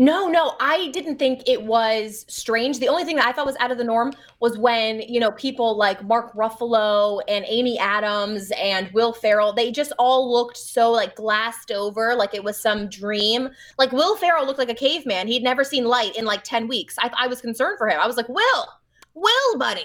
No, 0.00 0.28
no, 0.28 0.56
I 0.60 0.88
didn't 0.92 1.18
think 1.18 1.42
it 1.46 1.64
was 1.64 2.24
strange. 2.26 2.78
The 2.78 2.88
only 2.88 3.04
thing 3.04 3.16
that 3.16 3.26
I 3.26 3.32
thought 3.32 3.44
was 3.44 3.58
out 3.60 3.70
of 3.70 3.76
the 3.76 3.84
norm 3.84 4.14
was 4.40 4.56
when, 4.56 5.00
you 5.00 5.20
know, 5.20 5.30
people 5.32 5.76
like 5.76 6.02
Mark 6.02 6.32
Ruffalo 6.32 7.20
and 7.28 7.44
Amy 7.46 7.78
Adams 7.78 8.50
and 8.56 8.90
Will 8.94 9.12
Ferrell, 9.12 9.52
they 9.52 9.70
just 9.70 9.92
all 9.98 10.32
looked 10.32 10.56
so 10.56 10.90
like 10.90 11.16
glassed 11.16 11.70
over, 11.70 12.14
like 12.14 12.32
it 12.32 12.42
was 12.42 12.58
some 12.58 12.88
dream. 12.88 13.50
Like 13.76 13.92
Will 13.92 14.16
Ferrell 14.16 14.46
looked 14.46 14.58
like 14.58 14.70
a 14.70 14.74
caveman. 14.74 15.26
He'd 15.26 15.42
never 15.42 15.64
seen 15.64 15.84
light 15.84 16.16
in 16.16 16.24
like 16.24 16.44
10 16.44 16.66
weeks. 16.66 16.96
I, 16.98 17.10
I 17.18 17.26
was 17.26 17.42
concerned 17.42 17.76
for 17.76 17.86
him. 17.86 18.00
I 18.00 18.06
was 18.06 18.16
like, 18.16 18.30
Will, 18.30 18.68
Will, 19.12 19.58
buddy, 19.58 19.84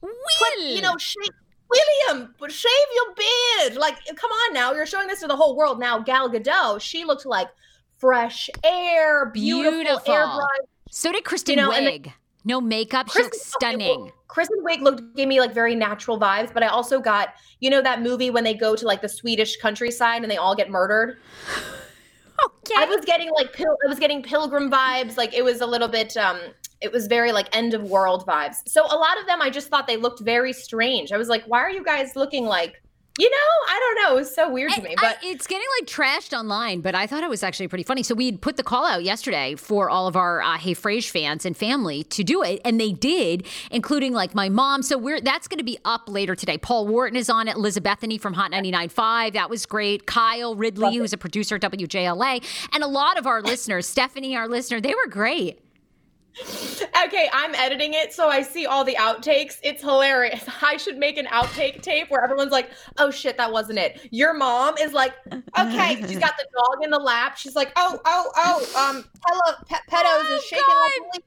Will, 0.00 0.12
put, 0.38 0.64
you 0.64 0.80
know, 0.80 0.96
shave, 0.96 1.34
William, 1.68 2.36
but 2.38 2.52
shave 2.52 2.70
your 2.94 3.14
beard. 3.16 3.80
Like, 3.80 3.96
come 4.14 4.30
on 4.30 4.54
now. 4.54 4.72
You're 4.72 4.86
showing 4.86 5.08
this 5.08 5.18
to 5.22 5.26
the 5.26 5.34
whole 5.34 5.56
world. 5.56 5.80
Now, 5.80 5.98
Gal 5.98 6.30
Gadot, 6.30 6.80
she 6.80 7.04
looked 7.04 7.26
like 7.26 7.48
fresh 7.98 8.48
air, 8.64 9.26
beautiful, 9.26 9.80
Beautiful. 9.80 10.14
air 10.14 10.24
dry. 10.24 10.46
So 10.90 11.12
did 11.12 11.24
Kristen 11.24 11.56
You 11.58 11.62
know, 11.62 11.70
the- 11.72 12.10
no 12.44 12.60
makeup. 12.60 13.08
She 13.08 13.12
Kristen, 13.14 13.24
looks 13.32 13.54
okay, 13.56 13.72
stunning. 13.72 14.00
well, 14.02 14.12
Kristen 14.28 14.58
Wiig 14.64 14.80
looked 14.80 15.16
gave 15.16 15.26
me 15.28 15.40
like 15.40 15.52
very 15.52 15.74
natural 15.74 16.18
vibes, 16.20 16.52
but 16.54 16.62
I 16.62 16.68
also 16.68 17.00
got 17.00 17.34
you 17.60 17.70
know 17.70 17.82
that 17.82 18.02
movie 18.02 18.30
when 18.30 18.44
they 18.44 18.54
go 18.54 18.76
to 18.76 18.86
like 18.86 19.00
the 19.02 19.08
Swedish 19.08 19.56
countryside 19.56 20.22
and 20.22 20.30
they 20.30 20.36
all 20.36 20.54
get 20.54 20.70
murdered. 20.70 21.18
okay. 22.44 22.74
I 22.76 22.84
was 22.86 23.04
getting 23.04 23.30
like 23.32 23.52
pil- 23.52 23.76
I 23.84 23.88
was 23.88 23.98
getting 23.98 24.22
pilgrim 24.22 24.70
vibes. 24.70 25.16
Like 25.16 25.34
it 25.34 25.42
was 25.42 25.60
a 25.60 25.66
little 25.66 25.88
bit 25.88 26.16
um 26.16 26.38
it 26.80 26.92
was 26.92 27.06
very 27.06 27.32
like 27.32 27.54
end 27.56 27.72
of 27.74 27.82
world 27.84 28.26
vibes. 28.26 28.56
So 28.66 28.84
a 28.84 28.96
lot 28.96 29.18
of 29.20 29.26
them 29.26 29.40
I 29.40 29.50
just 29.50 29.68
thought 29.68 29.86
they 29.86 29.96
looked 29.96 30.20
very 30.20 30.52
strange. 30.52 31.12
I 31.12 31.16
was 31.16 31.28
like, 31.28 31.42
why 31.46 31.60
are 31.60 31.70
you 31.70 31.82
guys 31.84 32.14
looking 32.14 32.44
like 32.44 32.82
you 33.18 33.30
know, 33.30 33.36
I 33.68 33.78
don't 33.80 34.02
know. 34.04 34.16
It 34.16 34.20
was 34.20 34.34
so 34.34 34.50
weird 34.50 34.72
to 34.72 34.82
me. 34.82 34.94
I- 34.98 35.00
But 35.00 35.18
it's 35.22 35.46
getting 35.46 35.66
like 35.80 35.88
trashed 35.88 36.36
online, 36.36 36.80
but 36.80 36.94
I 36.94 37.06
thought 37.06 37.22
it 37.22 37.30
was 37.30 37.42
actually 37.42 37.68
pretty 37.68 37.84
funny. 37.84 38.02
So 38.02 38.14
we 38.14 38.32
put 38.32 38.56
the 38.56 38.62
call 38.62 38.84
out 38.84 39.02
yesterday 39.04 39.54
for 39.56 39.88
all 39.90 40.06
of 40.06 40.16
our 40.16 40.42
uh, 40.42 40.58
Hey 40.58 40.74
Frage 40.74 41.08
fans 41.10 41.44
and 41.46 41.56
family 41.56 42.02
to 42.04 42.22
do 42.24 42.42
it, 42.42 42.60
and 42.64 42.80
they 42.80 42.92
did, 42.92 43.46
including 43.70 44.12
like 44.12 44.34
my 44.34 44.48
mom. 44.48 44.82
So 44.82 44.98
we're 44.98 45.20
that's 45.20 45.48
going 45.48 45.58
to 45.58 45.64
be 45.64 45.78
up 45.84 46.08
later 46.08 46.34
today. 46.34 46.58
Paul 46.58 46.86
Wharton 46.86 47.16
is 47.16 47.30
on 47.30 47.48
it. 47.48 47.56
Elizabethany 47.56 48.18
from 48.18 48.34
Hot 48.34 48.50
99.5. 48.52 49.32
That 49.32 49.50
was 49.50 49.66
great. 49.66 50.06
Kyle 50.06 50.54
Ridley, 50.54 50.96
who's 50.96 51.12
a 51.12 51.18
producer 51.18 51.56
at 51.56 51.62
WJLA, 51.62 52.44
and 52.72 52.82
a 52.82 52.86
lot 52.88 53.18
of 53.18 53.26
our 53.26 53.42
listeners, 53.42 53.86
Stephanie, 53.86 54.36
our 54.36 54.48
listener, 54.48 54.80
they 54.80 54.94
were 54.94 55.08
great. 55.08 55.60
Okay, 56.38 57.30
I'm 57.32 57.54
editing 57.54 57.94
it, 57.94 58.12
so 58.12 58.28
I 58.28 58.42
see 58.42 58.66
all 58.66 58.84
the 58.84 58.96
outtakes. 58.96 59.58
It's 59.62 59.82
hilarious. 59.82 60.44
I 60.62 60.76
should 60.76 60.98
make 60.98 61.16
an 61.16 61.26
outtake 61.26 61.82
tape 61.82 62.10
where 62.10 62.22
everyone's 62.22 62.52
like, 62.52 62.70
"Oh 62.98 63.10
shit, 63.10 63.36
that 63.38 63.52
wasn't 63.52 63.78
it." 63.78 64.08
Your 64.10 64.34
mom 64.34 64.76
is 64.78 64.92
like, 64.92 65.14
"Okay," 65.32 66.04
she's 66.06 66.18
got 66.18 66.36
the 66.36 66.46
dog 66.56 66.84
in 66.84 66.90
the 66.90 66.98
lap. 66.98 67.36
She's 67.38 67.54
like, 67.56 67.72
"Oh, 67.76 67.98
oh, 68.04 68.30
oh, 68.36 68.90
um, 68.90 69.04
hello, 69.24 69.56
Pe- 69.66 69.76
Pedos 69.90 70.36
is 70.36 70.44
shaking 70.44 70.64
like 70.68 71.14
leaf." 71.14 71.24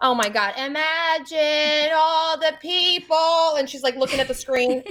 Oh 0.00 0.14
my 0.14 0.28
god! 0.28 0.54
Imagine 0.58 1.92
all 1.96 2.36
the 2.36 2.54
people, 2.60 3.56
and 3.56 3.68
she's 3.70 3.82
like 3.82 3.96
looking 3.96 4.20
at 4.20 4.28
the 4.28 4.34
screen. 4.34 4.82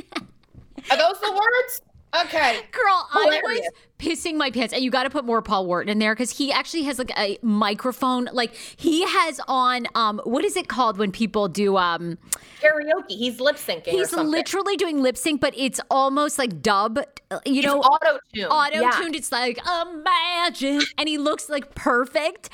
Are 0.90 0.98
those 0.98 1.20
the 1.20 1.32
words? 1.32 1.82
Okay. 2.22 2.60
Girl, 2.72 3.08
I 3.14 3.26
was 3.26 3.36
Hilarious. 3.36 3.68
pissing 3.98 4.36
my 4.36 4.52
pants. 4.52 4.74
And 4.74 4.84
you 4.84 4.92
got 4.92 5.04
to 5.04 5.10
put 5.10 5.26
more 5.26 5.42
Paul 5.42 5.66
Wharton 5.66 5.90
in 5.90 6.00
there 6.00 6.14
because 6.14 6.38
he 6.38 6.52
actually 6.52 6.84
has 6.84 7.00
like 7.00 7.12
a 7.18 7.40
microphone. 7.42 8.30
Like 8.32 8.54
he 8.54 9.04
has 9.08 9.40
on, 9.48 9.88
um, 9.96 10.22
what 10.24 10.46
is 10.46 10.56
it 10.56 10.68
called 10.68 10.98
when 10.98 11.12
people 11.12 11.48
do, 11.48 11.78
um, 11.78 12.18
Karaoke. 12.62 13.10
He's 13.10 13.40
lip 13.40 13.56
syncing. 13.58 13.88
he's 13.88 14.14
literally 14.14 14.78
doing 14.78 15.02
lip 15.02 15.18
sync, 15.18 15.42
but 15.42 15.54
it's 15.58 15.80
almost 15.90 16.38
like 16.38 16.62
dub, 16.62 17.00
uh, 17.32 17.40
you 17.46 17.62
know, 17.64 17.80
auto 17.80 18.20
tune. 18.34 18.46
auto 18.46 18.92
tuned. 19.02 19.16
It's 19.16 19.32
like, 19.32 19.60
imagine. 19.82 20.82
And 20.98 21.10
he 21.10 21.18
looks 21.18 21.50
like 21.50 21.74
perfect. 21.76 22.50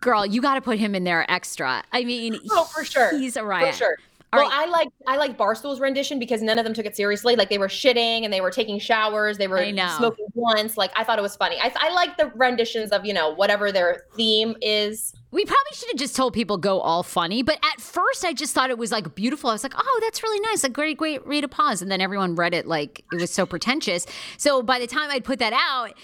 Girl, 0.00 0.24
you 0.24 0.40
got 0.40 0.54
to 0.54 0.60
put 0.60 0.78
him 0.78 0.94
in 0.94 1.04
there 1.04 1.30
extra. 1.30 1.82
I 1.92 2.04
mean, 2.04 2.38
Oh, 2.50 2.64
for 2.64 2.84
sure. 2.84 3.16
He's 3.16 3.36
a 3.36 3.44
riot. 3.44 3.74
For 3.74 3.78
sure. 3.78 3.96
All 4.32 4.40
well, 4.40 4.48
right. 4.48 4.66
I 4.66 4.70
like 4.70 4.88
I 5.06 5.16
like 5.16 5.36
Barstool's 5.36 5.78
rendition 5.78 6.18
because 6.18 6.40
none 6.40 6.58
of 6.58 6.64
them 6.64 6.72
took 6.72 6.86
it 6.86 6.96
seriously. 6.96 7.36
Like 7.36 7.50
they 7.50 7.58
were 7.58 7.68
shitting 7.68 8.24
and 8.24 8.32
they 8.32 8.40
were 8.40 8.50
taking 8.50 8.78
showers. 8.78 9.36
They 9.36 9.46
were 9.46 9.62
smoking 9.96 10.26
blunts. 10.34 10.78
Like 10.78 10.90
I 10.96 11.04
thought 11.04 11.18
it 11.18 11.22
was 11.22 11.36
funny. 11.36 11.56
I, 11.60 11.70
I 11.76 11.92
like 11.92 12.16
the 12.16 12.32
renditions 12.34 12.92
of 12.92 13.04
you 13.04 13.12
know 13.12 13.34
whatever 13.34 13.70
their 13.70 14.04
theme 14.16 14.56
is. 14.62 15.12
We 15.32 15.44
probably 15.44 15.72
should 15.72 15.88
have 15.88 15.98
just 15.98 16.14
told 16.14 16.34
people 16.34 16.58
go 16.58 16.80
all 16.80 17.02
funny, 17.02 17.42
but 17.42 17.58
at 17.62 17.80
first 17.80 18.24
I 18.24 18.32
just 18.34 18.54
thought 18.54 18.68
it 18.70 18.76
was 18.76 18.92
like 18.92 19.14
beautiful. 19.14 19.48
I 19.48 19.54
was 19.54 19.62
like, 19.62 19.74
oh, 19.76 20.00
that's 20.02 20.22
really 20.22 20.40
nice. 20.40 20.62
Like, 20.62 20.74
great, 20.74 20.98
great, 20.98 21.26
read 21.26 21.42
a 21.42 21.48
pause. 21.48 21.80
And 21.80 21.90
then 21.90 22.02
everyone 22.02 22.34
read 22.34 22.52
it 22.52 22.66
like 22.66 23.02
it 23.12 23.18
was 23.18 23.30
so 23.30 23.46
pretentious. 23.46 24.06
So 24.36 24.62
by 24.62 24.78
the 24.78 24.86
time 24.86 25.10
I'd 25.10 25.24
put 25.24 25.38
that 25.38 25.54
out, 25.54 25.94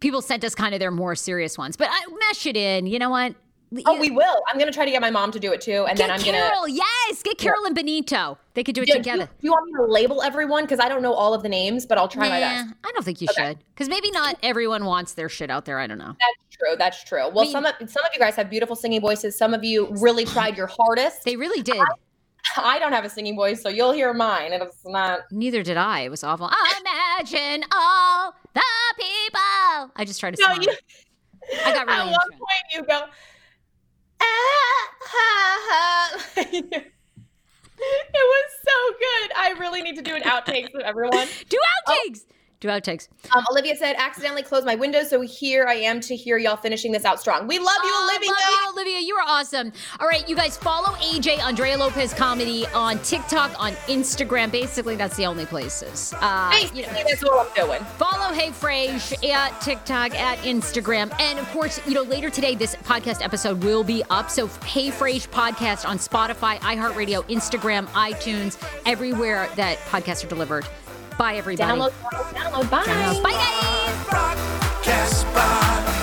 people 0.00 0.20
sent 0.20 0.44
us 0.44 0.54
kind 0.54 0.74
of 0.74 0.80
their 0.80 0.90
more 0.90 1.14
serious 1.14 1.56
ones. 1.56 1.78
But 1.78 1.88
I 1.90 2.04
mesh 2.28 2.44
it 2.44 2.58
in. 2.58 2.86
You 2.86 2.98
know 2.98 3.08
what? 3.08 3.34
Oh, 3.86 3.98
we 3.98 4.10
will. 4.10 4.42
I'm 4.50 4.58
gonna 4.58 4.72
try 4.72 4.84
to 4.84 4.90
get 4.90 5.00
my 5.00 5.10
mom 5.10 5.30
to 5.32 5.40
do 5.40 5.52
it 5.52 5.60
too, 5.60 5.84
and 5.88 5.96
Get 5.98 6.06
then 6.08 6.10
I'm 6.10 6.20
Carol, 6.20 6.60
gonna. 6.62 6.72
yes, 6.72 7.22
get 7.22 7.38
Carol 7.38 7.64
and 7.64 7.74
Benito. 7.74 8.38
They 8.54 8.62
could 8.64 8.74
do 8.74 8.82
it 8.82 8.88
Yeah, 8.88 8.94
do, 8.94 8.98
together. 9.00 9.22
you, 9.22 9.28
do 9.40 9.46
you 9.46 9.50
want 9.52 9.66
me 9.66 9.72
to 9.78 9.84
label 9.90 10.22
everyone? 10.22 10.64
Because 10.64 10.80
I 10.80 10.88
don't 10.88 11.02
know 11.02 11.12
all 11.14 11.34
of 11.34 11.42
the 11.42 11.48
names, 11.48 11.86
but 11.86 11.98
I'll 11.98 12.08
try 12.08 12.28
my 12.28 12.40
best. 12.40 12.74
I 12.84 12.92
don't 12.92 13.04
think 13.04 13.20
you 13.20 13.28
should, 13.34 13.58
because 13.74 13.88
maybe 13.88 14.10
not 14.10 14.36
everyone 14.42 14.84
wants 14.84 15.14
their 15.14 15.28
shit 15.28 15.50
out 15.50 15.64
there. 15.64 15.78
I 15.78 15.86
don't 15.86 15.98
know. 15.98 16.14
That's 16.20 16.56
true. 16.56 16.76
That's 16.78 17.04
true. 17.04 17.28
Well, 17.30 17.46
some 17.46 17.64
of 17.66 17.74
some 17.78 18.04
of 18.04 18.10
you 18.12 18.20
guys 18.20 18.36
have 18.36 18.50
beautiful 18.50 18.76
singing 18.76 19.00
voices. 19.00 19.36
Some 19.36 19.54
of 19.54 19.64
you 19.64 19.88
really 20.00 20.24
tried 20.24 20.56
your 20.56 20.68
hardest. 20.68 21.24
They 21.24 21.36
really 21.36 21.62
did. 21.62 21.82
I 22.58 22.78
don't 22.78 22.92
have 22.92 23.06
a 23.06 23.08
singing 23.10 23.36
voice, 23.36 23.62
so 23.62 23.70
you'll 23.70 23.92
hear 23.92 24.12
mine. 24.12 24.52
And 24.52 24.62
it's 24.62 24.76
not. 24.84 25.20
Neither 25.30 25.62
did 25.62 25.78
I. 25.78 26.00
It 26.00 26.10
was 26.10 26.22
awful. 26.22 26.50
Imagine 26.80 27.64
all 27.74 28.34
the 28.52 28.60
people. 28.98 29.92
I 29.96 30.04
just 30.06 30.20
tried 30.20 30.36
to 30.36 30.42
No, 30.46 30.52
sing. 30.54 30.62
you. 30.64 30.72
I 31.64 31.72
got 31.72 31.86
really 31.88 32.00
At 32.00 32.06
one 32.06 32.30
point, 32.32 32.64
you 32.72 32.82
go. 32.84 33.04
"Ah, 34.24 34.88
ha, 35.00 35.60
ha." 35.68 36.44
it 36.46 36.92
was 38.14 38.50
so 38.62 38.94
good. 38.98 39.32
I 39.36 39.54
really 39.58 39.82
need 39.82 39.96
to 39.96 40.02
do 40.02 40.14
an 40.14 40.22
outtakes 40.22 40.70
for 40.70 40.80
everyone. 40.80 41.26
Do 41.48 41.58
outtakes. 41.88 42.24
Do 42.60 42.68
outtakes. 42.68 43.08
Um, 43.34 43.44
Olivia 43.50 43.76
said, 43.76 43.94
accidentally 43.98 44.42
closed 44.42 44.64
my 44.64 44.74
window, 44.74 45.02
so 45.04 45.20
here 45.20 45.66
I 45.68 45.74
am 45.74 46.00
to 46.00 46.16
hear 46.16 46.38
y'all 46.38 46.56
finishing 46.56 46.92
this 46.92 47.04
out 47.04 47.20
strong. 47.20 47.46
We 47.46 47.58
love 47.58 47.76
you, 47.84 47.90
Oh, 47.92 48.08
Olivia. 48.10 48.30
Love 48.30 48.38
you, 48.48 48.72
Olivia. 48.72 49.00
You 49.06 49.14
are 49.16 49.24
awesome. 49.26 49.70
All 50.00 50.08
right, 50.08 50.26
you 50.26 50.34
guys 50.34 50.56
follow 50.56 50.94
AJ 50.96 51.40
Andrea 51.40 51.76
Lopez 51.76 52.14
Comedy 52.14 52.66
on 52.68 52.98
TikTok, 53.00 53.52
on 53.62 53.72
Instagram. 53.88 54.50
Basically, 54.50 54.96
that's 54.96 55.14
the 55.16 55.26
only 55.26 55.44
places. 55.44 56.14
Uh, 56.20 56.50
Basically, 56.50 56.80
you 56.80 56.86
know, 56.86 56.92
that's 57.06 57.22
what 57.22 57.54
I'm 57.58 57.66
doing. 57.66 57.80
Follow 57.98 58.32
Hey 58.32 58.48
Frage 58.50 59.28
at 59.28 59.60
TikTok, 59.60 60.14
at 60.14 60.38
Instagram. 60.38 61.12
And 61.20 61.38
of 61.38 61.46
course, 61.50 61.86
you 61.86 61.92
know, 61.92 62.02
later 62.02 62.30
today, 62.30 62.54
this 62.54 62.76
podcast 62.76 63.22
episode 63.22 63.62
will 63.62 63.84
be 63.84 64.02
up. 64.08 64.30
So, 64.30 64.46
Hey 64.64 64.90
Frage 64.90 65.28
podcast 65.28 65.86
on 65.86 65.98
Spotify, 65.98 66.58
iHeartRadio, 66.60 67.28
Instagram, 67.28 67.86
iTunes, 67.88 68.56
everywhere 68.86 69.50
that 69.56 69.76
podcasts 69.90 70.24
are 70.24 70.28
delivered. 70.28 70.66
Bye, 71.18 71.36
everybody. 71.36 71.70
Download, 71.70 71.92
download, 72.32 72.70
bye. 72.70 72.82
Download, 72.82 73.22
bye, 73.22 73.32
guys. 74.84 75.93